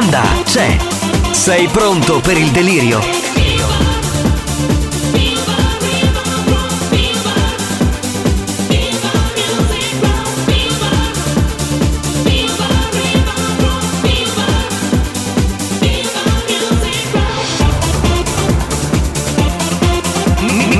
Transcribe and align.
Banda 0.00 0.22
c'è. 0.44 0.78
Sei 1.30 1.68
pronto 1.68 2.20
per 2.20 2.38
il 2.38 2.50
delirio? 2.50 3.00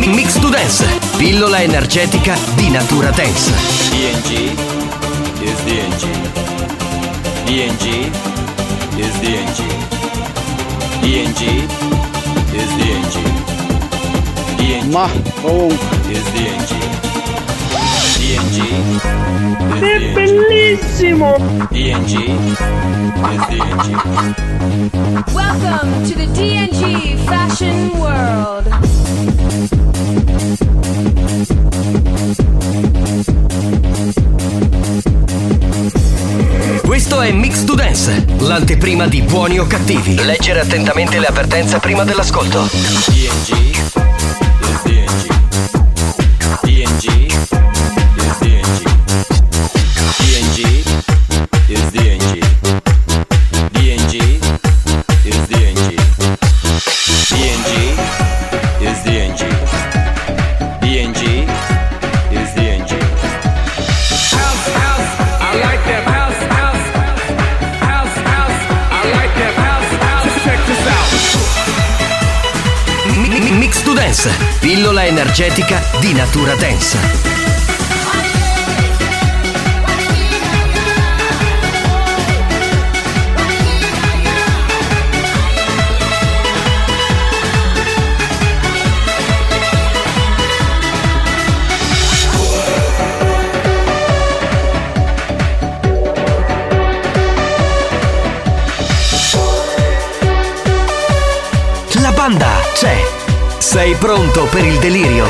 Mix 0.06 0.38
to 0.38 0.48
Dance, 0.48 0.98
pillola 1.18 1.60
energetica 1.60 2.38
di 2.54 2.70
natura 2.70 3.10
dance. 3.10 3.52
DNG 3.90 4.54
is 5.42 5.62
DNG. 5.64 6.08
DNG 7.44 8.29
is 9.30 9.36
DNG. 9.36 9.60
DNG 11.02 11.42
is 12.52 12.70
DNG. 12.78 13.16
DNG 14.58 14.90
Ma 14.92 15.06
comunque. 15.40 15.78
is 16.10 16.24
DNG. 16.34 16.72
DNG 18.18 18.58
is 18.60 19.02
È 19.78 19.98
DNG. 19.98 20.12
bellissimo! 20.14 21.36
DNG 21.70 22.14
is 23.30 23.40
DNG. 23.48 23.88
Welcome 25.32 25.90
to 26.08 26.14
the 26.14 26.26
DNG 26.34 27.16
fashion 27.26 27.98
world. 28.00 28.68
Questo 37.00 37.22
è 37.22 37.32
Mix 37.32 37.64
to 37.64 37.74
Dance, 37.74 38.26
l'anteprima 38.40 39.06
di 39.06 39.22
buoni 39.22 39.58
o 39.58 39.66
cattivi. 39.66 40.22
Leggere 40.22 40.60
attentamente 40.60 41.18
le 41.18 41.28
avvertenze 41.28 41.78
prima 41.78 42.04
dell'ascolto. 42.04 42.68
DNG 42.70 43.59
energetica 75.10 75.82
di 75.98 76.12
natura 76.12 76.54
dance. 76.54 76.98
La 102.00 102.12
banda 102.12 102.60
c'è. 102.72 103.19
Sei 103.70 103.94
pronto 103.94 104.46
per 104.46 104.64
il 104.64 104.80
delirio? 104.80 105.28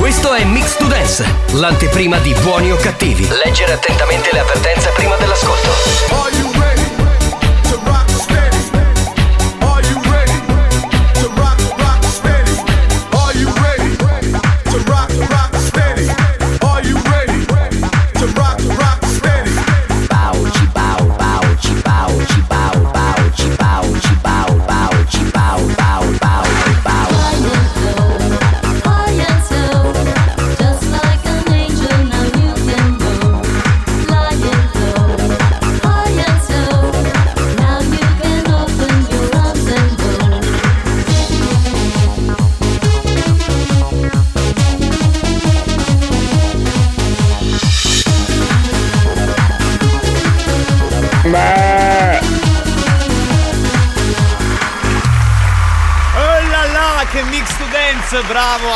Questo 0.00 0.34
è 0.34 0.42
Mix 0.42 0.76
to 0.78 0.86
Dance, 0.86 1.24
l'anteprima 1.52 2.18
di 2.18 2.34
buoni 2.42 2.72
o 2.72 2.76
cattivi. 2.76 3.28
Leggere 3.28 3.74
attentamente 3.74 4.30
le 4.32 4.40
avvertenze 4.40 4.90
prima 4.96 5.14
dell'ascolto. 5.14 6.71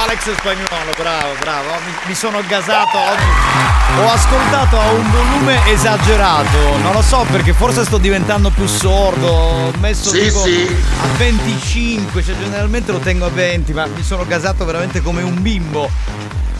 Alex 0.06 0.34
Spagnolo, 0.36 0.92
bravo, 0.96 1.34
bravo. 1.40 1.68
Mi, 1.84 1.92
mi 2.06 2.14
sono 2.14 2.40
gasato 2.46 2.96
oggi. 2.96 4.00
Ho 4.00 4.10
ascoltato 4.12 4.78
a 4.78 4.90
un 4.92 5.10
volume 5.10 5.58
esagerato. 5.72 6.76
Non 6.80 6.92
lo 6.92 7.02
so 7.02 7.24
perché 7.30 7.52
forse 7.52 7.84
sto 7.84 7.98
diventando 7.98 8.50
più 8.50 8.66
sordo. 8.66 9.26
Ho 9.26 9.72
messo 9.80 10.10
Sì, 10.10 10.20
tipo 10.28 10.42
sì. 10.42 10.76
a 11.02 11.06
25, 11.16 12.22
cioè 12.22 12.36
generalmente 12.38 12.92
lo 12.92 12.98
tengo 12.98 13.26
a 13.26 13.30
20, 13.30 13.72
ma 13.72 13.86
mi 13.86 14.02
sono 14.04 14.24
gasato 14.24 14.64
veramente 14.64 15.02
come 15.02 15.22
un 15.22 15.42
bimbo. 15.42 15.90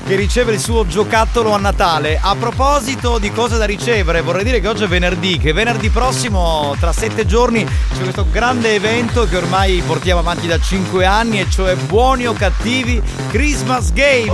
Che 0.07 0.15
riceve 0.15 0.53
il 0.53 0.61
suo 0.61 0.87
giocattolo 0.87 1.53
a 1.53 1.59
Natale. 1.59 2.19
A 2.21 2.37
proposito 2.39 3.19
di 3.19 3.33
cose 3.33 3.59
da 3.59 3.65
ricevere, 3.65 4.23
vorrei 4.23 4.45
dire 4.45 4.61
che 4.61 4.69
oggi 4.69 4.85
è 4.85 4.87
venerdì, 4.87 5.37
che 5.37 5.53
venerdì 5.53 5.89
prossimo, 5.89 6.77
tra 6.79 6.93
sette 6.93 7.27
giorni, 7.27 7.65
c'è 7.65 8.03
questo 8.03 8.25
grande 8.31 8.75
evento 8.75 9.27
che 9.27 9.37
ormai 9.37 9.83
portiamo 9.85 10.21
avanti 10.21 10.47
da 10.47 10.61
cinque 10.61 11.05
anni, 11.05 11.41
e 11.41 11.51
cioè 11.51 11.75
Buoni 11.75 12.27
o 12.27 12.35
Cattivi 12.35 13.03
Christmas 13.31 13.93
Game. 13.93 14.33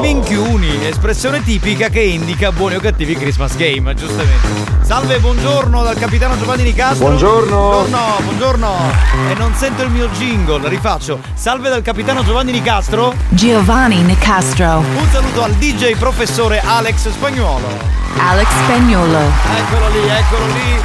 Minchiuni, 0.00 0.86
espressione 0.86 1.44
tipica 1.44 1.88
che 1.88 2.00
indica 2.00 2.50
Buoni 2.50 2.76
o 2.76 2.80
Cattivi 2.80 3.14
Christmas 3.16 3.54
Game, 3.56 3.94
giustamente. 3.94 4.78
Salve, 4.80 5.18
buongiorno 5.20 5.82
dal 5.82 5.98
capitano 5.98 6.38
Giovanni 6.38 6.62
Nicastro. 6.62 7.06
Buongiorno. 7.06 7.56
Buongiorno, 7.56 7.98
buongiorno. 8.22 8.74
E 9.30 9.34
non 9.34 9.54
sento 9.54 9.82
il 9.82 9.90
mio 9.90 10.08
jingle, 10.08 10.66
rifaccio. 10.68 11.20
Salve 11.34 11.68
dal 11.68 11.82
capitano 11.82 12.24
Giovanni 12.24 12.52
Nicastro. 12.52 13.14
Giovanni 13.28 13.96
Nicastro. 14.02 14.29
Un 14.96 15.08
saluto 15.10 15.42
al 15.42 15.54
DJ 15.54 15.96
professore 15.96 16.60
Alex 16.60 17.10
Spagnuolo. 17.10 17.66
Alex 18.16 18.46
Spagnolo. 18.62 19.18
Eccolo 19.18 19.88
lì, 19.88 20.08
eccolo 20.08 20.46
lì. 20.46 20.82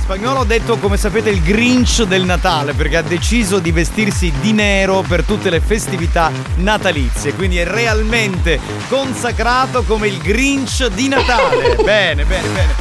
Spagnolo 0.00 0.40
ha 0.40 0.44
detto, 0.46 0.78
come 0.78 0.96
sapete, 0.96 1.28
il 1.28 1.42
Grinch 1.42 2.04
del 2.04 2.24
Natale 2.24 2.72
perché 2.72 2.96
ha 2.96 3.02
deciso 3.02 3.58
di 3.58 3.70
vestirsi 3.70 4.32
di 4.40 4.54
nero 4.54 5.04
per 5.06 5.24
tutte 5.24 5.50
le 5.50 5.60
festività 5.60 6.32
natalizie. 6.54 7.34
Quindi 7.34 7.58
è 7.58 7.66
realmente 7.66 8.58
consacrato 8.88 9.82
come 9.82 10.08
il 10.08 10.16
Grinch 10.16 10.86
di 10.86 11.08
Natale. 11.08 11.76
bene, 11.84 12.24
bene, 12.24 12.48
bene. 12.48 12.72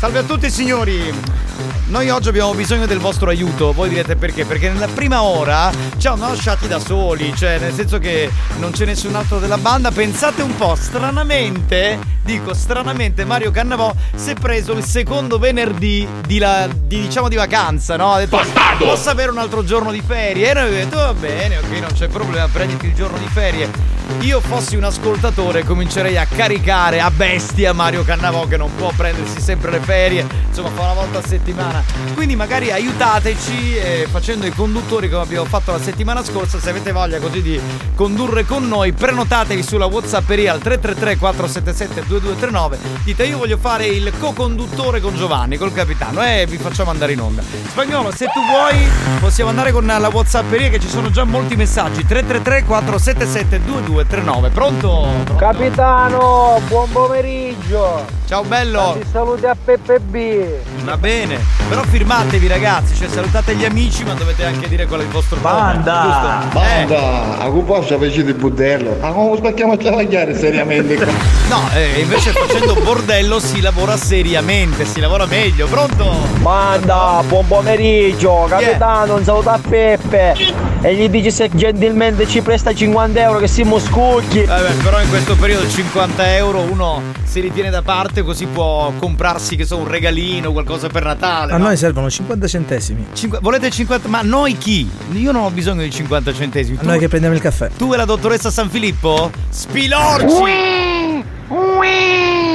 Salve 0.00 0.18
a 0.18 0.22
tutti 0.24 0.50
signori. 0.50 1.46
Noi 1.88 2.10
oggi 2.10 2.28
abbiamo 2.28 2.52
bisogno 2.52 2.84
del 2.84 2.98
vostro 2.98 3.30
aiuto, 3.30 3.72
voi 3.72 3.88
direte 3.88 4.14
perché? 4.14 4.44
Perché 4.44 4.68
nella 4.68 4.88
prima 4.88 5.22
ora 5.22 5.70
ci 5.96 6.06
hanno 6.06 6.28
lasciati 6.28 6.68
da 6.68 6.78
soli, 6.78 7.34
cioè 7.34 7.58
nel 7.58 7.72
senso 7.72 7.98
che 7.98 8.30
non 8.58 8.72
c'è 8.72 8.84
nessun 8.84 9.14
altro 9.14 9.38
della 9.38 9.56
banda. 9.56 9.90
Pensate 9.90 10.42
un 10.42 10.54
po', 10.54 10.74
stranamente, 10.74 11.98
dico 12.22 12.52
stranamente, 12.52 13.24
Mario 13.24 13.50
Cannavò 13.50 13.90
si 14.14 14.30
è 14.30 14.34
preso 14.34 14.72
il 14.72 14.84
secondo 14.84 15.38
venerdì 15.38 16.06
di, 16.26 16.36
la- 16.38 16.68
di, 16.68 17.00
diciamo 17.00 17.30
di 17.30 17.36
vacanza, 17.36 17.96
no? 17.96 18.12
Ha 18.12 18.18
detto 18.18 18.38
posso 18.76 19.08
avere 19.08 19.30
un 19.30 19.38
altro 19.38 19.64
giorno 19.64 19.90
di 19.90 20.02
ferie? 20.06 20.50
E 20.50 20.52
noi 20.52 20.64
abbiamo 20.64 20.84
detto 20.84 20.96
va 20.98 21.14
bene, 21.14 21.56
ok, 21.56 21.70
non 21.80 21.92
c'è 21.94 22.08
problema, 22.08 22.46
prenditi 22.48 22.84
il 22.86 22.94
giorno 22.94 23.16
di 23.16 23.28
ferie. 23.32 23.96
Io 24.20 24.40
fossi 24.40 24.76
un 24.76 24.84
ascoltatore 24.84 25.64
comincerei 25.64 26.16
a 26.16 26.26
caricare 26.26 27.00
a 27.00 27.10
bestia 27.10 27.72
Mario 27.72 28.04
Cannavò 28.04 28.46
che 28.46 28.56
non 28.56 28.74
può 28.74 28.90
prendersi 28.94 29.40
sempre 29.40 29.70
le 29.70 29.80
ferie, 29.80 30.26
insomma 30.48 30.70
fa 30.70 30.82
una 30.82 30.94
volta 30.94 31.18
a 31.18 31.22
settimana. 31.26 31.77
Quindi 32.14 32.36
magari 32.36 32.70
aiutateci 32.70 33.76
eh, 33.76 34.08
facendo 34.10 34.46
i 34.46 34.50
conduttori 34.50 35.08
come 35.08 35.22
abbiamo 35.22 35.46
fatto 35.46 35.72
la 35.72 35.80
settimana 35.80 36.24
scorsa, 36.24 36.58
se 36.60 36.70
avete 36.70 36.92
voglia 36.92 37.18
così 37.18 37.42
di 37.42 37.60
condurre 37.94 38.44
con 38.44 38.66
noi, 38.68 38.92
prenotatevi 38.92 39.62
sulla 39.62 39.86
Whatsapperia 39.86 40.52
al 40.52 40.60
333 40.60 41.16
477 41.16 42.06
2239. 42.06 42.78
Dite 43.04 43.24
io 43.24 43.38
voglio 43.38 43.58
fare 43.58 43.86
il 43.86 44.12
co-conduttore 44.18 45.00
con 45.00 45.16
Giovanni, 45.16 45.56
col 45.56 45.72
capitano 45.72 46.22
e 46.22 46.46
vi 46.48 46.56
facciamo 46.58 46.90
andare 46.90 47.12
in 47.12 47.20
onda. 47.20 47.42
Spagnolo, 47.42 48.10
se 48.12 48.26
tu 48.26 48.40
vuoi 48.44 48.88
possiamo 49.20 49.50
andare 49.50 49.72
con 49.72 49.86
la 49.86 50.08
Whatsapperia 50.08 50.68
che 50.68 50.80
ci 50.80 50.88
sono 50.88 51.10
già 51.10 51.24
molti 51.24 51.56
messaggi. 51.56 52.04
333 52.04 52.64
477 52.64 53.64
2239. 53.64 54.50
Pronto? 54.50 55.08
Capitano, 55.36 56.60
buon 56.68 56.90
pomeriggio. 56.90 58.04
Ciao 58.26 58.42
bello. 58.42 58.96
Ti 59.00 59.06
saluti 59.10 59.46
a 59.46 59.56
Peppe 59.62 60.00
B. 60.00 60.44
Va 60.84 60.96
bene, 60.96 61.38
però 61.68 61.82
firmatevi 61.82 62.46
ragazzi, 62.46 62.94
cioè 62.94 63.08
salutate 63.08 63.54
gli 63.54 63.64
amici 63.64 64.02
ma 64.04 64.14
dovete 64.14 64.44
anche 64.44 64.68
dire 64.68 64.86
qual 64.86 65.00
è 65.00 65.02
il 65.02 65.10
vostro 65.10 65.38
Banda! 65.40 66.02
nome, 66.02 66.42
giusto? 66.42 66.58
Eh, 66.58 66.84
Banda, 66.86 67.38
a 67.38 67.50
cui 67.50 67.62
posso 67.62 67.94
invece 67.94 68.24
di 68.24 68.32
budello? 68.32 68.96
Ma 69.00 69.10
come 69.10 69.36
spacchiamo 69.36 69.72
a 69.72 69.76
travagliare 69.76 70.36
seriamente 70.36 70.94
qua? 70.96 71.06
no, 71.48 71.68
eh, 71.74 72.00
invece 72.00 72.30
facendo 72.30 72.74
bordello 72.74 73.38
si 73.38 73.60
lavora 73.60 73.96
seriamente, 73.96 74.84
si 74.84 75.00
lavora 75.00 75.26
meglio, 75.26 75.66
pronto? 75.66 76.26
Banda, 76.40 77.22
buon 77.26 77.46
pomeriggio. 77.46 78.46
Capitano, 78.48 79.16
un 79.16 79.24
saluto 79.24 79.50
a 79.50 79.60
Peppe. 79.60 80.66
E 80.80 80.94
gli 80.94 81.08
dici 81.08 81.32
se 81.32 81.50
gentilmente 81.52 82.26
ci 82.28 82.40
presta 82.40 82.72
50 82.72 83.20
euro 83.20 83.38
che 83.38 83.48
siamo 83.48 83.78
scucchi. 83.80 84.44
Vabbè, 84.44 84.74
però 84.74 85.00
in 85.00 85.08
questo 85.08 85.34
periodo 85.34 85.68
50 85.68 86.36
euro 86.36 86.60
uno 86.60 87.02
si 87.24 87.40
ritiene 87.40 87.68
da 87.68 87.82
parte 87.82 88.22
così 88.22 88.46
può 88.46 88.92
comprarsi, 88.96 89.56
che 89.56 89.64
so, 89.64 89.76
un 89.76 89.88
regalino, 89.88 90.52
qualcosa 90.52 90.88
per 90.88 91.04
Natale. 91.04 91.52
A 91.58 91.60
no? 91.60 91.66
noi 91.66 91.76
servono 91.76 92.08
50 92.10 92.46
centesimi. 92.46 93.06
Cinqu- 93.12 93.40
volete 93.40 93.70
50? 93.70 94.08
Ma 94.08 94.22
noi 94.22 94.56
chi? 94.56 94.88
Io 95.12 95.32
non 95.32 95.42
ho 95.44 95.50
bisogno 95.50 95.82
di 95.82 95.90
50 95.90 96.32
centesimi. 96.32 96.76
A 96.76 96.80
Tu, 96.80 96.86
noi 96.86 96.98
che 96.98 97.08
prendiamo 97.08 97.34
il 97.34 97.40
caffè. 97.40 97.70
tu 97.76 97.92
e 97.92 97.96
la 97.96 98.04
dottoressa 98.04 98.50
San 98.50 98.68
Filippo? 98.70 99.30
Spilorci! 99.50 101.07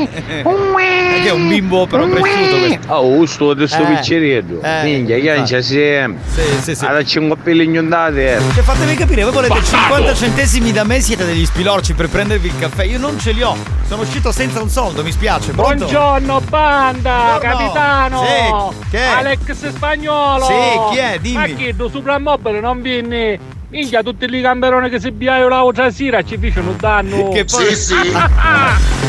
Che 0.03 1.29
è 1.29 1.31
un 1.31 1.47
bimbo 1.47 1.87
però 1.87 2.05
cresciuto 2.07 2.57
questo. 2.59 2.93
Oh, 2.93 3.25
sto 3.25 3.49
adesso 3.51 3.81
Eh, 3.81 3.85
piccerino. 3.85 4.59
eh, 4.61 4.83
Minchia, 4.83 5.17
che 5.19 5.33
non 5.35 5.43
c'è 5.45 5.61
sempre. 5.61 6.21
Sì, 6.33 6.41
sì, 6.61 6.75
sì. 6.75 6.85
Alla 6.85 7.03
5 7.03 7.37
pelli 7.41 7.77
ondate. 7.77 8.41
Cioè, 8.53 8.63
fatemi 8.63 8.95
capire, 8.95 9.23
voi 9.23 9.31
volete 9.31 9.63
50 9.63 10.13
centesimi 10.13 10.71
da 10.71 10.83
me, 10.83 10.99
siete 10.99 11.25
degli 11.25 11.45
spilorci 11.45 11.93
per 11.93 12.09
prendervi 12.09 12.47
il 12.47 12.57
caffè. 12.59 12.83
Io 12.83 12.97
non 12.99 13.17
ce 13.19 13.31
li 13.31 13.41
ho. 13.41 13.55
Sono 13.87 14.01
uscito 14.01 14.31
senza 14.31 14.61
un 14.61 14.69
soldo, 14.69 15.01
mi 15.03 15.11
spiace. 15.11 15.51
Pronto? 15.51 15.75
Buongiorno 15.75 16.41
banda, 16.49 17.37
Buongiorno. 17.39 17.57
capitano. 17.57 18.23
Sì, 18.25 18.87
che 18.91 18.97
è? 18.97 19.07
Alex 19.07 19.69
Spagnolo. 19.69 20.45
Sì, 20.45 20.53
chi 20.91 20.97
è? 20.97 21.17
Dimmi. 21.21 21.35
Ma 21.35 21.45
chi? 21.45 21.75
Tu 21.75 21.87
Supramobile 21.89 22.59
non 22.59 22.81
vieni? 22.81 23.39
Minchia, 23.73 24.03
tutti 24.03 24.25
i 24.25 24.41
camperoni 24.41 24.87
che 24.87 24.99
si 24.99 25.09
biaio 25.09 25.47
l'altra 25.47 25.89
sera 25.89 26.21
ci 26.21 26.37
un 26.59 26.77
danno. 26.77 27.29
Che 27.29 27.43
poi... 27.43 27.65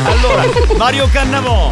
allora, 0.05 0.43
Mario 0.75 1.07
Cannavò. 1.11 1.71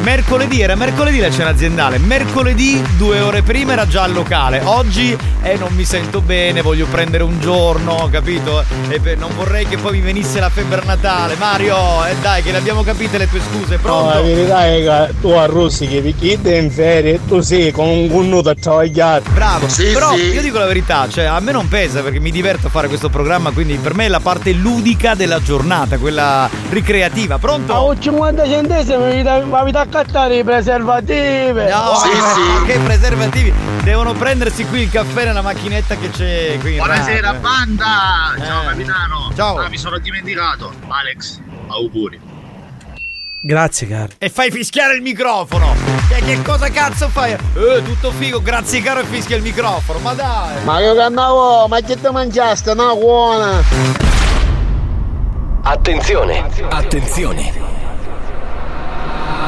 Mercoledì, 0.00 0.60
era 0.60 0.74
mercoledì 0.74 1.18
la 1.20 1.30
cena 1.30 1.50
aziendale. 1.50 1.98
Mercoledì, 1.98 2.82
due 2.96 3.20
ore 3.20 3.42
prima, 3.42 3.72
era 3.72 3.86
già 3.86 4.02
al 4.02 4.12
locale. 4.12 4.60
Oggi, 4.64 5.16
eh, 5.42 5.56
non 5.56 5.72
mi 5.74 5.84
sento 5.84 6.20
bene, 6.20 6.60
voglio 6.60 6.86
prendere 6.86 7.22
un 7.22 7.38
giorno, 7.40 8.08
capito? 8.10 8.64
E 8.88 8.98
beh, 8.98 9.14
non 9.14 9.30
vorrei 9.36 9.66
che 9.66 9.76
poi 9.76 9.92
mi 9.92 10.00
venisse 10.00 10.40
la 10.40 10.48
febbre 10.50 10.80
a 10.80 10.84
Natale. 10.84 11.36
Mario, 11.36 11.76
eh 12.06 12.16
dai, 12.20 12.42
che 12.42 12.50
le 12.50 12.58
abbiamo 12.58 12.82
capite 12.82 13.16
le 13.18 13.28
tue 13.28 13.40
scuse, 13.40 13.78
No, 13.82 14.06
la 14.06 14.10
pronto? 14.12 14.22
verità 14.24 14.66
è 14.66 15.06
che 15.08 15.14
tu 15.20 15.28
a 15.28 15.46
Rossi 15.46 15.86
che 15.86 16.00
vi 16.00 16.14
in 16.42 16.70
ferie 16.70 17.14
e 17.14 17.20
tu 17.26 17.40
sei 17.40 17.70
con 17.70 17.86
un 17.88 18.08
connuto 18.10 18.48
a 18.48 18.54
travagliare. 18.54 19.22
Bravo, 19.32 19.66
però 19.92 20.16
io 20.16 20.42
dico 20.42 20.58
la 20.58 20.66
verità, 20.66 21.06
cioè 21.08 21.24
a 21.24 21.38
me 21.40 21.52
non 21.52 21.68
pesa 21.68 22.00
perché 22.00 22.18
mi 22.18 22.30
diverto 22.30 22.66
a 22.66 22.70
fare 22.70 22.88
questo 22.88 23.08
programma, 23.08 23.50
quindi 23.52 23.74
per 23.76 23.94
me 23.94 24.06
è 24.06 24.08
la 24.08 24.20
parte 24.20 24.52
ludica 24.52 25.14
della 25.14 25.40
giornata, 25.40 25.98
quella 25.98 26.48
ricreativa. 26.70 27.38
Pronto? 27.38 27.90
A 27.90 27.96
50 27.98 28.44
centesimi 28.46 29.14
mi 29.16 29.22
dà- 29.22 29.40
mi 29.82 29.90
dà 29.90 29.98
a 29.98 30.02
cattare 30.04 30.36
i 30.38 30.44
preservativi. 30.44 31.64
No, 31.68 31.92
ma 31.92 32.64
che 32.66 32.78
preservativi? 32.78 33.52
Devono 33.82 34.12
prendersi 34.12 34.64
qui 34.66 34.82
il 34.82 34.90
caffè 34.90 35.24
nella 35.24 35.42
macchinetta 35.42 35.96
che 35.96 36.10
c'è 36.10 36.56
qui. 36.60 36.76
Buonasera 36.76 37.32
radio. 37.32 37.40
banda! 37.40 37.84
Ciao 38.38 38.62
Eh. 38.62 38.66
capitano! 38.66 39.32
Ciao. 39.34 39.56
Ah, 39.56 39.68
mi 39.68 39.78
sono 39.78 39.98
dimenticato! 39.98 40.72
Alex, 40.88 41.40
auguri! 41.68 42.20
Grazie, 43.44 43.88
caro. 43.88 44.08
E 44.18 44.28
fai 44.30 44.52
fischiare 44.52 44.94
il 44.94 45.02
microfono! 45.02 45.74
Che, 46.08 46.20
che 46.24 46.42
cosa 46.42 46.70
cazzo 46.70 47.08
fai? 47.08 47.32
Eh, 47.32 47.82
tutto 47.84 48.12
figo, 48.12 48.40
grazie 48.40 48.80
caro 48.82 49.00
e 49.00 49.04
fischia 49.04 49.36
il 49.36 49.42
microfono, 49.42 49.98
ma 49.98 50.14
dai! 50.14 50.62
Ma 50.64 50.78
io 50.80 50.94
che 50.94 51.00
andavo, 51.00 51.66
ma 51.66 51.80
che 51.80 52.00
ti 52.00 52.08
mangiaste? 52.08 52.72
No, 52.74 52.96
buona! 52.96 53.60
Attenzione! 55.62 56.44
Attenzione! 56.70 57.71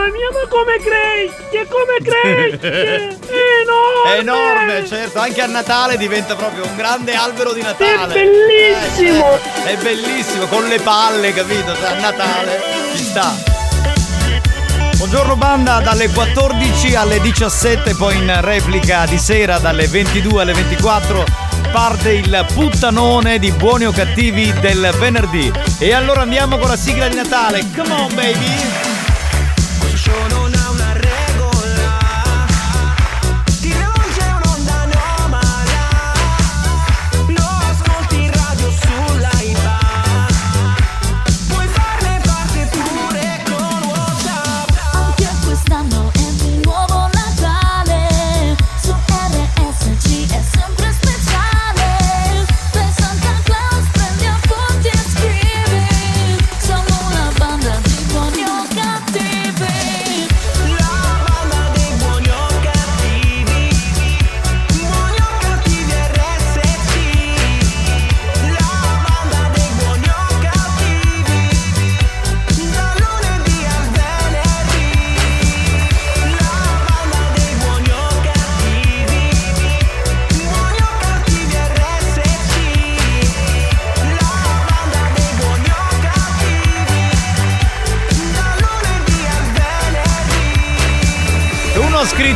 Mamma 0.00 0.12
mia, 0.12 0.30
ma 0.32 0.48
come 0.48 0.78
cresce? 0.78 1.68
Come 1.68 1.98
cresce? 2.02 3.18
È 3.18 4.14
È 4.14 4.18
enorme, 4.18 4.86
certo, 4.86 5.18
anche 5.18 5.42
a 5.42 5.46
Natale 5.46 5.98
diventa 5.98 6.34
proprio 6.36 6.64
un 6.64 6.74
grande 6.74 7.12
albero 7.14 7.52
di 7.52 7.60
Natale. 7.60 8.14
È 8.14 8.24
bellissimo! 8.24 9.38
Eh, 9.66 9.74
è 9.74 9.76
bellissimo, 9.76 10.46
con 10.46 10.66
le 10.68 10.80
palle, 10.80 11.34
capito? 11.34 11.72
A 11.72 11.92
Natale 12.00 12.62
ci 12.94 13.04
sta. 13.04 13.30
Buongiorno 14.96 15.36
banda, 15.36 15.80
dalle 15.80 16.08
14 16.08 16.94
alle 16.94 17.20
17, 17.20 17.94
poi 17.94 18.16
in 18.16 18.40
replica 18.40 19.04
di 19.04 19.18
sera 19.18 19.58
dalle 19.58 19.86
22 19.86 20.40
alle 20.40 20.54
24 20.54 21.48
parte 21.70 22.12
il 22.12 22.46
puttanone 22.54 23.38
di 23.38 23.52
buoni 23.52 23.84
o 23.84 23.92
cattivi 23.92 24.50
del 24.60 24.94
venerdì. 24.98 25.52
E 25.78 25.92
allora 25.92 26.22
andiamo 26.22 26.56
con 26.56 26.68
la 26.68 26.76
sigla 26.76 27.06
di 27.06 27.16
Natale. 27.16 27.64
Come 27.76 27.92
on, 27.92 28.14
baby! 28.14 28.89
Non 30.10 30.32
ha 30.32 30.49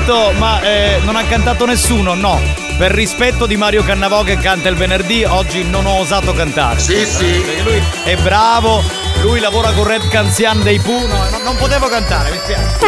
scritto, 0.05 0.33
ma 0.33 0.61
eh, 0.61 1.01
non 1.03 1.17
ha 1.17 1.25
cantato 1.25 1.65
nessuno? 1.65 2.15
No. 2.15 2.39
Per 2.77 2.91
rispetto 2.91 3.47
di 3.47 3.57
Mario 3.57 3.83
Cannavò 3.85 4.23
che 4.23 4.37
canta 4.37 4.69
il 4.69 4.77
venerdì, 4.77 5.25
oggi 5.25 5.65
non 5.65 5.87
ho 5.87 5.99
osato 5.99 6.35
cantare. 6.35 6.79
Sì, 6.79 7.07
sì. 7.07 7.43
Perché 7.45 7.63
lui 7.63 7.83
è 8.05 8.17
bravo, 8.17 8.83
lui 9.23 9.41
lavora 9.41 9.71
con 9.73 9.85
Red 9.85 10.09
Canzian 10.09 10.63
dei 10.63 10.79
Puno, 10.81 11.29
non, 11.31 11.43
non 11.43 11.57
potevo 11.57 11.89
cantare, 11.89 12.31
mi 12.31 12.39
spiace. 12.39 12.83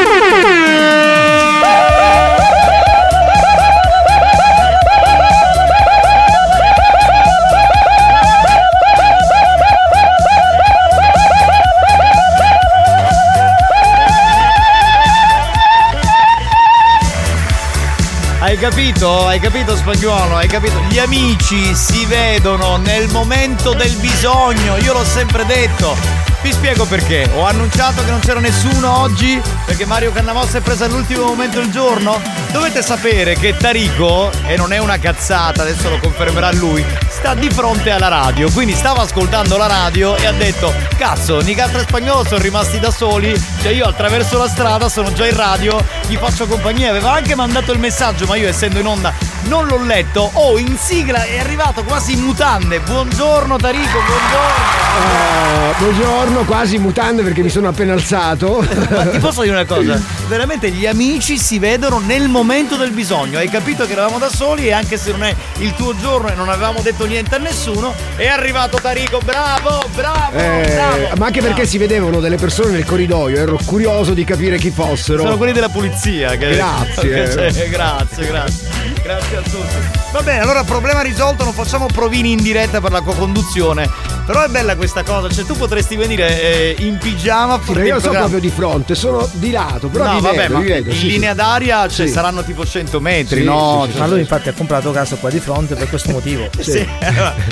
Hai 18.57 18.63
capito? 18.63 19.27
Hai 19.27 19.39
capito 19.39 19.77
spagnolo? 19.77 20.35
Hai 20.35 20.49
capito? 20.49 20.81
Gli 20.89 20.99
amici 20.99 21.75
si 21.75 22.07
vedono 22.07 22.79
nel 22.79 23.07
momento 23.11 23.75
del 23.75 23.95
bisogno, 23.97 24.79
io 24.79 24.95
l'ho 24.95 25.05
sempre 25.05 25.45
detto. 25.45 26.25
Vi 26.41 26.53
spiego 26.53 26.87
perché. 26.87 27.29
Ho 27.35 27.45
annunciato 27.45 28.03
che 28.03 28.11
non 28.11 28.21
c'era 28.21 28.41
nessuno 28.41 29.01
oggi 29.01 29.43
perché 29.67 29.85
Mario 29.85 30.13
Cannavò 30.13 30.47
si 30.47 30.57
è 30.57 30.61
preso 30.61 30.85
all'ultimo 30.85 31.25
momento 31.25 31.61
il 31.61 31.71
giorno. 31.71 32.19
Dovete 32.51 32.81
sapere 32.83 33.35
che 33.35 33.55
Tarico, 33.57 34.31
e 34.47 34.57
non 34.57 34.73
è 34.73 34.79
una 34.79 34.99
cazzata, 34.99 35.63
adesso 35.63 35.91
lo 35.91 35.99
confermerà 35.99 36.53
lui, 36.53 36.83
sta 37.09 37.35
di 37.35 37.51
fronte 37.51 37.91
alla 37.91 38.09
radio. 38.09 38.51
Quindi 38.51 38.75
stava 38.75 39.03
ascoltando 39.03 39.59
la 39.59 39.67
radio 39.67 40.17
e 40.17 40.25
ha 40.25 40.33
detto: 40.33 40.73
Cazzo, 40.97 41.41
Nicastro 41.41 41.81
e 41.81 41.83
Spagnolo 41.83 42.25
sono 42.25 42.41
rimasti 42.41 42.79
da 42.79 42.91
soli. 42.91 43.39
Cioè, 43.61 43.73
io 43.73 43.87
attraverso 43.87 44.39
la 44.39 44.49
strada 44.49 44.89
sono 44.89 45.13
già 45.13 45.27
in 45.27 45.37
radio, 45.37 45.85
gli 46.07 46.17
faccio 46.17 46.47
compagnia. 46.47 46.91
Aveva 46.91 47.13
anche 47.13 47.35
mandato 47.35 47.73
il 47.73 47.79
messaggio, 47.79 48.27
ma 48.27 48.37
io 48.37 48.49
essendo 48.49 48.79
in 48.79 48.87
onda 48.87 49.36
non 49.49 49.67
l'ho 49.67 49.83
letto. 49.83 50.31
Oh, 50.35 50.59
in 50.59 50.77
sigla 50.79 51.23
è 51.25 51.39
arrivato 51.39 51.85
quasi 51.85 52.13
in 52.13 52.21
mutande. 52.21 52.81
Buongiorno 52.81 53.57
Tarico, 53.57 53.99
buongiorno. 53.99 54.85
Eh, 54.99 55.75
buongiorno, 55.79 56.45
quasi 56.45 56.77
in 56.77 56.83
mutande 56.83 57.23
perché 57.23 57.43
mi 57.43 57.51
sono 57.51 57.69
appena 57.69 57.93
alzato. 57.93 58.65
Ma 58.91 59.07
ti 59.07 59.19
posso 59.19 59.43
dire 59.43 59.55
una 59.55 59.65
cosa? 59.65 60.01
Veramente 60.27 60.71
gli 60.71 60.87
amici 60.87 61.39
si 61.39 61.59
vedono 61.59 61.99
nel 61.99 62.29
momento 62.29 62.77
del 62.77 62.91
bisogno. 62.91 63.39
Hai 63.39 63.49
capito 63.49 63.87
che 63.87 63.93
eravamo 63.93 64.19
da 64.19 64.29
soli 64.29 64.67
e 64.67 64.73
anche 64.73 64.97
se 64.97 65.11
non 65.13 65.23
è 65.23 65.35
il 65.59 65.75
tuo 65.75 65.95
giorno 65.97 66.29
e 66.31 66.35
non 66.35 66.49
avevamo 66.49 66.81
detto 66.81 67.05
niente 67.07 67.35
a 67.35 67.39
nessuno, 67.39 67.95
è 68.17 68.27
arrivato 68.27 68.79
Tarico. 68.81 69.21
Bravo, 69.25 69.85
bravo, 69.95 70.37
Eh, 70.39 70.73
bravo. 70.75 71.17
ma 71.19 71.27
anche 71.27 71.41
perché 71.41 71.67
si 71.67 71.79
vedevano 71.79 72.21
delle 72.21 72.37
persone 72.37 72.71
nel 72.71 72.85
corridoio, 72.85 73.39
ero 73.39 73.59
curioso 73.65 74.13
di 74.15 74.25
capire 74.25 74.57
chi 74.59 74.71
fossero. 74.71 75.23
Sono 75.23 75.37
quelli 75.37 75.53
della 75.53 75.69
pulizia. 75.69 76.31
Che... 76.37 76.55
Grazie. 76.57 77.09
che 77.09 77.51
c'è. 77.53 77.69
grazie, 77.69 78.27
grazie. 78.27 78.96
Grazie 79.07 79.37
a 79.37 79.41
tutti. 79.43 80.01
Va 80.11 80.21
bene, 80.23 80.41
allora 80.41 80.65
problema 80.65 81.01
risolto, 81.01 81.45
non 81.45 81.53
facciamo 81.53 81.87
provini 81.87 82.33
in 82.33 82.43
diretta 82.43 82.81
per 82.81 82.91
la 82.91 83.03
co-conduzione. 83.03 83.89
Però 84.27 84.43
è 84.43 84.49
bella 84.49 84.75
questa 84.75 85.05
cosa, 85.05 85.29
cioè 85.29 85.45
tu 85.45 85.55
potresti 85.55 85.95
venire 85.95 86.75
eh, 86.75 86.77
in 86.81 86.99
pigiama 86.99 87.61
Sì, 87.65 87.71
io 87.75 88.01
sono 88.01 88.19
proprio 88.19 88.41
di 88.41 88.51
fronte, 88.51 88.97
sono 88.97 89.29
di 89.35 89.53
lato, 89.53 89.87
però 89.87 90.15
no, 90.15 90.21
vabbè, 90.21 90.37
vedo, 90.37 90.55
ma 90.55 90.61
vedo, 90.61 90.91
in 90.91 90.97
sì, 90.97 91.07
linea 91.07 91.31
sì. 91.31 91.37
d'aria 91.37 91.89
cioè, 91.89 92.07
Sì. 92.09 92.13
saranno 92.13 92.43
tipo 92.43 92.67
100 92.67 92.99
metri, 92.99 93.43
Sì, 93.43 93.45
no? 93.47 93.83
sì, 93.85 93.87
sì, 93.87 93.93
Cioè, 93.93 94.01
Ma 94.01 94.13
lui 94.13 94.21
infatti 94.21 94.49
ha 94.49 94.53
comprato 94.53 94.91
casa 94.91 95.15
qua 95.15 95.31
di 95.31 95.39
fronte 95.39 95.77
per 95.77 95.89
questo 95.89 96.11
motivo. 96.11 96.49
Se, 96.59 96.85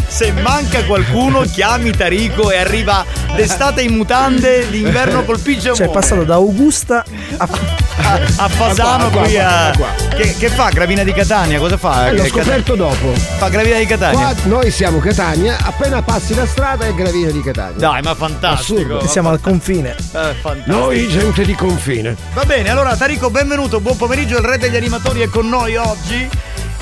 se 0.09 0.33
manca 0.33 0.83
qualcuno, 0.85 1.43
chiami 1.47 1.93
Tarico 1.93 2.51
e 2.51 2.57
arriva 2.57 3.05
d'estate 3.37 3.83
in 3.83 3.95
mutande, 3.95 4.69
d'inverno 4.69 5.23
col 5.23 5.39
pigiamone. 5.39 5.77
Cioè 5.77 5.87
è 5.87 5.93
passato 5.93 6.25
da 6.25 6.35
Augusta 6.35 7.05
a, 7.37 7.49
a 7.97 8.49
Fasano 8.49 9.11
qua, 9.11 9.23
qui 9.23 9.39
a 9.39 9.73
qua, 9.77 9.89
Che, 10.17 10.35
che 10.37 10.49
fa? 10.49 10.69
Gravina 10.71 11.03
di 11.03 11.13
Catania? 11.13 11.59
Cosa 11.59 11.77
fa? 11.77 12.09
Eh, 12.09 12.15
l'ho 12.15 12.27
scoperto 12.27 12.75
dopo. 12.75 13.13
Fa 13.15 13.49
Gravina 13.49 13.79
di 13.79 13.87
Catania. 13.87 14.35
Qua 14.35 14.35
noi 14.45 14.71
siamo 14.71 14.99
Catania, 14.99 15.59
appena 15.63 16.03
passi 16.03 16.35
la 16.35 16.47
strada 16.47 16.87
è 16.87 16.95
Gravina 16.95 17.31
di 17.31 17.41
Catania. 17.41 17.79
Dai, 17.79 18.03
ma 18.03 18.15
fantastico. 18.15 18.79
Assurdo. 18.79 19.01
ma 19.01 19.07
siamo 19.07 19.29
al 19.31 19.41
confine. 19.41 19.95
Eh. 20.13 20.35
Noi 20.65 21.09
gente 21.09 21.45
di 21.45 21.55
confine. 21.55 22.17
Va 22.35 22.45
bene, 22.45 22.69
allora 22.71 22.97
Tarico, 22.97 23.31
benvenuto, 23.31 23.81
buon 23.81 23.97
pomeriggio, 23.97 24.39
il 24.39 24.45
re 24.45 24.59
degli 24.59 24.77
animatori 24.77 25.21
è 25.21 25.29
con 25.29 25.49
noi 25.49 25.77
oggi. 25.77 26.29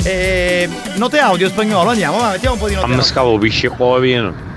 E... 0.04 0.68
Note 0.94 1.18
audio 1.18 1.48
spagnolo, 1.48 1.90
andiamo, 1.90 2.18
va, 2.18 2.30
mettiamo 2.30 2.54
un 2.54 2.60
po' 2.60 2.68
di 2.68 2.74
note 2.74 3.02
scavo 3.02 3.38
pisce 3.38 3.68
qua 3.68 3.98
vino. 3.98 4.50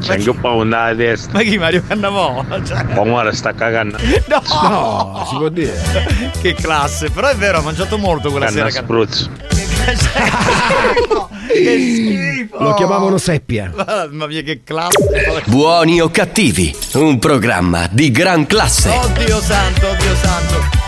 C'è 0.00 0.14
anche 0.14 0.30
un 0.30 0.40
po' 0.40 0.64
da 0.64 0.94
testa. 0.96 1.32
Ma 1.32 1.42
chi 1.42 1.58
Mario 1.58 1.82
Cannavò? 1.86 2.44
Cioè, 2.64 2.84
Ma 2.94 3.00
ora 3.00 3.32
sta 3.32 3.52
cagando. 3.52 3.98
No! 4.26 4.42
No, 4.68 5.26
si 5.28 5.36
può 5.36 5.48
dire. 5.48 5.72
che 6.40 6.54
classe, 6.54 7.10
però 7.10 7.28
è 7.28 7.36
vero, 7.36 7.58
ha 7.58 7.62
mangiato 7.62 7.98
molto 7.98 8.30
quella 8.30 8.46
Canna 8.46 8.68
sera. 8.70 8.82
spruzzo. 8.82 9.30
che 11.48 11.78
schifo! 11.78 12.58
Lo 12.62 12.74
chiamavano 12.74 13.18
Seppia. 13.18 13.72
Ma, 13.74 14.06
ma 14.10 14.26
via 14.26 14.42
che 14.42 14.62
classe! 14.64 15.42
Buoni 15.46 16.00
o 16.00 16.10
cattivi, 16.10 16.74
un 16.94 17.18
programma 17.18 17.86
di 17.90 18.10
gran 18.10 18.46
classe. 18.46 18.88
Oddio 18.90 19.40
santo, 19.40 19.88
oddio 19.88 20.14
santo! 20.16 20.79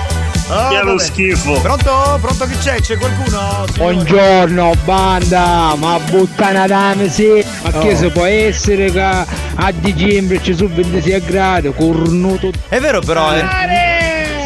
Oh, 0.49 0.69
Che 0.69 0.79
è 0.79 0.83
lo 0.83 0.91
vabbè. 0.93 0.99
schifo. 1.03 1.53
Pronto? 1.61 2.19
Pronto 2.21 2.47
chi 2.47 2.57
c'è? 2.59 2.81
C'è 2.81 2.99
qualcuno? 2.99 3.65
Signore? 3.73 3.95
Buongiorno 3.95 4.73
banda, 4.85 5.75
ma 5.77 5.99
buttana 5.99 6.67
dame 6.67 7.09
sì, 7.09 7.45
ma 7.63 7.71
che 7.71 7.93
Oh. 7.93 7.97
se 7.97 8.11
può 8.11 8.25
essere 8.25 8.91
che 8.91 9.01
a 9.01 9.73
dicembre 9.73 10.43
ci 10.43 10.55
sono 10.55 10.71
26 10.75 11.21
gradi, 11.25 11.73
cornuto. 11.75 12.51
È 12.69 12.79
vero 12.81 13.01
però, 13.01 13.35
eh. 13.35 13.43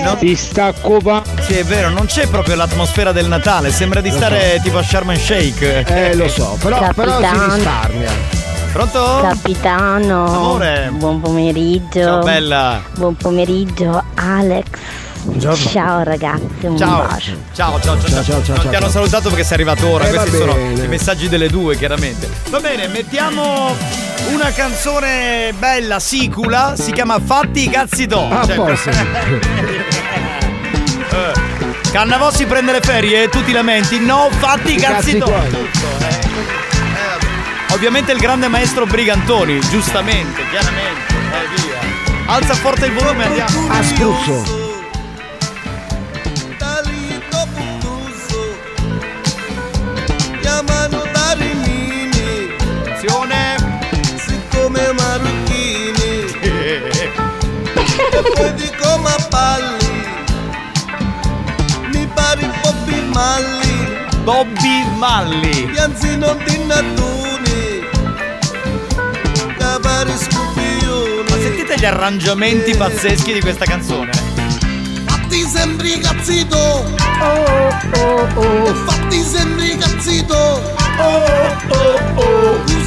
Non- 0.04 0.18
Si 0.20 0.36
sta 0.36 0.72
copa. 0.80 1.22
Sì, 1.40 1.54
è 1.54 1.64
vero, 1.64 1.88
non 1.88 2.06
c'è 2.06 2.28
proprio 2.28 2.54
l'atmosfera 2.54 3.10
del 3.10 3.26
Natale, 3.26 3.72
sembra 3.72 4.00
di 4.00 4.10
Lo 4.10 4.16
stare 4.16 4.60
tipo 4.62 4.78
a 4.78 4.82
Sharm 4.84 5.10
el 5.10 5.18
Shake. 5.18 5.84
Eh, 5.88 6.14
lo 6.14 6.28
so, 6.28 6.56
però, 6.62 6.88
però 6.94 7.18
si 7.18 7.26
risparmia. 7.54 8.10
Pronto? 8.72 9.18
Capitano, 9.22 10.26
Amore. 10.26 10.90
buon 10.92 11.20
pomeriggio. 11.20 12.00
Ciao 12.02 12.18
bella. 12.20 12.80
Buon 12.96 13.16
pomeriggio 13.16 14.00
Alex. 14.14 14.64
Buongiorno. 15.26 15.68
Ciao 15.70 16.02
ragazzi, 16.04 16.44
un 16.60 16.76
Ciao. 16.78 17.04
bacio. 17.06 17.32
Ciao, 17.52 17.80
ciao, 17.80 17.98
ciao, 18.00 18.08
ciao. 18.10 18.22
Ciao, 18.22 18.22
ciao, 18.22 18.42
ciao, 18.42 18.54
non 18.54 18.60
ciao, 18.62 18.70
ti 18.70 18.76
hanno 18.76 18.88
salutato 18.88 19.28
perché 19.28 19.42
sei 19.44 19.54
arrivato 19.54 19.88
ora. 19.88 20.06
Eh, 20.06 20.10
Questi 20.14 20.36
sono 20.36 20.56
i 20.56 20.86
messaggi 20.88 21.28
delle 21.28 21.48
due, 21.48 21.76
chiaramente. 21.76 22.28
Va 22.48 22.60
bene, 22.60 22.86
mettiamo 22.86 23.74
una 24.32 24.50
canzone 24.52 25.52
bella, 25.58 25.98
sicula. 25.98 26.74
Si 26.78 26.92
chiama 26.92 27.18
Fatti 27.18 27.64
i 27.64 27.68
cazzi 27.70 28.06
do. 28.06 28.28
Ah, 28.30 28.46
Cioè, 28.46 28.56
posto. 28.56 28.90
Eh, 31.08 31.32
Cannavò 31.92 32.30
si 32.30 32.44
prende 32.44 32.72
le 32.72 32.80
ferie, 32.80 33.28
tu 33.30 33.42
ti 33.42 33.52
lamenti? 33.52 33.98
No, 34.04 34.28
fatti 34.30 34.74
i 34.74 34.76
cazzi 34.76 35.12
cazzi. 35.12 35.18
Tutto, 35.18 35.30
eh. 35.34 35.48
Vabbè. 35.48 36.18
Ovviamente 37.72 38.12
il 38.12 38.18
grande 38.18 38.48
maestro 38.48 38.84
Brigantoni, 38.84 39.58
giustamente, 39.70 40.42
chiaramente. 40.50 41.14
Eh, 41.14 41.62
via. 41.62 42.34
Alza 42.34 42.52
forte 42.54 42.86
il 42.86 42.92
volume, 42.92 43.24
andiamo. 43.24 43.68
A 43.70 43.82
spruzzo. 43.82 44.65
poi 58.34 58.54
dico 58.54 58.98
ma 58.98 59.14
palli 59.28 59.86
mi 61.92 62.06
pari 62.14 62.50
Bobby 62.62 63.00
Malli. 63.12 63.94
Bobby 64.22 64.84
Malli. 64.96 65.66
Pianzino 65.66 66.36
di 66.44 66.64
Natuni, 66.66 67.84
Cavari 69.56 70.12
Scupione. 70.16 71.22
Ma 71.28 71.36
sentite 71.36 71.78
gli 71.78 71.84
arrangiamenti 71.84 72.70
eh. 72.72 72.76
pazzeschi 72.76 73.32
di 73.32 73.40
questa 73.40 73.64
canzone. 73.64 74.10
Fatti 75.06 75.40
sembri 75.42 75.98
cazzito. 76.00 76.58
Oh, 76.58 77.72
oh, 77.98 78.28
oh. 78.34 78.74
Fatti 78.84 79.22
sembri 79.22 79.76
cazzito. 79.76 80.36
Oh, 80.98 81.22
oh, 81.68 82.20
oh. 82.20 82.85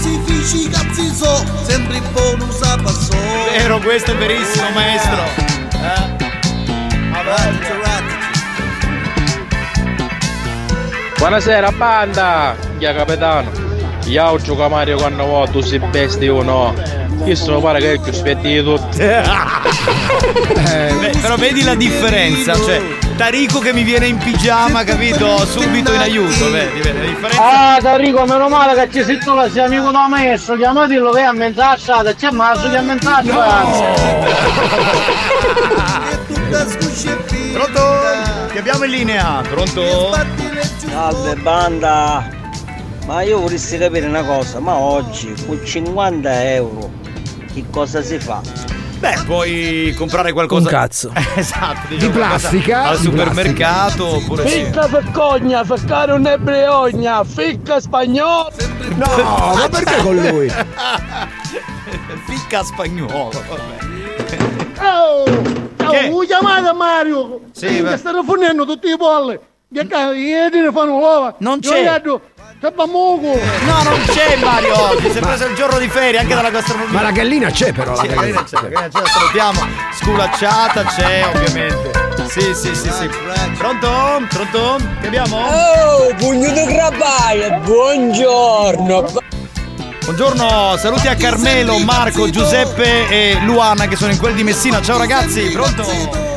Crucifici 0.49 0.69
cazziso 0.69 1.45
Sembri 1.61 2.01
bonus 2.11 2.61
a 2.63 2.75
passo 2.81 3.11
Vero, 3.55 3.77
questo 3.79 4.13
è 4.13 4.17
verissimo 4.17 4.69
maestro 4.71 5.23
eh? 5.73 6.17
Buonasera 11.17 11.71
banda! 11.71 12.55
Chia 12.79 12.93
capitano! 12.95 13.51
Io 14.05 14.41
gioco 14.41 14.63
a 14.63 14.69
Mario 14.69 14.97
quando 14.97 15.23
vuoi, 15.25 15.49
tu 15.51 15.61
sei 15.61 15.77
bestia 15.77 16.33
o 16.33 16.41
no? 16.41 16.73
Io 17.25 17.35
sono 17.35 17.59
pare 17.59 17.79
che 17.79 17.91
è 17.91 17.93
il 17.93 17.99
più 17.99 18.63
tutti. 18.63 18.97
Eh, 20.69 21.11
però 21.21 21.35
vedi 21.35 21.63
la 21.63 21.75
differenza, 21.75 22.53
cioè 22.55 22.81
Tarico 23.19 23.59
che 23.59 23.73
mi 23.73 23.83
viene 23.83 24.07
in 24.07 24.17
pigiama, 24.17 24.85
capito? 24.85 25.45
Subito 25.45 25.91
in 25.91 25.99
aiuto, 25.99 26.49
vedi, 26.51 26.79
vedi 26.79 26.99
la 26.99 27.05
differenza? 27.05 27.73
Ah, 27.75 27.77
Tarico, 27.81 28.25
meno 28.25 28.47
male 28.47 28.73
che 28.75 28.89
ci 28.93 29.03
sei 29.03 29.19
tu, 29.19 29.37
che 29.37 29.49
sei 29.49 29.65
amico 29.65 29.91
da 29.91 30.07
maestro, 30.07 30.55
chiamatelo 30.55 31.11
che 31.11 31.19
è 31.19 31.23
a 31.23 31.33
mezza 31.33 31.75
strada, 31.75 32.13
c'è 32.13 32.31
Maso 32.31 32.69
che 32.69 32.77
a 32.77 32.81
mezza 32.81 33.21
Pronto? 37.51 37.81
Ti 38.53 38.57
abbiamo 38.57 38.85
in 38.85 38.91
linea, 38.91 39.41
pronto? 39.49 40.15
Salve 40.89 41.35
banda! 41.35 42.25
Ma 43.05 43.21
io 43.23 43.41
vorrei 43.41 43.59
capire 43.59 44.07
una 44.07 44.23
cosa, 44.23 44.61
ma 44.61 44.75
oggi 44.75 45.33
con 45.45 45.59
50 45.61 46.53
euro 46.53 46.89
che 47.53 47.65
cosa 47.69 48.01
si 48.01 48.17
fa? 48.17 48.41
Beh, 48.99 49.21
puoi 49.25 49.93
comprare 49.97 50.33
qualcosa. 50.33 50.67
Un 50.67 50.73
cazzo. 50.73 51.11
esatto, 51.35 51.87
Di 51.87 51.95
diciamo 51.95 52.11
qualcosa 52.17 52.49
plastica? 52.49 52.83
Al 52.83 52.97
Di 52.97 53.03
supermercato 53.03 54.15
oppure 54.15 54.47
sì. 54.47 54.63
Ficca 54.65 54.87
feccogna, 54.87 55.63
feccare 55.63 56.11
un'ebreogna, 56.11 57.23
ficca 57.23 57.79
spagnolo. 57.79 58.51
No, 58.95 59.53
ma 59.55 59.67
perché 59.69 60.01
con 60.01 60.15
lui? 60.15 60.51
Ficca 62.27 62.63
spagnolo, 62.63 63.31
vabbè. 63.47 63.87
Oh, 64.81 65.23
Che? 65.91 66.09
oh, 66.11 66.19
chiamate 66.21 66.73
Mario. 66.73 67.41
Sì, 67.51 67.81
che 67.83 67.97
stanno 67.97 68.23
fornendo 68.23 68.65
tutti 68.65 68.87
i 68.89 68.97
polli. 68.97 69.39
Che 69.73 69.87
cazzo, 69.87 70.11
ieri 70.13 70.59
ne 70.61 70.71
fanno 70.71 70.97
l'uova. 70.97 71.35
Non 71.39 71.59
Io 71.61 71.69
c'è. 71.71 71.83
gli 71.83 71.87
C'è 72.61 72.71
Bamuco. 72.71 73.39
No, 73.65 73.83
non 73.83 74.01
c'è 74.07 74.35
Mario 74.35 74.89
oggi, 74.89 75.09
si 75.11 75.17
è 75.17 75.21
preso 75.21 75.45
il 75.45 75.55
giorno 75.55 75.77
di 75.79 75.87
ferie 75.87 76.19
anche 76.19 76.33
dalla 76.35 76.49
gastronomia. 76.49 76.91
Ma 76.91 77.01
la 77.03 77.11
gallina 77.11 77.49
c'è 77.51 77.71
però, 77.71 77.93
la 77.95 78.01
Sì, 78.01 78.07
la 78.09 78.13
gallina. 78.15 78.43
c'è, 78.43 78.55
la 78.55 78.67
gallina 78.67 78.87
c'è, 78.89 78.99
la 78.99 79.07
salutiamo. 79.07 79.59
Sculacciata 79.93 80.83
c'è, 80.83 81.25
ovviamente. 81.33 81.91
Sì, 82.27 82.41
sì, 82.53 82.75
sì, 82.75 82.91
sì. 82.91 83.09
Pronto? 83.57 83.89
Pronto? 84.27 84.75
Che 84.99 85.07
abbiamo? 85.07 85.37
Oh, 85.37 86.13
pugno 86.17 86.51
di 86.51 86.65
crabbaia, 86.65 87.59
buongiorno. 87.59 89.05
Buongiorno, 90.03 90.75
saluti 90.77 91.07
a 91.07 91.15
Carmelo, 91.15 91.77
Marco, 91.79 92.29
Giuseppe 92.29 93.07
e 93.07 93.37
Luana 93.43 93.87
che 93.87 93.95
sono 93.95 94.11
in 94.11 94.17
quel 94.19 94.33
di 94.33 94.43
Messina. 94.43 94.81
Ciao 94.81 94.97
ragazzi, 94.97 95.49
pronto? 95.51 95.83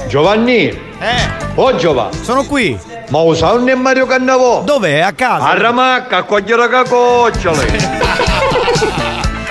Giovanni! 0.07 0.67
Eh, 1.01 1.51
Oh 1.57 1.75
Giova! 1.75 2.11
sono 2.23 2.45
qui. 2.45 2.79
Ma 3.13 3.21
usa 3.21 3.53
un 3.53 3.71
Mario 3.77 4.07
Cannavò! 4.07 4.63
Dov'è? 4.63 5.01
A 5.01 5.13
casa? 5.13 5.51
A 5.51 5.59
Ramacca, 5.59 6.17
a 6.17 6.23
cogliere 6.23 6.67
la 6.67 6.83
cocciole! 6.83 7.67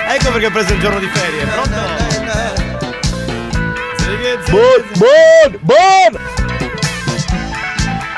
ecco 0.08 0.30
perché 0.32 0.46
ho 0.46 0.50
preso 0.50 0.72
il 0.72 0.80
giorno 0.80 0.98
di 0.98 1.06
ferie. 1.06 1.46
Pronto? 1.46 1.76
Buon, 4.50 4.84
buon, 4.98 5.58
buon! 5.60 6.41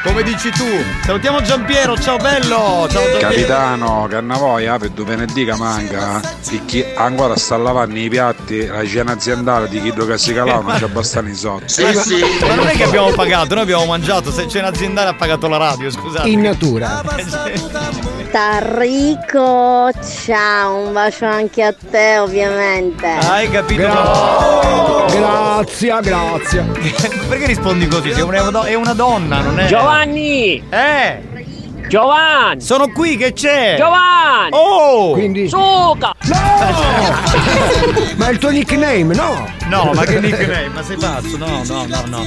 Come 0.04 0.22
dici 0.22 0.50
tu? 0.50 0.66
Salutiamo 1.02 1.40
Giampiero, 1.40 1.96
ciao 1.96 2.18
bello! 2.18 2.86
Ciao 2.90 3.02
Giampiero! 3.08 3.18
Capitano, 3.20 4.06
Cannavoia, 4.08 4.76
per 4.76 4.90
due 4.90 5.06
venerdì 5.06 5.46
che 5.46 5.54
manca, 5.56 6.20
e 6.50 6.60
chi 6.66 6.84
ancora 6.94 7.36
sta 7.38 7.56
lavando 7.56 7.98
i 7.98 8.10
piatti, 8.10 8.66
la 8.66 8.86
cena 8.86 9.12
aziendale 9.12 9.66
di 9.66 9.80
chi 9.80 9.92
che 9.92 10.18
si 10.18 10.34
calava 10.34 10.60
non 10.60 10.78
c'è 10.78 10.84
abbastanza 10.84 11.30
i 11.30 11.34
soldi. 11.34 11.72
Ma 12.46 12.54
non 12.54 12.66
è 12.66 12.72
che 12.72 12.84
abbiamo 12.84 13.12
pagato, 13.12 13.54
noi 13.54 13.62
abbiamo 13.62 13.86
mangiato, 13.86 14.30
se 14.30 14.44
c'è 14.44 14.58
un'aziendale 14.58 15.08
ha 15.08 15.14
pagato 15.14 15.48
la 15.48 15.56
radio, 15.56 15.90
scusate. 15.90 16.28
In 16.28 16.42
natura. 16.42 17.02
Tarico, 18.30 19.90
ciao, 20.26 20.76
un 20.86 20.92
bacio 20.92 21.24
anche 21.24 21.62
a 21.62 21.72
te 21.72 22.18
ovviamente. 22.18 23.06
Hai 23.06 23.48
capito? 23.48 23.82
Grazie, 25.08 26.00
grazie. 26.02 26.60
Perché 27.28 27.46
rispondi 27.46 27.86
così? 27.86 28.12
Sei 28.12 28.22
una 28.22 28.50
do- 28.50 28.62
è 28.62 28.74
una 28.74 28.92
donna, 28.92 29.40
non 29.40 29.60
è. 29.60 29.66
Giovanni! 29.66 29.93
Eh! 30.70 31.22
Giovanni! 31.88 32.60
Sono 32.60 32.88
qui, 32.88 33.16
che 33.16 33.32
c'è? 33.32 33.76
Giovanni! 33.78 34.48
Oh! 34.50 35.12
Quindi. 35.12 35.48
Suca! 35.48 36.12
Ma 38.16 38.26
è 38.26 38.30
il 38.30 38.38
tuo 38.38 38.50
nickname, 38.50 39.14
no? 39.14 39.48
No, 39.68 39.92
ma 39.94 40.04
che 40.04 40.18
nickname? 40.20 40.68
Ma 40.68 40.82
sei 40.82 40.96
pazzo? 40.96 41.36
No, 41.36 41.62
no, 41.64 41.86
no, 41.86 42.02
no. 42.06 42.26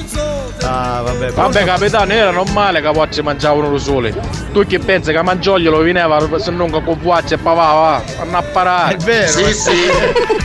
Ah, 0.63 1.01
vabbè. 1.01 1.31
Vabbè 1.31 1.65
capitano, 1.65 2.11
era 2.13 2.31
normale 2.31 2.81
che 2.81 2.89
poi 2.91 3.11
ci 3.11 3.21
mangiavano 3.21 3.69
da 3.71 3.77
soli. 3.77 4.13
Tu 4.53 4.65
che 4.65 4.79
pensi 4.79 5.11
che 5.11 5.21
Mangioglielo 5.21 5.79
veniva 5.79 6.39
se 6.39 6.51
non 6.51 6.69
con 6.69 6.97
vuaccia 7.01 7.35
e 7.35 7.37
pavava, 7.37 8.01
vanno 8.17 8.37
a 8.37 8.43
parare. 8.43 8.95
È 8.95 8.97
vero. 8.97 9.27
Sì, 9.27 9.53
sì. 9.53 9.75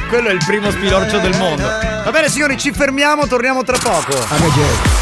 Quello 0.08 0.28
è 0.28 0.32
il 0.32 0.42
primo 0.44 0.70
spilorcio 0.70 1.18
del 1.18 1.36
mondo. 1.38 1.62
Va 2.04 2.10
bene 2.10 2.28
signori, 2.28 2.58
ci 2.58 2.72
fermiamo, 2.72 3.26
torniamo 3.26 3.62
tra 3.62 3.78
poco. 3.78 4.12
Radio 4.28 5.01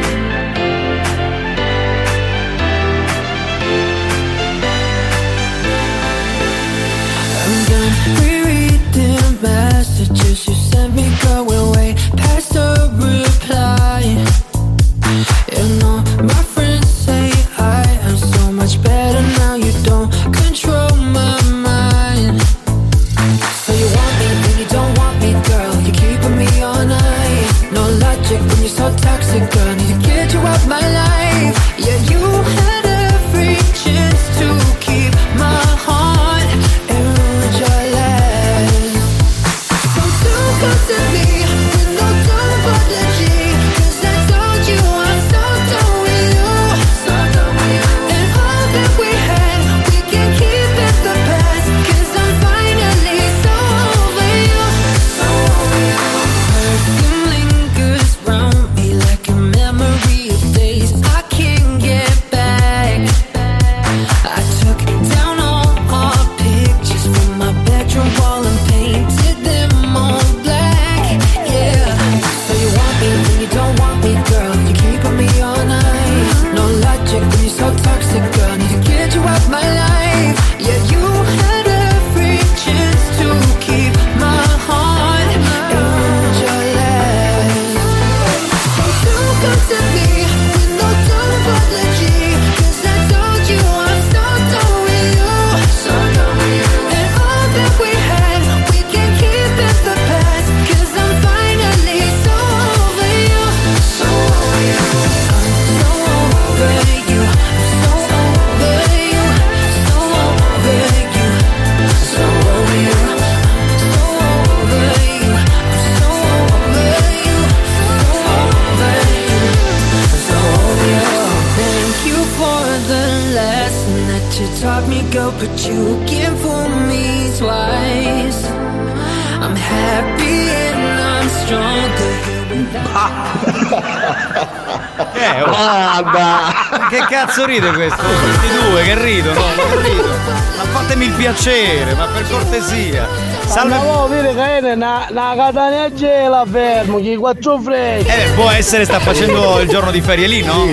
Cazzo 137.31 137.45
ride 137.45 137.71
questo? 137.71 138.03
Questi 138.03 138.47
due 138.59 138.83
che 138.83 139.03
ridono, 139.03 139.41
che 139.55 139.89
ridono. 139.89 140.13
Ma 140.57 140.63
fatemi 140.65 141.05
il 141.05 141.11
piacere, 141.13 141.93
ma 141.93 142.05
per 142.07 142.29
cortesia. 142.29 143.07
Salve. 143.45 143.75
Ma 143.75 143.79
vuoi 143.79 144.09
dire 144.09 144.33
che 144.33 144.57
è 144.57 144.73
una, 144.73 145.07
una 145.09 145.33
catania 145.35 145.93
gela 145.93 146.45
fermo, 146.49 146.99
chi 146.99 147.15
quattro 147.15 147.57
freddi. 147.59 148.09
Eh, 148.09 148.31
può 148.35 148.49
essere, 148.49 148.83
sta 148.83 148.99
facendo 148.99 149.59
il 149.59 149.69
giorno 149.69 149.91
di 149.91 150.01
ferie 150.01 150.27
lì, 150.27 150.43
no? 150.43 150.67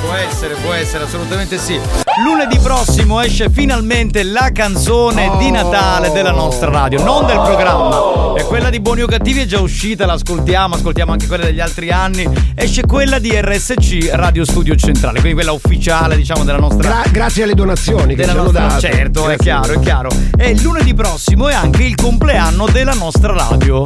Può 0.00 0.14
essere, 0.14 0.54
può 0.54 0.72
essere, 0.72 1.04
assolutamente 1.04 1.58
sì. 1.58 2.05
Lunedì 2.24 2.58
prossimo 2.58 3.20
esce 3.20 3.50
finalmente 3.50 4.22
la 4.22 4.48
canzone 4.50 5.32
di 5.38 5.50
Natale 5.50 6.10
della 6.12 6.30
nostra 6.30 6.70
radio, 6.70 7.02
non 7.04 7.26
del 7.26 7.38
programma. 7.42 8.32
È 8.34 8.42
quella 8.44 8.70
di 8.70 8.80
Buoni 8.80 9.02
o 9.02 9.06
Cattivi, 9.06 9.40
è 9.42 9.44
già 9.46 9.60
uscita, 9.60 10.06
l'ascoltiamo, 10.06 10.76
ascoltiamo 10.76 11.12
anche 11.12 11.26
quelle 11.26 11.44
degli 11.44 11.60
altri 11.60 11.90
anni. 11.90 12.26
Esce 12.54 12.86
quella 12.86 13.18
di 13.18 13.30
RSC 13.38 14.08
Radio 14.12 14.46
Studio 14.46 14.74
Centrale, 14.76 15.18
quindi 15.18 15.34
quella 15.34 15.52
ufficiale, 15.52 16.16
diciamo, 16.16 16.42
della 16.44 16.58
nostra. 16.58 16.88
Gra- 16.88 17.10
grazie 17.10 17.42
alle 17.42 17.54
donazioni 17.54 18.14
che 18.14 18.22
della 18.24 18.32
ci 18.32 18.38
hanno 18.38 18.50
nostra, 18.50 18.66
dato. 18.66 18.80
certo, 18.80 19.20
è 19.28 19.36
Grazie. 19.36 19.44
chiaro, 19.44 19.72
è 19.74 19.78
chiaro. 19.80 20.08
E 20.38 20.58
lunedì 20.62 20.94
prossimo 20.94 21.48
è 21.48 21.54
anche 21.54 21.82
il 21.82 21.94
compleanno 21.96 22.66
della 22.66 22.94
nostra 22.94 23.34
radio. 23.34 23.82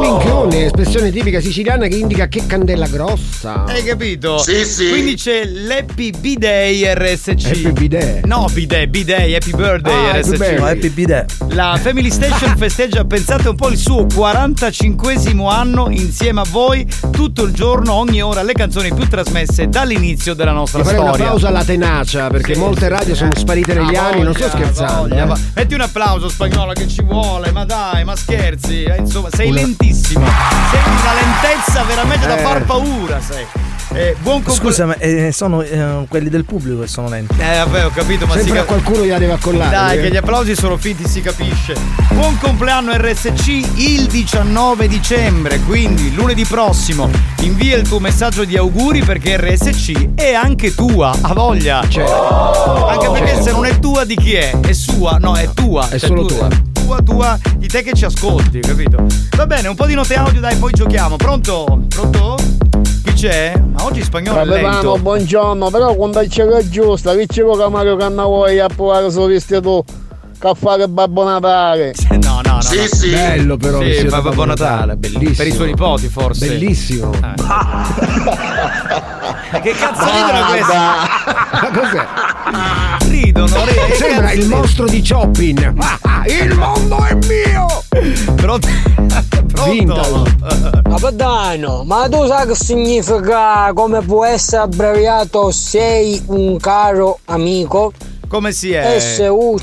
Minchione, 0.00 0.66
espressione 0.66 1.10
tipica 1.10 1.40
siciliana 1.40 1.86
che 1.86 1.96
indica 1.96 2.28
che 2.28 2.46
candela 2.46 2.86
grossa. 2.86 3.64
Hai 3.64 3.82
capito? 3.82 4.38
Sì, 4.38 4.64
sì. 4.64 4.88
Quindi 4.88 5.14
c'è 5.14 5.44
l'Happy 5.44 6.10
B-Day 6.10 6.83
RSC. 6.92 7.28
Happy 7.46 7.72
B-Day. 7.72 8.20
No, 8.24 8.46
B-Day, 8.52 8.86
B-Day, 8.86 9.34
Happy 9.34 9.52
Birthday 9.52 9.94
Ah, 9.94 10.08
Happy 10.10 10.20
RSC. 10.20 10.36
Birthday. 10.36 10.58
No, 10.58 10.66
Happy 10.66 10.88
B-Day. 10.90 11.24
La 11.48 11.78
Family 11.80 12.10
Station 12.10 12.54
festeggia, 12.58 13.04
pensate 13.04 13.48
un 13.48 13.56
po', 13.56 13.68
il 13.70 13.76
suo 13.78 14.04
45esimo 14.06 15.48
anno 15.50 15.88
insieme 15.90 16.40
a 16.40 16.44
voi, 16.50 16.86
tutto 17.10 17.44
il 17.44 17.52
giorno, 17.52 17.92
ogni 17.94 18.20
ora, 18.22 18.42
le 18.42 18.52
canzoni 18.52 18.92
più 18.92 19.06
trasmesse 19.08 19.68
dall'inizio 19.68 20.34
della 20.34 20.52
nostra 20.52 20.80
Ti 20.80 20.86
farei 20.86 21.00
un 21.00 21.06
storia. 21.08 21.24
applauso 21.26 21.46
alla 21.46 21.64
tenacia 21.64 22.28
perché 22.28 22.54
Sì, 22.54 22.60
molte 22.60 22.80
sì, 22.82 22.88
radio 22.88 23.12
eh. 23.12 23.16
sono 23.16 23.30
sparite 23.34 23.74
negli 23.74 23.94
anni, 23.96 24.22
non 24.22 24.34
sto 24.34 24.48
scherzando. 24.48 25.00
voglia, 25.08 25.22
eh. 25.22 25.26
va- 25.26 25.38
Metti 25.54 25.74
un 25.74 25.80
applauso 25.80 26.28
spagnolo 26.28 26.72
che 26.72 26.88
ci 26.88 27.02
vuole, 27.02 27.50
ma 27.52 27.64
dai, 27.64 28.04
ma 28.04 28.16
scherzi, 28.16 28.82
eh, 28.84 28.96
insomma, 28.98 29.28
sei 29.30 29.50
Una- 29.50 29.60
lentissimo. 29.60 30.24
Sei 30.70 30.80
una 30.84 31.14
lentezza 31.14 31.82
veramente 31.84 32.26
da 32.26 32.38
Eh. 32.38 32.42
far 32.42 32.64
paura, 32.64 33.20
sei. 33.20 33.44
Eh, 33.94 34.16
buon 34.22 34.42
compleanno. 34.42 34.52
Scusa, 34.70 34.86
ma 34.86 34.96
eh, 34.98 35.30
sono 35.30 35.62
eh, 35.62 36.04
quelli 36.08 36.28
del 36.28 36.44
pubblico 36.44 36.80
che 36.80 36.88
sono 36.88 37.08
lenti. 37.08 37.36
Eh 37.38 37.58
vabbè 37.58 37.86
ho 37.86 37.90
capito 37.90 38.26
ma 38.26 38.32
Sempre 38.32 38.50
si 38.52 38.58
a 38.58 38.64
cap- 38.64 38.66
qualcuno 38.66 39.04
gliela 39.04 39.18
deve 39.18 39.32
accollare. 39.34 39.70
Dai 39.70 39.98
eh. 39.98 40.00
che 40.02 40.10
gli 40.10 40.16
applausi 40.16 40.56
sono 40.56 40.76
finti 40.76 41.06
si 41.06 41.20
capisce 41.20 41.74
Buon 42.12 42.36
compleanno 42.38 42.92
RSC 42.96 43.46
il 43.76 44.06
19 44.06 44.88
dicembre 44.88 45.60
Quindi 45.60 46.12
lunedì 46.14 46.44
prossimo 46.44 47.08
Invia 47.40 47.76
il 47.76 47.86
tuo 47.86 48.00
messaggio 48.00 48.44
di 48.44 48.56
auguri 48.56 49.02
perché 49.04 49.36
RSC 49.36 50.14
è 50.14 50.32
anche 50.32 50.74
tua 50.74 51.14
Ha 51.20 51.32
voglia 51.32 51.78
Anche 51.80 53.10
perché 53.10 53.26
Certo. 53.28 53.42
se 53.42 53.50
non 53.52 53.64
è 53.64 53.78
tua 53.78 54.04
di 54.04 54.16
chi 54.16 54.34
è? 54.34 54.58
È 54.58 54.72
sua, 54.72 55.18
no 55.20 55.36
è 55.36 55.48
tua 55.54 55.88
È 55.88 55.98
Cioè, 55.98 56.08
solo 56.08 56.24
tu- 56.24 56.36
tua. 56.36 56.48
Tua 56.72 56.98
tua 57.02 57.38
di 57.56 57.68
te 57.68 57.82
che 57.82 57.92
ci 57.94 58.04
ascolti 58.04 58.58
capito? 58.60 59.06
Va 59.36 59.46
bene 59.46 59.68
un 59.68 59.74
po' 59.76 59.86
di 59.86 59.94
note 59.94 60.14
audio 60.16 60.40
dai 60.40 60.56
poi 60.56 60.72
giochiamo 60.72 61.16
Pronto? 61.16 61.84
Pronto? 61.88 62.36
Chi 63.04 63.12
c'è? 63.12 63.52
Ma 63.58 63.84
oggi 63.84 64.02
spagnolo 64.02 64.40
è 64.40 64.46
Capitano, 64.46 64.70
lento 64.70 64.98
buongiorno, 64.98 65.70
però 65.70 65.94
quando 65.94 66.20
c'è 66.26 66.44
è 66.44 66.68
giusta, 66.68 67.14
che 67.14 67.26
c'è 67.26 67.42
che 67.44 67.68
Mario 67.68 67.96
Cannavoi 67.96 68.58
a 68.58 68.68
provare 68.68 69.10
suo 69.10 69.26
vestito 69.26 69.84
che 70.38 70.52
fare 70.54 70.88
Babbo 70.88 71.24
Natale. 71.24 71.94
No, 72.24 72.40
no, 72.42 72.52
no. 72.54 72.60
Sì, 72.62 72.78
no. 72.78 72.86
sì. 72.86 73.10
Bello 73.10 73.56
però. 73.56 73.80
Sì, 73.82 74.08
fa 74.08 74.16
da 74.16 74.22
Babbo 74.22 74.44
Natale, 74.46 74.96
bellissimo. 74.96 75.34
Per 75.36 75.46
i 75.46 75.52
suoi 75.52 75.66
nipoti 75.68 76.08
forse. 76.08 76.46
Bellissimo. 76.48 77.10
Che 79.54 79.70
cazzo 79.70 80.04
ridono 80.04 80.46
questi? 80.46 80.72
Ma 81.52 81.70
cos'è? 81.72 82.06
Ridono, 83.08 83.33
che 83.62 83.94
Sembra 83.94 84.32
il 84.32 84.46
mostro 84.48 84.86
di 84.86 85.02
Chopin. 85.06 85.74
Ah, 85.78 85.98
ah, 86.02 86.22
il 86.26 86.54
mondo 86.54 86.98
è 87.04 87.14
mio! 87.14 87.66
Pronto? 88.34 88.68
Vintage. 89.64 90.36
Capitano, 90.82 91.84
ma 91.84 92.08
tu 92.08 92.26
sai 92.26 92.46
che 92.46 92.54
significa 92.54 93.70
come 93.72 94.00
può 94.00 94.24
essere 94.24 94.62
abbreviato 94.62 95.50
sei 95.50 96.20
un 96.26 96.58
caro 96.58 97.20
amico? 97.26 97.92
Come 98.28 98.52
si 98.52 98.72
è? 98.72 98.98
SU. 98.98 99.56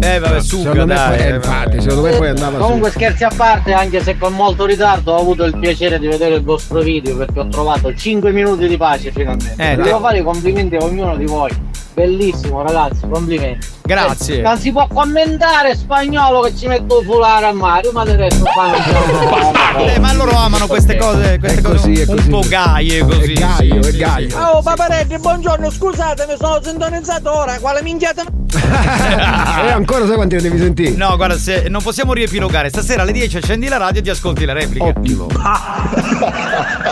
Eh 0.00 0.18
vabbè, 0.18 0.40
suga 0.40 0.72
Secondo 0.72 0.94
dai. 0.94 1.16
poi- 1.16 1.26
eh, 1.26 1.28
eh, 1.30 1.34
infatti, 1.36 1.80
secondo 1.80 2.02
me 2.02 2.10
poi 2.16 2.28
andava 2.28 2.56
su. 2.58 2.62
Comunque 2.64 2.90
scherzi 2.90 3.22
a 3.22 3.30
parte, 3.34 3.72
anche 3.72 4.02
se 4.02 4.18
con 4.18 4.32
molto 4.32 4.66
ritardo 4.66 5.12
ho 5.12 5.20
avuto 5.20 5.44
il 5.44 5.56
piacere 5.56 6.00
di 6.00 6.08
vedere 6.08 6.34
il 6.34 6.42
vostro 6.42 6.80
video 6.80 7.16
perché 7.16 7.38
ho 7.38 7.46
trovato 7.46 7.94
5 7.94 8.32
minuti 8.32 8.66
di 8.66 8.76
pace 8.76 9.12
finalmente. 9.12 9.54
Eh, 9.62 9.76
Devo 9.76 10.00
fare 10.00 10.18
i 10.18 10.22
complimenti 10.24 10.74
a 10.74 10.82
ognuno 10.82 11.16
di 11.16 11.24
voi. 11.26 11.50
Bellissimo 11.94 12.62
ragazzi, 12.62 13.00
complimenti. 13.10 13.66
Grazie. 13.82 14.38
Eh, 14.38 14.42
Non 14.42 14.56
si 14.56 14.72
può 14.72 14.86
commentare 14.86 15.76
spagnolo 15.76 16.40
che 16.40 16.56
ci 16.56 16.66
metto 16.66 17.02
fulare 17.02 17.46
a 17.46 17.52
Mario, 17.52 17.92
ma 17.92 18.04
del 18.04 18.16
resto 18.16 18.44
qua 18.44 18.68
non 18.68 19.86
Eh, 19.88 19.98
ma 19.98 20.12
loro 20.14 20.34
amano 20.34 20.66
queste 20.66 20.96
cose, 20.96 21.38
queste 21.38 21.58
È 21.58 21.62
cose 21.62 21.76
così, 21.76 21.92
è 22.00 22.04
un 22.08 22.16
così. 22.16 22.28
po' 22.30 22.40
gaie 22.48 23.00
così. 23.04 23.32
È 23.32 23.38
gaio, 23.40 23.82
sì, 23.82 23.88
è 23.90 23.92
gaio. 23.96 24.28
sì. 24.30 24.36
Oh 24.36 24.62
paparetti, 24.62 25.18
buongiorno, 25.18 25.70
scusatemi, 25.70 26.34
sono 26.38 26.60
sintonizzato 26.62 27.30
ora, 27.36 27.58
quale 27.60 27.82
minchiata 27.82 28.22
E 29.66 29.70
ancora 29.70 30.06
sai 30.06 30.14
quanti 30.14 30.36
ne 30.36 30.42
devi 30.42 30.58
sentire? 30.58 30.90
No, 30.96 31.14
guarda, 31.16 31.36
se 31.36 31.66
non 31.68 31.82
possiamo 31.82 32.12
riepilogare. 32.14 32.68
Stasera 32.70 33.02
alle 33.02 33.12
10 33.12 33.36
accendi 33.38 33.68
la 33.68 33.76
radio 33.76 34.00
e 34.00 34.04
ti 34.04 34.10
ascolti 34.10 34.44
la 34.46 34.52
replica. 34.54 34.84
Ottimo. 34.84 35.26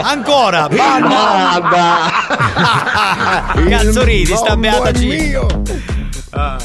Ancora! 0.02 0.68
Banda! 0.68 2.10
Cazzo 3.68 4.02
ridi, 4.02 4.34
sta 4.34 4.56
beata. 4.56 4.89
Mio. 4.98 5.46
Ah. 6.31 6.57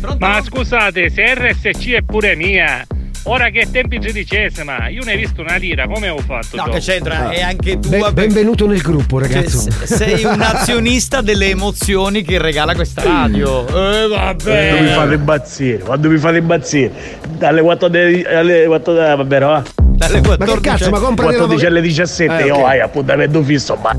Pronto? 0.00 0.16
Ma 0.26 0.40
scusate, 0.42 1.10
se 1.10 1.34
RSC 1.34 1.90
è 1.90 2.02
pure 2.02 2.34
mia, 2.34 2.86
ora 3.24 3.50
che 3.50 3.60
è 3.60 3.70
tempi 3.70 3.98
tredicesima, 3.98 4.88
io 4.88 5.02
ne 5.04 5.12
ho 5.12 5.16
visto 5.16 5.42
una 5.42 5.56
lira, 5.56 5.86
come 5.86 6.08
ho 6.08 6.16
fatto? 6.18 6.56
No, 6.56 6.64
dopo? 6.64 6.70
che 6.76 6.78
c'entra? 6.80 7.28
È 7.30 7.42
anche 7.42 7.78
tu. 7.78 7.88
Ben- 7.90 8.00
vabbè. 8.00 8.22
benvenuto 8.26 8.66
nel 8.66 8.80
gruppo, 8.80 9.20
Cioè, 9.22 9.32
ragazzo. 9.34 9.70
se- 9.70 9.86
sei 9.86 10.24
un 10.24 10.40
azionista 10.40 11.20
delle 11.20 11.48
emozioni 11.50 12.22
che 12.22 12.38
regala 12.38 12.74
questa 12.74 13.02
radio. 13.02 13.66
Eh, 13.66 14.08
Quando 14.08 14.50
mi 14.50 14.54
vabbè. 14.54 14.92
fate 14.94 15.14
impazzire, 15.14 15.78
quando 15.80 16.08
mi 16.08 16.16
fate 16.18 16.36
impazzire, 16.38 16.92
dalle 17.36 17.60
4 17.60 17.88
de- 17.88 18.24
alle 18.26 18.64
4 18.66 18.92
de- 18.94 19.14
vabbè, 19.16 19.38
no? 19.40 19.62
Dalle 20.00 20.20
Ma 20.22 20.36
che 20.46 20.60
cazzo, 20.62 20.88
ma 20.88 20.98
compra 20.98 21.26
14 21.26 21.66
alle 21.66 21.82
17, 21.82 22.42
Eh, 22.42 22.46
io 22.46 22.54
ok. 22.56 22.64
hai 22.64 22.80
appuntamento 22.80 23.42
fisso, 23.42 23.76
ma 23.82 23.94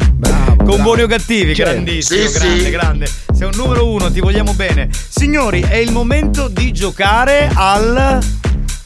Con 0.65 0.81
buoni 0.83 1.01
o 1.01 1.07
cattivi, 1.07 1.53
Certo. 1.55 1.71
grandissimo, 1.73 2.27
Sì, 2.27 2.37
grande, 2.39 2.63
sì. 2.63 2.69
grande. 2.69 3.07
Sei 3.33 3.47
un 3.47 3.53
numero 3.55 3.91
uno, 3.91 4.11
ti 4.11 4.19
vogliamo 4.19 4.53
bene. 4.53 4.89
Signori, 4.91 5.61
è 5.61 5.75
il 5.75 5.91
momento 5.91 6.47
di 6.47 6.71
giocare 6.71 7.49
al. 7.53 8.19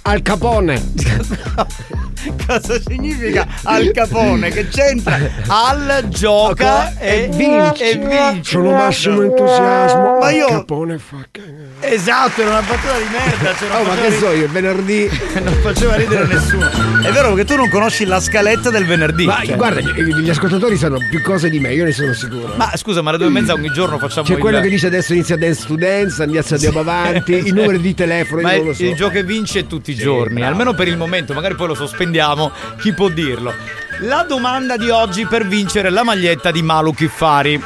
Al 0.08 0.22
capone. 0.22 0.94
Cosa 2.48 2.80
significa 2.80 3.48
al 3.64 3.92
capone? 3.92 4.50
Che 4.50 4.68
c'entra? 4.68 5.18
Al 5.48 6.06
gioca 6.10 6.98
e, 6.98 7.28
vinci. 7.32 7.84
e 7.84 7.98
vinci. 7.98 8.52
Sono 8.52 8.72
massimo 8.72 9.22
entusiasmo. 9.24 10.18
Ma 10.20 10.30
io- 10.32 10.46
Al 10.46 10.52
capone 10.52 10.98
fa 10.98 11.18
cagare. 11.32 11.65
Esatto, 11.80 12.42
era 12.42 12.50
una 12.52 12.62
battuta 12.62 12.98
di 12.98 13.06
merda. 13.12 13.56
Cioè 13.56 13.68
non 13.68 13.78
Oh, 13.78 13.84
ma 13.84 13.96
che 13.96 14.12
so 14.18 14.32
ri- 14.32 14.38
io, 14.38 14.46
il 14.46 14.52
venerdì. 14.52 15.10
non 15.44 15.54
faceva 15.62 15.96
ridere 15.96 16.26
nessuno. 16.26 16.70
È 17.02 17.12
vero 17.12 17.34
che 17.34 17.46
tu 17.46 17.56
non 17.56 17.70
conosci 17.70 18.06
la 18.06 18.20
scaletta 18.20 18.70
del 18.70 18.86
venerdì. 18.86 19.26
Ma 19.26 19.42
cioè. 19.46 19.56
guarda, 19.56 19.82
gli 19.82 20.14
gli 20.16 20.30
ascoltatori 20.30 20.78
sanno 20.78 20.98
più 21.10 21.22
cose 21.22 21.50
di 21.50 21.60
me, 21.60 21.74
io 21.74 21.84
ne 21.84 21.92
sono 21.92 22.14
sicuro. 22.14 22.54
Ma 22.56 22.72
scusa, 22.76 23.02
ma 23.02 23.10
alle 23.10 23.20
due 23.20 23.28
e 23.28 23.32
mezza 23.32 23.54
ogni 23.54 23.72
giorno 23.72 24.00
facciamo 24.00 24.26
C'è 24.26 24.34
il 24.34 24.40
quello 24.40 24.60
che 24.62 24.70
dice 24.70 24.88
adesso 24.88 25.14
inizia 25.14 25.38
Dance 25.38 25.68
to 25.68 25.76
Dance, 25.76 26.24
andiamo 26.24 26.48
andiamo 26.50 26.80
avanti, 26.80 27.34
i 27.48 27.52
numeri 27.52 27.80
di 27.80 27.94
telefono, 27.94 28.42
Ma 28.42 28.54
io 28.54 28.56
il, 28.56 28.62
non 28.64 28.72
lo 28.72 28.74
so. 28.78 28.84
il 28.84 28.96
gioco 28.96 29.12
che 29.12 29.24
vince 29.24 29.68
tutti 29.68 29.92
i 29.92 29.96
giorni, 29.96 30.36
bravo. 30.36 30.52
almeno 30.52 30.74
per 30.74 30.88
il 30.88 30.98
momento, 30.98 31.34
magari 31.34 31.56
poi 31.56 31.68
lo 31.68 31.76
sospendiamo, 31.76 32.52
chi 32.80 32.94
può 32.94 33.10
dirlo. 33.10 33.54
La 34.02 34.26
domanda 34.28 34.76
di 34.78 34.90
oggi 34.90 35.26
per 35.26 35.46
vincere 35.48 35.90
la 35.90 36.04
maglietta 36.04 36.52
di 36.52 36.62
Malu 36.62 36.94
Kiffari. 36.94 37.62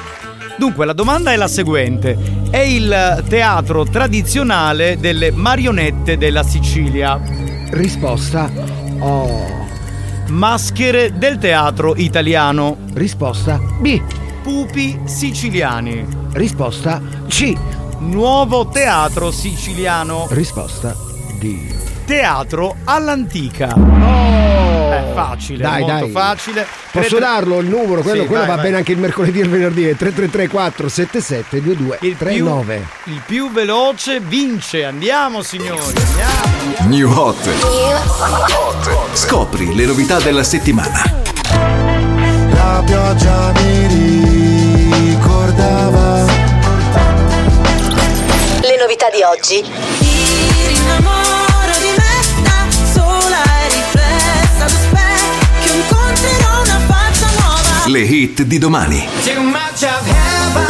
Dunque, 0.60 0.86
la 0.86 0.91
domanda 0.91 1.32
è 1.32 1.38
la 1.38 1.48
seguente. 1.48 2.17
È 2.50 2.58
il 2.60 3.24
teatro 3.30 3.86
tradizionale 3.86 4.98
delle 5.00 5.32
marionette 5.32 6.17
della 6.17 6.43
Sicilia. 6.43 7.17
Risposta 7.72 8.52
Oh. 9.00 9.67
Maschere 10.28 11.17
del 11.17 11.38
teatro 11.38 11.95
italiano. 11.95 12.76
Risposta 12.93 13.58
B. 13.80 14.02
Pupi 14.43 15.00
siciliani. 15.06 16.06
Risposta 16.34 17.02
C. 17.30 17.54
Nuovo 18.00 18.67
teatro 18.67 19.32
siciliano. 19.32 20.28
Risposta 20.32 20.93
D. 21.39 21.74
Teatro 22.06 22.76
all'antica. 22.84 23.74
È 23.74 24.79
facile. 25.13 25.63
Dai, 25.63 25.82
molto 25.82 25.95
dai. 26.06 26.12
facile. 26.12 26.67
Posso 26.91 27.08
Tre- 27.10 27.19
darlo 27.19 27.60
il 27.60 27.67
numero? 27.67 28.02
Quello, 28.02 28.22
Sì, 28.22 28.28
quello 28.28 28.41
vai, 28.41 28.50
va 28.50 28.56
vai. 28.56 28.63
bene 28.65 28.78
anche 28.78 28.91
il 28.91 28.98
mercoledì 28.98 29.39
e 29.39 29.43
il 29.43 29.50
venerdì. 29.50 29.84
È 29.88 29.95
3334 29.95 30.88
77 30.89 31.60
22 31.62 31.98
39. 32.17 32.88
Il 33.06 33.22
più 33.26 33.52
veloce 33.52 34.19
vince. 34.19 34.84
Andiamo, 34.86 35.41
signori. 35.41 35.93
Andiamo. 35.98 36.88
New 36.88 37.12
Hot. 37.12 37.50
Scopri 39.13 39.76
le 39.76 39.86
novità 39.86 40.19
della 40.19 40.43
settimana. 40.43 41.04
La 42.52 42.82
pioggia 42.86 43.52
mi 43.62 43.88
ricordava 45.10 46.24
Le 48.62 48.78
novità 48.80 49.10
di 49.10 49.22
oggi. 49.24 49.62
Ti 49.62 50.67
rinnamoro 50.67 51.38
Le 57.89 58.02
hit 58.02 58.43
di 58.43 58.60
domani. 58.60 59.08
Too 59.23 59.41
much 59.41 59.82
of 59.82 60.06
heaven 60.06 60.65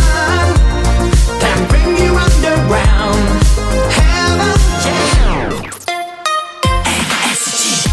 can 1.37 1.65
bring 1.67 1.97
you 1.97 2.15
underground 2.15 3.43
Heaven, 3.89 5.69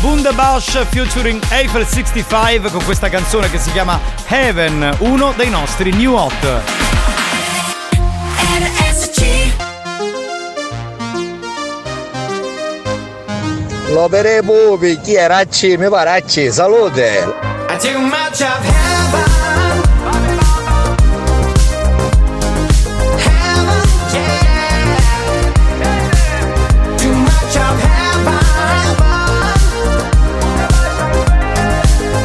Wunderbash 0.01 0.87
featuring 0.87 1.43
Eiffel 1.49 1.85
65 1.85 2.71
con 2.71 2.85
questa 2.85 3.09
canzone 3.09 3.51
che 3.51 3.59
si 3.59 3.73
chiama 3.73 3.99
Heaven, 4.29 4.95
uno 5.01 5.33
dei 5.37 5.51
nostri 5.51 5.91
new 5.91 6.15
hot. 6.15 6.86
L'opere 13.89 14.43
pupi, 14.43 14.99
chi 15.01 15.15
era 15.15 15.45
C? 15.45 15.77
Mi 15.79 15.89
pare 15.89 16.23
C, 16.27 16.51
salute! 16.51 17.45
Too 17.79 17.99
much 18.01 18.41
of 18.41 18.65
heaven 18.65 19.25
Heaven, 23.17 23.83
yeah. 24.13 24.97
Too 26.97 27.13
much 27.13 27.57
of 27.57 27.79
heaven 27.81 28.39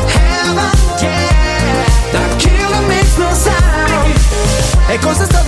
Heaven, 0.07 0.71
yeah. 0.99 1.85
The 2.11 2.21
killer 2.37 2.81
makes 2.87 3.17
no 3.17 3.31
sound. 3.33 4.15
E 4.89 4.97
cosa 4.99 5.23
è 5.23 5.27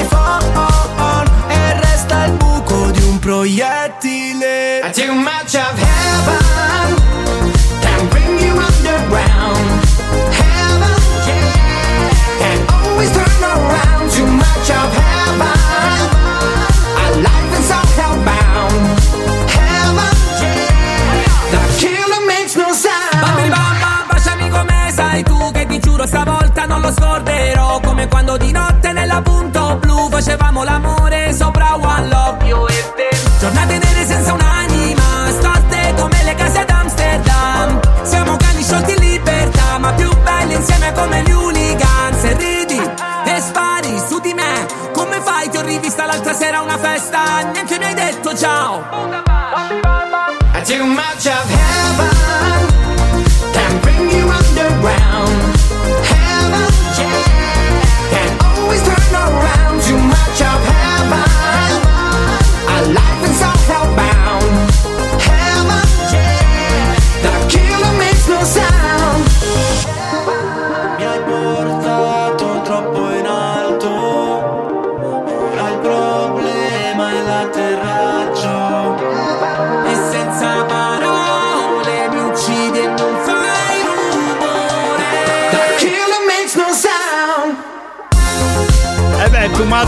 iPhone. 0.00 1.30
E 1.48 1.80
resta 1.80 2.24
il 2.24 2.32
buco 2.32 2.90
di 2.90 3.02
un 3.02 3.18
proiettile 3.18 4.80
Too 4.92 5.12
much 5.12 5.54
of 5.54 5.76
heaven 5.76 7.02
can 7.80 8.08
bring 8.10 8.38
you 8.38 8.54
underground. 8.54 9.82
Heaven, 10.30 10.94
yeah, 11.26 12.10
can 12.38 12.58
always 12.70 13.10
turn 13.10 13.42
around. 13.42 14.10
Too 14.10 14.26
much 14.26 14.70
of 14.70 14.92
heaven, 14.94 15.58
our 17.00 17.12
life 17.26 17.58
is 17.58 17.70
all 17.70 17.88
hellbound. 17.98 18.82
Heaven, 19.50 20.14
yeah, 20.42 21.50
the 21.50 21.60
killer 21.80 22.26
makes 22.26 22.54
no 22.56 22.72
sound. 22.72 23.20
Bambini 23.20 23.48
mamma, 23.48 24.04
baciami 24.08 24.48
come 24.48 24.92
sai 24.92 25.22
tu 25.24 25.50
Che 25.52 25.66
ti 25.66 25.78
giuro 25.80 26.06
stavolta 26.06 26.66
non 26.66 26.80
lo 26.80 26.92
scorderò 26.92 27.80
Come 27.80 28.06
quando 28.08 28.36
di 28.36 28.52
notte 28.52 28.92
nella 28.92 29.20
punto 29.22 29.34
blu 29.34 29.43
Facevamo 30.14 30.62
l'amore 30.62 31.32
sopra 31.32 31.74
One 31.74 31.83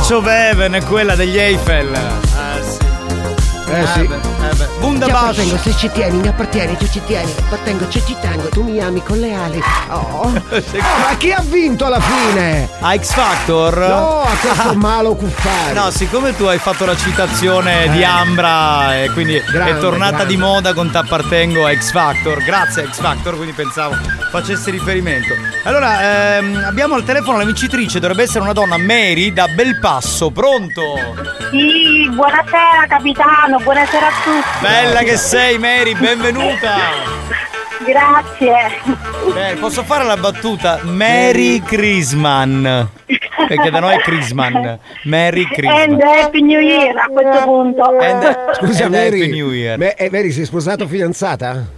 Heaven 0.08 0.72
è 0.74 0.82
quella 0.84 1.16
degli 1.16 1.36
Eiffel. 1.36 1.92
Ah 1.94 2.62
sì. 2.62 2.84
Eh 3.68 3.86
sì. 3.88 4.06
beh, 4.06 4.14
eh 4.14 4.54
beh. 4.54 4.64
Ti 4.78 4.84
Wunderbash. 4.84 5.20
appartengo 5.20 5.56
se 5.58 5.74
ci 5.76 5.90
tieni, 5.90 6.18
mi 6.18 6.28
appartieni, 6.28 6.76
tu 6.76 6.88
ci 6.88 7.02
tieni, 7.04 7.32
appartengo, 7.36 7.90
se 7.90 8.00
ci 8.06 8.16
tengo, 8.20 8.48
tu 8.48 8.62
mi 8.62 8.80
ami 8.80 9.02
con 9.02 9.18
le 9.18 9.34
ali. 9.34 9.60
Oh. 9.88 10.30
Ma 10.52 11.16
chi 11.18 11.32
ha 11.32 11.42
vinto 11.44 11.84
alla 11.86 11.98
fine? 12.00 12.68
A 12.78 12.96
X 12.96 13.12
Factor? 13.14 13.76
No, 13.78 14.20
a 14.22 14.36
questo 14.40 14.68
Ah. 14.68 14.74
malo 14.76 15.16
cuffare. 15.16 15.72
No, 15.72 15.90
siccome 15.90 16.36
tu 16.36 16.44
hai 16.44 16.58
fatto 16.58 16.84
la 16.84 16.96
citazione 16.96 17.90
di 17.90 18.04
Ambra 18.04 19.02
e 19.02 19.10
quindi 19.10 19.42
Grande, 19.50 19.72
è 19.72 19.78
tornata 19.80 20.10
grande. 20.18 20.32
di 20.32 20.36
moda 20.36 20.72
con 20.72 20.88
T'appartengo 20.92 21.66
a 21.66 21.74
X 21.76 21.90
Factor, 21.90 22.44
grazie 22.44 22.84
a 22.84 22.88
X 22.92 23.00
Factor, 23.00 23.34
quindi 23.34 23.52
pensavo 23.52 23.96
facesse 24.40 24.70
riferimento. 24.70 25.34
Allora, 25.64 26.36
ehm, 26.36 26.62
abbiamo 26.66 26.94
al 26.94 27.04
telefono 27.04 27.38
la 27.38 27.44
vincitrice, 27.44 27.98
dovrebbe 27.98 28.24
essere 28.24 28.40
una 28.40 28.52
donna, 28.52 28.76
Mary 28.76 29.32
da 29.32 29.48
Belpasso, 29.48 30.30
pronto? 30.30 30.82
Sì, 31.50 32.06
buonasera 32.10 32.84
capitano, 32.86 33.58
buonasera 33.60 34.06
a 34.06 34.10
tutti. 34.22 34.60
Bella 34.60 35.00
che 35.00 35.16
sei 35.16 35.58
Mary, 35.58 35.94
benvenuta! 35.94 37.24
Grazie. 37.86 38.54
Eh, 39.36 39.54
posso 39.56 39.84
fare 39.84 40.04
la 40.04 40.16
battuta? 40.16 40.80
Mary 40.82 41.62
Crisman. 41.62 42.90
Perché 43.48 43.70
da 43.70 43.80
noi 43.80 43.94
è 43.94 44.00
Crisman. 44.00 44.78
Mary 45.04 45.44
And 45.44 45.52
Crisman. 45.52 46.00
Happy 46.02 46.42
New 46.42 46.60
Year 46.60 46.96
a 46.96 47.06
questo 47.06 47.44
punto. 47.44 47.94
Scusa, 48.54 48.84
and 48.84 48.94
Mary. 48.94 49.22
Happy 49.22 49.30
New 49.30 49.52
Year. 49.52 49.78
Beh, 49.78 49.94
eh, 49.96 50.10
Mary, 50.10 50.30
sei 50.32 50.44
sposata 50.44 50.84
o 50.84 50.88
fidanzata? 50.88 51.75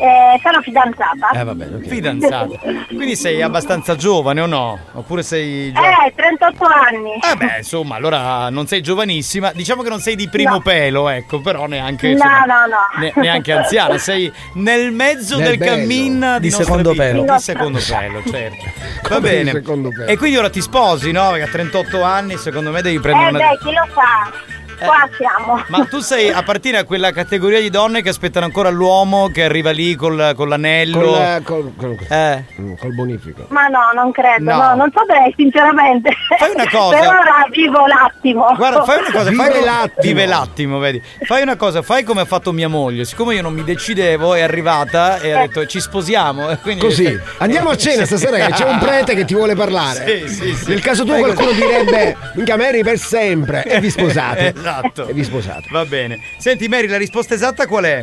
Eh, 0.00 0.40
sono 0.42 0.60
fidanzata. 0.62 1.30
Eh 1.32 1.42
vabbè, 1.42 1.66
fidanzata. 1.86 2.46
Quindi 2.86 3.16
sei 3.16 3.42
abbastanza 3.42 3.96
giovane 3.96 4.40
o 4.40 4.46
no? 4.46 4.78
Oppure 4.92 5.22
sei 5.24 5.72
già... 5.72 6.06
Eh, 6.06 6.12
38 6.14 6.64
anni. 6.64 7.10
Eh 7.14 7.36
beh, 7.36 7.56
insomma, 7.58 7.96
allora 7.96 8.48
non 8.50 8.66
sei 8.68 8.80
giovanissima. 8.80 9.50
Diciamo 9.52 9.82
che 9.82 9.88
non 9.88 9.98
sei 10.00 10.14
di 10.14 10.28
primo 10.28 10.46
No. 10.48 10.60
pelo, 10.60 11.08
ecco, 11.08 11.40
però 11.40 11.66
neanche 11.66 12.06
No, 12.08 12.12
insomma, 12.12 12.44
no, 12.44 12.66
no. 12.66 13.00
ne- 13.00 13.12
neanche 13.16 13.52
anziana, 13.52 13.98
sei 13.98 14.32
nel 14.54 14.92
mezzo 14.92 15.36
Nel 15.38 15.56
del 15.56 15.66
cammin 15.68 16.36
Di 16.40 16.50
secondo 16.50 16.90
vita. 16.92 17.02
pelo. 17.02 17.22
Di 17.22 17.38
secondo 17.40 17.78
pelo, 17.86 18.22
certo. 18.24 18.64
Va 19.08 19.20
bene. 19.20 19.62
E 20.06 20.16
quindi 20.16 20.36
ora 20.36 20.48
ti 20.48 20.60
sposi, 20.60 21.10
no? 21.10 21.30
Perché 21.30 21.44
a 21.44 21.48
38 21.48 22.02
anni, 22.02 22.36
secondo 22.36 22.70
me 22.70 22.82
devi 22.82 23.00
prendere 23.00 23.26
Eh 23.26 23.30
una 23.30 23.38
beh, 23.38 23.58
chi 23.58 23.72
lo 23.72 23.86
sa? 23.94 24.30
qua 24.86 25.08
siamo. 25.16 25.62
Ma 25.68 25.84
tu 25.86 25.98
sei 26.00 26.30
appartieni 26.30 26.76
a 26.78 26.84
quella 26.84 27.10
categoria 27.12 27.60
di 27.60 27.70
donne 27.70 28.02
che 28.02 28.08
aspettano 28.08 28.44
ancora 28.46 28.70
l'uomo 28.70 29.28
che 29.32 29.44
arriva 29.44 29.70
lì 29.70 29.94
col- 29.94 30.32
con 30.36 30.48
l'anello. 30.48 30.98
Col, 31.00 31.14
eh, 31.20 31.40
col, 31.44 31.72
col- 31.76 31.96
Eh. 32.08 32.44
mm, 32.60 32.74
col 32.78 32.94
bonifico. 32.94 33.46
Ma 33.48 33.66
no, 33.68 33.80
non 33.94 34.10
credo, 34.12 34.50
No. 34.50 34.56
no, 34.56 34.74
non 34.74 34.90
saprei 34.94 35.32
sinceramente. 35.36 36.10
Fai 36.38 36.50
una 36.54 36.68
cosa. 36.70 36.98
Per 36.98 37.06
ora 37.08 37.46
vivo 37.50 37.86
l'attimo. 37.86 38.54
Guarda, 38.56 38.84
fai 38.84 38.98
una 38.98 39.10
cosa, 39.12 39.30
Vive 39.30 39.42
fai 39.42 39.52
come- 39.52 39.64
l'attimo. 39.64 40.02
Vive 40.02 40.26
l'attimo, 40.26 40.78
vedi. 40.78 41.02
Fai 41.22 41.42
una 41.42 41.56
cosa, 41.56 41.82
fai 41.82 42.04
come 42.04 42.20
ha 42.22 42.24
fatto 42.24 42.52
mia 42.52 42.68
moglie. 42.68 43.04
Siccome 43.04 43.34
io 43.34 43.42
non 43.42 43.52
mi 43.54 43.64
decidevo, 43.64 44.34
è 44.34 44.42
arrivata 44.42 45.18
e 45.20 45.32
ha 45.32 45.40
detto 45.40 45.66
ci 45.66 45.80
sposiamo. 45.80 46.46
Quindi 46.62 46.80
Così, 46.84 47.18
andiamo 47.38 47.70
a 47.70 47.76
cena 47.76 48.04
stasera 48.04 48.36
che 48.46 48.52
c'è 48.52 48.64
un 48.68 48.78
prete 48.80 49.14
che 49.14 49.24
ti 49.24 49.34
vuole 49.34 49.54
parlare. 49.54 50.26
Sì, 50.26 50.34
sì, 50.34 50.54
sì. 50.54 50.68
Nel 50.68 50.80
caso 50.80 51.04
tuo 51.04 51.12
Fai 51.14 51.22
qualcuno 51.22 51.48
così. 51.48 51.60
direbbe, 51.60 52.16
minchia 52.34 52.56
Mary 52.56 52.82
per 52.82 52.98
sempre. 52.98 53.64
E 53.64 53.80
vi 53.80 53.90
sposate. 53.90 54.54
Esatto. 54.56 54.66
E 55.08 55.12
vi 55.12 55.24
sposate. 55.24 55.68
Va 55.70 55.84
bene. 55.84 56.18
Senti 56.38 56.68
Mary, 56.68 56.86
la 56.86 56.98
risposta 56.98 57.34
esatta 57.34 57.66
qual 57.66 57.84
è? 57.84 58.02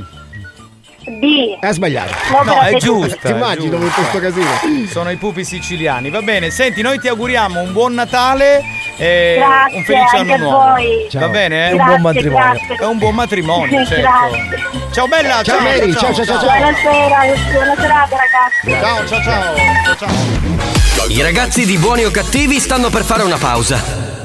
B. 1.07 1.59
È 1.59 1.71
sbagliato. 1.71 2.13
No, 2.43 2.61
è 2.61 2.73
giusta. 2.77 3.29
Ti 3.29 3.31
immagini 3.31 3.69
dopo 3.69 3.85
tutto 3.85 4.01
questo 4.01 4.19
casino? 4.19 4.87
Sono 4.87 5.11
i 5.11 5.17
pupi 5.17 5.43
siciliani. 5.45 6.09
Va 6.09 6.21
bene, 6.21 6.49
senti, 6.49 6.81
noi 6.81 6.99
ti 6.99 7.07
auguriamo 7.07 7.61
un 7.61 7.71
buon 7.73 7.93
Natale 7.93 8.63
e 8.97 9.35
Grazie, 9.37 9.77
un 9.77 9.83
felice 9.83 10.17
anno 10.17 10.37
nuovo. 10.37 10.57
voi. 10.71 11.07
Va 11.13 11.29
bene? 11.29 11.69
E 11.69 11.73
un 11.73 11.77
buon 11.77 11.87
Grazie, 11.87 12.01
matrimonio. 12.01 12.53
grazie. 12.53 12.75
È 12.75 12.85
un 12.87 12.97
buon 12.97 13.15
matrimonio, 13.15 13.85
certo. 13.85 14.01
Grazie. 14.01 14.63
Ciao 14.91 15.07
bella, 15.07 15.43
ciao, 15.43 15.59
Mary, 15.59 15.91
ciao, 15.93 16.13
ciao, 16.13 16.25
ciao, 16.25 16.39
ciao. 16.39 16.57
Buonasera, 16.57 17.17
buona 17.51 17.75
serata 17.75 18.15
ragazzi. 18.15 18.81
Ciao, 18.81 19.05
ciao, 19.07 19.21
ciao. 19.21 19.55
ciao, 19.83 19.95
ciao. 19.95 21.07
I 21.09 21.21
ragazzi 21.21 21.65
di 21.67 21.77
buoni 21.77 22.03
o 22.03 22.09
cattivi 22.09 22.59
stanno 22.59 22.89
per 22.89 23.03
fare 23.03 23.21
una 23.21 23.37
pausa. 23.37 24.24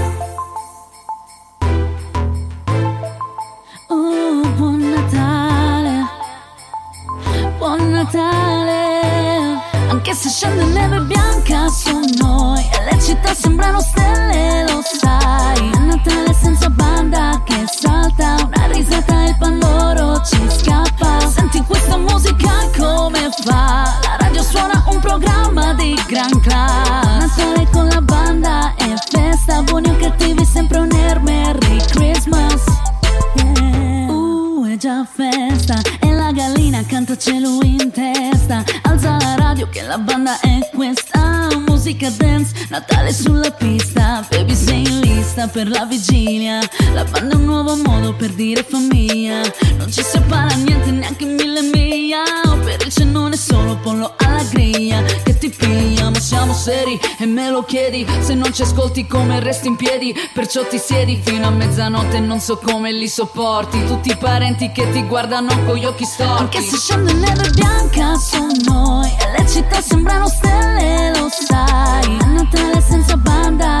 Per 45.51 45.69
la 45.69 45.85
vigilia. 45.85 46.59
La 46.93 47.03
banda 47.03 47.33
è 47.33 47.37
un 47.37 47.45
nuovo 47.45 47.75
modo 47.75 48.13
per 48.13 48.31
dire 48.31 48.63
famiglia. 48.63 49.41
Non 49.77 49.91
ci 49.91 50.01
separa 50.01 50.53
niente, 50.55 50.91
neanche 50.91 51.25
mille 51.25 51.61
miglia. 51.61 52.23
Per 52.63 52.85
il 52.85 52.91
cenone 52.91 53.35
solo 53.35 53.77
pollo 53.77 54.13
alla 54.17 54.43
griglia. 54.43 55.01
Che 55.01 55.37
ti 55.37 55.49
piglia, 55.49 56.09
ma 56.09 56.19
siamo 56.19 56.53
seri 56.53 56.99
e 57.19 57.25
me 57.25 57.49
lo 57.49 57.63
chiedi. 57.63 58.05
Se 58.19 58.33
non 58.33 58.53
ci 58.53 58.61
ascolti 58.61 59.05
come 59.07 59.39
resti 59.39 59.67
in 59.67 59.75
piedi. 59.75 60.15
Perciò 60.33 60.65
ti 60.65 60.77
siedi 60.77 61.19
fino 61.21 61.47
a 61.47 61.51
mezzanotte 61.51 62.17
e 62.17 62.19
non 62.19 62.39
so 62.39 62.57
come 62.57 62.91
li 62.91 63.07
sopporti. 63.07 63.85
Tutti 63.85 64.09
i 64.09 64.17
parenti 64.17 64.71
che 64.71 64.89
ti 64.91 65.03
guardano 65.03 65.49
con 65.65 65.75
gli 65.75 65.85
occhi 65.85 66.05
storti. 66.05 66.41
Anche 66.41 66.61
se 66.61 66.77
scende 66.77 67.13
neve 67.13 67.49
bianca 67.49 68.15
su 68.15 68.47
noi 68.65 69.09
e 69.09 69.37
le 69.37 69.47
città 69.49 69.81
sembrano 69.81 70.27
stelle, 70.27 71.11
lo 71.17 71.27
sai. 71.29 72.17
A 72.21 72.25
Natale 72.25 72.81
senza 72.81 73.17
banda 73.17 73.80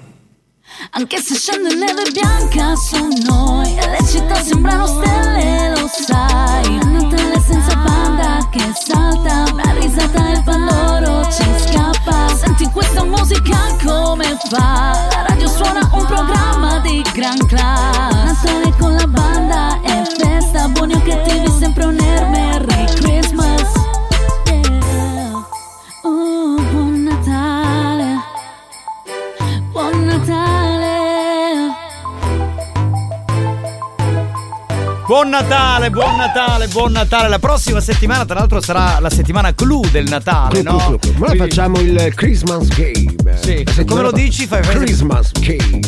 Anche 0.89 1.21
se 1.21 1.35
scende 1.35 1.73
neve 1.75 2.09
bianca 2.11 2.75
su 2.75 2.97
noi 3.23 3.77
e 3.77 3.89
le 3.89 4.05
città 4.05 4.35
sembrano 4.35 4.85
stelle, 4.87 5.69
lo 5.69 5.87
sai. 5.87 6.79
A 6.81 6.85
Natale 6.85 7.39
senza 7.39 7.75
banda 7.75 8.49
che 8.51 8.73
salta, 8.73 9.45
una 9.51 9.73
risata 9.79 10.27
e 10.27 10.31
il 10.33 10.43
pandoro 10.43 11.23
ci 11.31 11.43
scappa. 11.67 12.35
Senti 12.35 12.65
questa 12.71 13.05
musica 13.05 13.57
come 13.83 14.37
fa? 14.49 15.07
La 15.11 15.25
radio 15.27 15.47
suona 15.47 15.89
un 15.93 16.05
programma 16.05 16.79
di 16.79 17.01
gran 17.13 17.37
class. 17.45 18.43
Natale 18.43 18.75
con 18.77 18.95
la 18.95 19.07
banda 19.07 19.79
e 19.83 20.03
festa, 20.17 20.67
buoni 20.67 20.93
o 20.93 21.01
cattivi 21.01 21.49
sempre 21.59 21.85
un 21.85 21.95
Merry 21.95 22.85
Christmas. 22.95 23.60
Buon 35.11 35.27
Natale, 35.27 35.89
buon 35.89 36.15
Natale, 36.15 36.67
buon 36.69 36.93
Natale. 36.93 37.27
La 37.27 37.37
prossima 37.37 37.81
settimana, 37.81 38.23
tra 38.23 38.35
l'altro, 38.35 38.61
sarà 38.61 38.97
la 39.01 39.09
settimana 39.09 39.53
clou 39.53 39.83
del 39.91 40.07
Natale, 40.07 40.61
no? 40.61 40.77
Ma 40.77 40.85
noi 40.87 40.99
Quindi- 41.17 41.37
facciamo 41.37 41.79
il 41.81 42.13
Christmas 42.15 42.67
game. 42.69 43.15
Sì, 43.41 43.61
se 43.69 43.83
come 43.83 44.03
lo 44.03 44.11
dici 44.13 44.47
fai 44.47 44.61
Christmas 44.61 45.31
game. 45.33 45.79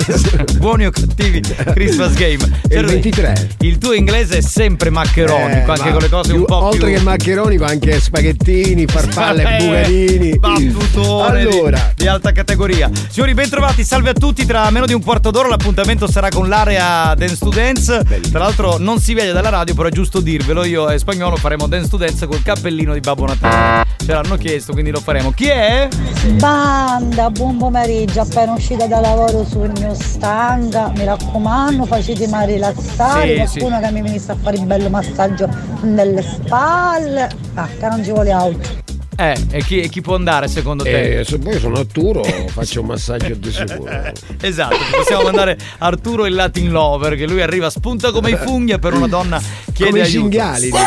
Buoni 0.56 0.86
o 0.86 0.90
cattivi 0.90 1.40
Christmas 1.40 2.14
Game. 2.14 2.62
E 2.68 2.78
il 2.80 2.86
23. 2.86 3.48
Il 3.60 3.76
tuo 3.76 3.92
inglese 3.92 4.38
è 4.38 4.40
sempre 4.40 4.88
maccheronico, 4.88 5.74
Eh, 5.74 5.78
anche 5.78 5.90
con 5.90 6.00
le 6.00 6.08
cose 6.08 6.30
più- 6.30 6.40
un 6.40 6.46
po' 6.46 6.64
Oltre 6.64 6.86
più 6.86 6.96
che 6.96 7.02
maccheronico, 7.02 7.64
anche 7.64 8.00
spaghettini, 8.00 8.86
farfalle, 8.86 9.42
Eh, 9.42 9.62
bucarini. 9.64 10.38
Battutone 10.38 11.40
Allora. 11.42 11.92
di, 11.94 12.02
di 12.02 12.08
alta 12.08 12.32
categoria. 12.32 12.90
Signori, 13.10 13.34
bentrovati, 13.34 13.84
salve 13.84 14.08
a 14.10 14.14
tutti. 14.14 14.46
Tra 14.46 14.70
meno 14.70 14.86
di 14.86 14.94
un 14.94 15.02
quarto 15.02 15.30
d'ora 15.30 15.48
l'appuntamento 15.48 16.10
sarà 16.10 16.28
con 16.30 16.48
l'area 16.48 17.14
Dance 17.14 17.36
to 17.38 17.50
Dance. 17.50 18.04
Tra 18.30 18.38
l'altro 18.38 18.68
l'altro 18.70 18.78
non 18.78 19.00
si 19.00 19.14
vede 19.14 19.32
dalla 19.32 19.48
radio, 19.48 19.74
però 19.74 19.88
è 19.88 19.90
giusto 19.90 20.20
dirvelo. 20.20 20.64
Io 20.64 20.88
e 20.88 20.98
spagnolo 20.98 21.36
faremo 21.36 21.66
dance 21.66 21.88
to 21.88 21.96
dance 21.96 22.26
col 22.26 22.42
cappellino 22.42 22.92
di 22.92 23.00
Babbo 23.00 23.26
Natale. 23.26 23.86
Ce 23.98 24.12
l'hanno 24.12 24.36
chiesto, 24.36 24.72
quindi 24.72 24.90
lo 24.90 25.00
faremo. 25.00 25.32
Chi 25.32 25.46
è? 25.46 25.88
Banda, 26.34 27.30
buon 27.30 27.56
pomeriggio, 27.56 28.20
appena 28.20 28.52
uscita 28.52 28.86
da 28.86 29.00
lavoro 29.00 29.44
sul 29.44 29.70
mio 29.78 29.94
stanga, 29.94 30.92
mi 30.94 31.04
raccomando, 31.04 31.84
facetemi 31.84 32.46
rilassare, 32.46 33.46
Sì, 33.46 33.58
qualcuno 33.58 33.80
che 33.80 33.92
mi 33.92 34.02
venisse 34.02 34.32
a 34.32 34.36
fare 34.40 34.56
il 34.56 34.66
bello 34.66 34.88
massaggio 34.88 35.48
nelle 35.82 36.22
spalle. 36.22 37.28
Ah, 37.54 37.68
che 37.78 37.88
non 37.88 38.04
ci 38.04 38.10
vuole 38.10 38.30
auto. 38.32 38.89
Eh, 39.20 39.36
e 39.50 39.62
chi, 39.62 39.80
e 39.82 39.88
chi 39.90 40.00
può 40.00 40.14
andare 40.14 40.48
secondo 40.48 40.82
te? 40.82 41.18
Eh, 41.18 41.24
se 41.24 41.38
poi 41.38 41.58
sono 41.58 41.76
Arturo, 41.76 42.22
faccio 42.46 42.80
un 42.80 42.86
massaggio 42.86 43.34
di 43.34 43.52
sicuro. 43.52 43.90
Esatto, 44.40 44.76
possiamo 44.96 45.24
mandare 45.24 45.58
Arturo 45.76 46.24
il 46.24 46.32
Latin 46.34 46.70
Lover, 46.70 47.16
che 47.16 47.26
lui 47.26 47.42
arriva, 47.42 47.68
spunta 47.68 48.12
come 48.12 48.30
i 48.30 48.36
funghi 48.36 48.72
e 48.72 48.78
per 48.78 48.94
una 48.94 49.08
donna 49.08 49.38
chiede 49.74 49.90
Come 49.90 49.98
i 49.98 50.06
aiuto. 50.06 50.20
cinghiali. 50.20 50.70
Che 50.70 50.78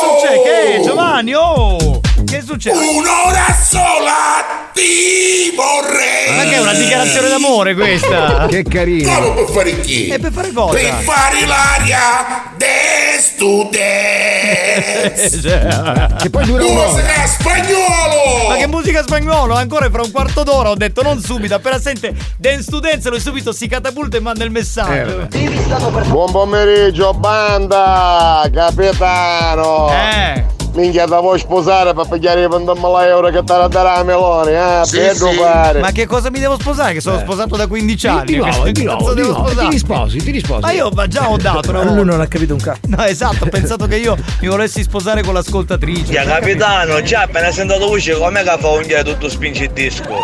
succede? 0.00 0.42
Che 0.42 0.76
è, 0.76 0.80
Giovanni? 0.84 1.32
Oh! 1.32 2.00
Che 2.26 2.42
succede? 2.42 2.76
Un'ora 2.76 3.46
sola 3.58 4.57
ti 4.78 5.54
vorrei. 5.56 6.36
Ma 6.36 6.44
che 6.44 6.54
è 6.54 6.60
una 6.60 6.74
dichiarazione 6.74 7.28
d'amore 7.28 7.74
questa? 7.74 8.46
Che 8.48 8.62
carino. 8.62 9.12
Come 9.12 9.34
per 9.34 9.48
fare 9.52 9.80
chi? 9.80 10.08
E 10.08 10.18
per 10.18 10.32
fare 10.32 10.52
cosa? 10.52 10.78
Per 10.78 10.94
fare 11.02 11.46
l'aria 11.46 12.52
des 12.56 13.34
to 13.36 13.68
dance. 13.70 15.40
Che 16.18 16.30
poi 16.30 16.44
dura 16.44 16.62
Musica 16.62 17.26
spagnolo. 17.26 18.48
Ma 18.48 18.56
che 18.56 18.66
musica 18.66 19.02
spagnolo? 19.02 19.54
Ancora 19.54 19.90
fra 19.90 20.02
un 20.02 20.10
quarto 20.12 20.42
d'ora 20.44 20.70
ho 20.70 20.74
detto 20.74 21.02
non 21.02 21.20
subito, 21.20 21.54
appena 21.54 21.80
sente 21.80 22.14
Dance 22.36 22.70
Dance 22.80 23.08
lui 23.10 23.20
subito 23.20 23.52
si 23.52 23.66
catapulta 23.66 24.16
e 24.16 24.20
manda 24.20 24.44
il 24.44 24.50
messaggio. 24.50 25.28
Buon 26.06 26.30
pomeriggio, 26.30 27.12
banda, 27.14 28.48
capitano. 28.52 29.90
Eh. 29.90 30.57
Minchia, 30.78 31.06
ti 31.06 31.10
vuoi 31.10 31.38
sposare 31.40 31.92
per 31.92 32.06
pigliare 32.08 32.42
i 32.42 32.46
20.000 32.46 33.04
euro 33.06 33.30
che 33.30 33.42
te 33.42 33.56
la 33.56 33.66
darà 33.66 33.94
a 33.96 34.04
Meloni, 34.04 34.52
eh? 34.52 34.80
Sì, 34.84 34.98
per 34.98 35.16
sì. 35.16 35.34
fare. 35.34 35.80
Ma 35.80 35.90
che 35.90 36.06
cosa 36.06 36.30
mi 36.30 36.38
devo 36.38 36.56
sposare? 36.58 36.92
Che 36.92 37.00
sono 37.00 37.18
sposato 37.18 37.56
da 37.56 37.66
15 37.66 38.06
anni. 38.06 38.24
Di 38.26 38.36
nuovo, 38.36 38.62
Che 38.62 38.72
di 38.72 38.84
nuovo, 38.84 39.12
di 39.14 39.22
nuovo. 39.22 39.48
Ti 39.50 39.68
risposi, 39.70 40.18
ti 40.18 40.30
risposi. 40.30 40.60
Ma 40.60 40.70
io 40.70 40.90
ma 40.90 41.08
già 41.08 41.28
ho 41.28 41.36
dato. 41.36 41.72
no? 41.72 41.82
Lui 41.94 42.04
non 42.04 42.20
ha 42.20 42.26
capito 42.28 42.52
un 42.54 42.60
cazzo. 42.60 42.80
No, 42.86 43.02
esatto, 43.04 43.44
ho 43.44 43.48
pensato 43.50 43.86
che 43.86 43.96
io 43.96 44.16
mi 44.40 44.46
volessi 44.46 44.82
sposare 44.84 45.22
con 45.22 45.34
l'ascoltatrice. 45.34 46.12
Ya 46.12 46.24
capitano, 46.24 47.02
già 47.02 47.22
appena 47.22 47.50
sentito 47.50 47.84
voce 47.84 48.16
com'è 48.16 48.42
che 48.44 48.56
fa 48.60 48.68
unghia 48.68 49.02
tutto 49.02 49.28
spinge 49.28 49.64
il 49.64 49.70
disco? 49.72 50.14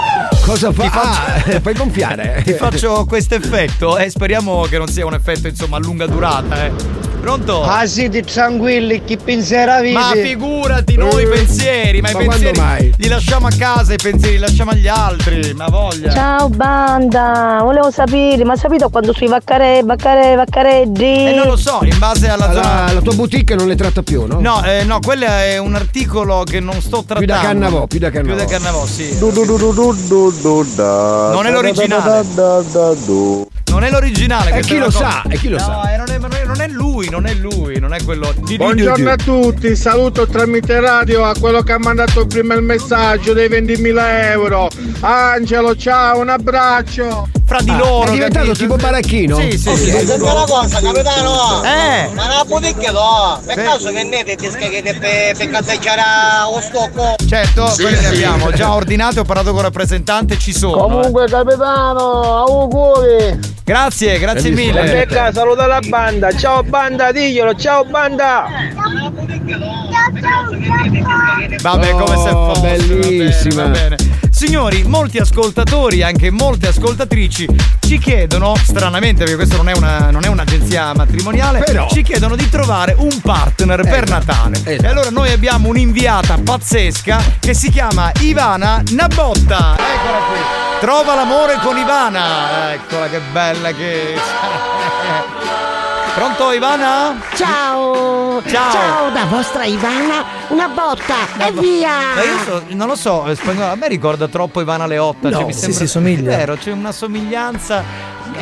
Cosa 0.45 0.73
fa? 0.73 0.83
Ti 0.83 0.89
faccio- 0.89 1.57
Ah, 1.57 1.61
fai 1.61 1.75
gonfiare. 1.75 2.43
Ti 2.47 2.53
faccio 2.53 3.05
questo 3.07 3.35
effetto 3.35 3.99
e 3.99 4.09
speriamo 4.09 4.63
che 4.69 4.79
non 4.79 4.87
sia 4.87 5.05
un 5.05 5.15
effetto 5.15 5.49
insomma 5.49 5.79
a 5.79 5.81
lunga 5.81 6.07
durata, 6.07 6.65
eh. 6.65 7.13
Pronto? 7.25 7.63
Ah 7.63 7.87
siete 7.87 8.23
tranquilli, 8.23 9.03
chi 9.03 9.17
penserà 9.17 9.81
vite? 9.81 9.95
Ma 9.95 10.11
figurati 10.13 10.95
noi 10.95 11.23
Eh, 11.23 11.27
pensieri, 11.29 12.03
ma, 12.03 12.11
ma 12.13 12.21
i 12.21 12.27
pensieri 12.29 12.61
mai? 12.61 12.93
li 12.99 13.09
lasciamo 13.09 13.47
a 13.47 13.51
casa, 13.57 13.95
i 13.95 13.97
pensieri 13.97 14.35
li 14.35 14.41
lasciamo 14.41 14.73
agli 14.73 14.87
altri, 14.87 15.55
ma 15.55 15.69
voglia. 15.69 16.13
Ciao 16.13 16.51
banda, 16.51 17.61
volevo 17.63 17.91
sapere, 17.91 18.45
ma 18.45 18.57
sapete 18.57 18.91
quando 18.91 19.15
sui 19.15 19.27
vaccare, 19.27 19.81
vaccare, 19.83 20.35
vaccareggi? 20.35 21.25
E 21.29 21.33
non 21.35 21.47
lo 21.47 21.57
so, 21.57 21.79
in 21.83 21.99
base 21.99 22.29
alla 22.29 22.53
zona. 22.53 22.93
La, 22.93 23.01
tua 23.01 23.15
boutique 23.15 23.55
non 23.55 23.69
le 23.69 23.77
tratta 23.77 24.03
più, 24.03 24.27
no? 24.27 24.41
No, 24.41 24.63
eh, 24.63 24.85
no, 24.85 24.99
quello 25.01 25.25
è 25.25 25.57
un 25.57 25.75
articolo 25.75 26.43
che 26.45 26.61
non 26.61 26.79
sto 26.83 27.05
trattando. 27.07 27.25
Più 27.25 27.27
da 27.27 27.41
Cannavò, 27.41 27.87
più 27.87 27.99
da 28.01 28.11
Più 28.11 28.21
Cannavò. 28.21 28.39
da 28.39 28.45
Cannavò, 28.45 28.85
sì. 28.85 29.17
Du 29.19 29.31
du. 29.31 29.45
Non 30.77 31.47
è 31.47 31.51
l'originale. 31.51 32.23
Non 33.75 33.83
è 33.83 33.91
l'originale. 33.91 34.51
E 34.51 34.53
questa 34.53 34.73
chi 34.73 34.79
lo 34.79 34.85
cosa- 34.85 34.99
sa? 34.99 35.23
E 35.29 35.37
chi 35.37 35.49
lo 35.49 35.59
no, 35.59 35.65
sa? 35.65 35.93
eh, 35.93 35.97
non, 35.97 36.09
è, 36.09 36.19
non 36.19 36.61
è- 36.61 36.69
lui, 36.69 37.09
non 37.11 37.27
è 37.27 37.35
lui, 37.35 37.79
non 37.81 37.93
è 37.93 38.03
quello. 38.05 38.33
di- 38.37 38.43
di- 38.45 38.57
Buongiorno 38.57 39.11
a 39.11 39.17
tutti, 39.17 39.75
saluto 39.75 40.29
tramite 40.29 40.79
radio 40.79 41.25
a 41.25 41.35
quello 41.39 41.61
che 41.63 41.73
ha 41.73 41.79
mandato 41.79 42.25
prima 42.27 42.55
il 42.55 42.63
messaggio 42.63 43.33
dei 43.33 43.49
20.000 43.49 44.31
euro. 44.31 44.69
Angelo, 45.01 45.75
ciao, 45.75 46.21
un 46.21 46.29
abbraccio. 46.29 47.29
Fra 47.47 47.61
di 47.61 47.77
loro. 47.77 48.09
È 48.09 48.13
diventato 48.13 48.47
capito? 48.47 48.59
tipo 48.65 48.77
baracchino? 48.77 49.37
Sì, 49.37 49.59
sì, 49.59 49.77
sì. 49.77 49.91
Senti 49.91 50.23
una 50.23 50.45
cosa, 50.47 50.81
capitano! 50.81 51.63
Eh. 51.63 52.09
Ma 52.15 52.27
non 52.27 52.47
boutique 52.47 52.91
no! 52.91 53.39
Per 53.45 53.59
Sì. 53.59 53.63
caso 53.65 53.93
vendete 53.93 54.35
ti 54.37 54.49
scagliate 54.51 54.95
per, 54.95 55.37
per 55.37 55.51
cazzeggiare 55.51 56.01
lo 56.51 56.61
stocco? 56.63 57.15
Certo, 57.29 57.67
Sì, 57.69 57.83
quelli 57.83 57.97
ne 58.01 58.03
sì. 58.03 58.15
abbiamo 58.25 58.51
già 58.53 58.73
ordinati, 58.73 59.19
ho 59.19 59.25
parlato 59.25 59.51
con 59.51 59.59
il 59.59 59.65
rappresentante, 59.65 60.39
ci 60.39 60.55
sono. 60.55 60.77
eh. 60.77 60.81
Comunque, 60.81 61.27
capitano, 61.27 62.23
auguri. 62.47 63.53
Grazie, 63.65 64.19
grazie 64.19 64.51
mille. 64.51 64.83
Becca, 64.83 65.33
saluta 65.33 65.67
la 65.67 65.81
banda. 65.89 66.31
Ciao 66.33 66.63
banda, 66.63 67.11
diglielo, 67.13 67.55
ciao 67.55 67.83
banda. 67.85 68.47
Vabbè, 71.63 71.91
come 71.93 72.17
se 72.17 72.29
Oh, 72.29 72.53
fosse. 72.55 72.61
bellissima. 72.77 73.63
Va 73.65 73.69
bene, 73.71 73.89
va 73.89 73.97
bene. 73.97 74.13
Signori, 74.35 74.83
molti 74.83 75.19
ascoltatori, 75.19 76.03
anche 76.03 76.29
molte 76.33 76.67
ascoltatrici, 76.67 77.47
ci 77.79 77.99
chiedono, 77.99 78.57
stranamente, 78.57 79.21
perché 79.21 79.37
questa 79.37 79.57
non 79.57 79.69
è, 79.69 79.77
una, 79.77 80.11
non 80.11 80.25
è 80.25 80.27
un'agenzia 80.27 80.93
matrimoniale, 80.93 81.61
Però- 81.61 81.89
ci 81.89 82.03
chiedono 82.03 82.35
di 82.35 82.49
trovare 82.49 82.97
un 82.99 83.21
partner 83.21 83.83
per 83.83 84.09
Natale. 84.09 84.57
esatto. 84.57 84.83
E 84.85 84.89
allora 84.89 85.11
noi 85.11 85.31
abbiamo 85.31 85.69
un'inviata 85.69 86.37
pazzesca 86.43 87.23
che 87.39 87.55
si 87.55 87.71
chiama 87.71 88.11
Ivana 88.21 88.83
Nabotta. 88.91 89.77
Eccola 89.79 90.19
qui. 90.29 90.41
Trova 90.81 91.15
l'amore 91.15 91.59
con 91.63 91.77
Ivana. 91.79 92.73
Eccola 92.73 93.09
che 93.09 93.21
bella 93.33 93.73
che. 93.73 94.15
Pronto 96.15 96.53
Ivana? 96.53 97.21
Ciao! 97.35 98.41
Ciao. 98.47 99.11
da 99.11 99.25
vostra 99.25 99.65
Ivana, 99.65 100.25
una 100.49 100.69
botta 100.69 101.15
e 101.39 101.51
via! 101.53 101.91
Ma 102.15 102.23
io 102.23 102.39
so- 102.45 102.63
non 102.69 102.87
lo 102.87 102.95
so, 102.95 103.27
eh, 103.27 103.35
spagnolo, 103.35 103.73
a 103.73 103.75
me 103.75 103.89
ricorda 103.89 104.29
troppo 104.29 104.61
Ivana 104.61 104.87
Leotta. 104.87 105.29
No, 105.29 105.37
cioè, 105.39 105.45
mi 105.47 105.53
sì, 105.53 105.59
sembra, 105.61 105.79
sì, 105.81 105.87
somiglia. 105.89 106.33
È 106.33 106.37
vero, 106.37 106.55
c'è 106.57 106.71
una 106.71 106.93
somiglianza. 106.93 107.83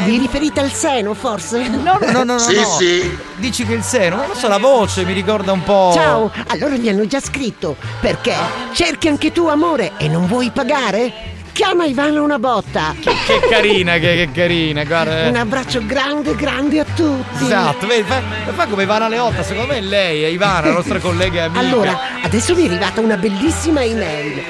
Vi 0.05 0.19
riferite 0.19 0.61
al 0.61 0.71
seno, 0.71 1.15
forse? 1.15 1.67
No, 1.69 1.99
no, 2.01 2.11
no, 2.11 2.23
no, 2.25 2.39
Sì, 2.39 2.55
no. 2.61 2.67
sì. 2.79 3.19
Dici 3.37 3.65
che 3.65 3.73
il 3.73 3.83
seno, 3.83 4.17
non 4.17 4.29
lo 4.29 4.35
so, 4.35 4.49
la 4.49 4.59
voce 4.59 5.05
mi 5.05 5.15
ricorda 5.15 5.53
un 5.53 5.63
po'. 5.63 5.93
Ciao! 5.95 6.31
Allora 6.49 6.75
gli 6.77 6.89
hanno 6.91 7.07
già 7.07 7.21
scritto. 7.21 7.77
Perché? 8.01 8.35
Cerchi 8.73 9.09
anche 9.09 9.33
tu 9.33 9.47
amore 9.47 9.93
e 9.97 10.09
non 10.09 10.27
vuoi 10.27 10.51
pagare? 10.51 11.13
Chiama 11.53 11.85
Ivana 11.85 12.23
una 12.23 12.39
botta! 12.39 12.95
Che 12.99 13.41
carina, 13.51 13.95
che, 13.99 14.15
che 14.17 14.31
carina, 14.33 14.85
guarda. 14.85 15.25
eh. 15.25 15.29
Un 15.29 15.37
abbraccio 15.37 15.85
grande, 15.85 16.35
grande 16.35 16.81
a 16.81 16.85
tutti! 16.85 17.45
Esatto, 17.45 17.87
vedi, 17.87 18.05
fa, 18.05 18.23
fa 18.55 18.67
come 18.67 18.85
Ivana 18.85 19.07
Leotta, 19.09 19.43
secondo 19.43 19.73
me 19.73 19.79
è 19.79 19.83
lei, 19.83 20.23
è 20.23 20.29
Ivana, 20.29 20.69
la 20.69 20.73
nostra 20.73 20.99
collega 20.99 21.41
e 21.41 21.45
amica. 21.45 21.61
Allora, 21.61 21.99
adesso 22.23 22.55
mi 22.55 22.63
è 22.63 22.67
arrivata 22.69 23.01
una 23.03 23.17
bellissima 23.19 23.85
email. 23.85 24.43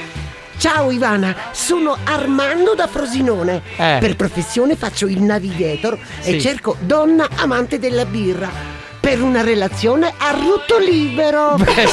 Ciao 0.58 0.92
Ivana, 0.92 1.34
sono 1.50 1.96
Armando 2.04 2.74
da 2.76 2.86
Frosinone. 2.86 3.62
Eh. 3.76 3.96
Per 3.98 4.14
professione 4.14 4.76
faccio 4.76 5.06
il 5.06 5.20
navigator 5.20 5.98
Sì. 6.20 6.36
e 6.36 6.40
cerco 6.40 6.76
donna 6.78 7.28
amante 7.34 7.80
della 7.80 8.04
birra. 8.04 8.48
Per 9.00 9.20
una 9.20 9.42
relazione 9.42 10.12
a 10.16 10.30
rutto 10.30 10.78
libero. 10.78 11.56
Beh, 11.56 11.64
che 11.64 11.84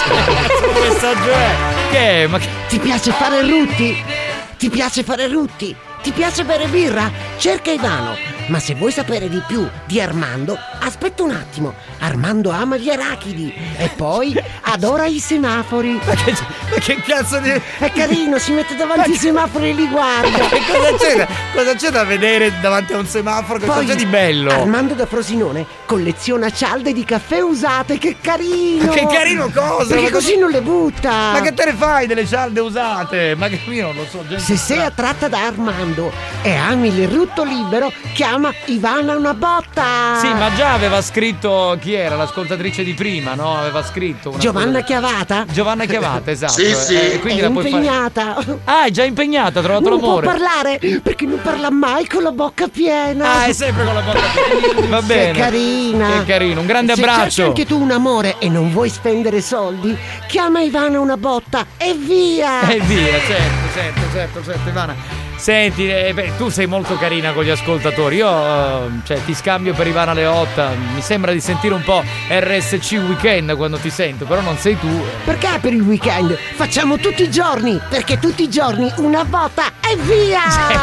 messaggio 0.87 1.31
è? 1.31 1.49
Che? 1.89 2.27
Ma 2.29 2.37
che... 2.37 2.47
Ti 2.67 2.77
piace 2.77 3.11
fare 3.11 3.41
rutti? 3.41 4.18
Ti 4.59 4.69
piace 4.69 5.03
fare 5.03 5.29
rutti? 5.29 5.73
Ti 6.01 6.11
piace 6.11 6.43
bere 6.43 6.67
birra? 6.67 7.09
Cerca 7.37 7.71
Ivano. 7.71 8.38
Ma 8.49 8.59
se 8.59 8.73
vuoi 8.73 8.91
sapere 8.91 9.29
di 9.29 9.41
più 9.45 9.67
di 9.85 10.01
Armando, 10.01 10.57
aspetta 10.81 11.21
un 11.21 11.31
attimo. 11.31 11.75
Armando 11.99 12.49
ama 12.49 12.77
gli 12.77 12.89
arachidi 12.89 13.53
e 13.77 13.89
poi 13.95 14.35
adora 14.73 15.05
i 15.05 15.19
semafori. 15.19 15.99
Ma 16.03 16.13
che, 16.15 16.31
ma 16.31 16.79
che 16.79 16.95
cazzo 17.05 17.37
di. 17.39 17.49
È 17.49 17.91
carino, 17.91 18.39
si 18.39 18.51
mette 18.51 18.75
davanti 18.75 19.11
ai 19.11 19.17
semafori 19.17 19.69
e 19.69 19.73
li 19.73 19.87
guarda. 19.87 20.47
Che 20.47 20.61
cosa 20.65 20.95
c'è, 20.97 21.15
da, 21.15 21.27
cosa 21.53 21.75
c'è 21.75 21.89
da 21.91 22.03
vedere 22.03 22.51
davanti 22.59 22.93
a 22.93 22.97
un 22.97 23.05
semaforo? 23.05 23.59
Cosa 23.59 23.83
c'è 23.83 23.95
di 23.95 24.07
bello? 24.07 24.51
Armando 24.51 24.95
da 24.95 25.05
Frosinone 25.05 25.65
colleziona 25.85 26.49
cialde 26.49 26.91
di 26.91 27.03
caffè 27.03 27.41
usate, 27.41 27.99
che 27.99 28.15
carino! 28.19 28.85
Ma 28.85 28.93
che 28.93 29.07
carino 29.07 29.49
cosa? 29.53 29.93
Perché 29.93 30.09
Ma 30.09 30.11
così 30.11 30.37
non 30.37 30.49
le 30.49 30.61
butta! 30.61 31.31
Ma 31.33 31.41
che 31.41 31.53
te 31.53 31.65
ne 31.65 31.73
fai 31.73 32.07
delle 32.07 32.25
cialde 32.25 32.59
usate? 32.59 33.35
Ma 33.35 33.47
che 33.47 33.59
io 33.67 33.87
non 33.87 33.95
lo 33.95 34.05
so, 34.09 34.25
gente. 34.27 34.43
Se 34.43 34.57
sei 34.57 34.81
attratta 34.81 35.27
da 35.27 35.45
Armando 35.45 36.11
e 36.41 36.55
ami 36.55 36.87
il 36.87 37.07
rutto 37.07 37.43
libero, 37.43 37.91
chiama 38.13 38.38
Ivana 38.65 39.15
una 39.15 39.33
botta! 39.33 40.17
Sì, 40.21 40.27
ma 40.33 40.53
già 40.55 40.73
aveva 40.73 41.01
scritto 41.01 41.77
chi 41.81 41.93
era? 41.93 42.15
L'ascoltatrice 42.15 42.83
di 42.83 42.93
prima, 42.93 43.33
no? 43.35 43.57
Aveva 43.57 43.83
scritto 43.83 44.29
una 44.29 44.37
Giovanna 44.37 44.81
Chiavata? 44.81 45.45
Giovanna 45.51 45.85
Chiavata, 45.85 46.31
esatto. 46.31 46.53
Sì, 46.53 46.73
sì. 46.73 46.95
Eh, 46.95 47.19
quindi 47.19 47.41
è 47.41 47.43
la 47.43 47.49
puoi 47.49 47.69
fare. 47.69 47.83
impegnata! 47.83 48.35
Ah, 48.65 48.85
è 48.85 48.91
già 48.91 49.03
impegnata, 49.03 49.59
ha 49.59 49.63
trovato 49.63 49.89
Non 49.89 49.99
può 49.99 50.07
l'amore. 50.19 50.25
parlare 50.27 50.79
perché 51.03 51.25
non 51.25 51.39
parla 51.41 51.69
mai 51.69 52.07
con 52.07 52.23
la 52.23 52.31
bocca 52.31 52.67
piena! 52.67 53.39
Ah, 53.39 53.45
è 53.45 53.53
sempre 53.53 53.83
con 53.83 53.93
la 53.93 54.01
bocca 54.01 54.19
piena. 54.19 54.87
Va 54.87 55.01
bene. 55.01 55.31
Che 55.33 55.39
carina! 55.39 56.09
Che 56.19 56.25
carino, 56.25 56.59
un 56.61 56.65
grande 56.67 56.95
Se 56.95 57.01
abbraccio. 57.01 57.29
cerchi 57.29 57.47
anche 57.49 57.65
tu 57.65 57.81
un 57.81 57.91
amore 57.91 58.35
e 58.39 58.47
non 58.49 58.71
vuoi 58.71 58.89
spendere 58.89 59.41
soldi, 59.41 59.97
chiama 60.27 60.61
Ivana 60.61 60.99
una 60.99 61.17
botta 61.17 61.65
e 61.77 61.93
via! 61.93 62.61
E 62.69 62.79
via, 62.81 63.19
certo, 63.19 63.73
certo, 63.73 64.01
certo, 64.13 64.43
certo, 64.43 64.69
Ivana. 64.69 65.27
Senti, 65.39 65.89
eh, 65.89 66.13
beh, 66.13 66.35
tu 66.35 66.49
sei 66.49 66.65
molto 66.65 66.97
carina 66.97 67.31
con 67.31 67.45
gli 67.45 67.49
ascoltatori. 67.49 68.17
Io 68.17 68.29
eh, 68.29 68.89
cioè, 69.05 69.23
ti 69.23 69.33
scambio 69.33 69.73
per 69.73 69.87
Ivana 69.87 70.11
Leotta. 70.11 70.71
Mi 70.93 71.01
sembra 71.01 71.31
di 71.31 71.39
sentire 71.39 71.73
un 71.73 71.81
po' 71.81 72.03
RSC 72.29 73.01
Weekend 73.07 73.55
quando 73.55 73.77
ti 73.77 73.89
sento, 73.89 74.25
però 74.25 74.41
non 74.41 74.57
sei 74.57 74.77
tu. 74.77 74.89
Perché 75.23 75.57
per 75.61 75.71
il 75.71 75.81
weekend? 75.81 76.37
Facciamo 76.55 76.97
tutti 76.97 77.23
i 77.23 77.31
giorni, 77.31 77.79
perché 77.89 78.19
tutti 78.19 78.43
i 78.43 78.49
giorni 78.49 78.91
una 78.97 79.23
botta 79.23 79.63
e 79.79 79.95
via! 79.95 80.41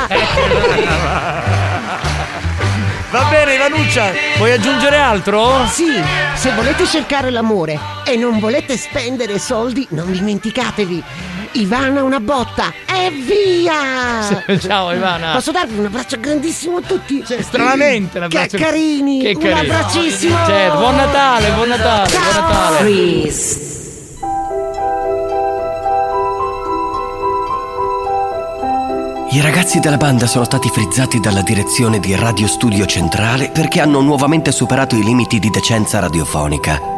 Va 3.10 3.24
bene, 3.30 3.54
Ivanuccia, 3.54 4.10
vuoi 4.38 4.52
aggiungere 4.52 4.96
altro? 4.96 5.64
Sì, 5.66 6.02
se 6.34 6.52
volete 6.54 6.86
cercare 6.86 7.30
l'amore 7.30 7.78
e 8.04 8.16
non 8.16 8.40
volete 8.40 8.76
spendere 8.76 9.38
soldi, 9.38 9.86
non 9.90 10.10
dimenticatevi. 10.10 11.04
Ivana 11.56 12.02
una 12.02 12.20
botta 12.20 12.72
e 12.86 13.10
via! 13.10 14.58
Ciao 14.58 14.92
Ivana. 14.92 15.32
Posso 15.32 15.52
darvi 15.52 15.78
un 15.78 15.86
abbraccio 15.86 16.20
grandissimo 16.20 16.76
a 16.78 16.80
tutti? 16.82 17.24
Stranamente 17.40 18.18
un 18.18 18.24
abbraccio. 18.24 18.58
Che 18.58 18.62
carini! 18.62 19.20
Che 19.22 19.32
un 19.34 19.40
carino. 19.40 19.60
abbracissimo! 19.60 20.36
Certo, 20.44 20.78
buon 20.78 20.96
Natale, 20.96 21.50
buon 21.52 21.68
Natale, 21.68 22.10
buon 22.10 22.22
Natale. 22.34 22.90
I 29.30 29.40
ragazzi 29.40 29.80
della 29.80 29.96
banda 29.96 30.26
sono 30.26 30.44
stati 30.44 30.68
frizzati 30.68 31.20
dalla 31.20 31.42
direzione 31.42 32.00
di 32.00 32.14
Radio 32.14 32.46
Studio 32.48 32.84
Centrale 32.84 33.50
perché 33.50 33.80
hanno 33.80 34.00
nuovamente 34.00 34.52
superato 34.52 34.94
i 34.94 35.02
limiti 35.02 35.38
di 35.38 35.48
decenza 35.48 36.00
radiofonica. 36.00 36.95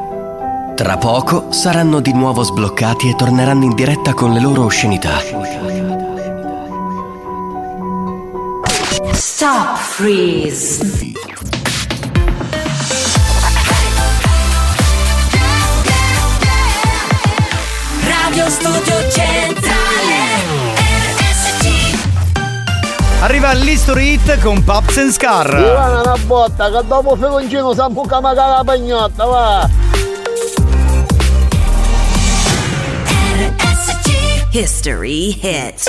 Tra 0.78 0.96
poco 0.96 1.50
saranno 1.50 1.98
di 1.98 2.12
nuovo 2.12 2.44
sbloccati 2.44 3.08
e 3.08 3.16
torneranno 3.16 3.64
in 3.64 3.74
diretta 3.74 4.14
con 4.14 4.32
le 4.32 4.38
loro 4.38 4.62
oscenità. 4.62 5.18
Stop 9.10 9.76
freeze. 9.76 11.12
Radio 18.04 18.48
Studio 18.48 19.10
Centrale 19.10 19.78
Arriva 23.20 23.52
l'History 23.52 24.12
Hit 24.12 24.40
con 24.40 24.62
Pops 24.62 24.96
and 24.98 25.10
Scar. 25.10 25.58
Ivana 25.58 26.02
una 26.02 26.16
botta 26.24 26.70
che 26.70 26.86
dopo 26.86 27.16
feconcino 27.16 27.74
sa 27.74 27.90
buca 27.90 28.20
magari 28.20 28.50
la 28.50 28.62
pagnotta, 28.64 29.24
va! 29.24 29.68
History 34.58 35.30
hit. 35.30 35.84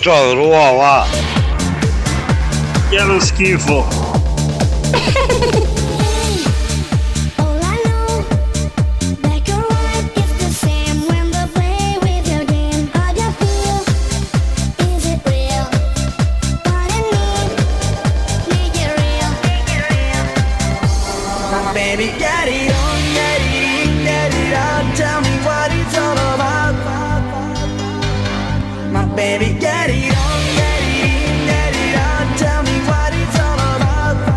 on. 0.08 0.80
Ah, 0.80 1.06
ciao, 2.90 3.20
uova! 3.20 3.86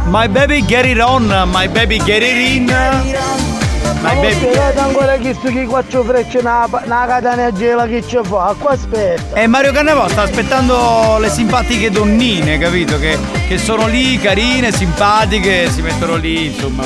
My 0.10 0.28
baby 0.28 0.62
get 0.66 0.86
it 0.86 1.00
on, 1.00 1.28
my 1.52 1.68
baby 1.68 2.00
get 2.00 2.24
it 2.24 2.36
in. 2.36 2.66
My 2.66 4.16
baby. 4.16 4.34
Spiegate 4.34 4.80
ancora 4.80 5.18
chi 5.18 5.36
sto 5.36 5.50
chi 5.50 5.66
quattro 5.66 6.04
frecce 6.04 6.40
una, 6.40 6.68
una 6.84 7.52
gela 7.52 7.86
che 7.86 8.02
ci 8.02 8.18
fa, 8.24 8.56
qua 8.58 8.72
aspetta. 8.72 9.40
E 9.40 9.46
Mario 9.46 9.72
Cannavò 9.72 10.08
sta 10.08 10.24
aspettando 10.24 11.20
le 11.20 11.30
simpatiche 11.30 11.92
donnine, 11.92 12.58
capito? 12.58 12.98
Che, 12.98 13.20
che 13.48 13.60
sono 13.60 13.86
lì, 13.86 14.18
carine, 14.18 14.72
simpatiche, 14.72 15.70
si 15.70 15.82
mettono 15.84 16.16
lì, 16.16 16.48
insomma. 16.48 16.86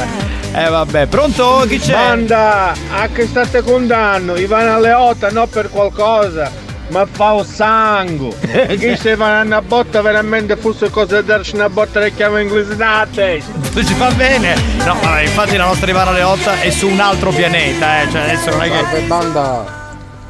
Eh 0.53 0.67
vabbè, 0.67 1.05
pronto? 1.07 1.63
Chi 1.65 1.79
c'è? 1.79 1.93
Manda, 1.93 2.73
a 2.91 3.07
che 3.07 3.25
state 3.25 3.61
contando? 3.61 4.35
Ivana 4.35 4.77
Leotta, 4.79 5.29
no 5.29 5.47
per 5.47 5.69
qualcosa, 5.69 6.51
ma 6.89 7.07
fa 7.09 7.33
o 7.33 7.43
sangue. 7.43 8.35
Chi 8.77 8.95
se 8.97 9.15
va 9.15 9.39
a 9.39 9.43
una 9.43 9.61
botta 9.61 10.01
veramente 10.01 10.55
fosse 10.55 10.89
cosa 10.89 11.15
da 11.15 11.21
darci 11.21 11.55
una 11.55 11.69
botta 11.69 11.99
le 11.99 12.13
chiamo 12.13 12.39
inglese 12.39 12.75
date. 12.75 13.41
Ci 13.73 13.93
fa 13.93 14.11
bene. 14.11 14.55
No, 14.85 14.95
vabbè, 15.01 15.21
infatti 15.21 15.55
la 15.55 15.65
nostra 15.65 15.89
Ivana 15.89 16.11
Leotta 16.11 16.59
è 16.61 16.69
su 16.69 16.87
un 16.87 16.99
altro 16.99 17.31
pianeta, 17.31 18.01
eh. 18.01 18.09
Cioè 18.09 18.21
adesso 18.21 18.49
non 18.49 18.63
è 18.63 18.69
che. 18.69 18.73
Salve 18.73 18.99
banda, 19.01 19.81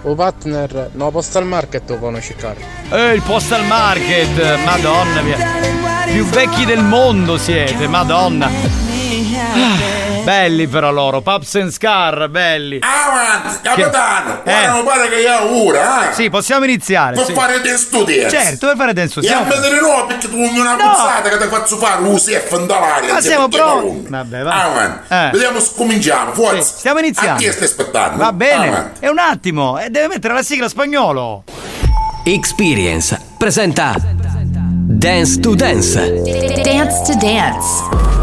o 0.04 0.16
partner, 0.16 0.89
no 0.93 1.12
postal 1.12 1.45
market 1.45 1.89
lo 1.89 1.97
conosci 1.97 2.36
caro. 2.36 2.60
Eh, 2.89 3.14
il 3.14 3.22
postal 3.22 3.66
market, 3.66 4.64
madonna 4.64 5.22
mia. 5.22 5.38
Più 6.06 6.26
vecchi 6.26 6.66
del 6.66 6.84
mondo 6.84 7.38
siete, 7.38 7.88
madonna. 7.88 8.47
Ah, 8.47 10.03
belli 10.24 10.67
però 10.67 10.91
loro, 10.91 11.21
Paps 11.21 11.55
and 11.55 11.71
Scar, 11.71 12.30
belli. 12.30 12.80
Avanti, 12.82 13.59
capitano, 13.61 14.41
Che- 14.43 14.51
guarda, 14.51 14.63
eh. 14.63 14.67
non 14.67 14.86
pare 14.86 15.09
che 15.09 15.15
io 15.15 15.65
ora, 15.65 16.09
eh? 16.09 16.13
Sì, 16.13 16.30
possiamo 16.30 16.65
iniziare. 16.65 17.15
Per 17.15 17.26
sì. 17.26 17.34
fare 17.34 17.61
dei 17.61 17.78
studi. 17.78 18.26
Certo, 18.30 18.67
per 18.67 18.76
fare 18.78 18.93
dance 18.93 19.19
E 19.19 19.32
a 19.32 19.41
vedere 19.43 19.80
no, 19.82 20.05
perché 20.05 20.30
tu 20.30 20.36
hai 20.38 20.57
una 20.57 20.76
puzzata 20.76 21.30
che 21.30 21.38
ti 21.38 21.47
faccio 21.47 21.78
fare 21.78 22.01
un 22.01 22.15
CF 22.15 22.51
in 22.51 22.65
dall'aria. 22.65 23.13
Ma 23.13 23.21
siamo 23.21 23.47
pronti. 23.47 24.09
Vabbè, 24.09 24.41
va. 24.41 24.63
Avanti. 24.63 25.13
Eh. 25.13 25.30
Vediamo, 25.32 25.59
cominciamo, 25.76 26.34
forza. 26.34 26.61
Sì, 26.61 26.80
stiamo 26.80 26.99
iniziando. 26.99 27.34
A 27.34 27.38
chi 27.38 27.51
stai 27.51 27.65
aspettando? 27.65 28.17
Va 28.17 28.34
bene. 28.34 28.67
Avanti. 28.67 29.05
E 29.05 29.09
un 29.09 29.19
attimo, 29.19 29.80
e 29.80 29.89
deve 29.89 30.07
mettere 30.07 30.34
la 30.34 30.43
sigla 30.43 30.67
spagnolo. 30.67 31.43
Experience 32.26 33.19
presenta 33.38 33.95
Dance 33.97 35.39
to 35.41 35.55
Dance. 35.55 36.21
Dance 36.63 37.01
to 37.11 37.17
Dance. 37.17 38.22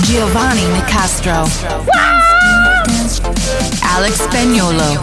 Giovanni 0.00 0.64
Nicastro. 0.68 1.48
Alex 3.80 4.22
Spagnolo. 4.22 5.00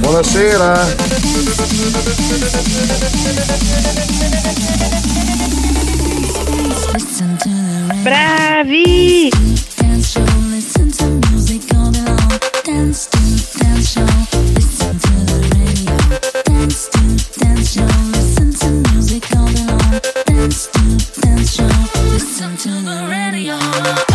Buonasera. 0.00 0.86
Bravi! 8.02 9.30
your. 23.44 24.13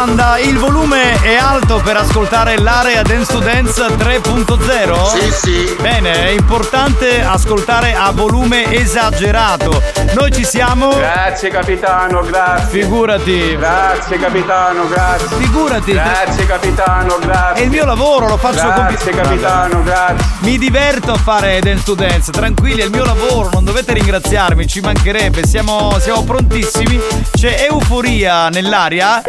Domanda, 0.00 0.38
il 0.38 0.56
volume 0.56 1.20
è 1.20 1.36
alto 1.36 1.78
per 1.84 1.98
ascoltare 1.98 2.56
l'area 2.56 3.02
Dance 3.02 3.34
to 3.34 3.38
Dance 3.38 3.82
3.0? 3.82 5.06
Sì, 5.08 5.30
sì. 5.30 5.76
Bene, 5.78 6.24
è 6.24 6.30
importante 6.30 7.22
ascoltare 7.22 7.94
a 7.94 8.10
volume 8.10 8.72
esagerato. 8.72 9.82
Noi 10.14 10.32
ci 10.32 10.42
siamo? 10.46 10.88
Grazie 10.88 11.50
capitano, 11.50 12.22
grazie. 12.22 12.80
Figurati. 12.80 13.56
Grazie 13.58 14.18
capitano, 14.18 14.88
grazie. 14.88 15.36
Figurati. 15.36 15.92
Grazie 15.92 16.46
capitano, 16.46 17.18
grazie. 17.20 17.62
È 17.62 17.64
il 17.66 17.70
mio 17.70 17.84
lavoro, 17.84 18.26
lo 18.26 18.38
faccio 18.38 18.70
con 18.72 18.86
Grazie 18.86 19.12
capitano, 19.12 19.82
grazie. 19.82 20.26
Mi 20.38 20.56
diverto 20.56 21.12
a 21.12 21.18
fare 21.18 21.60
Dance 21.60 21.84
to 21.84 21.92
Dance, 21.92 22.32
tranquilli, 22.32 22.80
è 22.80 22.84
il 22.84 22.90
mio 22.90 23.04
lavoro, 23.04 23.50
non 23.52 23.64
dovete 23.64 23.92
ringraziarmi, 23.92 24.66
ci 24.66 24.80
mancherebbe, 24.80 25.46
siamo, 25.46 25.98
siamo 25.98 26.24
prontissimi. 26.24 26.98
C'è 27.36 27.66
euforia 27.68 28.48
nell'aria. 28.48 29.22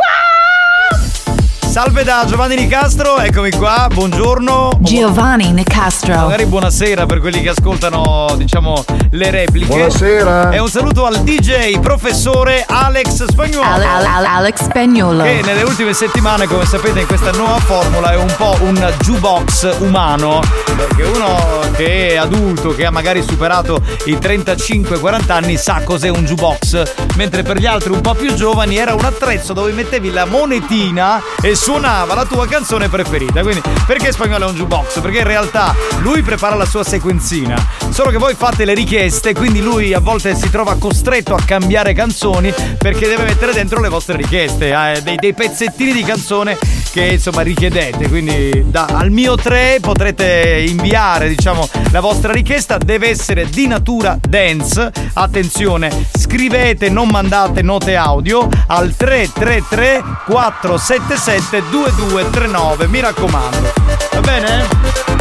Salve 1.72 2.04
da 2.04 2.26
Giovanni 2.28 2.56
Nicastro, 2.58 3.18
eccomi 3.20 3.50
qua, 3.52 3.88
buongiorno. 3.90 4.72
Giovanni 4.82 5.54
Nicastro. 5.54 6.14
Magari 6.16 6.46
buonasera 6.46 7.06
per 7.06 7.22
quelli 7.22 7.42
che 7.42 7.48
ascoltano, 7.48 8.28
diciamo, 8.36 8.84
le 9.12 9.32
repliche. 9.32 9.68
Buonasera. 9.68 10.50
E 10.52 10.60
un 10.60 10.68
saluto 10.68 11.06
al 11.06 11.22
DJ 11.24 11.80
professore 11.80 12.66
Alex 12.68 13.24
Spagnuolo. 13.26 13.66
Al- 13.72 13.84
al- 13.84 14.06
al- 14.06 14.26
Alex 14.26 14.64
Spagnolo. 14.64 15.24
Che 15.24 15.40
nelle 15.46 15.64
ultime 15.64 15.94
settimane, 15.94 16.46
come 16.46 16.66
sapete, 16.66 17.00
in 17.00 17.08
questa 17.08 17.32
nuova 17.32 17.60
formula 17.60 18.12
è 18.12 18.18
un 18.18 18.34
po' 18.36 18.58
un 18.60 18.94
jukebox 19.00 19.78
umano. 19.80 20.42
Perché 20.76 21.04
uno 21.04 21.62
che 21.78 22.10
è 22.10 22.16
adulto, 22.18 22.76
che 22.76 22.86
ha 22.86 22.92
magari 22.92 23.24
superato 23.24 23.82
i 24.06 24.18
35-40 24.18 25.32
anni, 25.32 25.56
sa 25.56 25.82
cos'è 25.86 26.10
un 26.10 26.26
jukebox. 26.26 26.84
Mentre 27.16 27.44
per 27.44 27.60
gli 27.60 27.66
altri 27.66 27.94
un 27.94 28.02
po' 28.02 28.14
più 28.14 28.34
giovani 28.34 28.76
era 28.76 28.94
un 28.94 29.06
attrezzo 29.06 29.54
dove 29.54 29.72
mettevi 29.72 30.12
la 30.12 30.26
monetina 30.26 31.22
e 31.42 31.56
suonava 31.62 32.16
la 32.16 32.26
tua 32.26 32.48
canzone 32.48 32.90
preferita. 32.90 33.44
Quindi, 33.44 33.62
perché 33.86 34.12
spagnolo 34.12 34.48
è 34.48 34.50
un 34.50 34.56
jukebox? 34.56 35.00
Perché 35.00 35.20
in 35.20 35.26
realtà 35.26 35.76
lui 36.00 36.24
prepara 36.24 36.56
la 36.56 36.66
sua 36.66 36.84
sequenzina. 36.84 37.56
Solo 37.92 38.10
che 38.10 38.18
voi 38.18 38.34
fate 38.34 38.66
le 38.66 38.74
richieste, 38.74 39.34
quindi 39.34 39.62
lui 39.62 39.94
a 39.94 40.00
volte 40.00 40.34
si 40.34 40.50
trova 40.50 40.76
costretto 40.80 41.36
a 41.36 41.40
cambiare 41.46 41.94
canzoni 41.94 42.52
perché 42.80 43.08
deve 43.08 43.26
mettere 43.26 43.54
dentro 43.54 43.80
le 43.80 43.90
vostre 43.90 44.18
richieste, 44.18 44.72
eh, 44.72 45.02
dei, 45.04 45.18
dei 45.18 45.34
pezzettini 45.34 45.94
di 45.94 46.04
canzone 46.04 46.58
che 46.92 47.04
insomma 47.06 47.42
richiedete. 47.42 48.08
Quindi 48.08 48.66
da- 48.70 48.86
al 48.86 49.10
mio 49.10 49.36
3 49.36 49.80
potrete 49.82 50.66
inviare, 50.68 51.30
diciamo, 51.30 51.68
la 51.92 52.00
vostra 52.00 52.32
richiesta. 52.32 52.78
Deve 52.78 53.10
essere 53.10 53.50
di 53.50 53.68
natura 53.68 54.18
dance. 54.20 54.92
Attenzione, 55.14 56.06
scrivete, 56.18 56.90
non 56.90 57.08
mandate 57.08 57.62
note 57.62 57.96
audio 57.96 58.48
al 58.68 58.96
333 58.96 60.04
477 60.26 61.64
2239. 61.70 62.88
Mi 62.88 63.00
raccomando. 63.00 63.74
Va 64.12 64.22
bene? 64.22 65.21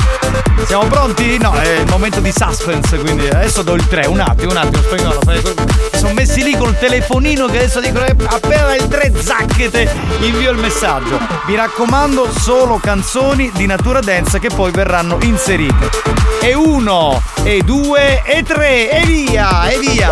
Siamo 0.67 0.87
pronti? 0.87 1.39
No, 1.39 1.53
è 1.53 1.81
il 1.81 1.89
momento 1.89 2.21
di 2.21 2.33
suspense, 2.33 2.99
quindi 2.99 3.27
adesso 3.29 3.63
do 3.63 3.75
il 3.75 3.87
3, 3.87 4.07
un 4.07 4.21
attimo, 4.21 4.51
un 4.51 4.57
attimo, 4.57 4.83
spagnolo. 4.83 5.21
sono 5.93 6.13
messi 6.13 6.43
lì 6.43 6.57
col 6.57 6.79
telefonino 6.79 7.47
che 7.47 7.59
adesso 7.59 7.81
dicono 7.81 8.05
eh, 8.05 8.15
appena 8.27 8.75
il 8.75 8.87
3 8.87 9.13
zacchete 9.19 9.91
invio 10.21 10.51
il 10.51 10.59
messaggio. 10.59 11.19
Mi 11.47 11.57
raccomando, 11.57 12.31
solo 12.39 12.79
canzoni 12.79 13.51
di 13.55 13.67
natura 13.67 14.01
dance 14.01 14.39
che 14.39 14.49
poi 14.49 14.71
verranno 14.71 15.19
inserite. 15.23 15.91
E 16.41 16.55
uno, 16.55 17.21
e 17.43 17.63
due, 17.63 18.23
e 18.25 18.43
tre, 18.43 18.91
e 18.91 19.05
via, 19.05 19.69
e 19.69 19.79
via. 19.79 20.11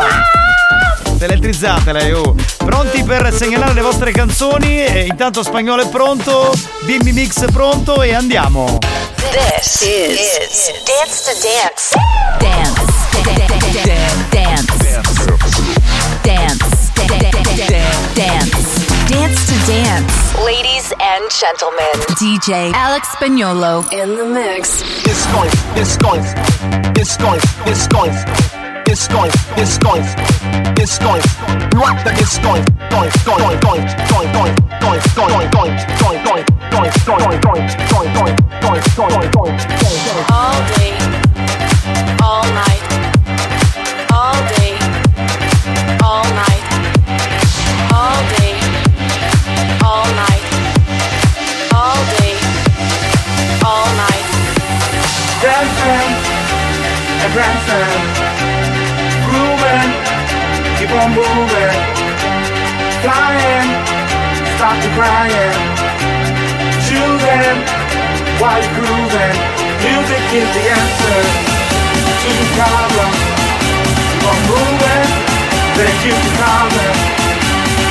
Elettrizzatele, 1.19 2.13
oh. 2.13 2.35
Pronti 2.59 3.03
per 3.03 3.33
segnalare 3.33 3.73
le 3.73 3.81
vostre 3.81 4.13
canzoni? 4.13 4.85
E 4.85 5.07
intanto 5.09 5.43
spagnolo 5.43 5.83
è 5.83 5.89
pronto, 5.89 6.53
Bimbi 6.85 7.13
Mix 7.13 7.45
è 7.45 7.51
pronto 7.51 8.03
e 8.03 8.15
andiamo. 8.15 8.79
This 9.19 9.83
is, 9.83 10.71
Dance 10.87 11.27
to 11.27 11.35
Dance. 11.43 11.93
Dance. 12.39 12.79
Dance. 13.27 13.67
Dance. 14.31 14.69
Dance. 18.15 19.09
Dance 19.09 19.47
to 19.47 19.57
Dance. 19.67 20.15
Ladies 20.45 20.93
and 21.01 21.31
gentlemen, 21.33 21.95
DJ 22.15 22.73
Alex 22.75 23.09
Spagnolo 23.09 23.93
in 23.93 24.15
the 24.17 24.25
mix. 24.25 24.83
It's 25.05 25.27
going, 25.33 25.51
it's 25.75 25.97
going, 25.97 26.23
it's 26.97 27.17
going, 27.17 27.41
it's 27.67 27.89
going, 27.89 28.13
it's 28.87 29.09
going, 29.09 29.33
it's 29.57 29.79
going, 29.79 30.05
it's 30.81 30.99
going. 30.99 31.23
What 31.75 32.05
the 32.05 32.13
it's 32.15 32.39
going, 32.39 32.65
going, 32.91 33.11
going, 33.27 33.43
going, 33.43 33.59
going, 33.59 33.91
going, 33.99 34.23
going, 34.41 34.61
going, 34.71 35.01
going, 35.11 35.11
going, 35.11 35.89
going, 35.91 36.21
going, 36.63 37.41
going, 37.41 37.43
going, 37.43 37.69
going, 37.91 38.15
going, 38.15 38.35
going, 38.63 38.83
going, 38.95 39.19
going, 39.19 39.39
going. 39.39 39.59
All 40.31 40.59
day, 40.71 40.95
all 42.23 42.47
night, 42.55 42.83
all 44.13 44.39
day, 44.55 44.79
all 46.05 46.27
night, 46.39 46.65
all 47.91 48.23
day, 48.39 48.55
all 49.83 50.07
night, 50.15 50.45
all 51.75 52.01
day, 52.15 52.35
all 53.67 53.91
night. 53.99 54.27
Dancing 55.43 56.13
and 57.19 57.31
prancing, 57.35 57.89
grooving, 57.89 58.28
keep 60.89 61.01
on 61.01 61.11
moving, 61.13 61.77
flying, 63.05 63.69
stop 64.57 64.77
the 64.81 64.89
crying, 64.97 65.57
choosing 66.89 67.59
while 68.41 68.57
you're 68.57 68.75
grooving. 68.81 69.37
Music 69.85 70.25
is 70.33 70.49
the 70.57 70.65
answer 70.81 71.21
to 72.23 72.31
the 72.41 72.49
problem. 72.57 73.11
Keep 74.09 74.25
on 74.33 74.41
moving, 74.49 75.09
then 75.77 75.93
keep 76.03 76.17
the 76.17 76.33
problem. 76.41 76.95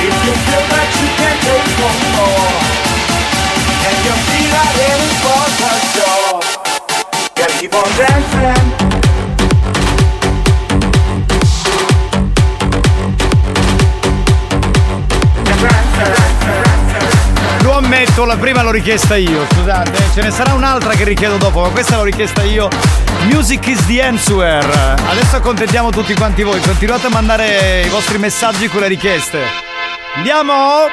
If 0.02 0.14
you 0.26 0.34
feel 0.46 0.64
that 0.74 0.88
you 0.98 1.08
can't 1.18 1.40
take 1.46 1.68
no 1.78 1.90
more, 2.18 2.50
and 3.86 3.96
you 4.06 4.14
feel 4.26 4.48
that 4.54 4.74
it 4.74 4.98
is 5.06 5.14
for 5.22 5.44
the 5.60 5.72
door. 5.98 6.40
Gotta 7.36 7.54
keep 7.60 7.74
on 7.74 7.90
dancing. 7.96 8.97
detto 18.18 18.24
la 18.24 18.36
prima 18.36 18.62
l'ho 18.62 18.72
richiesta 18.72 19.14
io, 19.14 19.46
scusate, 19.52 19.92
ce 20.12 20.22
ne 20.22 20.32
sarà 20.32 20.52
un'altra 20.54 20.94
che 20.94 21.04
richiedo 21.04 21.36
dopo, 21.36 21.60
ma 21.60 21.68
questa 21.68 21.96
l'ho 21.96 22.02
richiesta 22.02 22.42
io. 22.42 22.68
Music 23.30 23.64
is 23.68 23.86
the 23.86 24.02
answer. 24.02 24.96
Adesso 25.08 25.36
accontentiamo 25.36 25.90
tutti 25.90 26.14
quanti 26.14 26.42
voi, 26.42 26.60
continuate 26.60 27.06
a 27.06 27.10
mandare 27.10 27.82
i 27.84 27.88
vostri 27.88 28.18
messaggi 28.18 28.68
con 28.68 28.80
le 28.80 28.88
richieste. 28.88 29.40
Andiamo! 30.16 30.88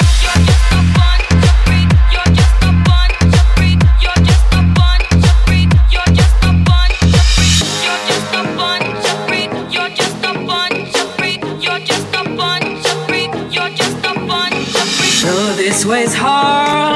This 15.57 15.84
way's 15.84 16.13
hard. 16.13 16.94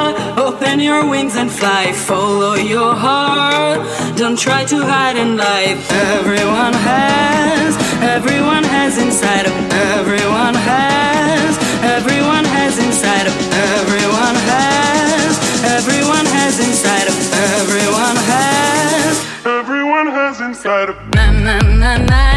Open 0.62 0.82
your 0.82 1.10
wings 1.10 1.38
and 1.38 1.50
fly, 1.50 1.94
follow 1.94 2.56
your 2.56 2.94
heart. 2.94 3.80
Don't 4.18 4.38
try 4.38 4.66
to 4.66 4.76
hide 4.76 5.16
in 5.16 5.38
life. 5.38 5.90
Everyone 5.90 6.74
has, 6.74 7.78
everyone 8.04 8.66
has 8.66 8.98
inside 8.98 9.46
of 9.46 9.54
everyone 9.96 10.56
has, 10.56 11.58
everyone 11.82 12.44
has 12.44 12.78
inside 12.78 13.28
of 13.28 13.36
everyone 13.54 14.36
has, 14.52 15.32
everyone 15.64 16.26
has 16.26 16.60
inside 16.60 17.08
of 17.08 17.18
everyone 17.56 18.18
has, 18.34 19.16
everyone 19.46 20.08
has 20.08 20.42
inside 20.42 20.90
of 20.90 20.98
na 21.16 21.32
na 21.32 21.60
na 21.62 21.98
na. 22.04 22.29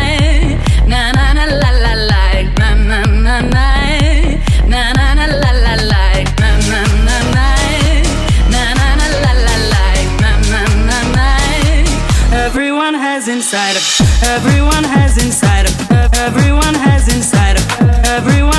Everyone 14.25 14.85
has 14.85 15.19
inside 15.25 15.67
of 15.67 15.91
everyone 16.15 16.75
has 16.75 17.09
inside 17.15 17.57
of 17.57 18.07
everyone 18.07 18.52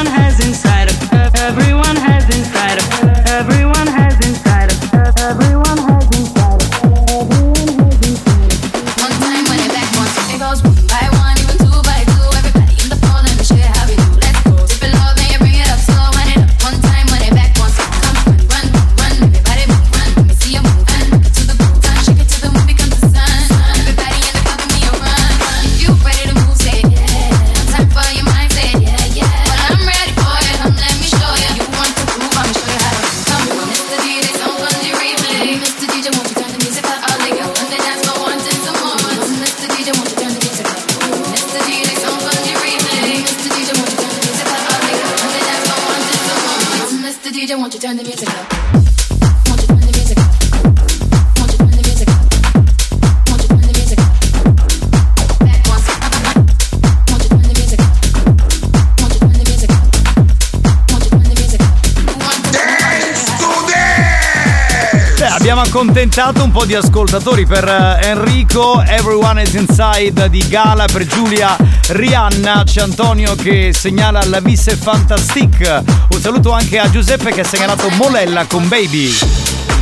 abbiamo 65.54 65.70
accontentato 65.70 66.44
un 66.44 66.50
po' 66.50 66.66
di 66.66 66.74
ascoltatori 66.74 67.46
per 67.46 67.64
eh, 67.64 68.08
Enrico, 68.08 68.82
Everyone 68.82 69.40
is 69.40 69.54
Inside 69.54 70.28
di 70.28 70.44
Gala, 70.48 70.86
per 70.92 71.06
Giulia 71.06 71.56
Rihanna, 71.90 72.64
c'è 72.66 72.82
Antonio 72.82 73.36
che 73.36 73.72
segnala 73.72 74.24
la 74.26 74.40
Visse 74.40 74.76
Fantastic. 74.76 75.84
Un 76.10 76.20
saluto 76.20 76.52
anche 76.52 76.80
a 76.80 76.90
Giuseppe 76.90 77.32
che 77.32 77.42
ha 77.42 77.46
segnalato 77.46 77.88
Molella 77.90 78.48
con 78.48 78.68
Baby. 78.68 79.73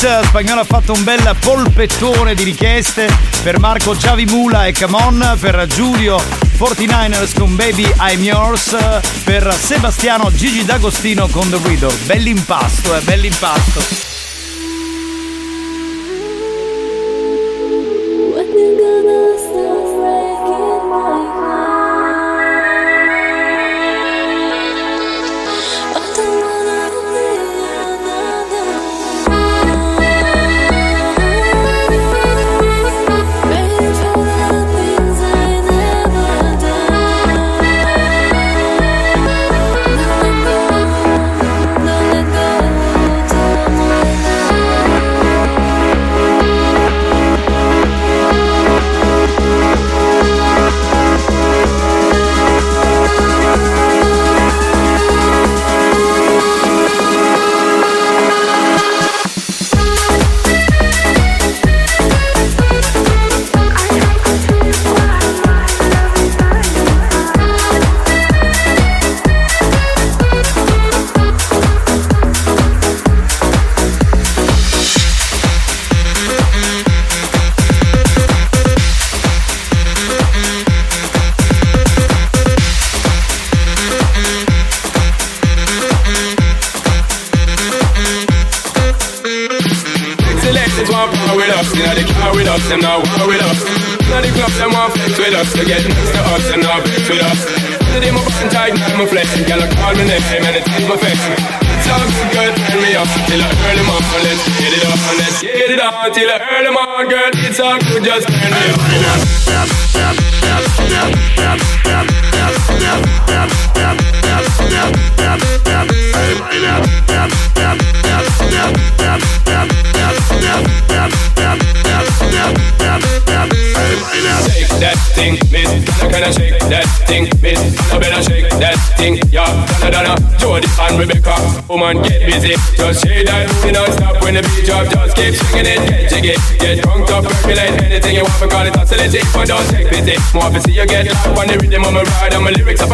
Eh, 0.00 0.20
Spagnolo 0.26 0.60
ha 0.60 0.64
fatto 0.64 0.92
un 0.92 1.02
bel 1.02 1.34
polpettone 1.40 2.34
di 2.34 2.44
richieste 2.44 3.08
per 3.42 3.58
Marco 3.58 3.96
Giavi 3.96 4.26
Mula 4.26 4.66
e 4.66 4.72
Camon, 4.72 5.36
per 5.40 5.66
Giulio 5.66 6.20
49ers 6.56 7.36
con 7.36 7.56
Baby 7.56 7.90
I'm 7.98 8.22
Yours, 8.22 8.76
per 9.24 9.52
Sebastiano 9.52 10.32
Gigi 10.32 10.64
D'Agostino 10.64 11.26
con 11.28 11.48
The 11.50 11.56
Widow. 11.56 11.92
Bell'impasto, 12.04 12.96
eh, 12.96 13.00
bell'impasto. 13.00 14.07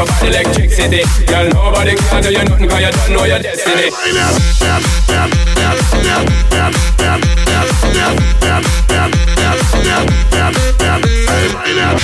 up 0.05 0.23
electricity. 0.23 1.03
Girl, 1.27 1.49
nobody 1.51 1.97
can 1.97 2.23
do 2.23 2.33
you 2.33 2.45
nothing 2.45 2.69
cause 2.69 2.81
you 2.81 2.91
don't 2.91 3.13
know 3.13 3.25
your 3.25 3.39
destiny. 3.39 3.91
Hey, 3.91 4.13
right 11.55 11.77
now. 11.77 11.99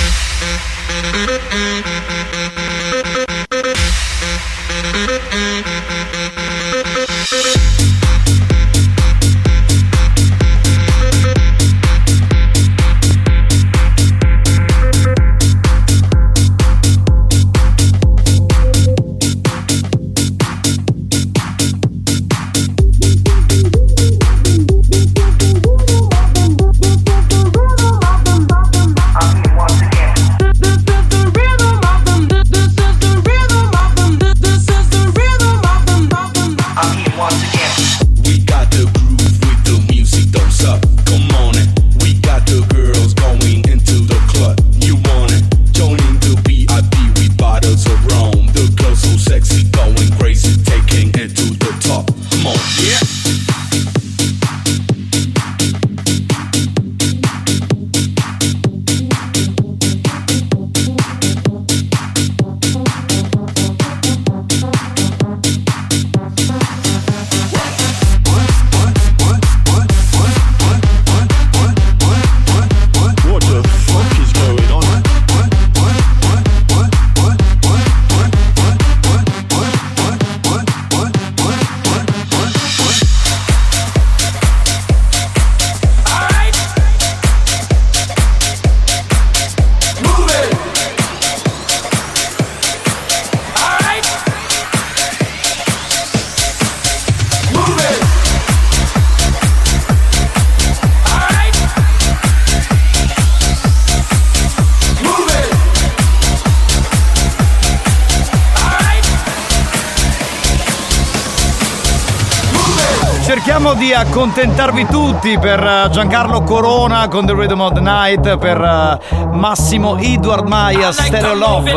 accontentarvi 114.00 114.86
tutti 114.86 115.38
per 115.38 115.62
eh, 115.62 115.88
Giancarlo 115.90 116.42
Corona 116.42 117.06
con 117.08 117.26
The 117.26 117.34
Rhythm 117.34 117.60
of 117.60 117.72
the 117.72 117.80
Night, 117.80 118.38
per 118.38 118.60
eh, 118.60 119.26
Massimo 119.32 119.98
Edward 119.98 120.46
Maia, 120.46 120.90
Stereo 120.90 121.34
Love. 121.34 121.72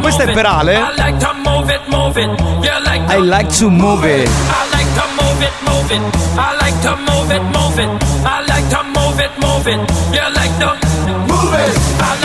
questo 0.00 0.22
è 0.22 0.32
per 0.32 0.46
Ale. 0.46 0.78
I 3.16 3.20
like 3.20 3.56
to 3.58 3.68
move 3.68 4.22
it. 4.22 4.28
I 6.38 6.56
like 6.60 6.80
to 6.82 6.96
move 6.96 7.34
it, 7.34 7.42
move 7.52 7.82
it. 7.82 8.02
I 8.24 8.44
like 8.46 8.68
to 8.70 8.82
move 8.82 9.20
it, 9.20 9.30
move 9.38 9.70
it. 9.70 9.90
You 10.12 10.30
like 10.32 10.58
to 10.58 10.74
move 11.26 11.54
it. 11.54 12.23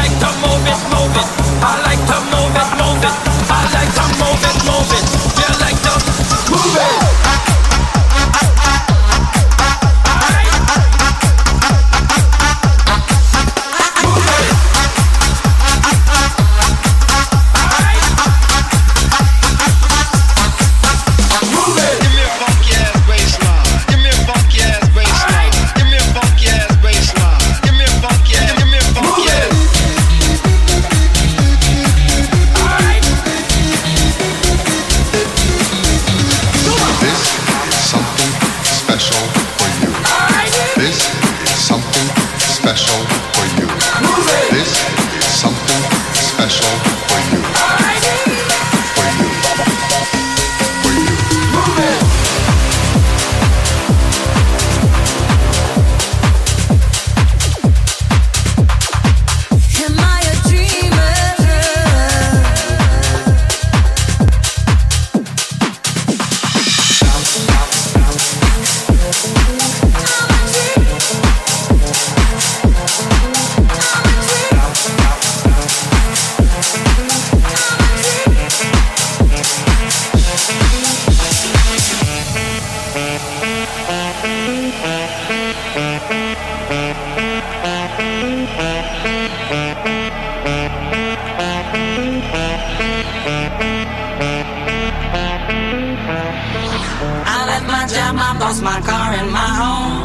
I 97.01 97.45
left 97.47 97.65
my 97.65 97.87
job, 97.87 98.15
my 98.15 98.37
boss, 98.37 98.59
my 98.59 98.81
car, 98.81 99.13
and 99.13 99.31
my 99.31 99.49
home. 99.61 100.03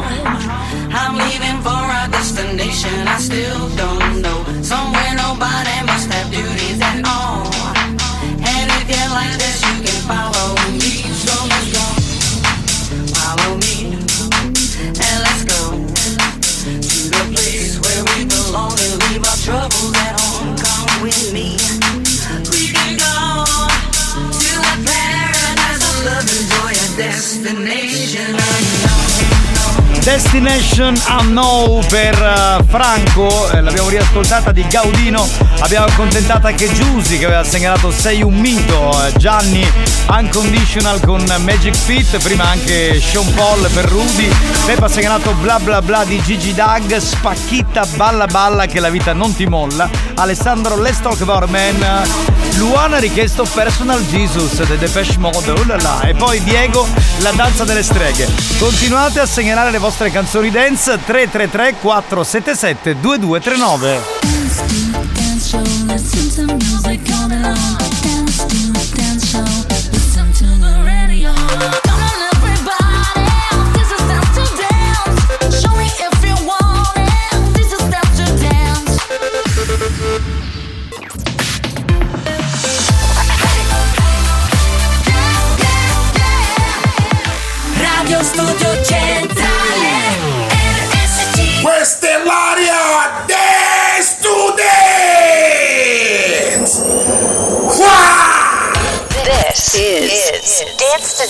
I'm 0.95 1.17
leaving 1.17 1.59
for 1.61 1.83
a 1.99 2.07
destination 2.09 3.07
I 3.07 3.17
still 3.19 3.67
don't 3.75 4.21
know. 4.21 4.39
Somewhere 4.63 5.13
nobody 5.15 5.75
must 5.85 6.09
have 6.11 6.31
duties 6.31 6.79
at 6.81 7.03
all. 7.05 7.51
And 8.47 8.71
if 8.79 8.87
you 8.87 9.05
like 9.11 9.35
this, 9.37 9.61
you 9.61 9.83
can 9.83 10.07
follow. 10.07 10.34
Destination 30.05 30.93
Unknown 31.19 31.83
per 31.87 32.13
eh, 32.13 32.63
Franco, 32.67 33.49
eh, 33.49 33.59
l'abbiamo 33.59 33.89
riascoltata 33.89 34.51
di 34.51 34.63
Gaudino, 34.67 35.27
abbiamo 35.61 35.87
accontentata 35.87 36.49
anche 36.49 36.71
Giusy 36.71 37.17
che 37.17 37.25
aveva 37.25 37.43
segnalato 37.43 37.89
Sei 37.89 38.21
un 38.21 38.35
mito, 38.35 38.91
eh, 39.03 39.17
Gianni 39.17 39.67
Unconditional 40.07 40.99
con 41.01 41.25
Magic 41.39 41.73
Fit, 41.73 42.21
prima 42.21 42.43
anche 42.43 43.01
Sean 43.01 43.33
Paul 43.33 43.67
per 43.71 43.85
Rudy, 43.85 44.29
Peppa 44.67 44.85
ha 44.85 44.89
segnalato 44.89 45.33
Bla 45.41 45.57
Bla 45.57 45.81
Bla 45.81 46.03
di 46.03 46.21
Gigi 46.21 46.53
Dag, 46.53 46.95
Spacchitta 46.95 47.87
Balla 47.95 48.27
Balla 48.27 48.67
che 48.67 48.79
la 48.79 48.89
vita 48.89 49.11
non 49.13 49.35
ti 49.35 49.47
molla, 49.47 49.89
Alessandro 50.13 50.79
Let's 50.79 51.01
Talk 51.01 51.19
About 51.21 51.49
Man, 51.49 51.83
Luana 52.57 52.97
ha 52.97 52.99
richiesto 52.99 53.45
Personal 53.53 54.01
Jesus 54.05 54.65
The 54.65 54.77
Depeche 54.77 55.17
Mode, 55.17 55.51
oh 55.51 55.63
là 55.65 55.77
là. 55.77 56.01
e 56.07 56.13
poi 56.13 56.41
Diego 56.41 56.87
La 57.19 57.31
danza 57.31 57.63
delle 57.65 57.83
streghe. 57.83 58.27
Continuate 58.57 59.19
a 59.19 59.25
segnalare 59.25 59.71
le 59.71 59.77
vostre 59.77 60.09
canzoni 60.09 60.49
dance 60.49 60.97
333 61.05 61.75
477 61.81 62.99
2239. 62.99 64.24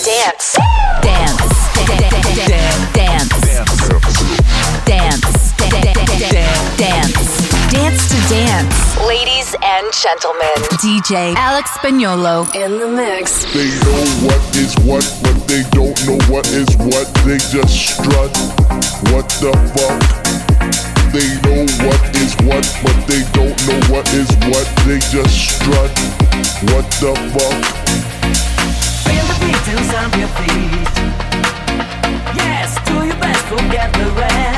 Dance 0.06 0.54
to 0.54 0.62
Dance. 1.02 1.42
Dance. 1.74 2.38
Dance. 2.94 3.34
Dance. 4.86 5.56
Dance. 6.78 7.22
Dance 7.74 8.10
to 8.10 8.18
Dance. 8.30 8.98
Ladies 9.08 9.56
and 9.64 9.92
gentlemen, 9.92 10.54
DJ 10.78 11.34
Alex 11.34 11.72
Spagnolo 11.72 12.46
in 12.54 12.78
the 12.78 12.88
mix. 12.88 13.46
They 13.52 13.66
know 13.82 14.30
what 14.30 14.56
is 14.56 14.78
what, 14.86 15.02
but 15.24 15.48
they 15.48 15.64
don't 15.72 15.98
know 16.06 16.22
what 16.32 16.46
is 16.50 16.70
what. 16.78 17.10
They 17.26 17.40
just 17.50 17.74
strut. 17.74 18.30
What 19.10 19.28
the 19.42 19.58
fuck? 19.74 20.02
They 21.10 21.34
know 21.50 21.66
what 21.82 22.16
is 22.22 22.36
what, 22.46 22.62
but 22.84 23.08
they 23.08 23.24
don't 23.34 23.58
know 23.66 23.80
what 23.90 24.08
is 24.14 24.30
what. 24.54 24.70
They 24.86 25.00
just 25.10 25.34
strut. 25.34 25.90
What 26.70 26.86
the 27.02 27.16
fuck? 27.34 27.85
Beat 29.66 29.80
stamp 29.86 30.16
your 30.16 30.28
feet. 30.28 30.96
Yes, 32.38 32.78
do 32.86 33.04
your 33.04 33.16
best, 33.16 33.46
forget 33.46 33.92
the 33.94 34.12
rest 34.12 34.55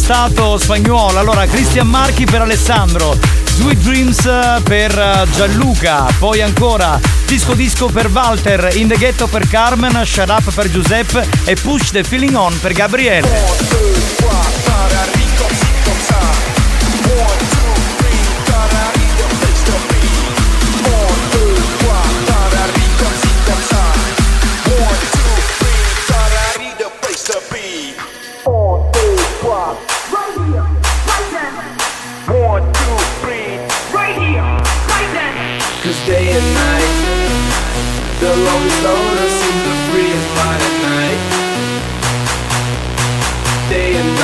Impastato 0.08 0.58
spagnolo. 0.58 1.20
Allora, 1.20 1.46
Cristian 1.46 1.88
Marchi 1.88 2.24
per 2.24 2.42
Alessandro, 2.42 3.18
Sweet 3.44 3.80
Dreams 3.80 4.62
per 4.64 4.98
eh, 4.98 5.28
Gianluca, 5.36 6.06
poi 6.18 6.42
ancora 6.42 6.98
Disco 7.26 7.54
Disco 7.54 7.88
per 7.88 8.10
Walter, 8.10 8.70
In 8.76 8.88
the 8.88 8.98
Ghetto 8.98 9.28
per 9.28 9.48
Carmen, 9.50 10.02
Shut 10.06 10.30
Up 10.30 10.54
per 10.54 10.72
Giuseppe 10.72 11.28
e 11.44 11.56
Push 11.56 11.92
the 11.92 12.04
Feeling 12.04 12.36
On 12.36 12.58
per 12.60 12.72
Gabriele. 12.72 13.77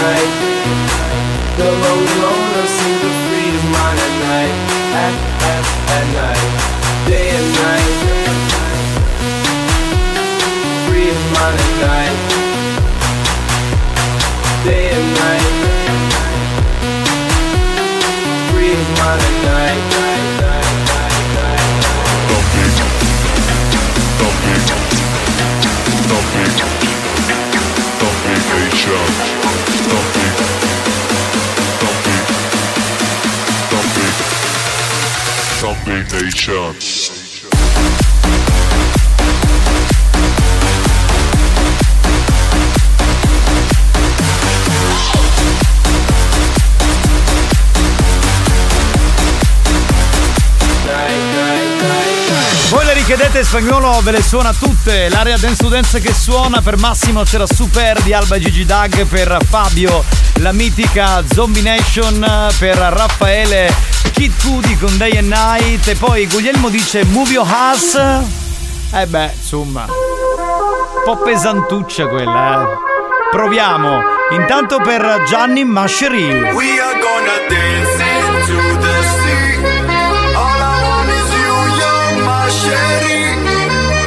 Night, 0.03 0.31
the 1.55 1.69
longest 1.83 2.15
loner 2.23 2.67
seems 2.67 2.99
to 3.03 3.09
free 3.23 3.47
his 3.55 3.65
mind 3.71 3.99
at 4.07 4.13
night. 4.27 4.55
At, 5.03 5.15
at, 5.51 5.63
at 5.97 6.05
night. 6.19 6.49
Day 7.07 7.27
and 7.39 7.49
night, 7.63 7.95
free 10.85 11.07
his 11.11 11.23
mind 11.35 11.57
at 11.65 11.73
night. 11.87 12.17
Day 14.67 14.85
and 14.97 15.07
night, 15.23 15.49
free 18.51 18.71
his 18.75 18.89
mind 18.99 19.21
at 19.29 19.35
night. 19.47 19.92
Nation. 35.93 36.75
Voi 52.69 52.85
le 52.85 52.93
richiedete 52.93 53.43
spagnolo, 53.43 54.01
ve 54.01 54.11
le 54.11 54.23
suona 54.23 54.51
tutte. 54.51 55.09
L'area 55.09 55.37
dance 55.37 55.61
to 55.61 55.69
dance 55.69 55.99
che 55.99 56.11
suona 56.11 56.61
per 56.61 56.77
Massimo 56.77 57.21
c'era 57.21 57.45
Super 57.45 58.01
di 58.01 58.13
Alba 58.13 58.39
Gigi 58.39 58.65
Dag, 58.65 59.05
per 59.05 59.37
Fabio 59.47 60.03
la 60.37 60.51
mitica 60.51 61.23
Zombie 61.31 61.61
Nation, 61.61 62.25
per 62.57 62.77
Raffaele 62.77 63.92
Kid 64.23 64.41
Cudi 64.41 64.77
con 64.77 64.95
Day 64.95 65.17
and 65.17 65.27
Night 65.27 65.85
e 65.85 65.95
poi 65.95 66.25
Guglielmo 66.27 66.69
dice 66.69 67.03
Move 67.03 67.31
Your 67.31 67.45
House. 67.45 67.99
Eh 68.93 69.05
beh, 69.05 69.31
insomma, 69.35 69.83
un 69.83 71.03
po' 71.03 71.17
pesantuccia 71.17 72.07
quella, 72.07 72.61
eh. 72.61 72.65
Proviamo. 73.31 73.99
Intanto 74.31 74.79
per 74.79 75.23
Gianni 75.27 75.65
Masceri. 75.65 76.23
We 76.53 76.79
are 76.79 76.99
gonna 77.01 77.37
dance 77.49 78.01
into 78.01 78.77
the 78.79 79.03
sea. 79.19 79.57
All 80.35 80.61
I 80.61 80.83
want 80.87 81.09
is 81.09 81.29
you, 81.33 81.55
you're 81.75 82.23
my 82.23 82.49
sherry. 82.49 83.35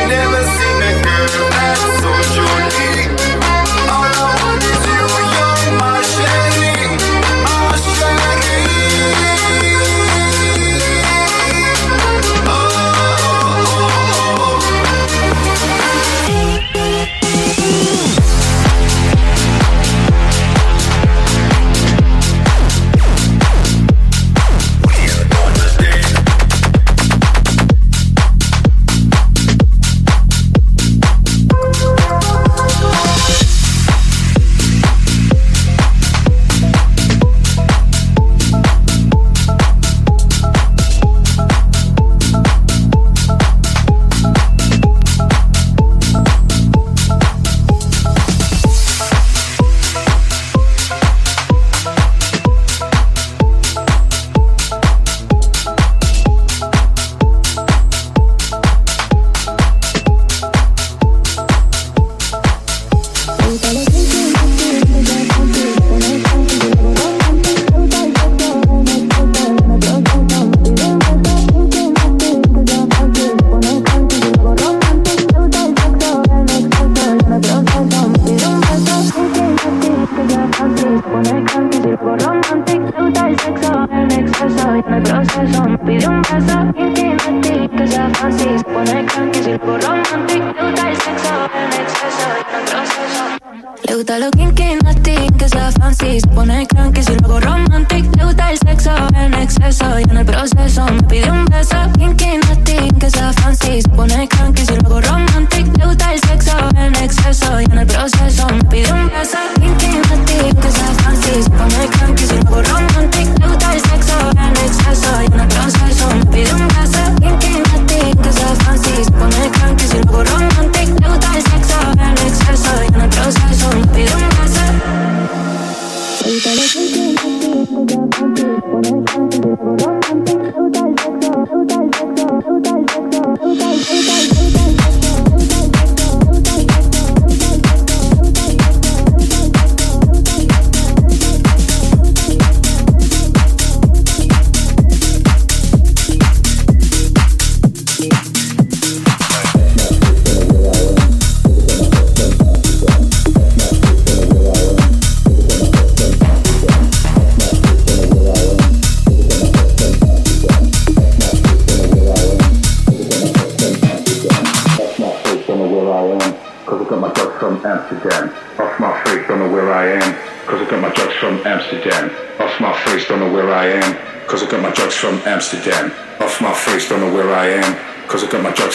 Never 0.07 0.45
seen 0.57 0.81
a 0.81 0.93
girl 1.03 1.96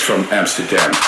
from 0.01 0.25
Amsterdam. 0.31 1.00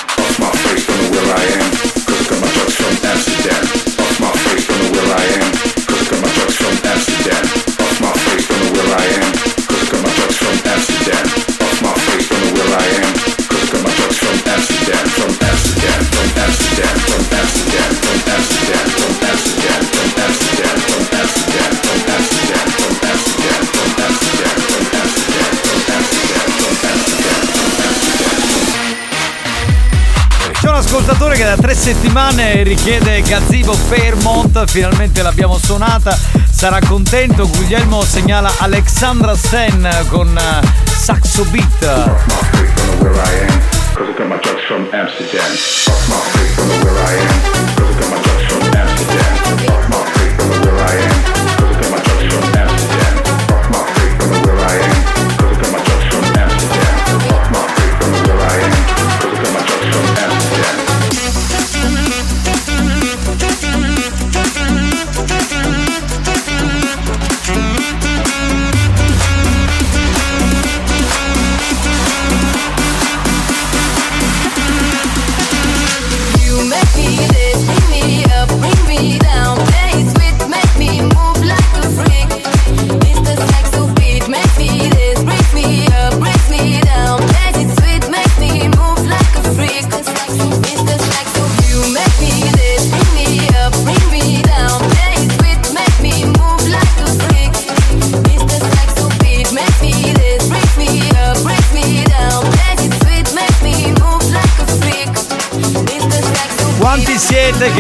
settimane 31.84 32.64
richiede 32.64 33.22
Gazzivo 33.24 33.74
Fairmont, 33.74 34.64
finalmente 34.72 35.22
l'abbiamo 35.22 35.58
suonata, 35.58 36.18
sarà 36.50 36.80
contento, 36.80 37.46
Guglielmo 37.46 38.04
segnala 38.04 38.50
Alexandra 38.60 39.36
Sen 39.36 40.06
con 40.08 40.34
eh, 40.38 40.66
Saxo 40.96 41.44
Beat. 41.44 42.12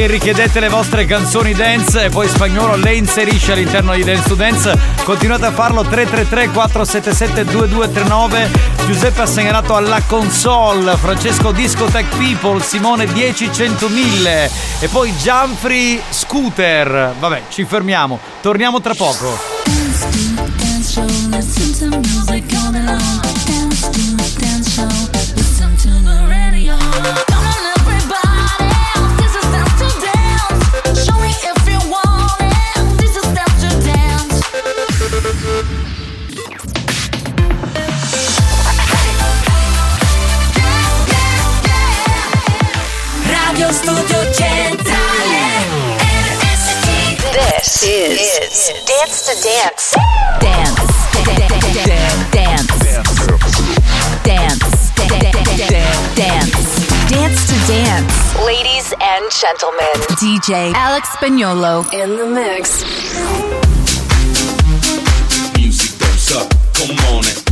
che 0.04 0.08
richiedete 0.10 0.60
le 0.60 0.68
vostre 0.68 1.06
canzoni 1.06 1.54
dance 1.54 2.04
e 2.04 2.10
poi 2.10 2.28
spagnolo 2.28 2.76
le 2.76 2.94
inserisce 2.96 3.54
all'interno 3.54 3.94
di 3.94 4.04
Dance 4.04 4.28
to 4.28 4.36
Dance. 4.36 4.78
Continuate 5.04 5.46
a 5.46 5.52
farlo 5.52 5.82
333 5.84 6.50
477 6.50 7.46
2239. 7.46 8.50
Giuseppe 8.86 9.22
ha 9.22 9.26
segnalato 9.26 9.78
alla 9.78 10.02
console, 10.06 10.98
Francesco 10.98 11.52
Discotech 11.52 12.18
People, 12.18 12.62
Simone 12.62 13.06
10 13.06 13.46
100.000 13.48 14.52
e 14.82 14.88
poi 14.90 15.16
Gianfri 15.16 16.02
Scooter. 16.10 17.14
Vabbè, 17.18 17.44
ci 17.50 17.64
fermiamo. 17.64 18.20
Torniamo 18.42 18.82
tra 18.82 18.94
poco. 18.94 19.53
gentlemen, 59.44 59.94
DJ 60.22 60.72
Alex 60.74 61.10
Spagnolo 61.10 61.84
in 61.92 62.16
the 62.16 62.26
mix. 62.26 62.82
Music 65.58 66.00
don't 66.00 66.18
suck, 66.18 66.50
come 66.74 66.98
on 67.14 67.26
it. 67.26 67.43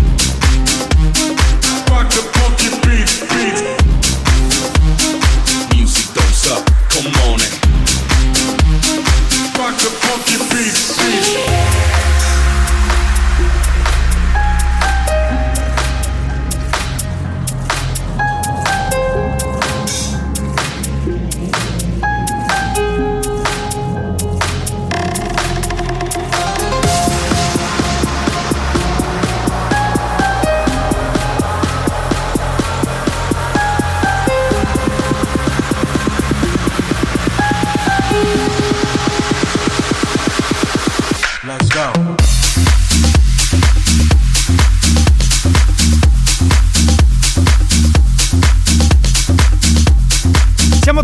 Let's 41.62 41.76
go. 41.76 42.41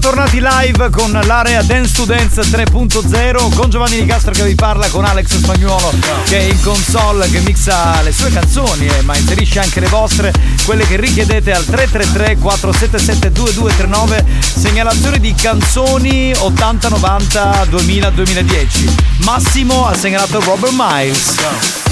tornati 0.08 0.40
live 0.40 0.90
con 0.90 1.12
l'area 1.12 1.62
Dance 1.64 1.94
to 1.94 2.06
Dance 2.06 2.40
3.0 2.40 3.54
con 3.54 3.70
Giovanni 3.70 4.00
Di 4.00 4.06
Castro 4.06 4.32
che 4.32 4.44
vi 4.44 4.56
parla, 4.56 4.88
con 4.88 5.04
Alex 5.04 5.36
Spagnuolo 5.36 5.92
che 6.24 6.38
è 6.38 6.44
in 6.44 6.62
console, 6.62 7.30
che 7.30 7.42
mixa 7.42 8.02
le 8.04 8.14
sue 8.14 8.32
canzoni 8.32 8.88
eh, 8.88 9.02
ma 9.02 9.18
inserisce 9.18 9.60
anche 9.60 9.82
le 9.82 9.88
vostre, 9.88 10.32
quelle 10.64 10.88
che 10.88 10.96
richiedete 10.96 11.52
al 11.52 11.66
333 11.66 12.38
477 12.38 13.32
2239, 13.34 14.26
segnalazione 14.40 15.20
di 15.20 15.36
canzoni 15.36 16.34
80, 16.34 16.88
90, 16.88 17.66
2000, 17.68 18.10
2010. 18.12 18.96
Massimo 19.26 19.88
ha 19.88 19.94
segnalato 19.94 20.40
Robert 20.40 20.74
Miles. 20.74 21.87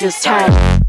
this 0.00 0.22
time. 0.22 0.79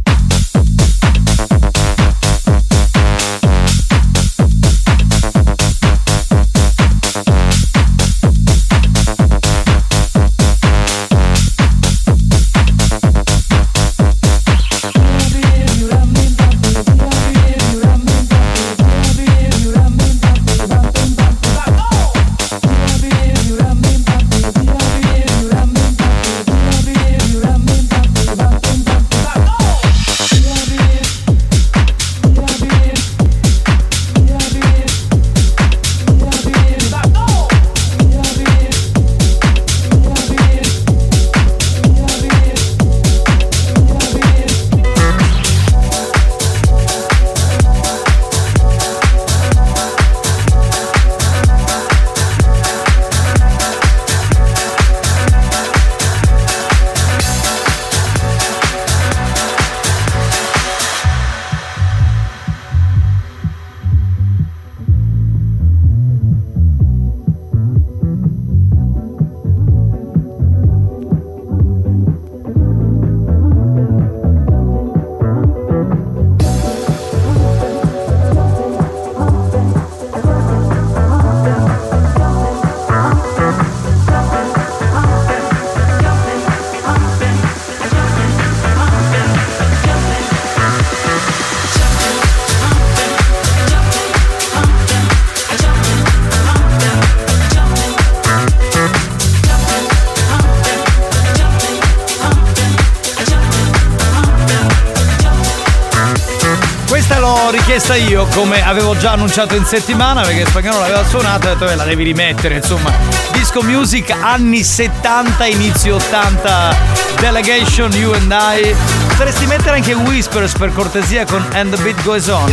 Come 108.92 108.98
avevo 108.98 108.98
già 108.98 109.12
annunciato 109.12 109.56
in 109.56 109.66
settimana, 109.66 110.22
perché 110.22 110.46
spagnolo 110.46 110.80
l'aveva 110.80 111.06
suonata 111.06 111.48
e 111.48 111.52
ho 111.52 111.54
detto 111.54 111.70
"Eh, 111.70 111.76
la 111.76 111.84
devi 111.84 112.04
rimettere, 112.04 112.56
insomma. 112.56 112.92
Disco 113.32 113.62
music 113.62 114.14
anni 114.22 114.64
70, 114.64 115.46
inizio 115.46 115.96
80, 115.96 116.76
Delegation, 117.20 117.92
You 117.94 118.14
and 118.14 118.32
I. 118.32 118.76
Potresti 119.08 119.46
mettere 119.46 119.78
anche 119.78 119.94
Whispers 119.94 120.54
per 120.54 120.74
cortesia 120.74 121.26
con 121.26 121.46
And 121.54 121.74
the 121.74 121.82
Beat 121.82 122.02
Goes 122.04 122.28
On. 122.28 122.46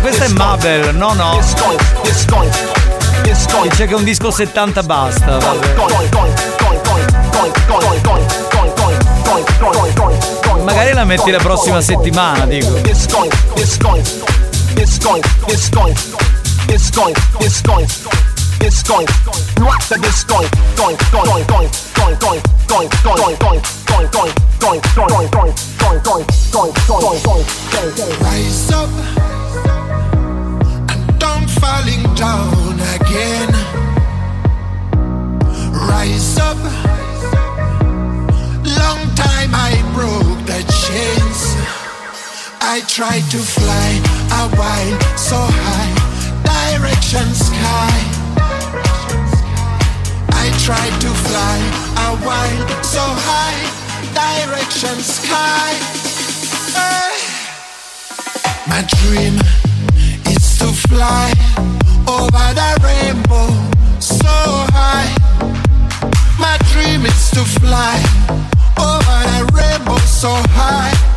Questa 0.00 0.24
è 0.24 0.28
Mabel, 0.28 0.94
no 0.94 1.12
no. 1.12 1.38
Dice 3.62 3.86
che 3.86 3.92
è 3.92 3.96
un 3.96 4.04
disco 4.04 4.30
70 4.30 4.82
basta. 4.82 5.38
vabbè. 5.38 5.74
Magari 10.62 10.92
la 10.92 11.04
metti 11.04 11.30
la 11.30 11.38
prossima 11.38 11.80
settimana, 11.80 12.44
dico. 12.46 12.80
Rise 28.20 28.72
up 28.72 28.90
and 30.88 31.18
don't 31.18 31.48
falling 31.48 32.14
down 32.14 32.80
again. 32.94 33.50
Rise 35.88 36.38
up. 36.38 37.01
I 42.74 42.80
try 42.88 43.20
to 43.20 43.36
fly 43.36 44.00
a 44.40 44.48
while 44.56 44.98
so 45.18 45.36
high, 45.36 45.92
direction 46.40 47.28
sky. 47.34 47.92
I 50.32 50.48
try 50.64 50.86
to 51.04 51.10
fly 51.28 51.58
a 52.08 52.16
while 52.24 52.82
so 52.82 53.04
high, 53.28 53.60
direction 54.16 54.96
sky. 55.04 55.76
Hey. 56.72 57.12
My 58.66 58.80
dream 58.88 59.36
is 60.32 60.58
to 60.60 60.72
fly 60.88 61.28
over 62.08 62.46
the 62.56 62.72
rainbow 62.80 63.52
so 64.00 64.32
high. 64.72 65.12
My 66.40 66.56
dream 66.72 67.04
is 67.04 67.30
to 67.32 67.44
fly 67.60 68.00
over 68.80 69.18
the 69.28 69.52
rainbow 69.52 69.98
so 70.06 70.30
high. 70.56 71.11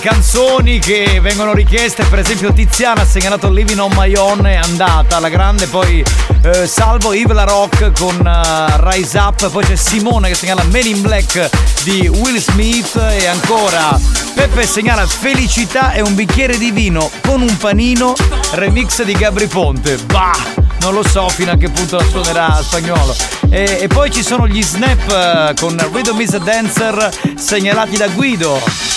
Canzoni 0.00 0.78
che 0.78 1.20
vengono 1.20 1.52
richieste, 1.52 2.04
per 2.04 2.18
esempio 2.20 2.52
Tiziana 2.52 3.02
ha 3.02 3.04
segnalato 3.04 3.50
Living 3.50 3.78
on 3.78 3.92
My 3.94 4.14
Own, 4.14 4.46
è 4.46 4.56
andata 4.56 5.18
alla 5.18 5.28
grande, 5.28 5.66
poi 5.66 6.02
eh, 6.42 6.66
Salvo 6.66 7.12
Yves 7.12 7.34
La 7.34 7.44
Rock 7.44 7.92
con 7.92 8.16
eh, 8.26 8.90
Rise 8.90 9.18
Up, 9.18 9.50
poi 9.50 9.64
c'è 9.64 9.76
Simone 9.76 10.28
che 10.28 10.34
segnala 10.34 10.62
Men 10.64 10.86
in 10.86 11.02
Black 11.02 11.50
di 11.84 12.08
Will 12.08 12.38
Smith 12.38 12.96
e 12.96 13.26
ancora 13.26 13.98
Peppe 14.34 14.66
segnala 14.66 15.06
Felicità 15.06 15.92
e 15.92 16.00
un 16.00 16.14
bicchiere 16.14 16.56
di 16.56 16.70
vino 16.70 17.10
con 17.26 17.42
un 17.42 17.56
panino, 17.58 18.14
remix 18.52 19.02
di 19.02 19.12
Gabri 19.12 19.46
Ponte. 19.46 19.96
Bah! 20.06 20.68
Non 20.80 20.94
lo 20.94 21.06
so 21.06 21.28
fino 21.28 21.52
a 21.52 21.56
che 21.56 21.68
punto 21.68 21.96
la 21.96 22.04
suonerà 22.04 22.58
spagnolo. 22.62 23.14
E, 23.50 23.80
e 23.82 23.86
poi 23.86 24.10
ci 24.10 24.22
sono 24.22 24.46
gli 24.46 24.62
snap 24.62 25.10
eh, 25.10 25.54
con 25.60 25.76
Rhythm 25.92 26.20
is 26.20 26.32
a 26.32 26.38
Dancer 26.38 27.10
segnalati 27.36 27.98
da 27.98 28.08
Guido. 28.08 28.89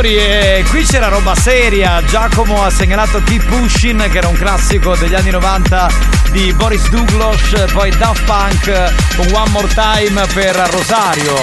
Signori, 0.00 0.16
eh, 0.16 0.64
qui 0.68 0.84
c'era 0.84 1.08
roba 1.08 1.34
seria. 1.34 2.02
Giacomo 2.04 2.64
ha 2.64 2.70
segnalato 2.70 3.22
Keep 3.22 3.44
Pushing, 3.44 4.10
che 4.10 4.18
era 4.18 4.28
un 4.28 4.36
classico 4.36 4.96
degli 4.96 5.14
anni 5.14 5.30
90 5.30 5.90
di 6.30 6.52
Boris 6.54 6.88
Douglas, 6.88 7.70
poi 7.72 7.90
Daft 7.96 8.24
Punk 8.24 9.16
con 9.16 9.26
One 9.32 9.50
More 9.50 9.68
Time 9.68 10.26
per 10.32 10.56
Rosario. 10.70 11.34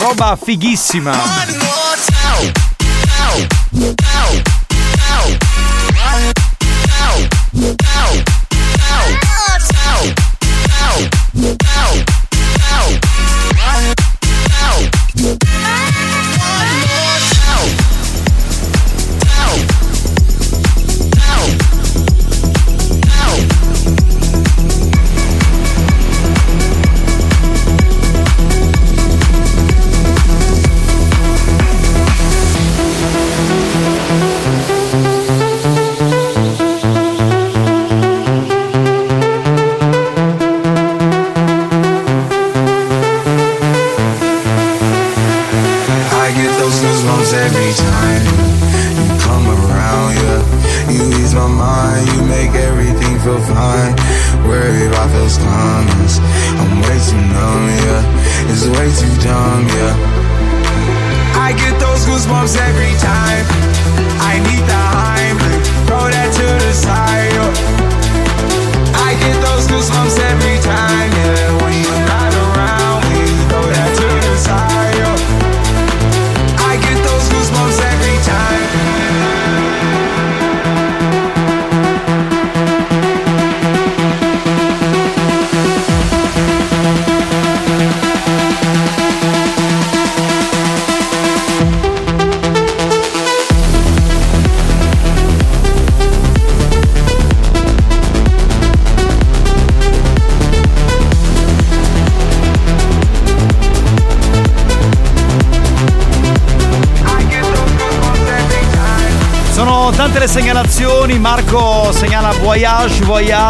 Roba 0.00 0.36
fighissima. 0.40 1.14
I 3.72 4.55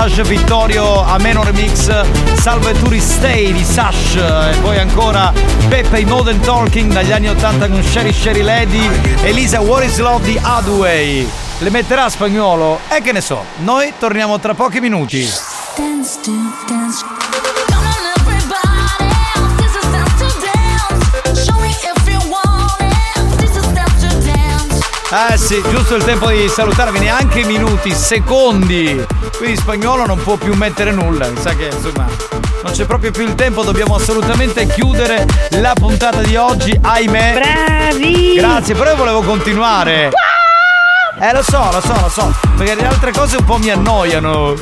Savage, 0.07 0.23
Vittorio 0.23 1.03
a 1.03 1.19
meno 1.19 1.43
remix, 1.43 1.91
Salve 2.41 2.73
Turistei 2.79 3.53
di 3.53 3.65
Sash. 3.65 4.15
E 4.15 4.57
poi 4.61 4.79
ancora 4.79 5.33
Peppe 5.69 6.01
in 6.01 6.09
Modern 6.09 6.39
Talking 6.41 6.93
dagli 6.93 7.13
anni 7.13 7.29
80 7.29 7.69
con 7.69 7.83
Sherry 7.83 8.13
Sherry 8.13 8.43
Lady, 8.43 8.89
Elisa 9.23 9.61
What 9.61 9.85
is 9.85 9.99
Love 9.99 10.25
di 10.25 10.39
Adway. 10.41 11.29
Le 11.59 11.71
metterà 11.71 12.05
a 12.05 12.09
spagnolo? 12.09 12.81
E 12.89 13.01
che 13.01 13.13
ne 13.13 13.21
so, 13.21 13.45
noi 13.59 13.93
torniamo 13.99 14.39
tra 14.39 14.55
pochi 14.55 14.81
minuti. 14.81 15.29
Dance 15.77 16.21
to, 16.23 16.31
dance. 16.69 17.05
Eh 25.09 25.39
sì, 25.39 25.63
giusto 25.71 25.95
il 25.95 26.05
tempo 26.05 26.29
di 26.29 26.49
salutarvi, 26.49 26.99
neanche 26.99 27.45
minuti, 27.45 27.95
secondi. 27.95 29.07
Quindi 29.37 29.57
spagnolo 29.57 30.07
non 30.07 30.23
può 30.23 30.37
più 30.37 30.55
mettere 30.55 30.93
nulla, 30.93 31.29
mi 31.29 31.39
sa 31.39 31.55
che 31.55 31.67
insomma 31.67 32.07
non 32.63 32.73
c'è 32.73 32.85
proprio 32.87 33.11
più 33.11 33.25
il 33.25 33.35
tempo, 33.35 33.63
dobbiamo 33.63 33.95
assolutamente 33.95 34.67
chiudere 34.67 35.27
la 35.51 35.73
puntata 35.75 36.23
di 36.23 36.37
oggi, 36.37 36.77
ahimè. 36.81 37.35
Bravi! 37.35 38.35
Grazie, 38.35 38.75
però 38.75 38.91
io 38.91 38.97
volevo 38.97 39.23
continuare. 39.23 40.11
Eh 41.21 41.33
lo 41.33 41.43
so, 41.43 41.69
lo 41.71 41.81
so, 41.81 41.95
lo 42.01 42.09
so, 42.09 42.35
perché 42.57 42.75
le 42.75 42.87
altre 42.87 43.13
cose 43.13 43.37
un 43.37 43.45
po' 43.45 43.59
mi 43.59 43.71
annoiano. 43.71 44.55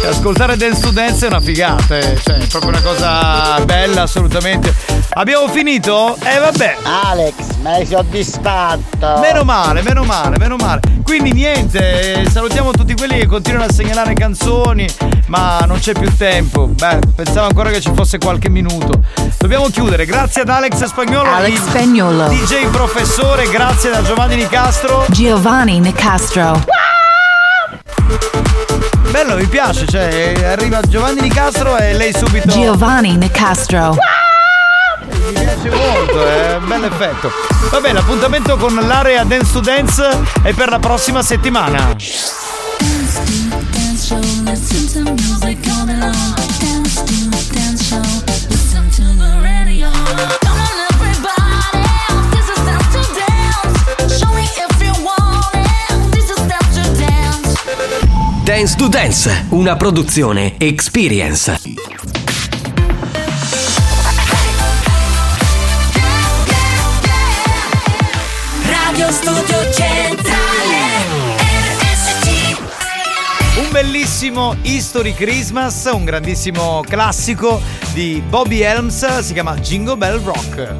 Cioè, 0.00 0.10
ascoltare 0.10 0.56
Dance 0.56 0.80
to 0.80 0.90
Dance 0.90 1.24
è 1.24 1.28
una 1.28 1.40
figata, 1.40 1.98
eh. 1.98 2.18
cioè 2.22 2.38
è 2.38 2.46
proprio 2.46 2.70
una 2.70 2.82
cosa 2.82 3.60
bella 3.64 4.02
assolutamente. 4.02 4.74
Abbiamo 5.10 5.48
finito? 5.48 6.16
Eh 6.24 6.38
vabbè. 6.38 6.78
Alex, 6.82 7.41
ma 7.62 7.74
hai 7.74 7.86
soddisfatto. 7.86 9.18
Meno 9.20 9.44
male, 9.44 9.82
meno 9.82 10.02
male, 10.02 10.36
meno 10.38 10.56
male. 10.56 10.80
Quindi 11.04 11.32
niente, 11.32 12.20
eh, 12.20 12.28
salutiamo 12.28 12.72
tutti 12.72 12.94
quelli 12.94 13.18
che 13.18 13.26
continuano 13.26 13.66
a 13.66 13.72
segnalare 13.72 14.12
canzoni, 14.14 14.86
ma 15.26 15.60
non 15.66 15.78
c'è 15.78 15.92
più 15.92 16.14
tempo. 16.16 16.66
Beh, 16.66 16.98
pensavo 17.14 17.46
ancora 17.46 17.70
che 17.70 17.80
ci 17.80 17.92
fosse 17.94 18.18
qualche 18.18 18.48
minuto. 18.48 19.02
Dobbiamo 19.38 19.68
chiudere. 19.68 20.04
Grazie 20.04 20.42
ad 20.42 20.48
Alex 20.48 20.84
Spagnolo. 20.84 21.30
Alex 21.30 21.52
il 21.52 21.58
Spagnuolo. 21.58 22.28
DJ 22.28 22.66
professore, 22.66 23.48
grazie 23.48 23.90
da 23.90 24.02
Giovanni 24.02 24.36
Nicastro. 24.36 25.04
Giovanni 25.08 25.78
Nicastro. 25.78 26.64
Bello, 29.10 29.36
mi 29.36 29.46
piace, 29.46 29.86
cioè 29.86 30.34
arriva 30.44 30.80
Giovanni 30.80 31.20
Nicastro 31.20 31.76
e 31.76 31.92
lei 31.92 32.12
subito. 32.12 32.48
Giovanni 32.48 33.16
Nicastro. 33.16 33.94
Piace 35.52 35.68
molto, 35.68 36.26
è 36.26 36.56
un 36.56 36.66
bel 36.66 36.84
effetto. 36.84 37.30
Vabbè, 37.70 37.92
l'appuntamento 37.92 38.56
con 38.56 38.74
l'area 38.74 39.22
Dance 39.24 39.52
to 39.52 39.60
Dance 39.60 40.22
è 40.42 40.54
per 40.54 40.70
la 40.70 40.78
prossima 40.78 41.22
settimana. 41.22 41.94
Dance 41.94 43.20
to. 47.84 48.12
Dance 58.44 58.76
to 58.76 58.88
dance 58.88 59.28
show, 61.34 61.61
bellissimo 74.22 74.54
History 74.62 75.14
Christmas, 75.14 75.90
un 75.92 76.04
grandissimo 76.04 76.84
classico 76.86 77.60
di 77.92 78.22
Bobby 78.28 78.60
Helms, 78.60 79.18
si 79.18 79.32
chiama 79.32 79.56
Jingle 79.56 79.96
Bell 79.96 80.22
Rock. 80.22 80.76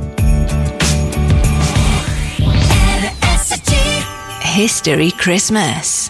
History 4.55 5.13
Christmas. 5.17 6.02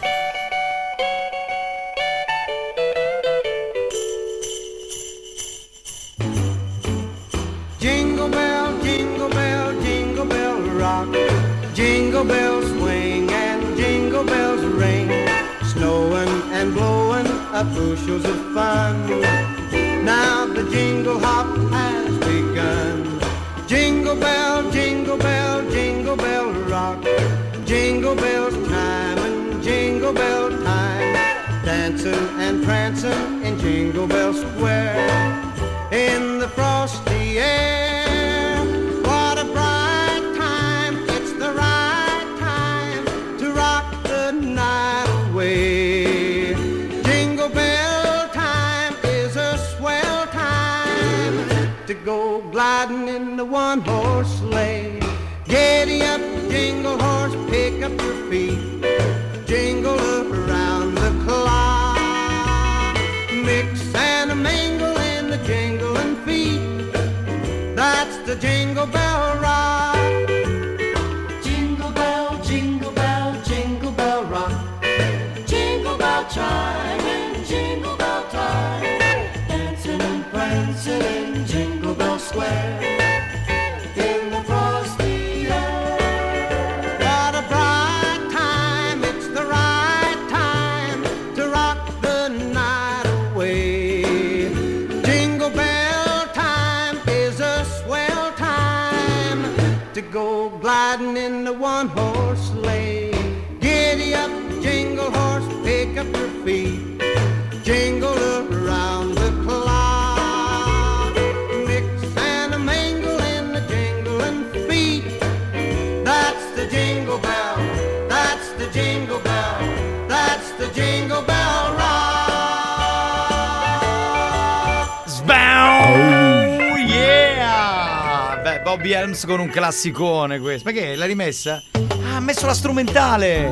Classicone 129.52 130.40
questo. 130.40 130.68
Ma 130.70 130.74
che 130.76 130.96
l'hai 130.96 131.06
rimessa? 131.08 131.62
Ah, 131.72 132.16
ha 132.16 132.20
messo 132.20 132.46
la 132.46 132.54
strumentale! 132.54 133.48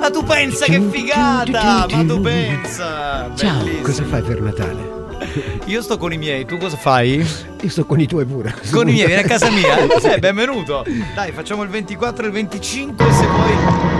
Ma 0.00 0.10
tu 0.10 0.24
pensa 0.24 0.64
che 0.66 0.80
figata! 0.90 1.86
Ma 1.90 2.04
tu 2.04 2.20
pensa! 2.20 3.30
Ciao, 3.36 3.58
Bellissimo. 3.58 3.82
cosa 3.82 4.04
fai 4.04 4.22
per 4.22 4.40
Natale? 4.40 4.94
Io 5.66 5.82
sto 5.82 5.98
con 5.98 6.12
i 6.12 6.18
miei, 6.18 6.44
tu 6.46 6.56
cosa 6.56 6.76
fai? 6.76 7.16
Io 7.60 7.68
sto 7.68 7.84
con 7.84 8.00
i 8.00 8.06
tuoi 8.06 8.24
pure. 8.24 8.54
Con 8.70 8.88
i 8.88 8.92
miei, 8.92 9.06
vieni 9.06 9.22
a 9.22 9.26
casa 9.26 9.50
mia. 9.50 9.76
Eh, 9.86 10.00
sì, 10.00 10.18
benvenuto. 10.18 10.84
Dai, 11.14 11.32
facciamo 11.32 11.62
il 11.62 11.68
24 11.68 12.24
e 12.24 12.26
il 12.28 12.32
25 12.32 13.12
se 13.12 13.24
poi 13.26 13.52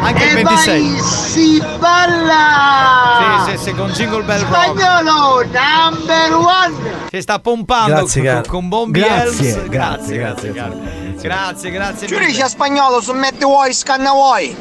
anche 0.02 0.24
il 0.24 0.30
E 0.30 0.42
26. 0.42 0.80
vai, 0.90 1.00
si 1.02 1.62
balla! 1.78 3.44
Sì, 3.46 3.56
sì, 3.56 3.64
sì, 3.64 3.72
con 3.74 3.90
Jingle 3.90 4.22
Bell 4.22 4.40
Rock. 4.42 4.52
Spagnolo 4.78 5.42
number 5.44 6.32
one! 6.34 6.74
Che 7.10 7.20
sta 7.20 7.38
pompando 7.40 7.94
Grazie, 7.94 8.32
con, 8.32 8.42
con 8.46 8.68
Bombi 8.68 9.00
Grazie, 9.00 9.48
Helms. 9.50 9.68
grazie, 9.68 10.16
grazie, 10.18 10.52
grazie. 10.52 11.05
Grazie, 11.26 11.70
grazie. 11.72 12.06
A 12.40 12.48
spagnolo 12.48 13.00
su 13.00 13.12
metti 13.12 13.42
vuoi 13.44 13.72
scanna 13.74 14.12
vuoi? 14.12 14.56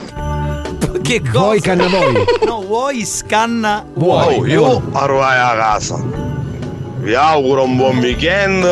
Che 1.00 1.22
cosa? 1.22 1.40
Vuoi 1.40 1.62
canna 1.62 1.88
vuoi? 1.88 2.26
No, 2.44 2.64
vuoi 2.64 3.06
scanna 3.06 3.86
Oh, 3.86 4.00
vuoi. 4.00 4.50
io 4.50 4.82
arrivai 4.94 5.38
a 5.38 5.56
casa. 5.56 6.04
Vi 6.98 7.14
auguro 7.14 7.66
un 7.66 7.76
buon 7.78 8.00
weekend, 8.00 8.64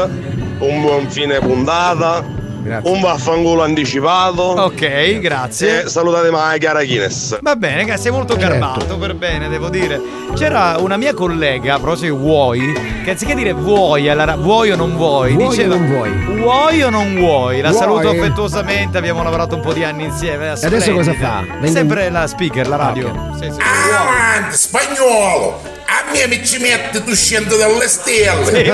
un 0.57 0.81
buon 0.81 1.07
fine 1.07 1.37
puntata 1.39 2.23
Grazie. 2.63 2.89
Un 2.91 3.01
vaffanculo 3.01 3.61
anticipato. 3.63 4.41
Ok, 4.41 5.19
grazie. 5.19 5.83
E 5.83 5.87
salutate 5.89 6.31
mai 6.31 6.59
Chiara 6.59 6.81
Chines. 6.83 7.37
Va 7.41 7.55
bene, 7.55 7.97
sei 7.97 8.11
molto 8.11 8.37
Certo. 8.37 8.47
garbato 8.49 8.97
per 8.97 9.15
bene, 9.15 9.49
devo 9.49 9.69
dire. 9.69 9.99
C'era 10.33 10.77
una 10.79 10.97
mia 10.97 11.13
collega, 11.13 11.77
però 11.77 11.95
se 11.95 12.09
vuoi, 12.09 12.73
che 13.03 13.11
anziché 13.11 13.35
dire 13.35 13.53
vuoi, 13.53 14.09
alla 14.09 14.23
ra- 14.23 14.35
vuoi 14.35 14.71
o 14.71 14.75
non 14.75 14.95
vuoi, 14.95 15.33
Vuoi 15.33 15.45
o 15.45 15.49
diceva 15.49 15.75
non 15.75 15.87
vuoi? 15.87 16.11
vuoi 16.39 16.81
o 16.83 16.89
non 16.89 17.15
vuoi. 17.15 17.61
La 17.61 17.69
Vuoi? 17.69 17.81
saluto 17.81 18.09
affettuosamente, 18.09 18.97
abbiamo 18.97 19.21
lavorato 19.23 19.55
un 19.55 19.61
po' 19.61 19.73
di 19.73 19.83
anni 19.83 20.05
insieme. 20.05 20.53
E 20.59 20.65
adesso 20.65 20.91
cosa 20.93 21.13
fa? 21.13 21.41
Vende- 21.47 21.69
Sempre 21.69 22.09
la 22.09 22.25
speaker, 22.27 22.67
la 22.67 22.75
radio. 22.77 23.11
Sì, 23.39 23.51
sì. 23.51 23.57
Avanti, 23.59 24.55
spagnolo! 24.57 25.72
A 25.95 26.11
me 26.11 26.25
mi 26.27 26.43
ci 26.45 26.57
metti 26.57 27.03
tu 27.03 27.13
scendi 27.13 27.55
dalle 27.55 27.87
stelle! 27.87 28.45
Sì, 28.45 28.69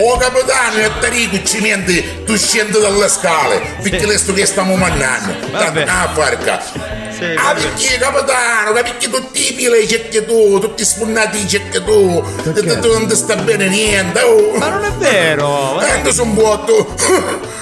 o 0.00 0.16
capitano 0.18 0.76
e 0.78 0.90
Tarico 1.00 1.42
ci 1.42 1.60
metti 1.60 2.24
tu 2.26 2.36
scendi 2.36 2.78
dalle 2.78 3.08
scale! 3.08 3.76
Perché 3.80 4.04
questo 4.04 4.34
che 4.34 4.44
stiamo 4.44 4.76
mannando! 4.76 5.34
Vabbè. 5.50 5.84
Ah, 5.88 6.10
farca! 6.12 6.60
Sì, 6.60 7.24
Ah, 7.36 7.54
perché 7.54 7.98
capitano, 7.98 8.72
perché 8.72 9.08
tutti 9.08 9.50
i 9.50 9.54
pile 9.54 9.88
cerchi 9.88 10.24
tu, 10.26 10.58
tutti 10.60 10.82
i 10.82 10.84
sponnati 10.84 11.48
cerchi 11.48 11.82
tu, 11.82 12.22
tu, 12.42 12.52
tu, 12.52 12.78
tu 12.80 12.92
non 12.92 13.08
ti 13.08 13.16
sta 13.16 13.34
bene 13.36 13.66
niente, 13.68 14.20
oh. 14.20 14.58
Ma 14.58 14.68
non 14.68 14.84
è 14.84 14.90
vero! 14.92 15.78
Tanto 15.80 16.12
sono 16.12 16.32
vuoto! 16.34 16.94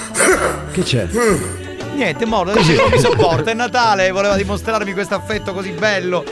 Che 0.73 0.83
c'è? 0.83 1.07
Niente, 1.93 2.25
Moro, 2.25 2.51
adesso 2.51 2.73
non 2.73 2.89
mi 2.91 2.99
sopporta. 2.99 3.49
È 3.51 3.53
Natale, 3.53 4.11
voleva 4.11 4.35
dimostrarmi 4.35 4.93
questo 4.93 5.15
affetto 5.15 5.53
così 5.53 5.71
bello. 5.71 6.23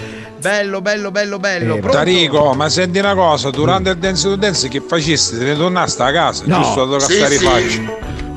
Bello, 0.45 0.80
bello, 0.80 1.09
bello, 1.09 1.39
bello. 1.39 1.73
Pronto? 1.80 1.97
Tarico, 1.97 2.53
ma 2.53 2.69
senti 2.69 2.99
una 2.99 3.15
cosa, 3.15 3.49
durante 3.49 3.89
il 3.89 3.97
dance 3.97 4.27
to 4.27 4.35
dance 4.35 4.67
che 4.67 4.80
facesti? 4.80 5.39
Te 5.39 5.43
ne 5.45 5.55
tornaste 5.57 6.03
a 6.03 6.11
casa, 6.11 6.43
No. 6.45 6.57
giusto 6.61 6.85
da 6.85 6.99
Sì, 6.99 7.13
stare 7.15 7.35
sì. 7.38 7.45
faccia. 7.45 7.93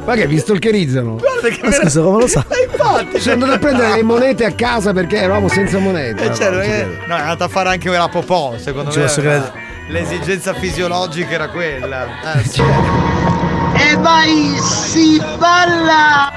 Ma 0.07 0.15
che 0.15 0.27
vi 0.27 0.39
stalkerizzano? 0.39 1.17
Guarda 1.17 1.49
che 1.55 1.61
Ma 1.63 1.71
scusa, 1.71 2.01
come 2.01 2.21
lo 2.21 2.27
sa? 2.29 2.47
Eh, 2.49 2.63
infatti, 2.73 3.21
Sono 3.21 3.35
andato 3.35 3.53
a 3.53 3.59
prendere 3.59 3.95
le 3.97 4.03
monete 4.05 4.47
a 4.47 4.53
casa 4.53 4.95
perché 4.95 5.17
eravamo 5.19 5.49
senza 5.49 5.77
monete. 5.79 6.25
Eh, 6.25 6.35
certo, 6.35 6.55
Non 6.57 6.63
eh, 6.63 6.87
no, 7.07 7.15
è 7.17 7.21
andata 7.21 7.45
a 7.45 7.49
fare 7.49 7.69
anche 7.69 7.91
la 7.91 8.09
popò, 8.09 8.55
secondo 8.57 8.91
Ci 8.91 9.01
me. 9.01 9.13
era-. 9.15 9.53
L'esigenza 9.91 10.55
fisiologica 10.55 11.29
era 11.31 11.49
quella. 11.51 12.07
Eh, 12.37 12.43
sì. 12.49 12.63
E 12.63 13.97
vai, 13.99 14.57
si 14.63 15.21
balla! 15.39 16.33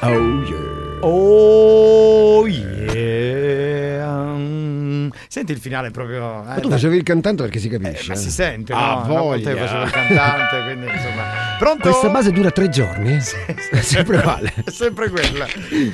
Oh 0.00 0.42
yeah. 0.44 0.56
Oh 1.02 2.46
yeah. 2.48 3.67
Senti 5.30 5.52
il 5.52 5.58
finale 5.58 5.90
proprio. 5.90 6.42
Ma 6.42 6.54
tu 6.58 6.70
facevi 6.70 6.96
il 6.96 7.02
cantante 7.02 7.42
perché 7.42 7.58
si 7.58 7.68
capisce. 7.68 8.04
Eh, 8.04 8.08
ma 8.08 8.14
eh. 8.14 8.16
si 8.16 8.30
sente, 8.30 8.72
Ah, 8.72 9.04
no? 9.06 9.14
Voglia. 9.24 9.50
io 9.50 9.56
facevo 9.58 9.82
il 9.82 9.90
cantante, 9.90 10.62
quindi 10.64 10.86
insomma. 10.86 11.22
Pronto? 11.58 11.88
Questa 11.90 12.08
base 12.08 12.32
dura 12.32 12.50
tre 12.50 12.68
giorni? 12.70 13.12
È 13.70 13.80
sempre 13.82 14.16
uguale. 14.18 14.52
È 14.64 14.70
sempre 14.70 15.10
quella. 15.10 15.46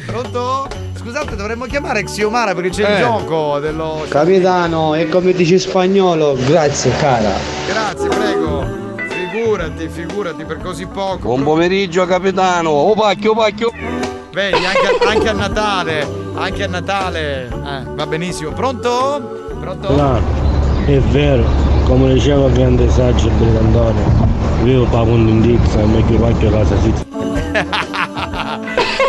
Pronto? 0.06 0.68
Scusate, 0.94 1.34
dovremmo 1.34 1.64
chiamare 1.64 2.04
Xiomara 2.04 2.54
perché 2.54 2.70
c'è 2.70 2.88
il 2.88 2.94
Eh. 2.96 3.00
gioco 3.00 3.58
dello. 3.58 4.06
Capitano, 4.08 4.94
e 4.94 5.08
come 5.08 5.32
dici 5.32 5.58
spagnolo, 5.58 6.36
grazie 6.46 6.92
cara. 6.98 7.32
Grazie, 7.66 8.08
prego. 8.08 8.82
Figurati, 9.32 9.88
figurati 9.88 10.44
per 10.44 10.58
così 10.58 10.86
poco. 10.86 11.18
Buon 11.18 11.42
pomeriggio 11.42 12.06
capitano, 12.06 12.70
oh 12.70 12.94
pacchio 12.94 13.34
pacchio. 13.34 13.70
Vedi, 14.34 14.66
anche, 14.66 15.06
anche 15.06 15.28
a 15.28 15.32
Natale, 15.32 16.08
anche 16.34 16.64
a 16.64 16.66
Natale. 16.66 17.44
Eh, 17.46 17.82
va 17.94 18.04
benissimo. 18.04 18.50
Pronto? 18.50 19.54
Pronto? 19.60 19.94
No, 19.94 20.20
è 20.86 20.98
vero, 20.98 21.44
come 21.84 22.12
diceva 22.14 22.46
il 22.46 22.52
grande 22.52 22.90
saggio 22.90 23.28
il 23.28 23.34
brigandone, 23.34 24.02
vivo 24.62 24.86
pago 24.86 25.12
un 25.12 25.28
indizio 25.28 25.78
e 25.78 25.84
meglio 25.84 26.18
pacchio 26.18 26.50
casa 26.50 26.76
si 26.80 26.92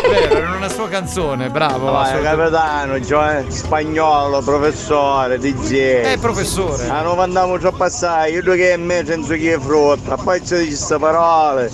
Vero, 0.07 0.35
era 0.37 0.55
una 0.57 0.69
sua 0.69 0.87
canzone, 0.89 1.49
bravo. 1.49 1.89
Vai, 1.89 2.03
assolutamente. 2.11 2.51
capitano, 2.51 2.99
Gio- 2.99 3.49
spagnolo, 3.51 4.41
professore, 4.43 5.39
DJ. 5.39 5.71
Eh, 5.73 6.17
professore. 6.21 6.87
Ah, 6.87 7.01
non 7.01 7.17
andiamo 7.19 7.57
troppo 7.57 7.83
assai, 7.83 8.33
io 8.33 8.43
che 8.43 8.73
è 8.73 8.77
me 8.77 9.03
senza 9.03 9.33
che 9.33 9.55
è 9.55 9.59
frutta, 9.59 10.17
poi 10.17 10.45
ci 10.45 10.53
dici 10.57 10.67
queste 10.67 10.99
parole. 10.99 11.71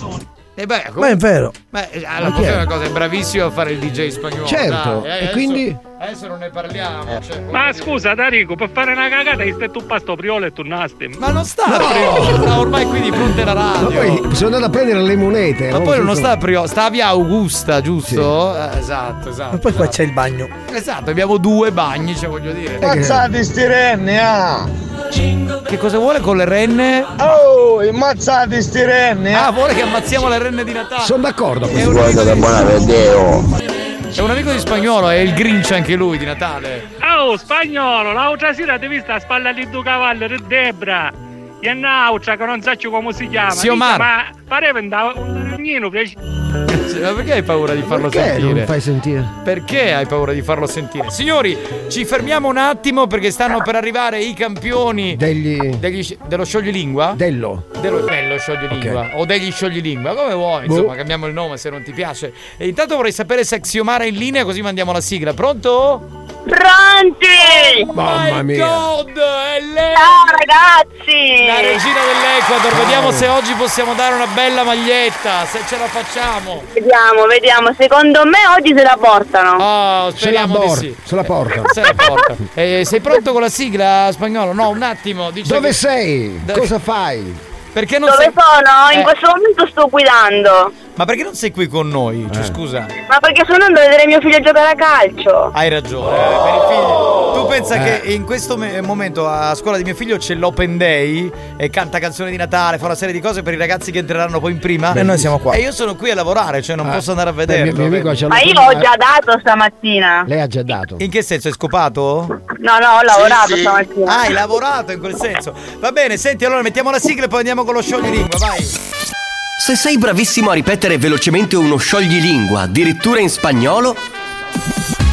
E 0.54 0.66
beh, 0.66 0.90
Ma 0.92 1.08
è 1.08 1.16
vero. 1.16 1.50
Beh, 1.70 1.88
eh, 1.92 2.00
Ma 2.02 2.16
allora, 2.16 2.34
è? 2.36 2.38
dire 2.40 2.52
una 2.56 2.66
cosa, 2.66 2.84
è 2.84 2.90
bravissimo 2.90 3.46
a 3.46 3.50
fare 3.50 3.72
il 3.72 3.78
DJ 3.78 4.08
spagnolo. 4.08 4.44
Certo, 4.46 5.00
dai, 5.00 5.04
eh, 5.04 5.08
e 5.08 5.16
adesso- 5.16 5.32
quindi? 5.32 5.76
Adesso 5.98 6.26
non 6.26 6.38
ne 6.40 6.50
parliamo. 6.50 7.20
cioè, 7.22 7.40
Ma 7.50 7.72
scusa 7.72 8.14
Tarico, 8.14 8.54
per 8.56 8.68
fare 8.70 8.92
una 8.92 9.08
cagata 9.08 9.42
hai 9.42 9.52
stai 9.52 9.70
tu 9.70 9.86
pasto 9.86 10.14
priolo 10.16 10.44
e 10.46 10.52
tornasti. 10.52 11.06
Ma 11.18 11.30
non 11.30 11.44
sta 11.44 11.64
a 11.64 11.78
Priolo, 11.78 12.42
sta 12.42 12.58
ormai 12.58 12.84
qui 12.86 13.00
di 13.00 13.10
fronte 13.12 13.40
alla 13.42 13.54
Ma 13.54 13.72
radio. 13.80 13.88
poi 14.20 14.34
sono 14.34 14.46
andato 14.56 14.64
a 14.66 14.70
prendere 14.70 15.00
le 15.00 15.16
monete. 15.16 15.70
Ma 15.70 15.80
poi 15.80 16.04
non 16.04 16.14
sta 16.16 16.32
a 16.32 16.36
Priolo, 16.36 16.66
sta 16.66 16.84
a 16.86 16.90
via 16.90 17.06
Augusta, 17.06 17.80
giusto? 17.80 18.54
Eh, 18.54 18.78
esatto, 18.78 19.28
esatto. 19.30 19.52
Ma 19.52 19.58
poi 19.58 19.72
qua 19.72 19.86
c'è 19.88 20.02
il 20.02 20.12
bagno. 20.12 20.48
Esatto, 20.72 21.08
abbiamo 21.10 21.38
due 21.38 21.70
bagni, 21.72 22.14
cioè 22.16 22.28
voglio 22.28 22.52
dire. 22.52 22.78
Mazzate 22.80 23.42
sti 23.44 23.64
renne, 23.66 24.20
ah! 24.20 24.68
Che 25.12 25.76
cosa 25.76 25.98
vuole 25.98 26.20
con 26.20 26.38
le 26.38 26.46
renne? 26.46 27.04
Oh, 27.18 27.80
ammazzate 27.86 28.62
sti 28.62 28.82
renne, 28.82 29.34
Ah, 29.34 29.50
vuole 29.50 29.74
che 29.74 29.82
ammazziamo 29.82 30.26
le 30.26 30.38
renne 30.38 30.64
di 30.64 30.72
Natale. 30.72 31.02
Sono 31.02 31.22
d'accordo. 31.22 31.68
È 31.68 31.84
un, 31.84 31.98
amico 31.98 32.22
di... 32.22 32.92
è 32.92 34.20
un 34.20 34.30
amico 34.30 34.50
di 34.52 34.58
spagnolo, 34.58 35.10
è 35.10 35.16
il 35.16 35.34
Grinch 35.34 35.70
anche 35.72 35.96
lui 35.96 36.16
di 36.16 36.24
Natale. 36.24 36.88
Oh 37.02 37.36
spagnolo, 37.36 38.12
l'altra 38.12 38.54
sera 38.54 38.78
ti 38.78 38.88
vista 38.88 39.14
a 39.14 39.20
spalla 39.20 39.52
di 39.52 39.68
due 39.68 39.82
cavalli 39.82 40.28
di 40.28 40.42
Debra. 40.46 41.12
E 41.60 41.70
un'altra 41.70 42.36
che 42.36 42.44
non 42.46 42.62
so 42.62 42.72
come 42.88 43.12
si 43.12 43.28
chiama. 43.28 43.50
Xiomara. 43.50 44.24
Dice, 44.30 44.32
Ma 44.36 44.41
pareva 44.52 44.80
un 44.80 44.88
da- 44.90 45.12
un 45.16 45.48
ragnino 45.48 45.88
Ma 45.88 47.12
perché 47.14 47.32
hai 47.32 47.42
paura 47.42 47.72
di 47.72 47.80
farlo 47.80 48.10
Perché 48.10 48.28
sentire? 48.32 48.52
non 48.52 48.66
fai 48.66 48.80
sentire? 48.82 49.24
Perché 49.42 49.94
hai 49.94 50.04
paura 50.04 50.32
di 50.34 50.42
farlo 50.42 50.66
sentire? 50.66 51.08
Signori, 51.10 51.56
ci 51.88 52.04
fermiamo 52.04 52.48
un 52.48 52.58
attimo 52.58 53.06
perché 53.06 53.30
stanno 53.30 53.62
per 53.62 53.76
arrivare 53.76 54.20
i 54.20 54.34
campioni 54.34 55.16
Degli. 55.16 55.56
degli 55.76 56.18
dello 56.26 56.44
scioglilingua? 56.44 57.14
Dello. 57.16 57.64
Dello, 57.80 58.00
dello 58.00 58.38
scioglilingua 58.38 59.12
o 59.14 59.24
degli 59.24 59.50
scioglilingua, 59.50 60.14
come 60.14 60.34
vuoi, 60.34 60.66
Boh. 60.66 60.74
insomma, 60.74 60.96
cambiamo 60.96 61.26
il 61.26 61.32
nome 61.32 61.56
se 61.56 61.70
non 61.70 61.82
ti 61.82 61.92
piace. 61.92 62.34
E 62.58 62.68
intanto 62.68 62.96
vorrei 62.96 63.12
sapere 63.12 63.44
se 63.44 63.58
Xiomara 63.58 64.04
è 64.04 64.08
in 64.08 64.16
linea 64.16 64.44
così 64.44 64.60
mandiamo 64.60 64.92
la 64.92 65.00
sigla. 65.00 65.32
Pronto? 65.32 66.20
Pronti! 66.44 67.84
Mamma 67.94 68.42
My 68.42 68.44
mia. 68.56 68.66
God, 68.66 69.10
è 69.16 69.60
lei! 69.60 69.94
Ciao 69.94 70.26
ragazzi! 70.36 71.46
La 71.46 71.60
regina 71.60 72.00
dell'Ecuador, 72.04 72.80
vediamo 72.82 73.10
se 73.12 73.26
oggi 73.28 73.52
possiamo 73.54 73.94
dare 73.94 74.14
una 74.16 74.26
bella 74.26 74.40
maglietta, 74.50 75.44
se 75.46 75.60
ce 75.68 75.76
la 75.78 75.86
facciamo. 75.86 76.62
Vediamo, 76.72 77.26
vediamo. 77.26 77.72
Secondo 77.78 78.24
me 78.24 78.38
oggi 78.58 78.74
se 78.76 78.82
la 78.82 78.96
portano. 79.00 79.52
Oh, 79.62 80.10
Se 80.10 80.30
la, 80.32 80.46
speriamo 80.46 80.58
di 80.58 80.66
por- 80.66 80.78
sì. 80.78 80.96
se 81.04 81.14
la 81.14 81.24
porta. 81.24 81.62
Se 81.72 81.80
la 81.80 81.94
porta. 81.94 82.36
Eh, 82.54 82.82
sei 82.84 83.00
pronto 83.00 83.32
con 83.32 83.40
la 83.40 83.48
sigla 83.48 84.08
spagnolo? 84.12 84.52
No, 84.52 84.68
un 84.70 84.82
attimo. 84.82 85.30
Dice 85.30 85.52
Dove 85.52 85.68
che- 85.68 85.74
sei? 85.74 86.40
Da- 86.44 86.54
Cosa 86.54 86.78
fai? 86.78 87.50
Perché 87.72 87.98
non 87.98 88.10
Dove 88.10 88.24
sei... 88.24 88.32
sono? 88.34 88.90
In 88.92 88.98
Eh. 89.00 89.02
questo 89.02 89.26
momento 89.28 89.66
sto 89.66 89.88
guidando. 89.88 90.72
Ma 90.94 91.04
perché 91.06 91.22
non 91.22 91.34
sei 91.34 91.50
qui 91.52 91.68
con 91.68 91.88
noi? 91.88 92.28
Cioè, 92.30 92.44
scusa. 92.44 92.86
Ma 93.08 93.18
perché 93.18 93.42
sono 93.46 93.64
andando 93.64 93.80
a 93.80 93.84
vedere 93.84 94.06
mio 94.06 94.20
figlio 94.20 94.38
giocare 94.40 94.68
a 94.70 94.74
calcio? 94.74 95.50
Hai 95.52 95.68
ragione, 95.70 96.16
eh, 96.16 96.20
per 96.20 96.54
i 96.54 96.60
figli. 96.68 97.32
Tu 97.32 97.46
pensa 97.46 97.74
Eh. 97.76 98.00
che 98.00 98.12
in 98.12 98.24
questo 98.24 98.56
me- 98.58 98.80
momento 98.82 99.26
a 99.26 99.54
scuola 99.54 99.78
di 99.78 99.84
mio 99.84 99.94
figlio 99.94 100.18
c'è 100.18 100.34
l'open 100.34 100.76
day 100.76 101.30
e 101.56 101.70
canta 101.70 101.98
canzoni 101.98 102.30
di 102.30 102.36
Natale, 102.36 102.76
fa 102.78 102.84
una 102.84 102.94
serie 102.94 103.14
di 103.14 103.20
cose 103.20 103.42
per 103.42 103.54
i 103.54 103.56
ragazzi 103.56 103.90
che 103.90 103.98
entreranno 104.00 104.38
poi 104.38 104.52
in 104.52 104.58
prima. 104.58 104.92
E 104.92 105.02
noi 105.02 105.16
siamo 105.18 105.38
qua. 105.38 105.54
E 105.54 105.60
io 105.60 105.72
sono 105.72 105.96
qui 105.96 106.10
a 106.10 106.14
lavorare, 106.14 106.60
cioè 106.60 106.76
non 106.76 106.88
Eh. 106.88 106.92
posso 106.92 107.10
andare 107.10 107.30
a 107.30 107.32
Beh, 107.32 107.46
vederlo. 107.46 107.88
mio, 107.88 108.02
mio 108.02 108.12
c'ha 108.14 108.26
Ma 108.28 108.40
io 108.42 108.60
ho 108.60 108.78
già 108.78 108.94
dato 108.96 109.38
stamattina. 109.40 110.24
Lei 110.26 110.40
ha 110.40 110.46
già 110.46 110.62
dato. 110.62 110.96
In 110.98 111.08
che 111.10 111.22
senso? 111.22 111.48
Hai 111.48 111.54
scopato? 111.54 112.26
No, 112.58 112.78
no, 112.78 112.88
ho 112.98 113.02
lavorato 113.02 113.54
sì. 113.54 113.60
stamattina. 113.60 114.12
Ah, 114.14 114.20
hai 114.20 114.32
lavorato 114.32 114.92
in 114.92 114.98
quel 115.00 115.14
senso. 115.16 115.54
Va 115.78 115.90
bene, 115.90 116.16
senti, 116.18 116.44
allora 116.44 116.60
mettiamo 116.62 116.90
la 116.90 116.98
sigla 116.98 117.24
e 117.24 117.28
poi 117.28 117.38
andiamo 117.38 117.64
con 117.64 117.72
lo 117.74 117.80
scioglilingua, 117.82 118.38
vai. 118.38 119.20
Se 119.58 119.76
sei 119.76 119.96
bravissimo 119.96 120.50
a 120.50 120.54
ripetere 120.54 120.98
velocemente 120.98 121.54
uno 121.54 121.76
scioglilingua, 121.76 122.62
addirittura 122.62 123.20
in 123.20 123.28
spagnolo, 123.28 123.96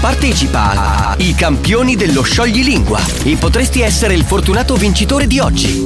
partecipa 0.02 0.72
a 0.72 1.16
I 1.20 1.36
campioni 1.36 1.96
dello 1.96 2.24
scioglilingua 2.24 3.00
e 3.26 3.36
potresti 3.36 3.82
essere 3.82 4.16
il 4.16 4.24
fortunato 4.24 4.76
vincitore 4.76 5.28
di 5.28 5.40
oggi. 5.40 5.84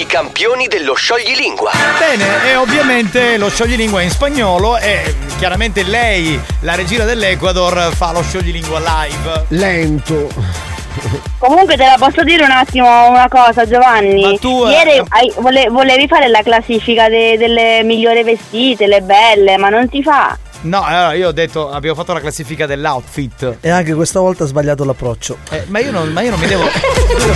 I 0.00 0.06
campioni 0.06 0.68
dello 0.68 0.94
scioglilingua. 0.94 1.72
Bene, 1.98 2.48
e 2.48 2.54
ovviamente 2.54 3.38
lo 3.38 3.48
scioglilingua 3.48 4.00
è 4.00 4.04
in 4.04 4.10
spagnolo 4.10 4.76
e 4.78 5.16
chiaramente 5.38 5.82
lei, 5.82 6.38
la 6.60 6.76
regina 6.76 7.04
dell'Ecuador, 7.04 7.92
fa 7.92 8.12
lo 8.12 8.22
scioglilingua 8.22 8.78
live. 8.78 9.44
Lento. 9.48 10.67
Comunque 11.38 11.76
te 11.76 11.84
la 11.84 11.96
posso 11.98 12.22
dire 12.24 12.44
un 12.44 12.50
attimo 12.50 13.08
una 13.08 13.28
cosa 13.28 13.66
Giovanni? 13.66 14.22
Ma 14.22 14.38
tu, 14.38 14.64
eh, 14.66 14.70
Ieri 14.70 15.02
hai- 15.08 15.32
vole- 15.38 15.68
volevi 15.68 16.06
fare 16.08 16.28
la 16.28 16.42
classifica 16.42 17.08
de- 17.08 17.36
delle 17.38 17.82
migliori 17.84 18.22
vestite, 18.22 18.86
le 18.86 19.00
belle, 19.02 19.56
ma 19.56 19.68
non 19.68 19.88
si 19.90 20.02
fa 20.02 20.36
No, 20.60 20.82
allora 20.82 21.12
io 21.14 21.28
ho 21.28 21.32
detto, 21.32 21.70
abbiamo 21.70 21.94
fatto 21.94 22.12
la 22.12 22.20
classifica 22.20 22.66
dell'outfit. 22.66 23.58
E 23.60 23.70
anche 23.70 23.94
questa 23.94 24.18
volta 24.20 24.44
ha 24.44 24.46
sbagliato 24.46 24.84
l'approccio. 24.84 25.38
Eh, 25.50 25.64
ma, 25.68 25.78
io 25.78 25.92
non, 25.92 26.10
ma 26.12 26.20
io 26.22 26.30
non 26.30 26.40
mi 26.40 26.46
devo. 26.46 26.64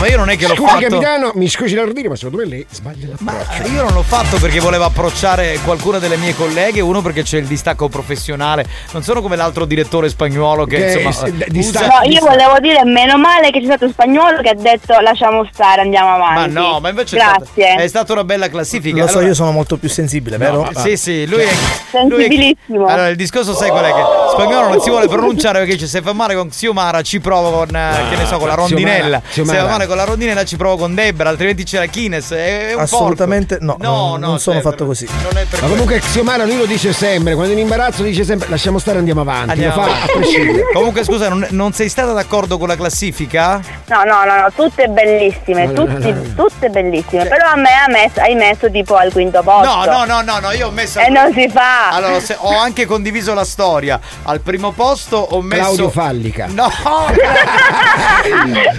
Ma 0.01 0.07
io 0.09 0.17
non 0.17 0.29
è 0.29 0.37
che 0.37 0.49
l'ho 0.49 0.55
Scusi, 0.57 0.69
fatto. 0.69 0.81
capitano, 0.89 1.31
mi 1.35 1.49
scusi 1.49 1.75
l'ordine, 1.75 2.09
ma 2.09 2.17
secondo 2.17 2.39
me 2.39 2.45
lei 2.47 2.67
sbaglia 2.69 3.09
la 3.09 3.15
Ma 3.21 3.33
io 3.67 3.83
non 3.85 3.93
l'ho 3.93 4.03
fatto 4.03 4.39
perché 4.39 4.59
volevo 4.59 4.85
approcciare 4.85 5.59
qualcuna 5.65 5.99
delle 5.99 6.17
mie 6.17 6.35
colleghe, 6.35 6.81
uno 6.81 7.01
perché 7.01 7.23
c'è 7.23 7.39
il 7.39 7.47
distacco 7.47 7.89
professionale. 7.89 8.67
Non 8.93 9.03
sono 9.03 9.23
come 9.23 9.37
l'altro 9.37 9.65
direttore 9.67 10.09
spagnolo 10.09 10.65
che, 10.65 10.77
Che 10.79 11.01
insomma. 11.01 11.13
s- 11.13 11.33
usa- 11.53 11.87
No, 11.87 12.11
io 12.11 12.21
volevo 12.21 12.59
dire 12.61 12.85
meno 12.85 13.17
male 13.19 13.51
che 13.53 13.61
c'è 13.61 13.67
stato 13.67 13.89
spagnolo 13.89 14.41
che 14.41 14.49
ha 14.49 14.55
detto 14.55 14.99
lasciamo 15.01 15.49
stare, 15.53 15.83
andiamo 15.83 16.17
Ma 16.19 16.31
avanti. 16.33 16.53
no, 16.55 16.81
ma 16.81 16.89
invece 16.89 17.17
è 17.17 17.21
stata, 17.21 17.39
Grazie. 17.55 17.75
è 17.85 17.87
stata 17.89 18.13
una 18.15 18.25
bella 18.25 18.49
classifica. 18.49 18.97
Lo 19.01 19.07
so, 19.07 19.13
Allora- 19.13 19.27
io 19.29 19.35
sono 19.35 19.53
molto 19.53 19.77
più 19.77 19.89
sensibile, 19.89 20.37
vero? 20.39 20.69
No, 20.73 20.81
sì, 20.81 20.97
sì, 20.97 21.27
lui 21.27 21.43
è. 21.43 21.49
Sensibilissimo. 21.91 22.87
Allora, 22.87 23.12
il 23.13 23.17
discorso 23.19 23.55
sai 23.55 23.71
qual 23.71 23.85
è? 23.85 23.93
Che 23.93 24.03
spagnolo 24.33 24.69
non 24.69 24.81
si 24.81 24.91
vuole 24.91 25.09
pronunciare 25.09 25.59
perché 25.61 25.75
dice 25.75 25.87
se 25.87 26.03
fa 26.03 26.13
male 26.13 26.35
con 26.35 26.49
Xiomara 26.49 27.03
ci 27.03 27.21
provo 27.21 27.51
con, 27.51 27.75
eh, 27.75 28.09
che 28.11 28.17
ne 28.17 28.27
so, 28.27 28.39
con 28.39 28.49
la 28.49 28.55
rondinella. 28.55 29.21
Xiomara. 29.29 29.59
Se 29.59 29.65
fa 29.65 29.71
male 29.71 29.87
con 29.87 29.97
la 29.97 30.05
rondinella 30.05 30.45
ci 30.45 30.57
provo 30.57 30.77
con 30.77 30.95
Debra, 30.95 31.29
altrimenti 31.29 31.65
c'è 31.65 31.79
la 31.79 31.87
Kines. 31.87 32.31
È, 32.31 32.69
è 32.69 32.75
un 32.75 32.81
Assolutamente 32.81 33.59
no, 33.61 33.77
porco. 33.77 33.91
No, 33.91 33.97
non, 34.11 34.21
no, 34.21 34.27
non 34.29 34.39
sono 34.39 34.57
Debra, 34.57 34.71
fatto 34.71 34.87
così. 34.87 35.07
Non 35.23 35.37
è 35.37 35.45
per 35.49 35.63
Ma 35.63 35.69
comunque 35.69 35.99
Xiomara 36.01 36.45
lui 36.45 36.57
lo 36.59 36.67
dice 36.67 36.93
sempre, 36.93 37.35
quando 37.35 37.53
è 37.53 37.57
in 37.57 37.63
imbarazzo 37.63 38.03
dice 38.03 38.25
sempre 38.25 38.49
lasciamo 38.49 38.79
stare 38.79 38.99
andiamo 38.99 39.21
avanti, 39.21 39.51
Andiamo 39.51 39.75
lo 39.77 39.83
fa 39.83 39.87
avanti. 39.89 40.11
a 40.11 40.15
prescindere. 40.17 40.73
Comunque 40.73 41.05
scusa, 41.05 41.29
non, 41.29 41.47
non 41.51 41.73
sei 41.73 41.89
stata 41.89 42.13
d'accordo 42.13 42.59
con 42.59 42.69
la 42.69 42.77
classifica? 42.77 43.61
No, 43.87 44.03
no, 44.05 44.25
no, 44.25 44.41
no, 44.41 44.49
tutte 44.55 44.87
bellissime, 44.89 45.67
No, 45.67 45.85
no, 45.85 45.85
tutti- 45.95 46.11
no, 46.13 46.23
no. 46.35 46.35
tutte 46.49 46.69
bellissime. 46.71 47.25
Però 47.27 47.47
a 47.47 47.57
me 47.57 47.71
ha 47.71 47.89
messo- 47.91 48.21
hai 48.21 48.35
messo 48.35 48.71
tipo 48.71 48.95
al 48.97 49.13
quinto 49.13 49.43
posto. 49.43 49.69
No, 49.69 49.85
no, 49.85 50.05
no, 50.05 50.23
no, 50.23 50.39
no, 50.41 50.51
io 50.53 50.69
ho 50.69 50.71
messo. 50.71 50.99
E 51.01 51.09
non 51.09 51.33
si 51.33 51.49
fa. 51.49 51.91
Allora, 51.91 52.21
se- 52.21 52.37
ho 52.39 52.57
anche 52.57 52.87
condiviso 53.03 53.35
la 53.35 53.45
storia. 53.45 54.01
Al 54.23 54.41
primo 54.41 54.71
posto 54.71 55.17
ho 55.17 55.43
messo. 55.43 55.61
Claudio 55.61 55.91
Fallica. 55.91 56.47
No! 56.47 56.71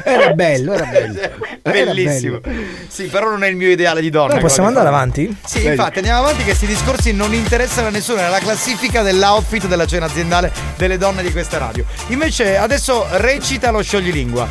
Era 0.05 0.31
bello, 0.31 0.73
era 0.73 0.85
bello. 0.85 1.19
Bellissimo. 1.61 2.39
Sì, 2.87 3.05
però 3.05 3.29
non 3.29 3.43
è 3.43 3.47
il 3.47 3.57
mio 3.57 3.69
ideale 3.69 3.99
di 3.99 4.09
donna. 4.09 4.33
Noi 4.33 4.41
possiamo 4.41 4.69
andare 4.69 4.87
avanti? 4.87 5.35
Sì, 5.45 5.65
infatti 5.65 5.97
andiamo 5.97 6.19
avanti 6.19 6.39
che 6.39 6.45
questi 6.45 6.65
discorsi 6.65 7.13
non 7.13 7.33
interessano 7.33 7.87
a 7.87 7.89
nessuno, 7.89 8.19
è 8.19 8.29
la 8.29 8.39
classifica 8.39 9.01
dell'outfit 9.01 9.67
della 9.67 9.85
cena 9.85 10.05
aziendale 10.05 10.51
delle 10.77 10.97
donne 10.97 11.21
di 11.21 11.31
questa 11.31 11.57
radio. 11.57 11.83
Invece 12.07 12.57
adesso 12.57 13.05
recita 13.11 13.71
lo 13.71 13.81
scioglilingua. 13.81 14.47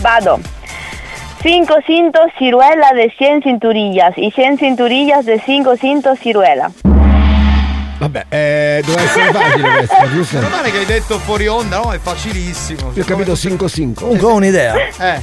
Vado. 0.00 0.40
Cinco 1.42 1.74
cintos 1.84 2.30
ciruela 2.38 2.92
de 2.94 3.12
100 3.18 3.42
cinturillas 3.42 4.16
y 4.16 4.30
100 4.30 4.58
cinturillas 4.58 5.26
de 5.26 5.40
5 5.40 5.76
cintos 5.76 6.18
ciruela. 6.20 6.70
Vabbè, 8.02 8.26
eh, 8.30 8.82
doveva 8.84 9.02
essere 9.02 9.30
facile 9.30 9.70
questa, 9.76 10.10
giusto? 10.10 10.36
Meno 10.38 10.48
male 10.48 10.72
che 10.72 10.78
hai 10.78 10.86
detto 10.86 11.20
fuori 11.20 11.46
onda, 11.46 11.78
no? 11.78 11.92
È 11.92 12.00
facilissimo. 12.00 12.90
Io 12.94 13.02
ho 13.02 13.06
capito 13.06 13.32
5-5. 13.34 13.94
Comunque 13.94 14.26
ho 14.26 14.34
un'idea. 14.34 14.74
Eh. 14.98 15.22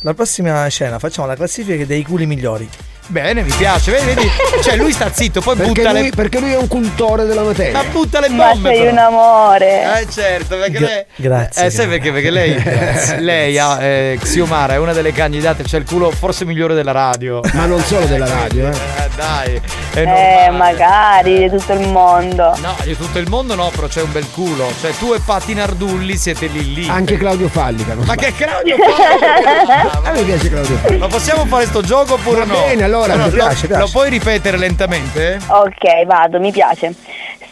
La 0.00 0.14
prossima 0.14 0.66
scena 0.68 0.98
facciamo 0.98 1.26
la 1.26 1.34
classifica 1.34 1.84
dei 1.84 2.02
culi 2.02 2.24
migliori. 2.24 2.66
Bene, 3.06 3.42
mi 3.42 3.50
piace. 3.56 3.90
Vedi, 3.90 4.06
vedi? 4.14 4.30
Cioè, 4.62 4.76
lui 4.76 4.90
sta 4.92 5.10
zitto, 5.12 5.40
poi 5.42 5.56
Perché 5.56 5.72
butta 5.72 5.92
lui, 5.92 6.02
le. 6.04 6.10
perché 6.10 6.40
lui 6.40 6.52
è 6.52 6.56
un 6.56 6.68
cultore 6.68 7.26
della 7.26 7.42
materia. 7.42 7.72
Ma 7.72 7.84
butta 7.90 8.18
le 8.20 8.28
Ma 8.30 8.46
bombe. 8.52 8.68
sei 8.70 8.78
però. 8.80 8.90
un 8.92 8.98
amore. 8.98 10.00
Eh 10.00 10.06
certo, 10.10 10.56
perché 10.56 10.78
Gra- 10.78 10.86
lei. 10.86 11.04
grazie, 11.16 11.66
Eh, 11.66 11.70
sai 11.70 11.86
perché? 11.86 12.12
Perché 12.12 12.30
lei, 12.30 12.62
lei 13.22 13.58
ha, 13.58 13.82
eh, 13.82 14.18
Xiomara 14.20 14.74
è 14.74 14.78
una 14.78 14.92
delle 14.94 15.12
candidate, 15.12 15.62
c'è 15.64 15.76
il 15.78 15.84
culo 15.84 16.10
forse 16.10 16.44
migliore 16.46 16.74
della 16.74 16.92
radio. 16.92 17.40
Ma 17.52 17.66
non 17.66 17.80
solo 17.82 18.06
della 18.06 18.26
radio, 18.40 18.68
eh. 18.68 18.70
Eh, 18.72 19.08
dai, 19.16 19.60
è 19.92 20.46
Eh, 20.46 20.50
magari 20.50 21.40
di 21.40 21.50
tutto 21.50 21.72
il 21.74 21.86
mondo. 21.88 22.56
No, 22.62 22.74
di 22.84 22.96
tutto 22.96 23.18
il 23.18 23.28
mondo 23.28 23.54
no, 23.54 23.70
però 23.74 23.86
c'è 23.86 24.00
un 24.00 24.12
bel 24.12 24.26
culo. 24.32 24.72
Cioè, 24.80 24.92
tu 24.98 25.12
e 25.12 25.20
Patti 25.24 25.52
Nardulli 25.54 26.16
siete 26.16 26.46
lì 26.46 26.72
lì. 26.74 26.88
Anche 26.88 27.16
Claudio 27.18 27.48
Fallica. 27.48 27.92
non 27.94 28.04
Ma 28.06 28.14
sbaglio. 28.14 28.20
che 28.34 28.44
Claudio 28.44 28.76
Fallica? 28.78 30.00
A 30.04 30.10
me 30.12 30.22
piace 30.22 30.48
Claudio 30.48 30.76
Fallica. 30.78 30.98
Ma 31.06 31.08
possiamo 31.08 31.44
fare 31.46 31.66
sto 31.66 31.82
gioco 31.82 32.14
oppure 32.14 32.38
Va 32.38 32.44
no? 32.44 32.54
bene, 32.66 32.82
allora, 32.84 32.92
No, 32.98 33.16
mi 33.24 33.30
lo- 33.30 33.30
piace, 33.30 33.68
Lo 33.68 33.76
piace. 33.76 33.92
puoi 33.92 34.10
ripetere 34.10 34.58
lentamente? 34.58 35.38
Ok, 35.48 36.04
vado, 36.06 36.38
mi 36.40 36.52
piace. 36.52 36.94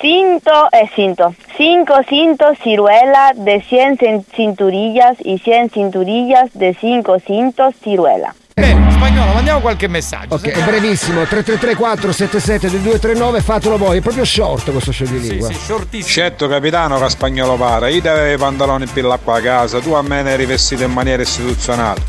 Cinto, 0.01 0.69
eh, 0.73 0.89
cinto. 0.95 1.35
Cinco 1.57 1.95
cintos 2.09 2.59
ciruela 2.63 3.33
de 3.37 3.61
100 3.63 3.97
cin- 3.99 4.25
cinturillas 4.35 5.17
y 5.23 5.39
100 5.39 5.71
cinturillas 5.71 6.51
de 6.55 6.75
5 6.75 7.19
cintos 7.21 7.75
ciruela. 7.83 8.35
Bene, 8.55 8.93
spagnolo, 8.93 9.33
mandiamo 9.33 9.61
qualche 9.61 9.89
messaggio. 9.89 10.35
Ok, 10.35 10.49
è 10.49 10.63
brevissimo, 10.63 11.25
3334 11.25 12.13
77 12.13 12.69
2239, 12.69 13.41
fatelo 13.41 13.79
voi, 13.79 13.99
è 13.99 14.01
proprio 14.03 14.25
short 14.27 14.71
questo 14.71 14.93
scioglilingua. 14.93 15.49
Sì, 15.49 15.55
sì, 15.55 15.61
shortissimo. 15.61 16.09
Certo 16.09 16.49
capitano 16.49 16.99
che 16.99 17.05
a 17.05 17.09
spagnolo 17.09 17.57
para, 17.57 17.89
io 17.89 18.03
ti 18.03 18.09
avevo 18.09 18.35
i 18.35 18.37
pantaloni 18.37 18.87
pilla 18.87 19.17
qua 19.17 19.39
a 19.39 19.41
casa, 19.41 19.79
tu 19.81 19.93
a 19.93 20.03
me 20.03 20.23
ne 20.23 20.33
eri 20.33 20.45
vestito 20.45 20.83
in 20.83 20.93
maniera 20.93 21.23
istituzionale. 21.23 22.03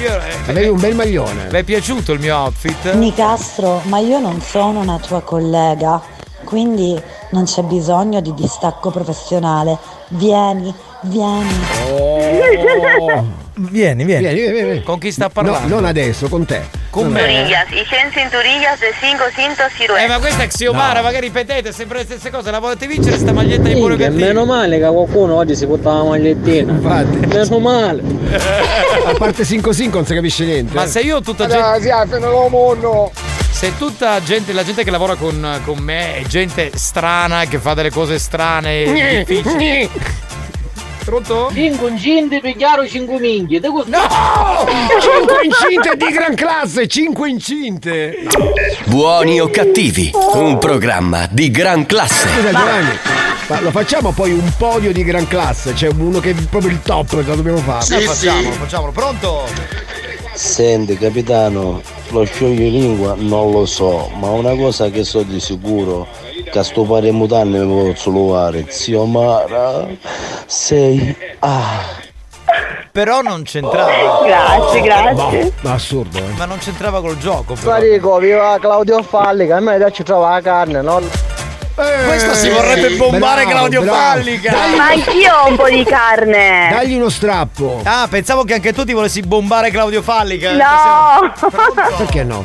Io, 0.00 0.08
eh, 0.08 0.50
Avevi 0.50 0.68
un 0.68 0.80
bel 0.80 0.94
maglione. 0.94 1.50
Le 1.50 1.58
è 1.58 1.62
piaciuto 1.64 2.12
il 2.12 2.20
mio 2.20 2.36
outfit? 2.36 2.94
Nicastro, 2.94 3.82
ma 3.84 3.98
io 3.98 4.20
non 4.20 4.40
sono 4.40 4.80
una 4.80 4.98
tua 4.98 5.20
collega, 5.20 6.00
quindi 6.44 6.98
non 7.32 7.44
c'è 7.44 7.62
bisogno 7.62 8.20
di 8.20 8.32
distacco 8.32 8.90
professionale. 8.90 9.76
Vieni, 10.08 10.74
vieni. 11.02 11.60
Vieni, 11.86 13.48
vieni. 13.68 14.04
Vieni, 14.04 14.32
vieni, 14.32 14.50
vieni. 14.52 14.82
Con 14.82 14.98
chi 14.98 15.12
sta 15.12 15.24
No, 15.24 15.30
parlando? 15.30 15.74
non 15.74 15.84
adesso, 15.84 16.28
con 16.28 16.44
te. 16.44 16.62
Con 16.90 17.08
me? 17.10 17.20
Cinturillas 17.20 17.70
y 17.70 17.84
100 17.86 18.12
cinturillas 18.12 18.80
de 18.80 18.86
5 19.00 19.24
cintos 19.36 19.72
ciruela. 19.76 20.02
Eh, 20.04 20.08
ma 20.08 20.18
questa 20.18 20.42
è 20.42 20.46
Xiomara, 20.48 20.98
No. 21.00 21.04
magari 21.06 21.26
ripetete 21.26 21.72
sempre 21.72 21.98
le 21.98 22.04
stesse 22.04 22.30
cose. 22.30 22.50
La 22.50 22.58
volete 22.58 22.86
vincere 22.86 23.16
sta 23.18 23.32
maglietta 23.32 23.68
di 23.68 23.74
Minchia, 23.74 23.96
cattivo? 24.08 24.26
meno 24.26 24.44
male 24.44 24.78
che 24.78 24.86
qualcuno 24.86 25.34
oggi 25.36 25.54
si 25.54 25.66
porta 25.66 25.92
la 25.92 26.02
magliettina. 26.04 26.72
Infatti. 26.72 27.16
Meno 27.26 27.58
male. 27.58 28.02
A 29.06 29.14
parte 29.16 29.44
5-5 29.44 29.90
non 29.92 30.06
si 30.06 30.14
capisce 30.14 30.44
niente. 30.44 30.74
Ma 30.74 30.84
eh. 30.84 30.88
se 30.88 31.00
io 31.00 31.20
tutta 31.20 31.44
Allora, 31.44 31.78
gente. 31.78 33.08
Se 33.50 33.76
tutta 33.76 34.22
gente, 34.22 34.52
la 34.54 34.64
gente 34.64 34.84
che 34.84 34.90
lavora 34.90 35.16
con, 35.16 35.60
con 35.64 35.78
me 35.78 36.16
è 36.16 36.22
gente 36.22 36.70
strana, 36.74 37.44
che 37.44 37.58
fa 37.58 37.74
delle 37.74 37.90
cose 37.90 38.18
strane 38.18 38.82
e 38.84 39.24
difficili. 39.24 39.90
Pronto? 41.04 41.50
5 41.52 41.90
incinte 41.90 42.40
per 42.40 42.56
chiaro 42.56 42.86
5 42.86 43.18
minchie. 43.18 43.60
No! 43.60 43.82
5 43.84 45.44
incinte 45.44 45.96
di 45.96 46.12
gran 46.12 46.34
classe, 46.34 46.86
5 46.86 47.28
incinte. 47.28 48.16
Buoni 48.86 49.40
o 49.40 49.48
cattivi, 49.50 50.10
un 50.34 50.58
programma 50.58 51.26
di 51.30 51.50
gran 51.50 51.86
classe. 51.86 52.28
Scusa 52.28 52.50
Giovanni, 52.50 52.98
ma 53.48 53.60
lo 53.60 53.70
facciamo 53.70 54.12
poi 54.12 54.32
un 54.32 54.52
podio 54.56 54.92
di 54.92 55.02
gran 55.02 55.26
classe, 55.26 55.72
c'è 55.72 55.88
uno 55.96 56.20
che 56.20 56.30
è 56.30 56.34
proprio 56.48 56.70
il 56.70 56.80
top, 56.82 57.12
lo 57.12 57.34
dobbiamo 57.34 57.58
fare. 57.58 57.96
Eh, 57.96 58.00
facciamolo, 58.02 58.52
facciamolo. 58.52 58.92
Pronto? 58.92 59.44
Senti 60.34 60.96
capitano, 60.96 61.82
lo 62.10 62.24
scioglilingua 62.24 63.14
non 63.18 63.50
lo 63.50 63.66
so, 63.66 64.10
ma 64.18 64.30
una 64.30 64.54
cosa 64.54 64.88
che 64.88 65.04
so 65.04 65.22
di 65.22 65.40
sicuro, 65.40 66.06
che 66.50 66.58
a 66.58 66.62
sto 66.62 66.82
pare 66.82 67.10
mutanne 67.10 67.60
mi 67.64 67.92
posso 67.92 68.10
trovare, 68.10 68.66
zio 68.68 69.04
Mara, 69.04 69.86
sei... 70.46 71.16
Ah... 71.38 72.08
Però 72.92 73.20
non 73.20 73.44
c'entrava. 73.44 74.24
Grazie, 74.24 74.80
grazie. 74.80 75.52
Ma 75.60 75.72
assurdo, 75.74 76.18
eh. 76.18 76.32
Ma 76.36 76.44
non 76.44 76.58
c'entrava 76.58 77.00
col 77.00 77.16
gioco. 77.18 77.54
Però. 77.54 77.70
Farico, 77.70 78.18
viva 78.18 78.58
Claudio 78.60 79.00
Fallica, 79.04 79.58
a 79.58 79.60
me 79.60 79.74
adesso 79.74 80.02
trova 80.02 80.30
la 80.30 80.40
carne, 80.40 80.82
no? 80.82 81.00
Questo 82.06 82.34
si 82.34 82.48
vorrebbe 82.48 82.96
bombare 82.96 83.44
bravo, 83.44 83.58
Claudio 83.58 83.82
bravo. 83.82 83.96
Fallica. 83.96 84.52
Ma 84.76 84.86
anch'io 84.88 85.34
ho 85.34 85.48
un 85.50 85.56
po' 85.56 85.68
di 85.68 85.84
carne. 85.84 86.68
Dagli 86.72 86.94
uno 86.94 87.08
strappo. 87.08 87.80
Ah, 87.84 88.08
pensavo 88.10 88.42
che 88.42 88.54
anche 88.54 88.72
tu 88.72 88.84
ti 88.84 88.92
volessi 88.92 89.20
bombare 89.20 89.70
Claudio 89.70 90.02
Fallica. 90.02 90.52
No. 90.52 91.32
Perché 91.96 92.24
no? 92.24 92.44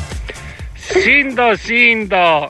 Sinto, 0.75 1.55
sinto. 1.57 2.47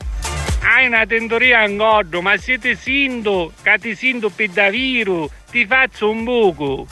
Hai 0.60 0.86
una 0.86 1.06
tentoria 1.06 1.64
in 1.66 1.76
godo, 1.76 2.20
ma 2.22 2.36
siete 2.36 2.76
sinto, 2.76 3.52
che 3.62 3.78
ti 3.80 3.94
sinto 3.94 4.30
per 4.34 4.48
davvero, 4.50 5.30
ti 5.50 5.64
faccio 5.66 6.10
un 6.10 6.24
buco. 6.24 6.86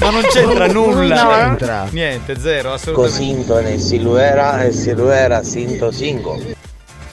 Ma 0.00 0.10
non 0.10 0.22
c'entra 0.30 0.66
nulla. 0.72 1.22
Non 1.22 1.56
c'entra. 1.56 1.86
Niente, 1.90 2.38
zero, 2.38 2.72
assolutamente. 2.74 3.16
Cosinto 3.18 3.60
nel 3.60 3.80
siluera 3.80 4.62
e 4.62 4.72
siluera 4.72 5.42
sinto 5.42 5.90
singo. 5.90 6.40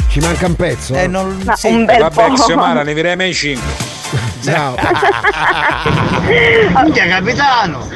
Ci 0.09 0.19
manca 0.19 0.45
un 0.45 0.55
pezzo. 0.55 0.93
Eh, 0.93 1.07
non 1.07 1.41
Ma 1.45 1.55
sì. 1.55 1.67
un 1.67 1.85
bel 1.85 1.99
Vabbè. 1.99 2.33
Xiomara, 2.33 2.83
ne 2.83 2.93
direi 2.93 3.15
mai 3.15 3.33
5. 3.33 3.63
Ciao. 4.43 4.75
Minchia 6.83 7.07
capitano! 7.07 7.87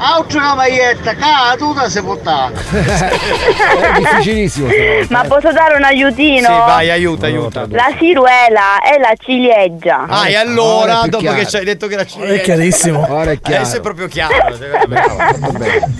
Altra 0.00 0.54
maglietta, 0.54 1.14
cara, 1.16 1.56
tutta 1.56 1.88
si 1.88 2.00
portava. 2.00 2.52
È 2.54 3.98
difficilissimo. 3.98 4.68
Ma 5.08 5.24
posso 5.24 5.50
dare 5.52 5.76
un 5.76 5.82
aiutino? 5.82 6.46
Sì, 6.46 6.52
vai, 6.52 6.90
aiuta, 6.90 7.26
aiuta. 7.26 7.66
La 7.68 7.92
ciruela 7.98 8.80
è 8.80 8.98
la 9.00 9.12
ciliegia. 9.18 10.06
Ah, 10.08 10.28
e 10.28 10.36
Ora 10.36 10.40
allora, 10.40 11.00
più 11.00 11.10
dopo 11.10 11.22
chiaro. 11.24 11.38
che 11.38 11.46
ci 11.46 11.56
hai 11.56 11.64
detto 11.64 11.86
che 11.88 11.94
era 11.94 12.04
ciliegia. 12.06 12.34
È 12.34 12.40
chiarissimo. 12.40 13.06
Ora 13.12 13.32
è 13.32 13.40
chiaro. 13.40 13.62
Adesso 13.62 13.76
è 13.76 13.80
proprio 13.80 14.06
chiaro. 14.06 14.34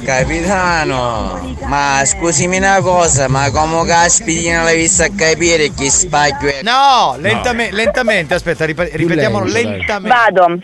Capitano, 0.05 1.57
ma 1.65 2.01
scusami 2.05 2.57
una 2.57 2.81
cosa, 2.81 3.29
ma 3.29 3.51
come 3.51 3.85
caspita 3.85 4.63
l'hai 4.63 4.77
visto 4.77 5.03
a 5.03 5.09
capire 5.15 5.73
che 5.75 5.91
spacchio 5.91 6.49
è? 6.49 6.63
No, 6.63 7.17
lentamente, 7.19 7.75
lentamente, 7.75 8.35
aspetta, 8.35 8.65
ripe- 8.65 8.91
ripetiamolo 8.93 9.45
lentamente. 9.45 10.09
Vado. 10.09 10.59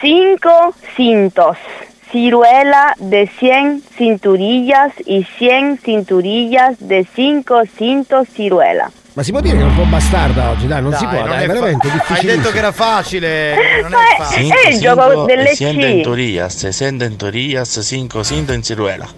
Cinco 0.00 0.74
cintos. 0.94 1.56
Ciruela 2.12 2.94
de 2.98 3.26
100 3.40 3.80
cinturillas 3.96 4.92
y 5.06 5.24
100 5.38 5.78
cinturillas 5.82 6.76
de 6.78 7.06
5 7.14 7.62
cintos 7.76 8.28
ciruela. 8.36 8.90
Ma 9.14 9.22
si 9.22 9.30
può 9.32 9.40
dire 9.40 9.56
che 9.56 9.62
è 9.62 9.66
un 9.66 9.74
po' 9.74 9.84
bastarda 9.84 10.50
oggi, 10.50 10.66
dai, 10.66 10.80
non 10.82 10.90
Dai, 10.90 10.98
si 11.00 11.06
può, 11.06 11.18
non 11.20 11.28
dai, 11.30 11.38
è 11.38 11.42
è 11.42 11.46
fa- 11.46 11.52
veramente 11.54 11.88
Hai 12.08 12.24
detto 12.24 12.50
che 12.50 12.58
era 12.58 12.72
facile, 12.72 13.54
non 13.82 13.90
Ma 13.90 13.98
è 13.98 14.22
facile. 14.22 14.54
è 14.62 14.68
il 14.68 14.78
gioco 14.80 15.24
delle 15.24 15.50
e 15.50 15.54
siendo 15.54 15.80
C. 15.86 15.88
en 15.90 16.02
Torías, 16.02 16.54
60 16.54 17.04
en 17.06 17.16
Torías, 17.16 17.80
5 17.82 18.24
cinto 18.24 18.52
en 18.52 18.62
Ciruela. 18.62 19.08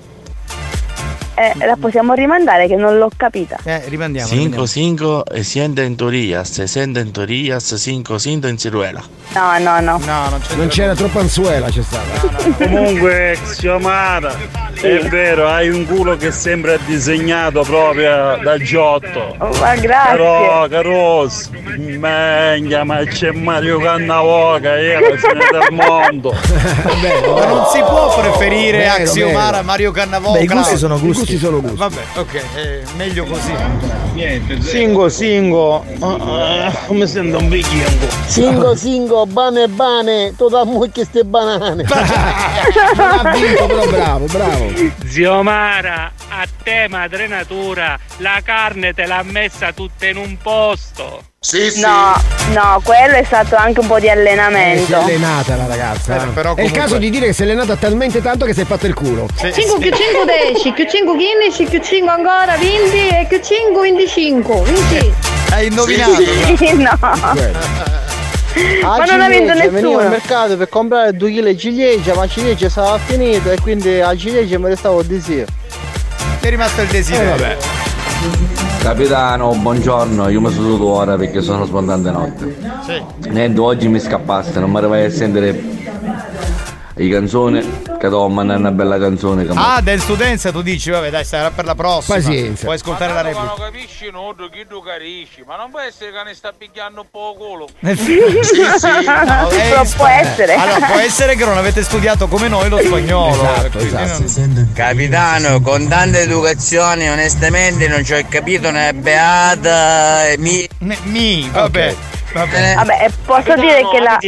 Eh, 1.37 1.67
la 1.67 1.77
possiamo 1.79 2.15
rimandare 2.15 2.69
che 2.69 2.77
non 2.77 2.97
l'ho 2.97 3.11
capita. 3.17 3.59
Eh, 3.65 3.83
rimandiamo. 3.89 4.29
5 4.29 4.67
5 4.69 5.23
e 5.33 5.43
siendo 5.43 5.81
en 5.83 5.97
Torías, 5.97 6.49
60 6.51 7.01
en 7.01 7.11
Torías, 7.13 7.75
5 7.77 8.19
cinto 8.21 8.47
en 8.47 8.57
Ciruela. 8.57 9.03
No, 9.35 9.59
no, 9.59 9.81
no. 9.81 9.99
No, 10.05 10.29
non 10.31 10.41
c'è 10.41 10.55
Non 10.55 10.69
c'era 10.69 10.95
troppa 10.95 11.21
anzuela, 11.21 11.69
c'è 11.69 11.83
stata. 11.83 12.29
Comunque, 12.57 13.37
Xiomara, 13.43 14.33
è 14.81 14.99
vero, 15.09 15.49
hai 15.49 15.71
un 15.71 15.85
culo 15.87 16.17
che 16.17 16.31
sembra 16.31 16.77
disegnato 16.77 17.63
proprio 17.63 18.39
da 18.43 18.57
Giotto. 18.59 19.35
Oh, 19.39 19.51
ma 19.59 19.75
grazie. 19.75 20.11
Però, 20.17 20.69
caros, 20.69 21.51
menga, 21.77 22.85
ma 22.85 22.99
c'è 23.05 23.33
Mario 23.33 23.81
Cannavoca, 23.81 24.77
è 24.77 25.01
la 25.01 25.17
fine 25.17 25.47
del 25.51 25.67
mondo. 25.75 26.33
Ma 26.33 27.47
non 27.47 27.65
si 27.73 27.81
può 27.81 28.15
preferire 28.21 28.87
a 28.89 28.99
Vero, 28.99 29.11
Xiomara 29.11 29.47
vero. 29.51 29.57
a 29.57 29.63
Mario 29.63 29.91
Cannavò. 29.91 30.33
Beh, 30.33 30.43
i 30.43 30.47
gusti 30.47 30.77
sono 30.77 30.99
gusti. 31.01 31.23
Gusti 31.25 31.39
sono 31.39 31.63
gusti. 31.63 31.77
Vabbè, 31.77 32.03
ok, 32.17 32.55
è 32.55 32.83
meglio 32.97 33.25
così. 33.25 33.55
Singo, 34.61 35.09
singo. 35.09 35.83
Ah, 36.01 36.67
ah, 36.67 36.73
come 36.87 37.07
sento 37.07 37.39
un 37.39 37.49
vichingo. 37.49 38.07
Singo, 38.27 38.77
singo, 38.77 39.25
bane, 39.25 39.67
bane, 39.69 40.35
tu 40.37 40.51
da 40.51 40.67
mucchi 40.67 41.03
ste 41.03 41.25
banane. 41.25 41.85
Ha 42.97 43.33
vinto, 43.33 43.67
però 43.67 43.87
bravo, 43.87 44.27
bravo. 44.27 44.71
Zio 45.07 45.43
Mara, 45.43 46.13
a 46.29 46.47
te 46.63 46.87
madre 46.89 47.27
natura, 47.27 47.99
la 48.19 48.41
carne 48.45 48.93
te 48.93 49.07
l'ha 49.07 49.23
messa 49.23 49.73
tutta 49.73 50.07
in 50.07 50.19
un 50.19 50.37
posto. 50.43 51.23
Sì, 51.45 51.71
sì. 51.71 51.81
No, 51.81 52.15
no, 52.55 52.81
quello 52.83 53.17
è 53.17 53.23
stato 53.23 53.55
anche 53.55 53.81
un 53.81 53.87
po' 53.87 53.99
di 53.99 54.07
Eh, 54.07 54.13
si 54.13 54.17
è 54.17 54.19
allenamento. 54.19 54.97
allenata 54.97 55.57
la 55.57 55.67
ragazza. 55.67 56.15
Eh, 56.17 56.27
però 56.29 56.49
è 56.49 56.51
il 56.53 56.57
comunque- 56.57 56.81
caso 56.81 56.97
di 56.97 57.11
dire 57.11 57.27
che 57.27 57.33
si 57.35 57.43
è 57.43 57.45
allenata 57.45 57.77
talmente 57.77 58.23
tanto 58.23 58.47
che 58.47 58.55
si 58.55 58.63
è 58.63 58.65
fatto 58.65 58.87
il 58.87 58.95
culo. 58.95 59.27
5 59.37 59.53
più 59.79 59.91
5 59.91 60.25
10, 60.55 60.73
più 60.73 60.87
5 60.89 61.15
15, 61.15 61.65
più 61.67 61.81
5 61.83 62.11
ancora 62.11 62.57
20 62.57 63.09
e 63.09 63.27
più 63.29 63.41
5 63.43 63.83
25. 63.83 64.63
20. 64.63 65.13
Hai 65.51 65.67
indovinato? 65.67 66.15
Sì, 66.57 66.73
no. 66.73 66.99
Ma 68.83 69.05
non 69.05 69.21
ha 69.21 69.29
vinto 69.29 69.53
Venivo 69.53 69.67
al 69.67 69.71
nessuno. 69.73 70.09
mercato 70.09 70.57
per 70.57 70.69
comprare 70.71 71.13
2 71.15 71.31
kg 71.31 71.45
di 71.45 71.59
ciliegia, 71.59 72.15
ma 72.15 72.27
ciliegia 72.27 72.71
stava 72.71 72.99
finita 73.05 73.53
e 73.53 73.61
quindi 73.61 74.01
a 74.01 74.17
ciliegia 74.17 74.59
mi 74.59 74.69
restava 74.69 74.99
il 75.03 75.07
desiderio. 75.07 75.47
Ti 76.41 76.47
è 76.47 76.51
rimasto 76.51 76.81
il 76.81 76.89
desiderio. 76.89 77.84
Capitano, 78.85 79.55
buongiorno, 79.55 80.29
io 80.29 80.43
mi 80.43 80.53
sono 80.53 80.67
seduto 80.67 80.89
ora 80.89 81.17
perché 81.17 81.41
sono 81.41 81.65
sbondante 81.65 82.11
notte. 82.11 82.55
Sì. 82.83 83.31
Niente, 83.31 83.59
oggi 83.59 83.89
mi 83.89 83.99
scappaste, 83.99 84.61
non 84.61 84.71
mi 84.71 84.77
arrivai 84.77 85.07
a 85.07 85.11
sentire 85.11 85.59
le 86.97 87.09
canzoni, 87.09 87.61
che 87.99 88.09
devo 88.09 88.29
mandare 88.29 88.61
una 88.61 88.71
bella 88.71 88.99
canzone. 88.99 89.47
Ah, 89.55 89.83
to 90.07 90.15
Dance 90.15 90.53
tu 90.53 90.63
dici, 90.63 90.91
vabbè 90.91 91.11
dai, 91.11 91.25
sarà 91.25 91.51
per 91.51 91.65
la 91.65 91.75
prossima. 91.75 92.17
Pazienza. 92.17 92.65
Puoi 92.65 92.77
ascoltare 92.77 93.13
la 93.13 93.23
replica. 93.23 93.47
non 93.47 93.57
capisci 93.57 94.11
nodo 94.11 94.49
chi 94.49 94.65
tu 94.69 94.81
capisci, 94.81 95.43
ma 95.47 95.57
non 95.57 95.71
può 95.71 95.81
essere 95.81 96.13
che 96.13 96.23
ne 96.25 96.35
sta 96.35 96.53
picchiando 96.57 97.01
un 97.01 97.07
po' 97.11 97.35
culo. 97.37 97.69
sì, 97.97 98.21
sì. 98.45 98.61
No, 99.05 99.85
può 99.97 100.07
essere. 100.07 100.55
Allora, 100.55 100.87
può 100.87 100.99
essere 100.99 101.35
che 101.35 101.45
non 101.45 101.57
avete 101.57 101.83
studiato 101.83 102.29
come 102.29 102.47
noi 102.49 102.69
lo 102.69 102.79
spagnolo. 102.79 103.43
Esatto, 103.43 103.79
esatto. 103.79 104.25
non- 104.37 104.71
Capitano, 104.73 105.61
con 105.61 105.89
tanta 105.89 106.19
educazione, 106.19 107.11
onestamente 107.11 107.89
non 107.89 108.05
ci 108.05 108.13
ho 108.13 108.25
capito 108.29 108.71
né 108.71 108.93
beata 108.95 110.27
mi. 110.39 110.69
mi, 110.79 111.49
vabbè. 111.51 111.95
Vabbè. 112.33 112.75
Vabbè, 112.75 113.11
posso 113.25 113.55
dire 113.55 113.83
che 113.93 114.01
la, 114.01 114.19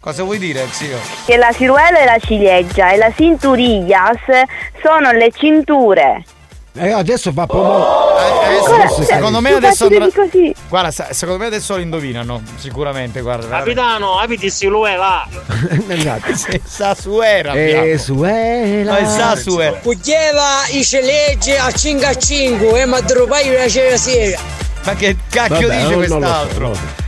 Cosa 0.00 0.22
vuoi 0.22 0.38
dire, 0.38 0.66
zio? 0.70 0.98
che 1.26 1.36
la 1.36 1.52
ciruela 1.52 1.98
è 1.98 2.04
la 2.06 2.18
ciliegia 2.18 2.90
e 2.90 2.96
la 2.96 3.12
cinturillas 3.14 4.16
sono 4.82 5.12
le 5.12 5.30
cinture. 5.30 6.24
Eh, 6.72 6.90
adesso 6.92 7.32
va 7.34 7.46
promo. 7.46 7.84
Adesso, 7.84 9.02
secondo 9.02 9.40
me 9.40 9.52
adesso 9.52 9.86
andrà... 9.86 10.06
così. 10.14 10.54
Guarda, 10.68 10.90
secondo 10.90 11.36
me 11.40 11.46
adesso 11.46 11.74
lo 11.74 11.82
indovinano, 11.82 12.40
sicuramente, 12.56 13.20
guarda. 13.20 13.46
veramente. 13.46 13.74
Capitano, 13.74 14.18
avete 14.18 14.48
siluela. 14.48 15.26
Sì, 16.34 16.60
sa 16.64 16.94
suera 16.94 17.52
Eh, 17.52 17.98
suela. 17.98 18.92
No, 18.92 18.96
è 18.98 19.04
sa 19.04 19.36
suera. 19.36 19.72
Puglieva 19.76 20.62
i 20.70 20.82
celeggi 20.84 21.52
a 21.52 21.70
5 21.70 22.06
a 22.06 22.14
5 22.14 22.80
e 22.80 22.86
mi 22.86 23.00
drogai 23.02 23.54
una 23.54 23.68
cera 23.68 23.96
sera. 23.98 24.40
Ma 24.84 24.94
che 24.94 25.16
cacchio 25.28 25.68
Vabbè, 25.68 25.76
dice 25.82 25.82
non- 25.82 25.90
non 25.90 25.98
lo 26.00 26.06
so, 26.06 26.18
quest'altro? 26.18 26.99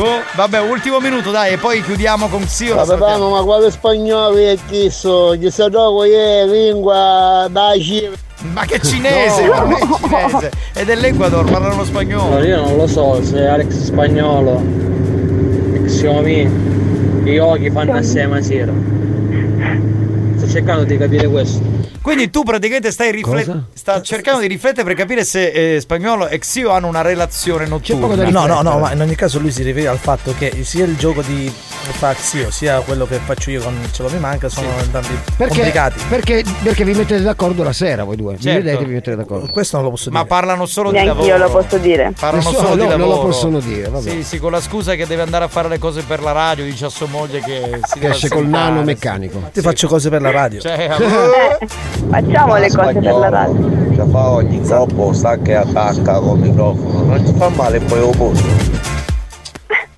Lo. 0.00 0.08
Boh, 0.08 0.20
vabbè, 0.34 0.60
ultimo 0.60 0.98
minuto, 1.00 1.30
dai, 1.30 1.52
e 1.52 1.58
poi 1.58 1.82
chiudiamo 1.82 2.28
con 2.28 2.44
Xio. 2.44 2.74
lo 2.74 2.84
salutiamo. 2.84 3.04
Capitano, 3.04 3.30
ma 3.30 3.42
quale 3.42 3.70
spagnolo 3.70 4.36
è 4.36 4.56
questo? 4.68 5.36
Che 5.38 5.50
sa 5.50 5.68
gioco 5.68 6.04
è 6.04 6.46
lingua 6.46 7.46
da 7.50 7.72
Cina. 7.78 8.10
Ma 8.52 8.64
che 8.64 8.80
cinese, 8.80 9.46
ma 9.48 9.60
non 9.60 9.72
è 9.72 9.78
cinese. 9.78 10.50
È 10.72 10.84
dell'Ecuador, 10.84 11.44
parlano 11.44 11.74
Allora, 11.74 11.84
spagnolo. 11.86 12.42
io 12.44 12.60
non 12.62 12.76
lo 12.76 12.86
so 12.86 13.22
se 13.22 13.46
Alex 13.46 13.68
spagnolo 13.70 14.62
e 15.74 15.82
Xiaomi 15.84 16.50
i 17.24 17.38
occhi 17.38 17.70
fanno 17.70 17.92
assieme 17.92 18.42
sera. 18.42 18.72
Sto 20.36 20.48
cercando 20.48 20.84
di 20.84 20.96
capire 20.96 21.26
questo. 21.28 21.60
Quindi 22.02 22.30
tu 22.30 22.42
praticamente 22.42 22.90
stai 22.90 23.10
riflettendo. 23.12 23.64
Sta 23.74 24.00
cercando 24.02 24.40
di 24.40 24.46
riflettere 24.46 24.84
per 24.84 24.94
capire 24.94 25.24
se 25.24 25.74
eh, 25.76 25.80
spagnolo 25.80 26.28
e 26.28 26.38
Xio 26.38 26.70
hanno 26.70 26.86
una 26.86 27.02
relazione 27.02 27.66
notturna. 27.66 28.28
No, 28.30 28.46
no, 28.46 28.62
no, 28.62 28.78
ma 28.78 28.92
in 28.92 29.00
ogni 29.00 29.14
caso 29.14 29.38
lui 29.38 29.50
si 29.50 29.62
riferisce 29.62 29.88
al 29.88 29.98
fatto 29.98 30.34
che 30.36 30.64
sia 30.64 30.84
il 30.84 30.96
gioco 30.96 31.22
di 31.22 31.52
Fazio 31.90 32.50
sia 32.50 32.80
quello 32.80 33.06
che 33.06 33.18
faccio 33.24 33.50
io 33.50 33.62
con 33.62 33.76
Ce 33.90 34.02
lo 34.02 34.10
mi 34.10 34.18
manca 34.18 34.48
sono 34.48 34.68
entrambi 34.78 35.08
Perché, 35.36 35.54
complicati. 35.54 36.00
perché, 36.08 36.44
perché 36.62 36.84
vi 36.84 36.92
mettete 36.92 37.22
d'accordo 37.22 37.62
la 37.62 37.72
sera 37.72 38.04
voi 38.04 38.16
due. 38.16 38.34
Vi 38.34 38.42
Certo. 38.42 38.62
vedete 38.62 38.82
e 38.82 38.86
vi 38.86 38.92
mettete 38.94 39.16
d'accordo. 39.16 39.50
Questo 39.50 39.76
non 39.76 39.86
lo 39.86 39.90
posso 39.92 40.10
Ma 40.10 40.24
parlano 40.24 40.66
solo 40.66 40.90
di 40.90 40.96
Neanche 40.96 41.12
lavoro. 41.14 41.26
io 41.28 41.38
lo 41.38 41.50
posso 41.50 41.78
dire. 41.78 42.12
Parlano 42.18 42.48
Nessuno- 42.48 42.58
solo 42.68 42.74
di 42.76 42.82
no, 42.82 42.88
non 42.90 42.98
lavoro. 43.00 43.16
lo 43.16 43.24
possono 43.28 43.60
dire, 43.60 43.88
vabbè. 43.88 44.08
Sì, 44.10 44.22
sì, 44.22 44.38
con 44.38 44.52
la 44.52 44.60
scusa 44.60 44.94
che 44.94 45.06
deve 45.06 45.22
andare 45.22 45.44
a 45.44 45.48
fare 45.48 45.68
le 45.68 45.78
cose 45.78 46.02
per 46.02 46.20
la 46.22 46.32
radio, 46.32 46.64
dice 46.64 46.84
a 46.84 46.88
sua 46.90 47.06
moglie 47.06 47.40
che 47.40 47.80
si 47.84 47.98
Che 47.98 48.08
esce 48.08 48.28
col 48.28 48.46
nano 48.46 48.80
sì. 48.80 48.84
meccanico. 48.84 49.50
Ti 49.52 49.60
faccio 49.60 49.88
cose 49.88 50.08
per 50.10 50.20
la 50.22 50.30
radio. 50.30 50.60
Cioè, 50.60 50.88
Eh, 51.60 51.66
facciamo 52.08 52.56
le 52.56 52.68
cose 52.70 52.92
per 53.00 53.14
la 53.14 53.28
radio. 53.28 53.70
Ci 53.90 54.10
fa 54.10 54.28
ogni 54.30 54.60
troppo 54.62 55.12
stacca 55.12 55.50
e 55.50 55.54
attacca 55.54 56.18
col 56.18 56.38
microfono, 56.38 57.02
non 57.04 57.22
ti 57.24 57.32
fa 57.36 57.48
male 57.50 57.80
poi 57.80 57.98
lo 58.00 58.10
posto. 58.10 58.46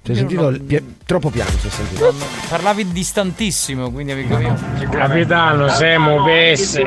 Si 0.04 0.10
è 0.10 0.14
sentito 0.16 0.48
il 0.48 0.60
pia- 0.60 0.82
troppo 1.06 1.30
piano, 1.30 1.50
si 1.60 1.68
è 1.68 1.70
sentito. 1.70 2.04
non- 2.04 2.20
parlavi 2.48 2.90
distantissimo, 2.90 3.90
quindi 3.92 4.12
amico 4.12 4.36
mio. 4.36 4.56
Capitano, 4.90 5.68
siamo 5.68 6.24
pesse. 6.24 6.82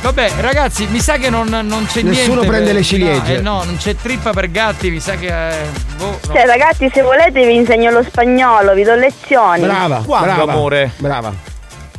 Vabbè, 0.00 0.32
ragazzi, 0.40 0.86
mi 0.90 0.98
sa 0.98 1.16
che 1.16 1.30
non, 1.30 1.46
non 1.48 1.84
c'è 1.86 2.00
niente. 2.02 2.20
Nessuno 2.20 2.40
prende 2.40 2.64
per- 2.66 2.74
le 2.74 2.82
ciliegie. 2.82 3.34
No, 3.34 3.38
eh, 3.38 3.40
no, 3.58 3.62
non 3.64 3.76
c'è 3.76 3.94
trippa 3.94 4.32
per 4.32 4.50
gatti, 4.50 4.90
mi 4.90 4.98
sa 4.98 5.14
che. 5.14 5.26
eh, 5.28 5.66
boh, 5.96 6.18
no. 6.26 6.32
Cioè, 6.34 6.44
ragazzi, 6.46 6.90
se 6.92 7.02
volete 7.02 7.46
vi 7.46 7.54
insegno 7.54 7.90
lo 7.92 8.02
spagnolo, 8.02 8.72
vi 8.74 8.82
do 8.82 8.94
lezioni. 8.96 9.60
Brava, 9.60 10.02
Quando, 10.04 10.26
brava, 10.34 10.52
amore? 10.52 10.90
Brava. 10.96 11.32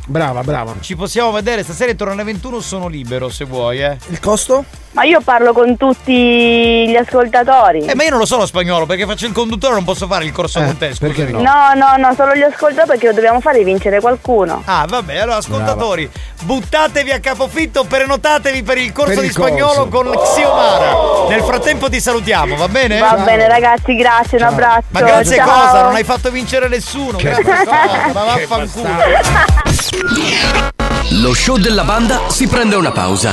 Brava, 0.06 0.42
brava. 0.42 0.74
Ci 0.80 0.96
possiamo 0.96 1.32
vedere 1.32 1.62
stasera 1.62 1.90
intorno 1.90 2.12
alle 2.12 2.24
21 2.24 2.60
sono 2.60 2.88
libero 2.88 3.28
se 3.30 3.44
vuoi, 3.44 3.80
eh. 3.80 3.96
Il 4.08 4.20
costo? 4.20 4.64
Ma 4.94 5.02
io 5.02 5.20
parlo 5.20 5.52
con 5.52 5.76
tutti 5.76 6.88
gli 6.88 6.94
ascoltatori. 6.94 7.84
Eh, 7.84 7.96
ma 7.96 8.04
io 8.04 8.10
non 8.10 8.20
lo 8.20 8.26
so 8.26 8.36
lo 8.36 8.46
spagnolo 8.46 8.86
perché 8.86 9.04
faccio 9.06 9.26
il 9.26 9.32
conduttore, 9.32 9.74
non 9.74 9.82
posso 9.82 10.06
fare 10.06 10.24
il 10.24 10.30
corso 10.30 10.60
con 10.62 10.76
te. 10.78 10.94
perché 10.98 11.24
scusami. 11.26 11.42
No, 11.42 11.72
no, 11.74 11.96
no, 11.96 12.14
solo 12.14 12.32
gli 12.34 12.42
ascoltatori 12.42 12.86
perché 12.86 13.06
lo 13.08 13.12
dobbiamo 13.14 13.40
fare 13.40 13.64
vincere 13.64 14.00
qualcuno. 14.00 14.62
Ah, 14.66 14.86
vabbè, 14.88 15.16
allora 15.18 15.38
ascoltatori, 15.38 16.08
buttatevi 16.42 17.10
a 17.10 17.18
capofitto, 17.18 17.82
prenotatevi 17.84 18.62
per 18.62 18.78
il 18.78 18.92
corso 18.92 19.14
Per 19.14 19.20
di 19.22 19.26
il 19.26 19.34
corso. 19.34 19.48
spagnolo 19.52 19.88
con 19.88 20.10
Xiomara. 20.12 21.28
Nel 21.28 21.42
frattempo 21.42 21.90
ti 21.90 22.00
salutiamo, 22.00 22.54
va 22.54 22.68
bene? 22.68 22.98
Va 23.00 23.16
bene 23.16 23.48
ragazzi, 23.48 23.96
grazie, 23.96 24.38
un 24.38 24.44
abbraccio. 24.44 24.86
Ma 24.90 25.00
grazie 25.00 25.36
ciao. 25.38 25.46
cosa? 25.48 25.82
Non 25.82 25.94
hai 25.96 26.04
fatto 26.04 26.30
vincere 26.30 26.68
nessuno. 26.68 27.18
Grazie 27.18 27.42
cosa? 27.42 28.12
Ma 28.12 28.24
vaffanculo. 28.24 28.88
Lo 31.20 31.34
show 31.34 31.56
della 31.58 31.82
banda 31.82 32.20
si 32.28 32.46
prende 32.46 32.76
una 32.76 32.92
pausa. 32.92 33.32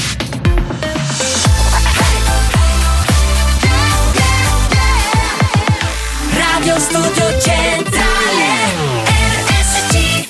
Studio 6.81 7.39
Centrale 7.39 8.73
RSC 9.05 10.27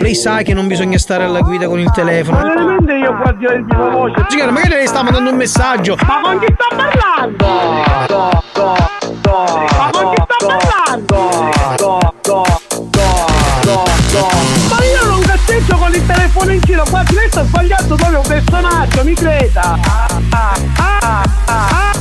Lei 0.00 0.14
sa 0.14 0.42
che 0.42 0.52
non 0.52 0.66
bisogna 0.66 0.98
stare 0.98 1.24
alla 1.24 1.40
guida 1.40 1.66
con 1.66 1.78
il 1.78 1.90
telefono. 1.90 2.36
Ma 2.36 2.42
veramente 2.42 2.92
io 2.92 3.16
qua 3.16 3.32
di 3.32 3.46
di 3.46 3.76
la 3.76 3.88
voce. 3.88 4.26
Signora, 4.28 4.50
magari 4.50 4.74
lei 4.74 4.86
sta 4.86 5.02
mandando 5.02 5.30
un 5.30 5.36
messaggio. 5.36 5.96
Ma 6.06 6.20
con 6.22 6.38
chi 6.38 6.54
sta 6.54 6.66
parlando? 6.76 7.46
Ma 9.72 9.90
con 9.90 10.14
chi 10.14 10.22
sta 10.22 10.36
parlando? 10.46 11.18
Ma 14.68 14.84
io 14.84 15.04
non 15.06 15.20
cazzeggio 15.20 15.76
con 15.76 15.94
il 15.94 16.06
telefono 16.06 16.52
in 16.52 16.60
giro, 16.60 16.84
qua 16.90 17.02
lei 17.10 17.28
sta 17.28 17.42
sbagliando 17.44 17.94
proprio 17.94 18.18
un 18.18 18.26
personaggio, 18.26 19.02
mi 19.04 19.14
creda. 19.14 19.78
Ah, 19.82 20.06
ah, 20.30 21.22
ah. 21.46 21.92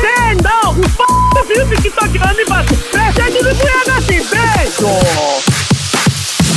Senta, 0.00 0.50
oh, 0.64 1.29
un 1.50 1.64
f***o 1.64 1.64
figlio 1.64 1.64
di 1.64 1.74
chi 1.80 1.90
sto 1.90 2.04
non 2.04 2.34
mi 2.36 2.44
faccio. 2.46 2.74
Eh, 2.74 3.12
senti 3.14 3.38
tu 3.38 3.56
pure 3.56 3.72
ragazzi, 3.84 4.16
beso. 4.30 4.88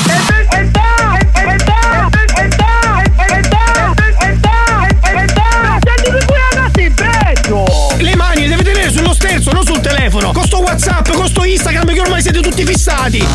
E 0.05 0.17
da, 0.27 0.37
e 0.57 0.69
da, 0.69 1.17
e 1.17 1.55
da, 1.55 2.09
e 2.35 2.47
da, 2.47 3.01
e 3.25 3.41
da, 3.41 3.93
e 4.19 4.37
da, 4.37 4.87
e 5.11 5.25
da. 5.25 5.79
Senti 5.83 6.09
tu 6.11 6.25
pure 6.25 6.41
ragazzi, 6.53 6.89
beso. 6.89 7.95
Le 7.97 8.15
mani 8.15 8.41
le 8.41 8.49
deve 8.49 8.63
tenere 8.63 8.91
sullo 8.91 9.13
sterzo, 9.13 9.51
non 9.51 9.65
sul 9.65 9.81
telefono. 9.81 10.31
Con 10.31 10.45
sto 10.45 10.59
WhatsApp, 10.59 11.11
con 11.11 11.27
sto 11.27 11.43
Instagram 11.43 11.93
che 11.93 11.99
ormai 11.99 12.21
siete 12.21 12.41
tutti 12.41 12.65
fissati. 12.65 13.17
Io 13.17 13.27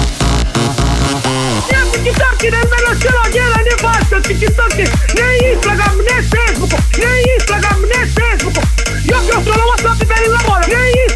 TikTok 2.02 2.43
nel 2.43 2.68
meno 2.70 2.98
ce 2.98 3.09
l'ho, 3.10 3.28
gliela 3.30 3.56
ne 3.56 3.74
faccio 3.76 4.20
TikTok 4.20 4.76
né 4.76 5.52
Instagram 5.52 5.97
né 6.06 6.22
Facebook 6.22 6.74
né 6.97 7.20
Instagram 7.36 7.80
né 7.80 8.06
Facebook 8.06 8.66
Io 9.02 9.24
che 9.26 9.35
ho 9.35 9.43
solo 9.43 9.66
WhatsApp 9.66 10.05
per 10.05 10.22
il 10.22 10.30
lavoro 10.30 10.66
né 10.66 10.90
Instagram 10.90 11.07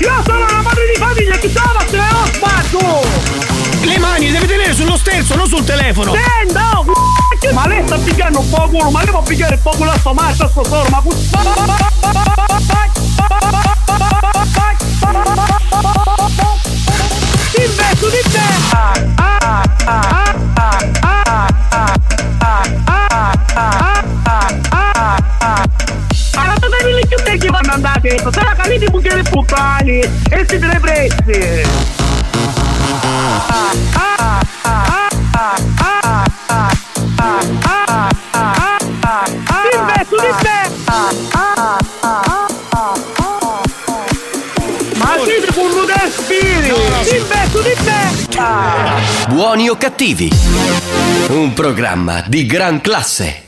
Io 0.00 0.22
sono 0.24 0.44
una 0.44 0.62
madre 0.62 0.82
di 0.92 0.98
famiglia, 0.98 1.36
chi 1.36 1.48
stava 1.48 1.84
se 1.86 1.96
ne 1.96 2.08
ho 2.08 2.26
sbatto 2.34 3.08
Le 3.82 3.98
mani 3.98 4.26
le 4.26 4.32
deve 4.32 4.46
tenere 4.46 4.74
sullo 4.74 4.96
sterzo, 4.96 5.34
non 5.36 5.46
sul 5.48 5.64
telefono. 5.64 6.12
Senta, 6.12 6.78
oh, 6.78 6.84
c***o, 6.84 7.52
ma 7.52 7.66
lei 7.66 7.82
sta 7.86 7.96
pigliando 7.96 8.40
un 8.40 8.50
po' 8.50 8.68
culo, 8.68 8.90
ma 8.90 9.02
lei 9.02 9.10
può 9.10 9.22
pigliare 9.22 9.54
un 9.54 9.62
po' 9.62 9.70
culo 9.70 9.90
a 9.90 9.98
sto 9.98 10.12
macho, 10.12 10.44
a 10.44 10.48
sto 10.48 10.64
solo, 10.64 10.88
ma 10.90 11.02
e 30.00 30.44
siete 30.48 30.66
le 30.66 30.80
prezze! 30.80 31.64
Investo 39.72 40.16
di 40.20 40.32
te! 40.42 40.58
Ma 44.96 45.16
siete 45.24 45.52
con 45.52 45.64
un 45.64 46.10
spirito! 46.10 46.76
Investo 47.16 47.60
di 47.60 47.74
te! 47.84 49.26
Buoni 49.28 49.68
o 49.68 49.76
cattivi? 49.76 50.30
Un 51.28 51.52
programma 51.52 52.22
di 52.26 52.46
gran 52.46 52.80
classe. 52.80 53.45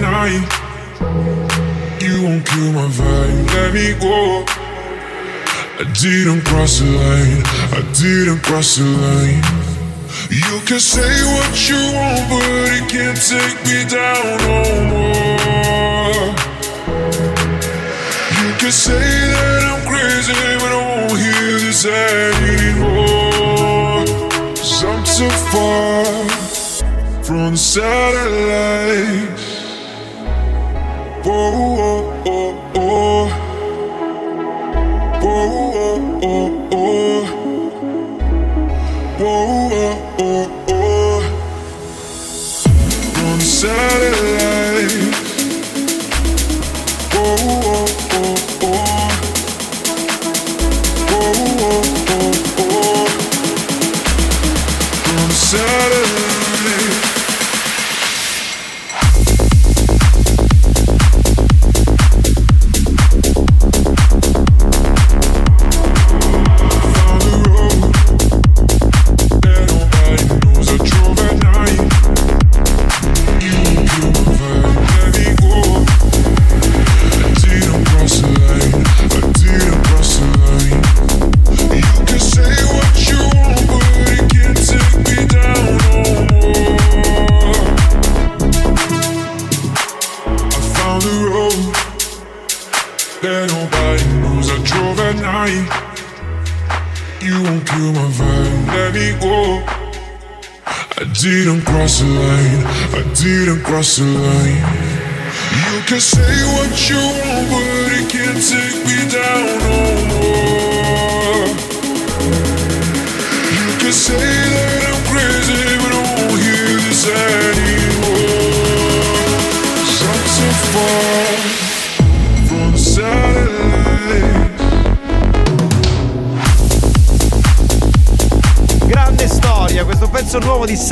Night. 0.00 0.48
You 2.00 2.22
won't 2.24 2.46
kill 2.46 2.72
my 2.72 2.88
vibe. 2.88 3.46
Let 3.54 3.74
me 3.74 3.92
go. 4.00 4.44
I 5.78 5.84
didn't 6.00 6.42
cross 6.46 6.78
the 6.78 6.86
line. 6.86 7.42
I 7.72 7.82
didn't 7.92 8.42
cross 8.42 8.76
the 8.76 8.84
line. 8.84 9.42
You 10.30 10.60
can 10.64 10.80
say 10.80 11.12
what 11.34 11.68
you 11.68 11.76
want, 11.92 12.28
but 12.30 12.42
it 12.72 12.88
can't 12.88 13.20
take 13.20 13.58
me 13.68 13.84
down 13.84 14.38
no 14.48 14.62
more. 14.92 16.34
You 18.40 18.48
can 18.58 18.72
say 18.72 19.04
that 19.34 19.62
I'm 19.72 19.82
crazy, 19.86 20.32
but 20.58 20.72
I 20.72 20.80
won't 20.88 21.18
hear 21.20 21.58
this 21.60 21.84
anymore. 21.84 23.22
Cause 24.56 24.84
I'm 24.84 25.02
too 25.04 25.30
far 25.52 26.04
from 27.22 27.50
the 27.52 27.58
satellites. 27.58 29.41
Whoa, 31.24 31.78
oh, 31.78 32.01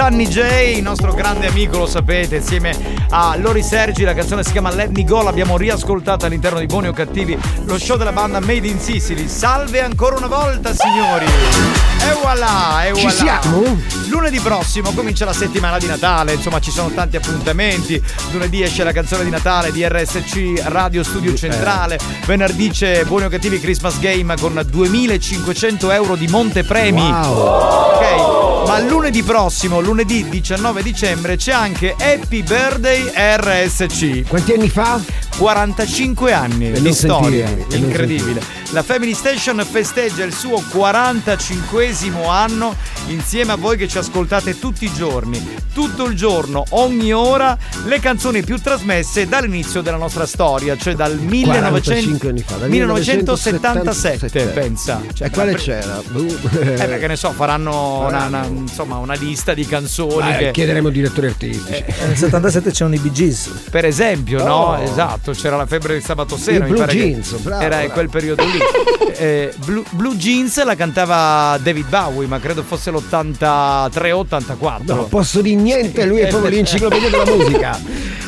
Sunny 0.00 0.28
J, 0.28 0.76
il 0.76 0.82
nostro 0.82 1.12
grande 1.12 1.46
amico, 1.46 1.76
lo 1.76 1.86
sapete, 1.86 2.36
insieme 2.36 2.74
a 3.10 3.36
Lori 3.36 3.62
Sergi, 3.62 4.02
la 4.02 4.14
canzone 4.14 4.42
si 4.42 4.50
chiama 4.50 4.74
Let 4.74 4.96
Me 4.96 5.04
Go, 5.04 5.20
l'abbiamo 5.20 5.58
riascoltata 5.58 6.24
all'interno 6.24 6.58
di 6.58 6.64
Buoni 6.64 6.88
o 6.88 6.92
Cattivi, 6.94 7.38
lo 7.66 7.78
show 7.78 7.98
della 7.98 8.10
banda 8.10 8.40
Made 8.40 8.66
in 8.66 8.80
Sicily. 8.80 9.28
Salve 9.28 9.82
ancora 9.82 10.16
una 10.16 10.26
volta, 10.26 10.72
signori! 10.72 11.26
E 11.26 12.14
voilà, 12.22 12.86
e 12.86 12.94
Ci 12.94 13.02
voilà. 13.02 13.10
siamo? 13.10 13.78
Lunedì 14.08 14.40
prossimo 14.40 14.90
comincia 14.92 15.26
la 15.26 15.34
settimana 15.34 15.76
di 15.76 15.86
Natale, 15.86 16.32
insomma 16.32 16.60
ci 16.60 16.70
sono 16.70 16.88
tanti 16.94 17.16
appuntamenti. 17.16 18.02
Lunedì 18.32 18.62
esce 18.62 18.82
la 18.84 18.92
canzone 18.92 19.22
di 19.22 19.30
Natale 19.30 19.70
di 19.70 19.86
RSC 19.86 20.62
Radio 20.64 21.04
Studio 21.04 21.34
Centrale. 21.34 21.98
Venerdì 22.24 22.70
c'è 22.70 23.04
Buoni 23.04 23.26
o 23.26 23.28
Cattivi 23.28 23.60
Christmas 23.60 24.00
Game 24.00 24.34
con 24.40 24.60
2500 24.66 25.90
euro 25.90 26.16
di 26.16 26.26
montepremi. 26.26 27.02
Ok, 27.02 28.29
ma 28.66 28.78
lunedì 28.78 29.22
prossimo, 29.22 29.80
lunedì 29.80 30.28
19 30.28 30.82
dicembre, 30.82 31.36
c'è 31.36 31.52
anche 31.52 31.94
Happy 31.98 32.42
Birthday 32.42 33.10
RSC. 33.14 34.28
Quanti 34.28 34.52
anni 34.52 34.68
fa? 34.68 35.00
45 35.36 36.32
anni 36.32 36.70
E 36.72 36.80
di 36.80 36.92
storia, 36.92 37.46
sentire, 37.46 37.76
incredibile. 37.76 38.42
La 38.70 38.82
Family 38.82 39.14
Station 39.14 39.64
festeggia 39.68 40.24
il 40.24 40.34
suo 40.34 40.62
45 40.70 41.86
anno 42.28 42.76
insieme 43.10 43.52
a 43.52 43.56
voi 43.56 43.76
che 43.76 43.88
ci 43.88 43.98
ascoltate 43.98 44.58
tutti 44.58 44.84
i 44.84 44.92
giorni, 44.92 45.56
tutto 45.72 46.04
il 46.06 46.14
giorno, 46.16 46.64
ogni 46.70 47.12
ora, 47.12 47.56
le 47.86 47.98
canzoni 48.00 48.42
più 48.42 48.58
trasmesse 48.60 49.26
dall'inizio 49.28 49.80
della 49.82 49.96
nostra 49.96 50.26
storia, 50.26 50.76
cioè 50.76 50.94
dal 50.94 51.18
45 51.18 52.28
anni 52.28 52.42
fa, 52.46 52.56
dal 52.56 52.68
1977, 52.70 54.44
pensa. 54.46 55.00
Cioè, 55.12 55.26
e 55.28 55.30
quale 55.30 55.52
la- 55.52 55.58
c'era? 55.58 56.00
Eh, 56.00 56.86
perché 56.86 57.06
ne 57.06 57.16
so, 57.16 57.32
faranno 57.32 58.06
una, 58.06 58.26
una- 58.26 58.44
insomma, 58.46 58.96
una 58.96 59.14
lista 59.14 59.54
di 59.54 59.66
canzoni. 59.66 60.32
Eh, 60.32 60.36
che- 60.38 60.50
chiederemo 60.52 60.88
direttori 60.88 61.26
artistici. 61.28 61.84
Nel 62.06 62.16
77 62.16 62.70
c'erano 62.70 62.94
i 62.94 62.98
Bee 62.98 63.12
Gees. 63.12 63.50
per 63.70 63.84
esempio, 63.84 64.42
no? 64.44 64.54
Oh. 64.54 64.78
Esatto, 64.82 65.32
c'era 65.32 65.56
la 65.56 65.66
febbre 65.66 65.94
di 65.98 66.00
sabato 66.04 66.36
sera. 66.36 66.58
Il 66.58 66.62
mi 66.64 66.68
Blue 66.70 66.80
pare 66.84 66.92
che 66.92 66.98
Jeans, 66.98 67.32
bravo, 67.38 67.62
Era 67.62 67.74
in 67.76 67.86
bravo. 67.86 67.92
quel 67.94 68.08
periodo 68.08 68.44
lì. 68.44 68.58
Eh, 69.20 69.52
Blue, 69.66 69.82
Blue 69.90 70.16
Jeans 70.16 70.64
la 70.64 70.74
cantava 70.74 71.58
David 71.60 71.88
Bowie, 71.90 72.26
ma 72.26 72.38
credo 72.38 72.62
fosse 72.62 72.90
l'83-84. 73.00 74.82
No, 74.94 75.04
posso 75.04 75.40
di 75.40 75.54
niente, 75.56 76.04
lui 76.06 76.20
è 76.20 76.28
proprio 76.28 76.50
l'enciclopedia 76.50 77.08
della 77.10 77.24
musica. 77.34 77.78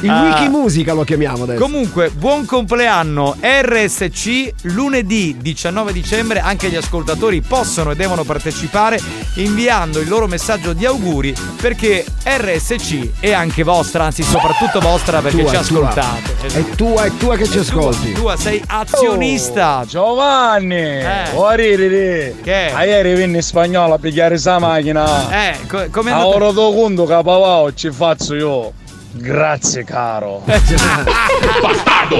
Il 0.03 0.11
Ah. 0.11 0.23
wiki 0.25 0.49
musica 0.49 0.95
lo 0.95 1.05
chiamiamo 1.05 1.45
adesso. 1.45 1.63
Comunque, 1.63 2.11
buon 2.11 2.45
compleanno 2.45 3.37
RSC 3.41 4.51
lunedì 4.63 5.37
19 5.41 5.93
dicembre. 5.93 6.41
Anche 6.41 6.69
gli 6.69 6.75
ascoltatori 6.75 7.41
possono 7.41 7.93
e 7.93 7.95
devono 7.95 8.25
partecipare 8.25 8.99
inviando 9.35 10.01
il 10.01 10.09
loro 10.09 10.27
messaggio 10.27 10.73
di 10.73 10.85
auguri 10.85 11.33
perché 11.61 12.05
RSC 12.25 13.21
è 13.21 13.33
anche 13.33 13.63
vostra, 13.63 14.03
anzi 14.05 14.25
soprattutto 14.25 14.81
vostra 14.81 15.21
perché 15.21 15.43
Tua, 15.45 15.51
ci 15.51 15.57
è 15.57 15.61
tua. 15.67 15.89
ascoltate. 15.89 16.31
È 16.53 16.65
tua, 16.75 17.05
è 17.05 17.17
tua 17.17 17.37
che 17.37 17.47
ci 17.49 17.59
ascolti. 17.59 18.13
Tu 18.13 18.29
sei 18.37 18.61
azionista. 18.67 19.85
Giovanni, 19.87 20.75
Eh. 20.75 21.29
oriri, 21.35 22.35
Che? 22.43 22.73
a 22.75 22.85
ieri 22.85 23.15
venne 23.15 23.37
in 23.37 23.43
spagnolo 23.43 23.95
a 23.95 23.99
pigliare 23.99 24.37
sa 24.37 24.59
macchina. 24.67 25.51
Eh, 25.51 25.67
co- 25.67 25.87
come 25.91 26.11
a 26.13 26.27
ora 26.27 26.51
do 26.53 26.73
conto 26.73 27.05
che 27.05 27.15
papà 27.23 27.73
ci 27.75 27.91
faccio 27.91 28.35
io. 28.35 28.73
Grazie 29.15 29.85
caro. 29.85 30.43
Bastardo! 30.47 32.17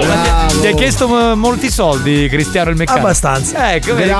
Ti 0.61 0.67
ha 0.67 0.73
chiesto 0.75 1.07
mo- 1.07 1.35
molti 1.35 1.69
soldi 1.71 2.27
Cristiano 2.29 2.69
il 2.69 2.75
meccanico? 2.75 3.05
Abbastanza. 3.05 3.73
Ecco, 3.73 3.95
vedi. 3.95 4.13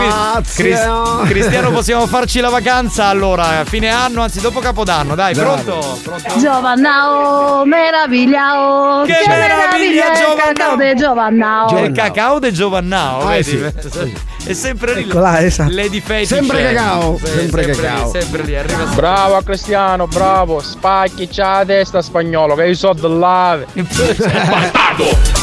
Cris- 0.55 0.89
Cristiano 1.27 1.71
possiamo 1.71 2.07
farci 2.07 2.39
la 2.39 2.49
vacanza 2.49 3.05
allora, 3.05 3.59
a 3.59 3.65
fine 3.65 3.89
anno, 3.89 4.21
anzi 4.23 4.41
dopo 4.41 4.59
Capodanno, 4.59 5.13
dai, 5.15 5.33
Dai. 5.35 5.43
pronto? 5.43 5.99
Pronto? 6.03 6.39
Giovannao, 6.39 7.63
meravigliao. 7.65 9.03
Che 9.05 9.17
meraviglia, 9.27 10.11
il 10.11 10.17
Giovannao. 10.17 10.35
cacao 10.35 10.75
de 10.75 10.95
Giovannao. 10.95 11.77
Il 11.85 11.91
cacao 11.91 12.39
de 12.39 12.51
Giovannao, 12.51 13.21
Ah, 13.27 13.29
vedi? 13.29 13.43
sì. 13.89 14.13
È 14.45 14.51
sempre 14.53 14.93
lì. 14.95 15.01
Ecco 15.03 15.19
là, 15.19 15.41
esatto. 15.41 15.71
Lady 15.73 16.01
Fetish. 16.01 16.27
Sempre 16.27 16.63
cacao, 16.73 17.17
Sì, 17.17 17.27
sempre 17.27 17.65
lì, 17.65 17.75
cacao. 17.75 18.09
sempre 18.11 18.43
lì, 18.43 18.55
arriva 18.57 18.83
Bravo 18.93 19.41
Cristiano, 19.41 20.05
bravo. 20.07 20.59
Spacchi 20.59 21.29
c'ha 21.31 21.59
la 21.59 21.65
testa 21.65 22.01
spagnolo 22.01 22.53
che 22.63 22.69
io 22.69 22.75
so 22.75 22.93
dell'ave. 22.93 23.67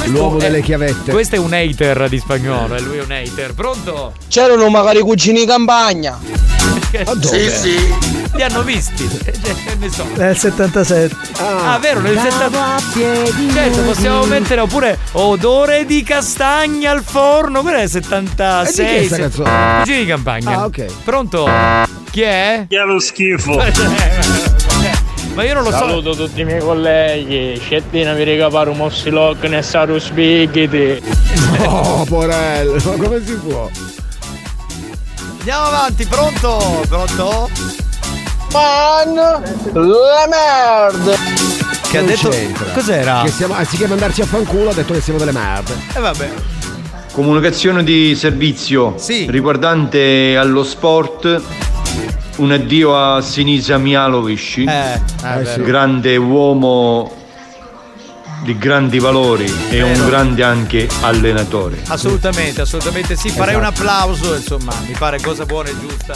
L'uomo 0.07 0.37
Eh, 0.37 0.41
delle 0.41 0.63
chiavette. 0.63 1.13
Questo 1.13 1.37
è 1.37 1.39
un 1.39 1.53
hater 1.53 2.09
di 2.09 2.19
spagnolo, 2.19 2.75
e 2.75 2.81
lui 2.81 2.99
è 2.99 3.03
un 3.03 3.11
hater. 3.13 3.55
Pronto? 3.55 4.13
C'erano 4.29 4.69
magari 4.69 5.01
cugini 5.01 5.43
in 5.43 5.49
campagna. 5.49 6.19
Sì, 7.21 7.51
sì. 7.51 7.95
Li 8.35 8.43
hanno 8.43 8.63
visti. 8.63 9.09
Eh, 9.25 9.35
ne 9.79 9.91
so. 9.91 10.07
Nel 10.17 10.37
77. 10.37 11.15
Ah, 11.39 11.79
vero, 11.81 12.01
nel 12.01 12.19
70. 12.19 12.81
Certo, 13.53 13.81
possiamo 13.83 14.25
mettere 14.25 14.61
oppure 14.61 14.99
odore 15.13 15.85
di 15.85 16.03
castagna 16.03 16.91
al 16.93 17.03
forno. 17.05 17.63
Quella 17.63 17.79
è 17.79 17.83
il 17.83 17.91
76. 17.91 18.87
E 18.97 19.01
di 19.01 19.07
chi 19.09 19.15
è 19.15 19.19
canzone? 19.19 19.79
Cugini 19.79 19.99
di 20.01 20.07
campagna. 20.07 20.51
Ah, 20.59 20.65
ok. 20.65 20.85
Pronto? 21.05 21.49
Chi 22.11 22.23
è? 22.23 22.65
Chi 22.69 22.75
è 22.77 22.85
lo 22.85 22.99
schifo? 22.99 23.53
Ma 25.41 25.47
io 25.47 25.55
non 25.55 25.63
lo 25.63 25.71
so. 25.71 25.79
Saluto 25.79 26.15
tutti 26.15 26.43
i 26.43 26.45
miei 26.45 26.61
colleghi. 26.61 27.59
Scettina 27.59 28.13
mi 28.13 28.25
rega 28.25 28.51
pare 28.51 28.69
un 28.69 28.77
mossilocco 28.77 29.47
ne 29.47 29.63
saru 29.63 29.99
spighiti. 29.99 31.01
Oh, 31.63 32.05
porello, 32.05 32.73
ma 32.85 33.05
come 33.05 33.23
si 33.25 33.35
può? 33.35 33.69
Andiamo 35.39 35.65
avanti, 35.67 36.07
pronto? 36.07 36.85
Pronto? 36.89 37.51
Man, 38.53 39.15
la 39.15 40.27
merda. 40.29 41.17
Che 41.91 41.97
ha 41.99 42.01
Non 42.01 42.11
detto. 42.11 42.29
c'entra. 42.29 42.65
Cos'era? 42.73 43.23
Che 43.25 43.31
siamo, 43.31 43.55
anziché 43.55 43.87
mandarci 43.87 44.23
a 44.23 44.27
fanculo 44.27 44.71
ha 44.71 44.75
detto 44.75 44.93
che 44.95 45.01
siamo 45.01 45.19
delle 45.19 45.33
merde. 45.33 45.73
E 45.73 45.99
eh, 45.99 46.01
vabbè. 46.01 46.31
Comunicazione 47.13 47.83
di 47.85 48.15
servizio 48.15 48.95
riguardante 49.29 50.37
allo 50.37 50.65
sport. 50.65 51.43
Un 52.41 52.53
addio 52.53 52.97
a 52.97 53.21
Sinisa 53.21 53.77
Mialovic, 53.77 54.57
Eh, 54.59 54.65
eh, 54.65 55.43
vero. 55.43 55.63
grande 55.63 56.17
uomo 56.17 57.13
di 58.45 58.57
grandi 58.57 58.99
valori 58.99 59.45
e 59.69 59.83
un 59.83 60.07
grande 60.07 60.43
anche 60.43 60.89
allenatore. 61.03 61.83
Assolutamente, 61.89 62.63
assolutamente 62.63 63.15
sì. 63.15 63.29
Farei 63.29 63.57
un 63.57 63.63
Esatto. 63.65 63.83
applauso, 63.83 64.35
insomma, 64.35 64.73
mi 64.87 64.95
pare 64.99 65.21
cosa 65.21 65.45
buona 65.45 65.69
e 65.69 65.75
giusta. 65.79 66.15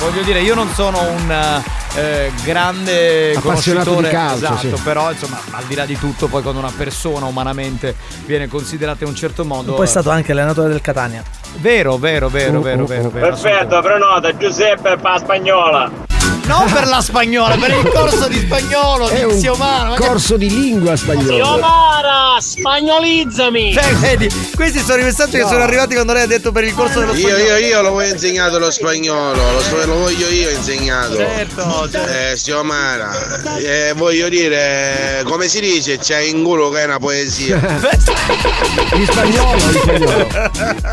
Voglio 0.00 0.22
dire, 0.22 0.40
io 0.40 0.54
non 0.54 0.68
sono 0.74 1.00
un 1.00 1.62
eh, 1.96 2.30
grande 2.44 3.34
Appassionato 3.34 3.90
conoscitore 3.90 4.08
di 4.08 4.14
calcio, 4.14 4.44
esatto, 4.44 4.76
sì. 4.76 4.82
però 4.82 5.10
insomma, 5.10 5.40
al 5.50 5.64
di 5.64 5.74
là 5.74 5.84
di 5.84 5.98
tutto, 5.98 6.28
poi 6.28 6.40
quando 6.42 6.60
una 6.60 6.72
persona 6.74 7.26
umanamente 7.26 7.96
viene 8.24 8.46
considerata 8.46 9.02
in 9.02 9.10
un 9.10 9.16
certo 9.16 9.44
modo. 9.44 9.74
Poi 9.74 9.84
è 9.84 9.88
stato 9.88 10.10
anche 10.10 10.32
allenatore 10.32 10.68
del 10.68 10.80
Catania. 10.80 11.22
Vero, 11.56 11.96
vero, 11.96 12.28
vero, 12.28 12.60
vero, 12.60 12.82
oh, 12.82 12.86
vero, 12.86 13.06
oh. 13.06 13.10
vero. 13.10 13.26
Perfetto, 13.26 13.80
prenota 13.80 14.36
Giuseppe 14.36 14.98
la 15.02 15.18
spagnola. 15.18 16.17
Non 16.48 16.70
per 16.72 16.86
la 16.88 17.00
spagnola, 17.02 17.56
per 17.56 17.70
il 17.70 17.88
corso 17.88 18.26
di 18.26 18.38
spagnolo, 18.38 19.08
È 19.08 19.26
Tizio 19.26 19.52
Umano. 19.54 19.90
ma 19.90 19.96
che- 19.96 20.06
corso 20.06 20.36
di 20.38 20.48
lingua 20.48 20.96
spagnola. 20.96 21.56
Mara, 21.58 22.40
spagnolizzami. 22.40 23.72
Cioè, 23.74 23.94
vedi, 23.96 24.28
questi 24.56 24.78
sono 24.80 25.00
i 25.00 25.04
messaggi 25.04 25.32
che 25.36 25.44
sono 25.46 25.62
arrivati 25.62 25.92
quando 25.94 26.14
lei 26.14 26.22
ha 26.22 26.26
detto 26.26 26.50
per 26.50 26.64
il 26.64 26.72
corso 26.74 27.00
dello 27.00 27.12
Io, 27.12 27.28
spagnolo. 27.28 27.56
io, 27.58 27.66
io 27.66 27.82
lo 27.82 27.90
voglio 27.90 28.12
insegnato 28.12 28.58
lo 28.58 28.70
spagnolo, 28.70 29.52
lo, 29.52 29.60
so- 29.60 29.84
lo 29.86 29.94
voglio 29.98 30.26
io 30.28 30.48
insegnato. 30.50 31.16
Certo, 31.16 31.88
certo. 31.90 32.10
Eh, 32.10 32.32
Xiomara, 32.34 33.10
eh, 33.58 33.92
voglio 33.94 34.28
dire, 34.30 35.22
come 35.26 35.48
si 35.48 35.60
dice, 35.60 35.98
c'è 35.98 36.18
in 36.20 36.42
culo 36.42 36.70
che 36.70 36.80
è 36.80 36.84
una 36.84 36.98
poesia. 36.98 37.56
In 38.94 39.06
spagnolo, 39.06 39.52
in 39.60 39.72
spagnolo. 39.80 40.26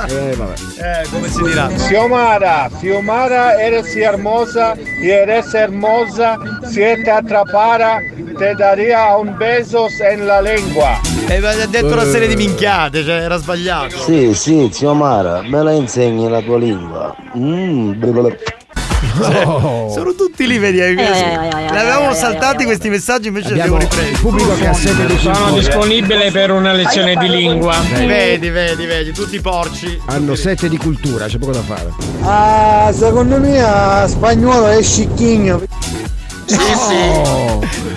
Eh, 0.07 0.36
vabbè. 0.36 0.53
Eh, 0.77 1.07
come 1.10 1.30
si 1.32 1.41
dirà? 1.44 1.68
Xiomara, 1.73 2.69
Xiomara, 2.80 3.60
eres 3.60 3.95
hermosa 3.95 4.76
y 5.02 5.10
eres 5.10 5.44
hermosa. 5.53 6.38
Si 6.63 6.80
te 6.80 7.09
atrapara, 7.09 7.99
te 8.38 8.55
daría 8.55 9.15
un 9.17 9.38
beso 9.38 9.88
en 9.99 10.26
la 10.26 10.41
lengua. 10.41 10.99
E 11.27 11.39
mi 11.39 11.45
ha 11.45 11.65
detto 11.65 11.88
una 11.88 12.05
serie 12.05 12.27
di 12.27 12.35
minchiate, 12.35 13.03
cioè 13.03 13.22
era 13.22 13.38
sbagliato. 13.38 13.97
Sì, 13.97 14.34
sì, 14.34 14.69
zio 14.72 14.93
Mara, 14.93 15.41
me 15.41 15.63
la 15.63 15.72
insegni 15.72 16.30
la 16.30 16.41
tua 16.41 16.57
lingua. 16.57 17.15
Mm, 17.35 17.93
blibla- 19.14 19.90
Sono 19.91 20.14
tutti 20.15 20.48
lì, 20.48 20.57
vedi? 20.57 20.80
eh, 20.80 20.86
Eh, 20.90 20.94
eh, 20.94 20.95
eh, 20.95 21.72
Ne 21.72 21.80
avevamo 21.80 22.14
saltati 22.14 22.64
questi 22.65 22.90
messaggi, 22.90 23.27
invece 23.27 23.53
li 23.53 23.60
Abbiamo 23.60 23.77
ripresi. 23.80 24.11
il 24.11 24.19
pubblico 24.19 24.56
che 24.56 24.68
ha 24.68 24.72
di 24.73 25.18
Sono 25.19 25.52
disponibile 25.53 26.32
per 26.32 26.52
una 26.52 26.72
lezione 26.73 27.15
di 27.15 27.30
lingua. 27.30 27.76
Vedi, 28.06 28.49
vedi, 28.49 28.86
vedi, 28.86 29.11
tutti 29.11 29.40
porci. 29.41 29.99
Hanno 30.06 30.36
sete 30.36 30.69
di 30.69 30.77
cultura, 30.77 31.26
c'è 31.27 31.38
poco 31.38 31.52
da 31.52 31.61
fare. 31.61 31.91
Ah, 32.22 32.91
secondo 32.94 33.40
me 33.40 33.60
ah, 33.61 34.07
spagnolo 34.07 34.68
è 34.68 34.82
scicchigno. 34.82 35.61
Sì, 36.45 36.55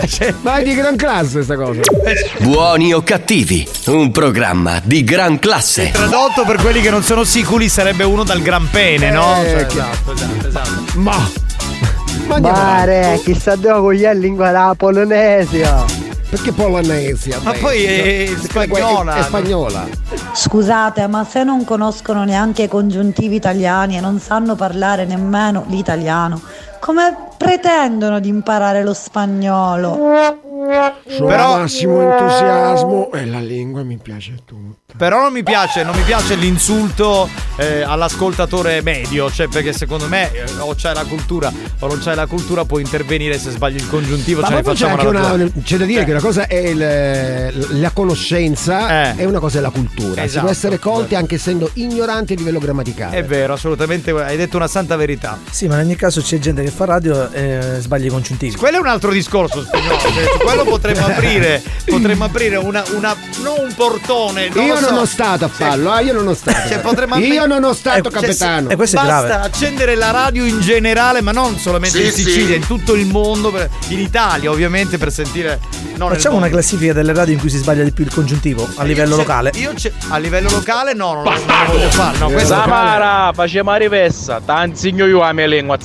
sì. 0.06 0.34
Ma 0.40 0.56
è 0.56 0.62
di 0.64 0.74
gran 0.74 0.96
classe 0.96 1.42
sta 1.42 1.56
cosa. 1.56 1.80
Buoni 2.38 2.92
o 2.94 3.02
cattivi, 3.02 3.66
un 3.86 4.10
programma 4.10 4.80
di 4.82 5.04
gran 5.04 5.38
classe. 5.38 5.90
Tradotto 5.92 6.44
per 6.44 6.56
quelli 6.56 6.80
che 6.80 6.90
non 6.90 7.02
sono 7.02 7.24
siculi 7.24 7.68
sarebbe 7.68 8.04
uno 8.04 8.24
dal 8.24 8.40
gran 8.40 8.68
pene, 8.70 9.10
no? 9.10 9.42
Eh, 9.42 9.50
Cioè, 9.50 9.66
chiaro. 9.66 9.90
esatto, 9.92 10.12
esatto, 10.12 10.46
esatto. 10.48 10.70
Ma 10.94 11.30
Ma 12.26 12.38
Mare, 12.40 13.20
chissà 13.24 13.56
dove 13.56 13.80
con 13.80 13.92
gli 13.92 14.04
in 14.04 14.18
lingua 14.20 14.50
la 14.50 14.74
Polinesia. 14.76 15.84
Perché 16.30 16.52
Polinesia? 16.52 17.40
Ma 17.42 17.52
poi 17.52 17.84
è 17.84 18.30
spagnola. 18.38 19.14
È 19.16 19.22
spagnola. 19.22 19.86
Scusate, 20.34 21.06
ma 21.06 21.24
se 21.24 21.42
non 21.42 21.64
conoscono 21.64 22.24
neanche 22.24 22.64
i 22.64 22.68
congiuntivi 22.68 23.36
italiani 23.36 23.96
e 23.96 24.00
non 24.00 24.20
sanno 24.20 24.54
parlare 24.54 25.06
nemmeno 25.06 25.64
l'italiano, 25.68 26.38
come 26.80 27.16
pretendono 27.36 28.20
di 28.20 28.28
imparare 28.28 28.82
lo 28.82 28.92
spagnolo? 28.92 30.46
Sono 31.08 31.28
massimo 31.28 32.00
entusiasmo 32.02 33.10
e 33.12 33.24
la 33.26 33.40
lingua 33.40 33.82
mi 33.82 33.96
piace 33.96 34.34
tutta. 34.44 34.76
Però 34.96 35.20
non 35.22 35.32
mi 35.32 35.42
piace, 35.42 35.82
non 35.82 35.94
mi 35.96 36.02
piace 36.02 36.34
l'insulto 36.34 37.28
eh, 37.56 37.82
all'ascoltatore 37.82 38.82
medio, 38.82 39.30
cioè 39.30 39.48
perché 39.48 39.72
secondo 39.72 40.06
me 40.08 40.30
eh, 40.32 40.44
o 40.58 40.74
c'hai 40.76 40.94
la 40.94 41.04
cultura 41.04 41.52
o 41.78 41.86
non 41.86 41.98
c'hai 42.02 42.14
la 42.16 42.26
cultura 42.26 42.64
puoi 42.64 42.82
intervenire 42.82 43.38
se 43.38 43.50
sbagli 43.50 43.76
il 43.76 43.88
congiuntivo, 43.88 44.40
Ma 44.40 44.48
ce 44.48 44.54
ne 44.54 44.58
c'è 44.62 44.64
facciamo 44.68 44.92
anche 44.94 45.06
una 45.06 45.50
c'è 45.62 45.76
da 45.76 45.84
dire 45.84 45.96
Cioè, 45.98 46.04
che 46.04 46.10
una 46.12 46.20
cosa 46.20 46.46
è 46.46 46.56
il- 46.56 47.80
la 47.80 47.90
conoscenza 47.90 49.14
e 49.14 49.24
una 49.24 49.38
cosa 49.38 49.58
è 49.58 49.60
la 49.60 49.70
cultura. 49.70 50.20
si 50.20 50.26
Esatto. 50.26 50.44
può 50.44 50.50
essere 50.54 50.78
colti 50.78 51.14
anche 51.14 51.36
essendo 51.36 51.70
ignoranti 51.74 52.32
a 52.34 52.36
livello 52.36 52.58
grammaticale. 52.58 53.16
È 53.16 53.24
vero, 53.24 53.52
assolutamente, 53.54 54.10
hai 54.10 54.36
detto 54.36 54.56
una 54.56 54.68
santa 54.68 54.96
verità. 54.96 55.38
Sì, 55.50 55.66
ma 55.68 55.74
in 55.80 55.86
ogni 55.86 55.96
caso 55.96 56.20
c'è 56.20 56.38
gente 56.38 56.62
che 56.62 56.70
fa 56.70 56.84
radio 56.86 57.30
e 57.30 57.76
sbaglia 57.80 58.06
i 58.06 58.10
congiuntivi. 58.10 58.56
Quello 58.56 58.76
è 58.78 58.80
un 58.80 58.86
altro 58.86 59.10
discorso 59.12 59.62
spagnolo, 59.62 60.57
cioè, 60.58 60.64
quello 60.64 60.70
potremmo 60.78 61.06
aprire, 61.06 61.62
potremmo 61.84 62.24
aprire 62.24 62.56
una, 62.56 62.82
una 62.94 63.16
non 63.42 63.56
un 63.58 63.74
portone, 63.74 64.48
non 64.52 64.64
io 64.64 64.76
so. 64.76 64.90
non 64.90 64.98
ho 65.00 65.04
stato 65.04 65.44
a 65.44 65.48
fallo, 65.48 65.96
eh, 65.96 66.04
io 66.04 66.12
non 66.12 66.26
ho 66.28 66.34
stato. 66.34 66.68
Cioè, 66.68 66.80
potremmo 66.80 67.16
io 67.16 67.46
non 67.46 67.64
ho 67.64 67.72
stato 67.72 67.98
Eh, 67.98 68.02
cioè, 68.10 68.20
capitano. 68.22 68.68
basta 68.76 69.40
accendere 69.42 69.94
la 69.94 70.10
radio 70.10 70.44
in 70.44 70.60
generale, 70.60 71.20
ma 71.20 71.32
non 71.32 71.56
solamente 71.58 71.98
Sì, 71.98 72.04
in 72.06 72.12
Sicilia, 72.12 72.46
sì. 72.48 72.54
in 72.56 72.66
tutto 72.66 72.94
il 72.94 73.06
mondo, 73.06 73.50
per- 73.50 73.68
in 73.88 73.98
Italia 74.00 74.50
ovviamente 74.50 74.98
per 74.98 75.12
sentire. 75.12 75.58
No, 75.96 76.08
Facciamo 76.08 76.36
una 76.36 76.48
classifica 76.48 76.92
delle 76.92 77.12
radio 77.12 77.34
in 77.34 77.40
cui 77.40 77.50
si 77.50 77.58
sbaglia 77.58 77.82
di 77.82 77.90
più 77.92 78.04
il 78.04 78.12
congiuntivo 78.12 78.68
a 78.76 78.84
livello 78.84 79.10
Io 79.10 79.16
c'è- 79.16 79.22
locale. 79.26 79.50
Io 79.54 79.72
c'è- 79.74 79.92
a 80.08 80.18
livello 80.18 80.48
locale 80.50 80.92
no, 80.94 81.14
non, 81.14 81.22
lo- 81.24 81.30
non 81.30 81.40
lo 81.66 81.72
voglio 81.72 81.88
fare. 81.90 82.18
No, 82.18 82.38
Samara, 82.38 83.32
facciamo 83.34 83.74
rivessa, 83.76 84.40
t'ansegno 84.44 85.06
io 85.06 85.18
la 85.20 85.32
mia 85.32 85.46
lingua. 85.46 85.76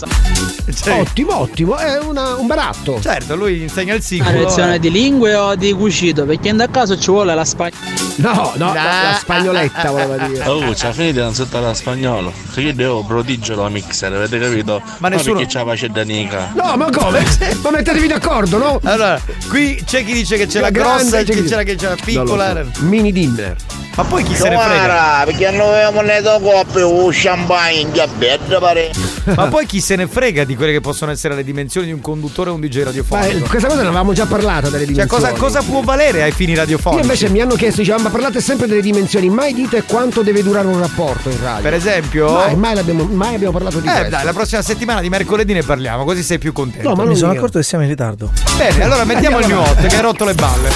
Ottimo, 0.88 1.40
ottimo, 1.40 1.76
è 1.78 2.00
una- 2.00 2.36
un 2.36 2.48
baratto. 2.48 3.00
Certo, 3.02 3.36
lui 3.36 3.62
insegna 3.64 3.94
il 3.94 4.00
Una 4.00 4.02
singolo. 4.02 4.38
lezione 4.48 4.80
di 4.80 4.90
lingue 4.92 5.36
o 5.36 5.56
di 5.56 5.74
cucito? 5.74 6.24
Perché 6.26 6.50
in 6.50 6.58
da 6.58 6.70
caso 6.70 6.98
ci 6.98 7.12
vuole 7.12 7.36
la 7.36 7.44
spagnola. 7.46 7.82
No, 8.16 8.54
no, 8.56 8.74
la, 8.74 8.84
la 9.12 9.18
spagnoletta 9.20 9.90
voleva 9.92 10.18
dire. 10.28 10.46
Oh, 10.48 10.72
c'è 10.72 10.92
finita 10.92 11.24
non 11.24 11.34
sotto 11.34 11.60
la 11.60 11.74
spagnolo. 11.74 12.32
Che 12.54 12.62
io 12.62 12.74
devo 12.74 13.04
prodigio 13.04 13.56
la 13.56 13.70
mixer, 13.70 14.14
avete 14.14 14.40
capito? 14.40 14.82
Ma 15.00 15.10
nessuno- 15.10 15.40
perché 15.40 15.52
c'ha 15.52 15.64
pace 15.66 15.90
da 15.90 16.04
nica. 16.04 16.52
No, 16.54 16.76
ma 16.78 16.90
come? 16.92 17.26
ma 17.62 17.72
mettetevi 17.72 18.08
d'accordo, 18.08 18.58
no? 18.58 18.80
Allora, 18.84 19.20
qui 19.50 19.82
c'è 19.86 20.06
chi 20.06 20.14
dice 20.14 20.38
che 20.38 20.46
c'è 20.48 20.60
la 20.62 20.70
grande, 20.70 21.00
grossa 21.02 21.20
e 21.20 21.24
c'è 21.26 21.34
chi 21.44 21.50
la 21.50 21.64
che 21.64 21.76
c'è 21.76 21.90
la 21.90 21.98
piccola. 22.04 22.64
so. 22.72 22.84
Mini 22.86 23.12
dinner. 23.12 23.56
Ma 23.96 24.04
poi 24.06 24.24
chi 24.24 24.36
se 24.36 24.50
ne 24.50 24.58
frega? 24.58 25.22
Perché 25.26 25.52
non 25.52 25.68
avevamo 25.70 26.02
le 26.02 26.20
due 26.22 26.40
coppe 26.42 26.82
o 26.82 27.10
champagne 27.12 27.78
in 27.82 27.92
diabete, 27.92 28.58
pare. 28.58 28.92
Ma 29.36 29.48
poi 29.48 29.66
chi 29.68 29.80
se 29.80 29.96
ne 29.96 30.08
frega 30.08 30.44
di 30.46 30.56
quelle 30.56 30.72
che 30.72 30.82
possono 30.82 31.12
essere 31.12 31.36
le 31.36 31.44
dimensioni 31.44 31.86
di 31.88 31.94
un 31.94 32.02
conduttore 32.02 32.50
o 32.50 32.56
un 32.56 32.60
DJ 32.60 32.80
Ma 32.80 32.84
radiofonico? 32.86 33.48
questa 33.48 33.68
cosa 33.68 33.82
ne 33.82 33.88
avevamo 33.88 34.12
già 34.14 34.26
parlato 34.26 34.70
delle 34.70 34.84
Cioè, 34.86 34.94
dimensioni. 35.06 35.24
cosa, 35.24 35.40
cosa 35.40 35.62
può 35.62 35.82
valere 35.82 36.24
ai 36.24 36.32
fini 36.32 36.54
Io 36.54 36.58
radiofonici? 36.58 37.02
invece 37.04 37.30
mi 37.30 37.40
hanno 37.40 37.54
chiesto, 37.56 37.82
diceva, 37.82 38.02
ma 38.02 38.10
parlate 38.10 38.42
sempre 38.42 38.66
delle 38.68 38.82
dimensioni, 38.82 39.30
mai 39.30 39.54
dite 39.54 39.84
quanto 39.84 40.24
deve 40.24 40.42
durare 40.44 40.68
un 40.68 40.80
rapporto 40.80 41.30
in 41.30 41.40
radio. 41.42 41.62
Per 41.62 41.74
esempio? 41.76 42.34
Mai, 42.34 42.56
mai, 42.56 42.74
l'abbiamo- 42.76 43.04
mai 43.06 43.36
abbiamo 43.36 43.54
parlato 43.54 43.80
di 43.80 43.88
Eh 43.88 43.92
questo. 43.92 44.10
dai, 44.10 44.26
la 44.26 44.34
prossima 44.34 44.62
settimana 44.64 45.00
di 45.02 45.10
mercoledì 45.10 45.54
ne 45.54 45.62
parliamo, 45.64 46.04
così 46.04 46.24
sei 46.24 46.40
più 46.40 46.52
contento. 46.52 46.90
No, 46.90 46.96
ma 46.96 47.06
Mi 47.06 47.16
sono 47.16 47.32
io. 47.32 47.38
accorto 47.38 47.60
che 47.60 47.64
siamo 47.64 47.84
in 47.84 47.90
ritardo. 47.92 48.32
Bene, 48.58 48.84
allora 48.84 49.04
mettiamo 49.06 49.40
il 49.40 49.46
new 49.48 49.60
hot 49.60 49.86
che 49.86 49.96
hai 49.96 50.02
rotto 50.02 50.26
le 50.26 50.34
balle. 50.34 50.70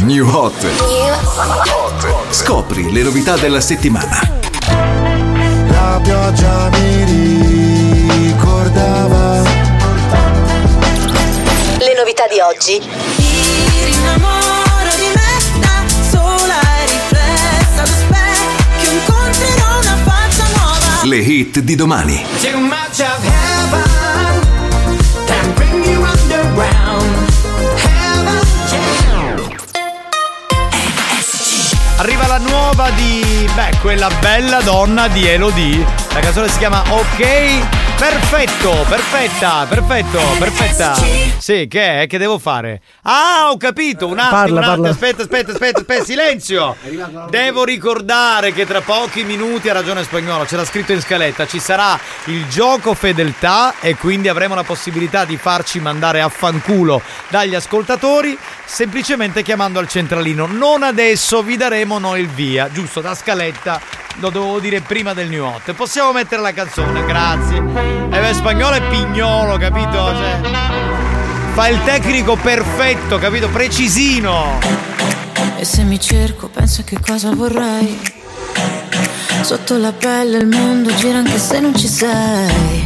New 0.00 0.26
Hot. 0.28 0.54
Scopri 2.30 2.92
le 2.92 3.02
novità 3.02 3.36
della 3.36 3.60
settimana. 3.60 4.20
La 5.68 6.00
pioggia 6.02 6.68
mi 6.70 7.04
ricordava 8.26 9.42
Le 11.78 11.94
novità 11.96 12.26
di 12.26 12.40
oggi. 12.40 12.80
Mi 12.80 13.84
rinnamoro 13.84 14.90
di 14.96 15.08
me 15.14 15.60
da 15.60 15.82
sola 16.10 16.60
e 16.60 16.86
riflessa 16.86 17.82
allo 17.82 17.86
specchio 17.86 18.90
incontrerò 18.92 19.78
una 19.80 19.96
faccia 20.04 20.44
nuova 20.54 21.04
Le 21.04 21.16
hit 21.16 21.58
di 21.60 21.74
domani. 21.74 22.24
Beh, 33.58 33.76
quella 33.80 34.08
bella 34.20 34.60
donna 34.60 35.08
di 35.08 35.26
Elodie. 35.26 35.84
La 36.14 36.20
canzone 36.20 36.46
si 36.46 36.58
chiama 36.58 36.80
Ok. 36.90 37.87
Perfetto, 37.98 38.84
perfetta, 38.88 39.66
perfetto, 39.68 40.20
perfetta. 40.38 40.94
Sì, 41.38 41.66
che 41.68 42.02
è? 42.02 42.06
Che 42.06 42.16
devo 42.16 42.38
fare? 42.38 42.80
Ah, 43.02 43.48
ho 43.50 43.56
capito, 43.56 44.06
un 44.06 44.18
attimo, 44.18 44.30
Parla, 44.30 44.52
un 44.52 44.56
attimo. 44.62 44.76
parla. 44.76 44.90
Aspetta, 44.90 45.22
aspetta, 45.22 45.52
aspetta, 45.52 45.78
aspetta, 45.80 46.04
silenzio. 46.04 46.76
Devo 47.28 47.64
ricordare 47.64 48.52
che 48.52 48.66
tra 48.66 48.80
pochi 48.82 49.24
minuti, 49.24 49.68
ha 49.68 49.72
ragione 49.72 50.04
spagnolo, 50.04 50.44
c'era 50.44 50.64
scritto 50.64 50.92
in 50.92 51.00
scaletta, 51.00 51.46
ci 51.48 51.58
sarà 51.58 51.98
il 52.26 52.46
gioco 52.48 52.94
fedeltà 52.94 53.74
e 53.80 53.96
quindi 53.96 54.28
avremo 54.28 54.54
la 54.54 54.62
possibilità 54.64 55.24
di 55.24 55.36
farci 55.36 55.80
mandare 55.80 56.20
a 56.20 56.28
fanculo 56.28 57.02
dagli 57.28 57.56
ascoltatori 57.56 58.38
semplicemente 58.64 59.42
chiamando 59.42 59.80
al 59.80 59.88
centralino. 59.88 60.46
Non 60.46 60.84
adesso, 60.84 61.42
vi 61.42 61.56
daremo 61.56 61.98
noi 61.98 62.20
il 62.20 62.28
via, 62.28 62.70
giusto, 62.70 63.00
da 63.00 63.16
scaletta. 63.16 63.80
Lo 64.20 64.30
dovevo 64.30 64.58
dire 64.58 64.80
prima 64.80 65.14
del 65.14 65.28
new 65.28 65.44
hot. 65.44 65.72
Possiamo 65.74 66.10
mettere 66.12 66.42
la 66.42 66.52
canzone, 66.52 67.04
grazie. 67.04 67.87
E 68.10 68.20
beh, 68.20 68.34
spagnolo 68.34 68.76
è 68.76 68.82
pignolo, 68.88 69.56
capito? 69.56 69.90
Cioè, 69.90 70.40
fa 71.54 71.68
il 71.68 71.82
tecnico 71.84 72.36
perfetto, 72.36 73.18
capito? 73.18 73.48
Precisino. 73.48 74.58
E 75.56 75.64
se 75.64 75.82
mi 75.82 75.98
cerco 75.98 76.48
penso 76.48 76.82
che 76.84 76.98
cosa 77.04 77.34
vorrei? 77.34 78.16
Sotto 79.40 79.76
la 79.76 79.92
pelle 79.92 80.38
il 80.38 80.46
mondo 80.46 80.94
gira 80.94 81.18
anche 81.18 81.38
se 81.38 81.60
non 81.60 81.74
ci 81.74 81.88
sei. 81.88 82.84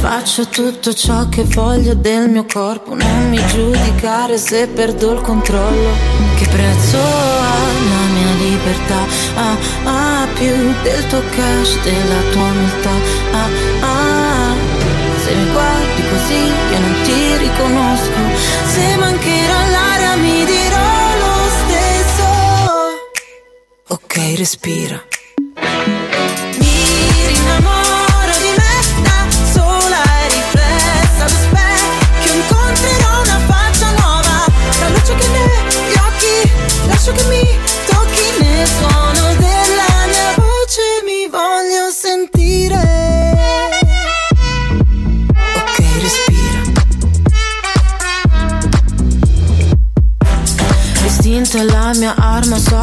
Faccio 0.00 0.46
tutto 0.48 0.94
ciò 0.94 1.28
che 1.28 1.42
voglio 1.44 1.94
del 1.94 2.28
mio 2.28 2.44
corpo. 2.44 2.94
Non 2.94 3.28
mi 3.28 3.44
giudicare 3.46 4.38
se 4.38 4.66
perdo 4.68 5.12
il 5.12 5.20
controllo. 5.20 5.90
Che 6.36 6.46
prezzo 6.48 6.98
ha 6.98 7.56
la 7.90 8.04
mia 8.12 8.32
libertà? 8.38 9.00
Ah, 9.34 9.56
ah, 9.84 10.26
più 10.34 10.54
del 10.82 11.06
tuo 11.08 11.22
cash, 11.34 11.80
della 11.82 12.20
tua 12.30 12.42
umiltà. 12.42 12.90
Ah, 13.32 13.48
ah, 13.80 14.35
se 15.26 15.34
mi 15.34 15.50
guardi 15.50 16.02
così 16.08 16.40
io 16.72 16.78
non 16.78 16.94
ti 17.02 17.36
riconosco. 17.36 18.20
Se 18.72 18.96
mancherà 18.96 19.66
l'aria 19.74 20.14
mi 20.16 20.44
dirò 20.44 21.16
lo 21.22 21.34
stesso. 21.58 22.26
Ok, 23.88 24.14
respira. 24.36 25.04
Rinnamoro 27.26 28.34
di 28.38 28.52
me 28.56 28.76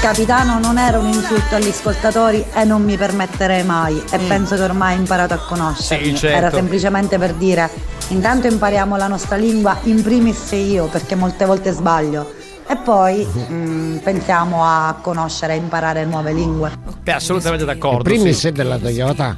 Capitano 0.00 0.58
non 0.58 0.78
era 0.78 0.98
un 0.98 1.08
insulto 1.08 1.56
agli 1.56 1.68
ascoltatori 1.68 2.42
e 2.54 2.64
non 2.64 2.82
mi 2.82 2.96
permetterei 2.96 3.62
mai 3.62 4.02
e 4.10 4.18
penso 4.20 4.56
che 4.56 4.62
ormai 4.62 4.94
hai 4.94 4.98
imparato 4.98 5.34
a 5.34 5.44
conoscermi. 5.46 6.06
Mm. 6.06 6.14
Sì, 6.14 6.16
certo. 6.16 6.36
Era 6.38 6.50
semplicemente 6.50 7.18
per 7.18 7.34
dire 7.34 7.68
intanto 8.08 8.46
impariamo 8.46 8.96
la 8.96 9.08
nostra 9.08 9.36
lingua 9.36 9.78
in 9.82 10.02
primis 10.02 10.52
io 10.52 10.86
perché 10.86 11.14
molte 11.16 11.44
volte 11.44 11.72
sbaglio 11.72 12.32
e 12.70 12.76
poi 12.76 13.26
mm, 13.26 13.96
pensiamo 13.96 14.64
a 14.64 14.96
conoscere 15.02 15.54
e 15.54 15.56
imparare 15.56 16.04
nuove 16.04 16.32
lingue. 16.32 16.70
Beh, 17.02 17.12
assolutamente 17.14 17.64
d'accordo. 17.64 18.08
In 18.10 18.16
primis 18.20 18.38
sì. 18.38 18.46
è 18.48 18.52
della 18.52 18.78
Toyota. 18.78 19.36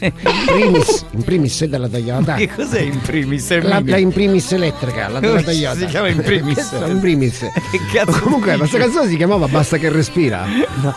In 0.00 0.12
primis, 0.46 1.04
in 1.10 1.22
primis 1.24 1.60
è 1.62 1.66
della 1.68 1.88
Toyota. 1.88 2.34
Che 2.34 2.48
cos'è 2.54 2.80
in 2.82 3.00
primis? 3.00 3.60
La, 3.62 3.82
la 3.84 3.96
in 3.96 4.12
primis 4.12 4.52
elettrica, 4.52 5.08
la 5.08 5.18
della 5.18 5.38
Si 5.40 5.44
Toyota. 5.44 5.86
chiama 5.86 6.06
in 6.08 6.22
primis. 6.22 6.70
In 6.86 7.00
primis. 7.00 7.46
cazzo 7.92 8.20
Comunque, 8.20 8.56
questa 8.56 8.78
canzone 8.78 9.08
si 9.08 9.16
chiamava 9.16 9.48
Basta 9.48 9.76
che 9.78 9.88
respira. 9.88 10.44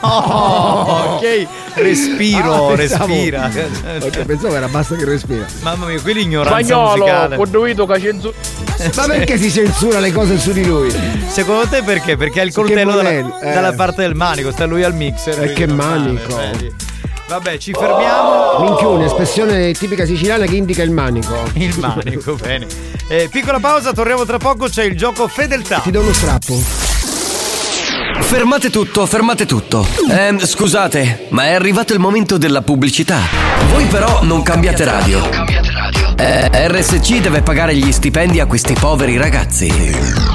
Oh, 0.02 1.16
ok. 1.18 1.48
Respiro, 1.76 2.68
Ah, 2.72 2.76
pensavo- 2.76 3.06
respira. 3.08 3.50
Ok, 4.02 4.26
pensavo 4.26 4.56
era 4.56 4.68
Basta 4.68 4.96
che 4.96 5.06
respira. 5.06 5.46
Mamma 5.62 5.88
mia, 5.88 6.00
qui 6.00 6.14
l'ignoranza 6.14 6.60
Spagnolo, 6.64 6.98
musicale. 6.98 7.36
ho 7.38 7.46
dovuto 7.48 7.86
che 7.88 8.00
cenzu- 8.00 8.34
Ma 8.96 9.06
perché 9.08 9.38
si 9.38 9.50
censura 9.50 10.00
le 10.00 10.12
cose 10.12 10.38
su 10.38 10.52
di 10.52 10.64
lui? 10.66 10.92
Secondo 11.28 11.55
te 11.68 11.82
perché? 11.84 12.18
Perché 12.18 12.42
ha 12.42 12.44
il 12.44 12.54
coltello 12.54 12.96
dalla, 12.96 13.10
eh. 13.10 13.24
dalla 13.54 13.74
parte 13.74 14.02
del 14.02 14.16
manico, 14.16 14.52
sta 14.52 14.66
lui 14.66 14.84
al 14.84 14.94
mixer. 14.94 15.42
E 15.42 15.46
lui 15.46 15.54
che 15.54 15.68
manico. 15.68 16.36
vedi. 16.36 16.74
Vabbè, 17.28 17.58
ci 17.58 17.74
fermiamo. 17.74 18.60
Minchione, 18.60 19.06
espressione 19.06 19.74
tipica 19.74 20.06
siciliana 20.06 20.46
che 20.46 20.56
indica 20.56 20.84
il 20.84 20.92
manico. 20.92 21.44
Il 21.54 21.74
manico, 21.80 22.36
bene. 22.42 22.68
Eh, 23.08 23.30
piccola 23.32 23.60
pausa, 23.60 23.94
torniamo 23.94 24.26
tra 24.26 24.38
poco, 24.38 24.68
c'è 24.68 24.84
il 24.84 24.96
gioco 24.96 25.28
fedeltà. 25.28 25.80
Ti 25.80 25.92
do 25.92 26.02
uno 26.02 26.14
strappo. 26.14 26.62
Fermate 28.22 28.70
tutto, 28.70 29.06
fermate 29.06 29.46
tutto. 29.46 29.86
Ehm, 30.10 30.44
scusate, 30.44 31.28
ma 31.30 31.46
è 31.46 31.54
arrivato 31.54 31.94
il 31.94 32.00
momento 32.00 32.38
della 32.38 32.62
pubblicità. 32.62 33.20
Voi 33.72 33.86
però 33.86 34.24
non 34.24 34.42
cambiate 34.42 34.84
radio. 34.84 35.22
Eh, 36.18 36.50
RSC 36.68 37.20
deve 37.20 37.42
pagare 37.42 37.76
gli 37.76 37.92
stipendi 37.92 38.40
a 38.40 38.46
questi 38.46 38.74
poveri 38.74 39.18
ragazzi. 39.18 40.35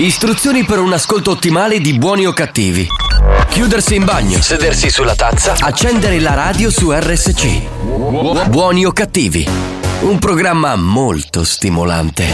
Istruzioni 0.00 0.64
per 0.64 0.78
un 0.78 0.94
ascolto 0.94 1.30
ottimale 1.30 1.78
di 1.78 1.98
buoni 1.98 2.24
o 2.24 2.32
cattivi. 2.32 2.88
Chiudersi 3.50 3.96
in 3.96 4.06
bagno, 4.06 4.40
sedersi 4.40 4.88
sulla 4.88 5.14
tazza, 5.14 5.54
accendere 5.58 6.18
la 6.20 6.32
radio 6.32 6.70
su 6.70 6.90
RSC. 6.90 8.48
Buoni 8.48 8.86
o 8.86 8.92
cattivi. 8.92 9.46
Un 10.00 10.18
programma 10.18 10.74
molto 10.76 11.44
stimolante. 11.44 12.32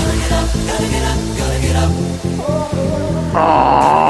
Box 3.32 4.06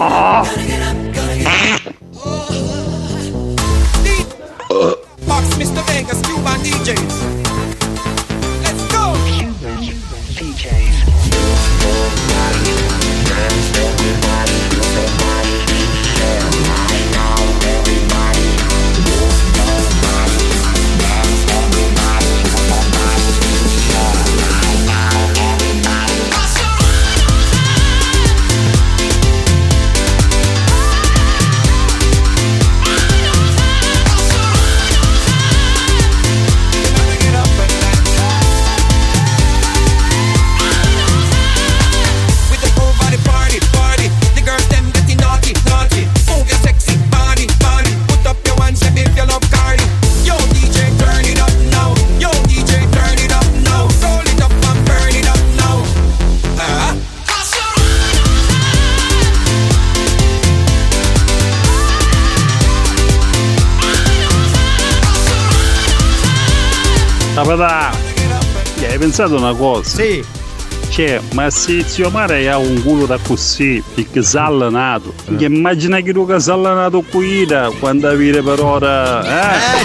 Gli 67.37 68.85
hai 68.85 68.97
pensato 68.97 69.37
una 69.37 69.53
cosa? 69.53 69.87
Sì. 69.87 70.25
Cioè, 70.89 71.21
ma 71.33 71.51
se 71.51 71.85
zio 71.87 72.09
Mare 72.09 72.49
ha 72.49 72.57
un 72.57 72.83
culo 72.83 73.05
da 73.05 73.19
così, 73.23 73.83
perché 73.95 74.23
si 74.23 74.39
è 74.39 74.41
allenato. 74.41 75.13
Che 75.37 75.45
immagina 75.45 76.01
che 76.01 76.15
tu 76.15 76.25
che 76.25 76.41
si 76.41 76.49
è 76.49 76.55
allenato 76.55 77.03
qui 77.03 77.45
da 77.45 77.71
quando 77.79 78.09
avere 78.09 78.41
per 78.41 78.61
ora. 78.61 79.21
Eh? 79.23 79.85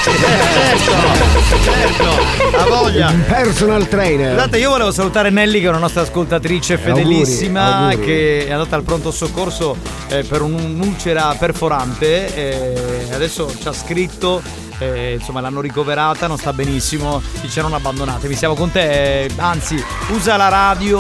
certo, 1.62 2.58
ha 2.58 2.66
voglia. 2.70 3.14
Personal 3.28 3.86
trainer. 3.90 4.32
Scusate, 4.32 4.58
io 4.58 4.70
volevo 4.70 4.92
salutare 4.92 5.30
Nelly 5.30 5.60
che 5.60 5.66
è 5.66 5.70
una 5.70 5.80
nostra 5.80 6.04
ascoltatrice 6.04 6.78
fedelissima 6.78 7.66
auguri, 7.66 7.94
auguri. 7.96 8.06
che 8.06 8.48
è 8.48 8.52
andata 8.52 8.78
al 8.78 8.84
pronto 8.84 9.12
soccorso 9.12 9.76
eh, 10.08 10.24
per 10.24 10.42
un'ulcera 10.42 11.36
perforante 11.38 12.34
e 12.34 13.14
adesso 13.14 13.54
ci 13.60 13.68
ha 13.68 13.74
scritto 13.74 14.70
eh, 14.82 15.14
insomma 15.20 15.42
l'hanno 15.42 15.62
ricoverata, 15.62 16.28
non 16.28 16.38
sta 16.38 16.54
benissimo, 16.54 17.22
dice 17.42 17.62
non 17.62 17.74
abbandonatevi, 17.74 18.36
siamo 18.36 18.56
con 18.56 18.72
te, 18.72 19.24
eh, 19.24 19.30
anzi 19.38 19.84
usa 20.10 20.36
la 20.38 20.48
radio, 20.50 21.00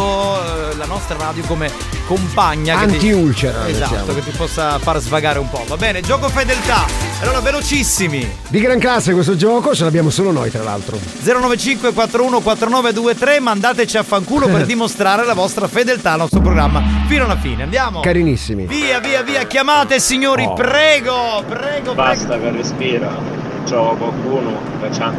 eh, 0.71 0.75
la 0.75 0.85
nostra 0.85 1.17
radio 1.17 1.43
come 1.45 1.71
compagna 2.07 2.79
che 2.79 2.85
ti- 2.87 2.93
Anti-ulcera, 2.93 3.67
Esatto, 3.67 3.89
diciamo. 3.95 4.13
che 4.13 4.23
ti 4.23 4.31
possa 4.31 4.77
far 4.79 4.99
svagare 4.99 5.39
un 5.39 5.49
po'. 5.49 5.63
Va 5.67 5.77
bene, 5.77 6.01
gioco 6.01 6.27
fedeltà. 6.29 6.85
Allora 7.21 7.39
velocissimi. 7.39 8.29
Di 8.49 8.59
gran 8.59 8.79
classe 8.79 9.13
questo 9.13 9.35
gioco, 9.35 9.73
ce 9.75 9.83
l'abbiamo 9.83 10.09
solo 10.09 10.31
noi 10.31 10.49
tra 10.51 10.63
l'altro. 10.63 10.97
095 11.23 11.93
41 11.93 12.39
4923 12.41 13.39
mandateci 13.39 13.97
a 13.97 14.03
fanculo 14.03 14.47
per 14.47 14.65
dimostrare 14.67 15.25
la 15.25 15.33
vostra 15.33 15.67
fedeltà 15.67 16.13
al 16.13 16.19
nostro 16.19 16.41
programma 16.41 16.81
fino 17.07 17.23
alla 17.25 17.37
fine. 17.37 17.63
Andiamo. 17.63 17.99
Carinissimi. 18.01 18.65
Via, 18.65 18.99
via, 18.99 19.21
via, 19.21 19.43
chiamate 19.45 19.99
signori, 19.99 20.43
Oh. 20.43 20.53
prego, 20.53 21.43
prego, 21.47 21.93
Basta 21.93 22.37
che 22.39 22.51
respira. 22.51 23.40
C'ho 23.65 23.95
qualcuno 23.97 24.59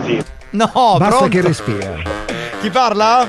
figlio. 0.02 0.24
No, 0.50 0.66
Basta 0.98 1.06
pronto? 1.06 1.28
che 1.28 1.40
respira. 1.40 1.94
Chi 2.60 2.70
parla? 2.70 3.26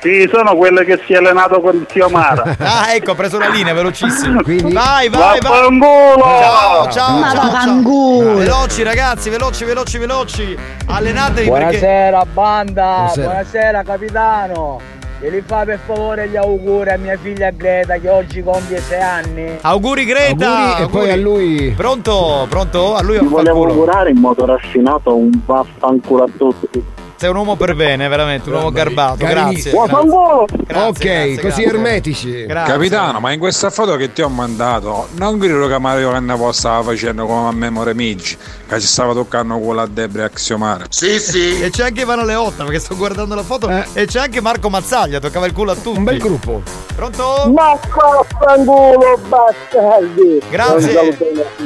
Sì, 0.00 0.30
sono 0.32 0.54
quello 0.54 0.82
che 0.84 1.02
si 1.04 1.12
è 1.12 1.16
allenato 1.16 1.60
con 1.60 1.74
il 1.74 1.86
zio 1.90 2.08
Mara. 2.08 2.54
Ah, 2.60 2.94
ecco, 2.94 3.10
ha 3.10 3.14
preso 3.16 3.36
la 3.38 3.48
linea, 3.48 3.74
velocissimo. 3.74 4.42
Quindi- 4.42 4.72
Vai, 4.72 5.08
vai, 5.08 5.40
vai. 5.40 5.40
Vaffanculo! 5.40 6.22
Ciao, 6.22 6.88
ciao, 6.90 7.18
Ma 7.18 7.30
ciao, 7.32 7.50
ciao. 7.50 8.34
Veloci 8.36 8.82
ragazzi, 8.84 9.28
veloci, 9.28 9.64
veloci, 9.64 9.98
veloci. 9.98 10.56
Allenatevi 10.86 11.50
perché 11.50 11.78
Buonasera 11.78 12.24
banda, 12.32 12.82
Buonasera. 12.94 13.26
buonasera, 13.26 13.82
capitano. 13.82 14.80
E 15.20 15.30
li 15.30 15.42
fa 15.44 15.64
per 15.64 15.80
favore 15.84 16.28
gli 16.28 16.36
auguri 16.36 16.90
a 16.90 16.96
mia 16.96 17.16
figlia 17.16 17.50
Greta 17.50 17.96
che 17.96 18.08
oggi 18.08 18.40
compie 18.40 18.78
6 18.80 19.00
anni. 19.02 19.58
auguri 19.62 20.04
Greta. 20.04 20.76
Auguri 20.78 20.82
e 20.82 20.88
poi 20.88 21.10
a 21.10 21.16
lui. 21.16 21.74
Pronto? 21.76 22.46
Pronto? 22.48 22.94
A 22.94 23.02
lui 23.02 23.18
Ti 23.18 23.24
volevo 23.26 23.66
augurare 23.66 24.10
in 24.10 24.18
modo 24.18 24.46
raffinato 24.46 25.16
un 25.16 25.30
vaffanculo 25.44 26.22
a 26.22 26.28
tutti. 26.36 26.84
Sei 27.18 27.28
un 27.28 27.34
uomo 27.34 27.56
per 27.56 27.74
bene, 27.74 28.06
veramente, 28.06 28.48
un 28.48 28.54
uomo 28.54 28.70
garbato. 28.70 29.16
Grazie. 29.16 29.72
Carinissimo. 29.72 30.46
grazie. 30.46 30.86
ok, 30.86 30.98
grazie, 30.98 31.34
così 31.34 31.40
grazie. 31.40 31.64
ermetici. 31.64 32.46
Grazie. 32.46 32.72
Capitano, 32.72 33.18
ma 33.18 33.32
in 33.32 33.40
questa 33.40 33.70
foto 33.70 33.96
che 33.96 34.12
ti 34.12 34.22
ho 34.22 34.28
mandato, 34.28 35.08
non 35.16 35.36
credo 35.36 35.66
che 35.66 35.78
Mario 35.80 36.12
Cannavò 36.12 36.52
stava 36.52 36.84
facendo 36.84 37.26
come 37.26 37.48
a 37.48 37.52
Memore 37.52 37.92
Migi, 37.92 38.36
che 38.68 38.78
ci 38.78 38.86
stava 38.86 39.14
toccando 39.14 39.58
con 39.58 39.74
la 39.74 39.86
Debra 39.86 40.26
Axiomare. 40.26 40.84
Sì, 40.90 41.18
sì. 41.18 41.60
E 41.60 41.70
c'è 41.70 41.86
anche 41.86 42.02
Ivano 42.02 42.24
Leotta, 42.24 42.62
perché 42.62 42.78
sto 42.78 42.94
guardando 42.94 43.34
la 43.34 43.42
foto. 43.42 43.68
E 43.68 44.06
c'è 44.06 44.20
anche 44.20 44.40
Marco 44.40 44.70
Mazzaglia, 44.70 45.18
toccava 45.18 45.46
il 45.46 45.52
culo 45.52 45.72
a 45.72 45.74
tutti. 45.74 45.98
Un 45.98 46.04
bel 46.04 46.18
gruppo. 46.18 46.62
Pronto? 46.94 47.50
Ma 47.52 47.76
vaffanculo, 47.96 49.18
bastardi! 49.26 50.40
Grazie. 50.48 51.16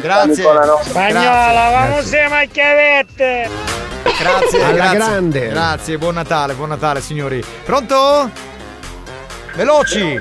Grazie. 0.00 0.44
Spagnola, 0.82 1.70
vamos 1.70 2.04
insieme 2.04 2.40
a 2.40 2.44
chiavette! 2.46 3.91
Grazie, 4.02 4.62
Alla 4.62 4.72
grazie. 4.74 4.96
grande. 4.98 5.48
Grazie, 5.48 5.98
buon 5.98 6.14
Natale, 6.14 6.54
buon 6.54 6.68
Natale 6.68 7.00
signori. 7.00 7.42
Pronto? 7.64 8.30
Veloci! 9.54 10.18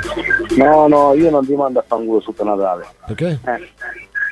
No, 0.57 0.87
no, 0.87 1.13
io 1.13 1.29
non 1.29 1.45
ti 1.45 1.53
mando 1.53 1.79
a 1.79 1.83
fanculo 1.87 2.19
sotto 2.21 2.43
Natale. 2.43 2.85
Perché? 3.07 3.39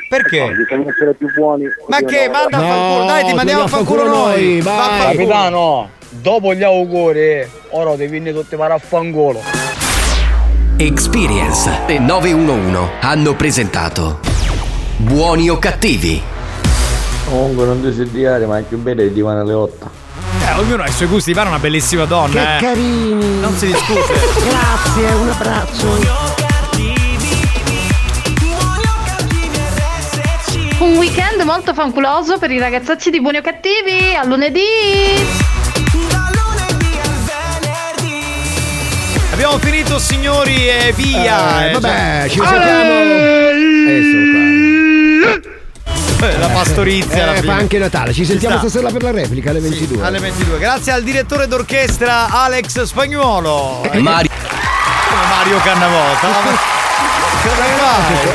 Perché? 0.10 0.40
No, 0.50 0.56
bisogna 0.56 0.90
essere 0.90 1.14
più 1.14 1.32
buoni. 1.34 1.66
Ma 1.88 2.00
che? 2.00 2.28
Manda 2.30 2.58
a 2.58 2.62
fanculo, 2.62 3.06
dai, 3.06 3.26
ti 3.26 3.34
mandiamo 3.34 3.64
a 3.64 3.68
fanculo 3.68 4.08
noi! 4.08 4.62
Vaffanculo. 4.62 5.12
Capitano, 5.12 5.90
dopo 6.10 6.54
gli 6.54 6.64
auguri, 6.64 7.48
ora 7.70 7.96
devi 7.96 8.12
venire 8.20 8.34
tutti 8.34 8.56
a 8.56 8.78
fanculo. 8.78 9.42
Experience 10.78 11.70
e 11.88 12.00
911 12.00 12.92
hanno 13.02 13.36
presentato 13.36 14.20
Buoni 14.98 15.50
o 15.50 15.58
cattivi? 15.60 16.22
Comunque 17.30 17.66
non 17.66 17.82
ti 17.82 17.94
sediare, 17.94 18.48
ma 18.48 18.58
è 18.58 18.64
più 18.64 18.80
bella 18.80 19.04
di 19.04 19.18
Ivana 19.20 19.44
Leotta. 19.44 19.90
Eh, 20.48 20.60
ognuno 20.60 20.82
ha 20.82 20.88
i 20.88 20.92
suoi 20.92 21.08
gusti, 21.08 21.32
è 21.32 21.40
una 21.40 21.60
bellissima 21.60 22.06
donna, 22.06 22.32
Che 22.32 22.56
eh. 22.56 22.60
carini. 22.60 23.40
Non 23.40 23.56
si 23.56 23.68
discute. 23.68 24.02
Grazie, 24.50 25.14
un 25.14 25.30
abbraccio. 25.30 26.38
Un 30.80 30.98
weekend 30.98 31.42
molto 31.44 31.74
fanculoso 31.74 32.40
per 32.40 32.50
i 32.50 32.58
ragazzacci 32.58 33.12
di 33.12 33.22
Buoni 33.22 33.38
o 33.38 33.42
Cattivi. 33.42 34.16
A 34.20 34.26
lunedì! 34.26 34.62
Abbiamo 39.32 39.58
finito 39.60 40.00
signori 40.00 40.68
e 40.68 40.94
via! 40.96 41.70
Eh, 41.70 41.72
vabbè, 41.74 42.26
ci 42.28 42.40
sentiamo. 42.40 42.92
Eh, 42.92 44.19
La 46.20 46.48
pastorizia 46.50 47.36
Eh, 47.36 47.42
fa 47.44 47.54
anche 47.54 47.78
Natale. 47.78 48.12
Ci 48.14 48.26
sentiamo 48.26 48.58
sta. 48.58 48.68
stasera 48.68 48.92
per 48.92 49.04
la 49.04 49.12
replica 49.12 49.52
alle 49.52 49.60
22. 49.62 50.04
Alle 50.06 50.20
22. 50.20 50.60
Grazie 50.60 50.92
al 50.92 51.04
direttore 51.04 51.48
d'orchestra 51.48 52.28
Alex 52.30 52.82
Spagnuolo. 52.84 53.82
Mario. 54.00 54.30
Mario 55.30 55.58
Cannavota. 55.64 56.78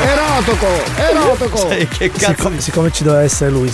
Erotoco, 0.05 0.67
erotoco. 0.95 1.57
Sai 1.57 1.87
che 1.87 2.11
cazzo 2.11 2.33
Siccome, 2.35 2.61
siccome 2.61 2.91
ci 2.91 3.03
doveva 3.03 3.23
essere 3.23 3.51
lui. 3.51 3.71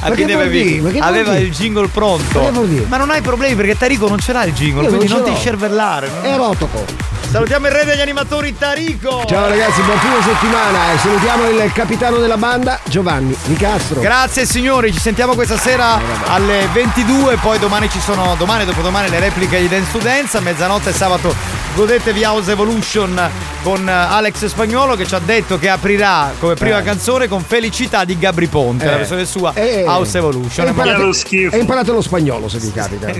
Ah, 0.00 0.06
avevi- 0.06 0.82
aveva 0.98 1.36
il 1.36 1.50
jingle 1.50 1.88
pronto. 1.88 2.50
Ma 2.88 2.96
non 2.96 3.10
hai 3.10 3.20
problemi 3.22 3.54
perché 3.54 3.76
Tarico 3.76 4.08
non 4.08 4.18
ce 4.18 4.32
l'ha 4.32 4.44
il 4.44 4.52
jingle, 4.52 4.82
Io 4.84 4.88
quindi 4.88 5.08
non 5.08 5.22
non, 5.22 5.32
ti 5.32 5.38
scervellare. 5.38 6.08
non- 6.22 6.24
Erotoco. 6.32 6.84
Salutiamo 7.28 7.66
il 7.66 7.72
re 7.72 7.84
degli 7.84 8.00
animatori 8.00 8.56
Tarico. 8.56 9.24
Ciao 9.26 9.48
ragazzi, 9.48 9.80
buon 9.82 9.98
fine 9.98 10.14
settimana 10.22 10.92
e 10.94 10.98
salutiamo 10.98 11.48
il 11.48 11.72
capitano 11.72 12.18
della 12.18 12.36
banda 12.36 12.78
Giovanni 12.84 13.36
Nicastro. 13.46 14.00
Grazie 14.00 14.46
signori, 14.46 14.92
ci 14.92 15.00
sentiamo 15.00 15.34
questa 15.34 15.58
sera 15.58 15.98
alle 16.28 16.68
22, 16.72 17.36
poi 17.36 17.58
domani 17.58 17.90
ci 17.90 18.00
sono, 18.00 18.36
domani 18.38 18.62
e 18.62 18.66
dopodomani 18.66 19.08
le 19.10 19.18
repliche 19.18 19.58
di 19.60 19.68
Dance 19.68 19.90
to 19.90 19.98
Dance, 19.98 20.36
a 20.36 20.40
mezzanotte 20.40 20.92
sabato 20.92 21.34
godetevi 21.74 22.24
House 22.24 22.50
Evolution 22.52 23.20
con 23.62 23.86
eh, 23.86 23.92
Alex 23.92 24.46
Spagnolo 24.46 24.65
che 24.96 25.06
ci 25.06 25.14
ha 25.14 25.20
detto 25.20 25.58
che 25.58 25.68
aprirà 25.68 26.32
come 26.38 26.54
prima 26.54 26.78
Eh. 26.78 26.82
canzone 26.82 27.28
con 27.28 27.40
Felicità 27.42 28.04
di 28.04 28.18
Gabri 28.18 28.46
Ponte, 28.48 28.84
Eh. 28.84 28.90
la 28.90 28.96
versione 28.96 29.24
sua 29.24 29.52
Eh. 29.54 29.84
House 29.86 30.18
Evolution. 30.18 30.66
Hai 30.66 30.72
imparato, 30.72 31.56
imparato 31.56 31.92
lo 31.92 32.02
spagnolo 32.02 32.48
se 32.48 32.58
vi 32.58 32.72
capita. 32.72 33.06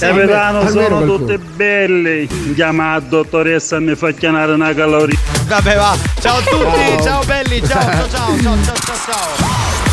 Capitano, 0.00 0.60
Almeno 0.60 0.70
sono 0.98 1.04
tutte 1.16 1.38
belle. 1.38 2.26
Chiama 2.54 2.94
la 2.94 3.00
dottoressa 3.00 3.76
e 3.76 3.80
mi 3.80 3.94
fa 3.94 4.10
chiamare 4.12 4.52
una 4.52 4.74
caloria. 4.74 5.18
Vabbè 5.46 5.76
va, 5.76 5.96
ciao 6.20 6.36
a 6.38 6.40
tutti, 6.40 6.86
Ciao. 6.96 7.02
ciao 7.02 7.24
belli, 7.24 7.62
ciao 7.66 7.80
ciao 7.80 8.08
ciao 8.08 8.36
ciao 8.40 8.56
ciao 8.64 8.74
ciao. 8.74 8.96
ciao. 9.36 9.89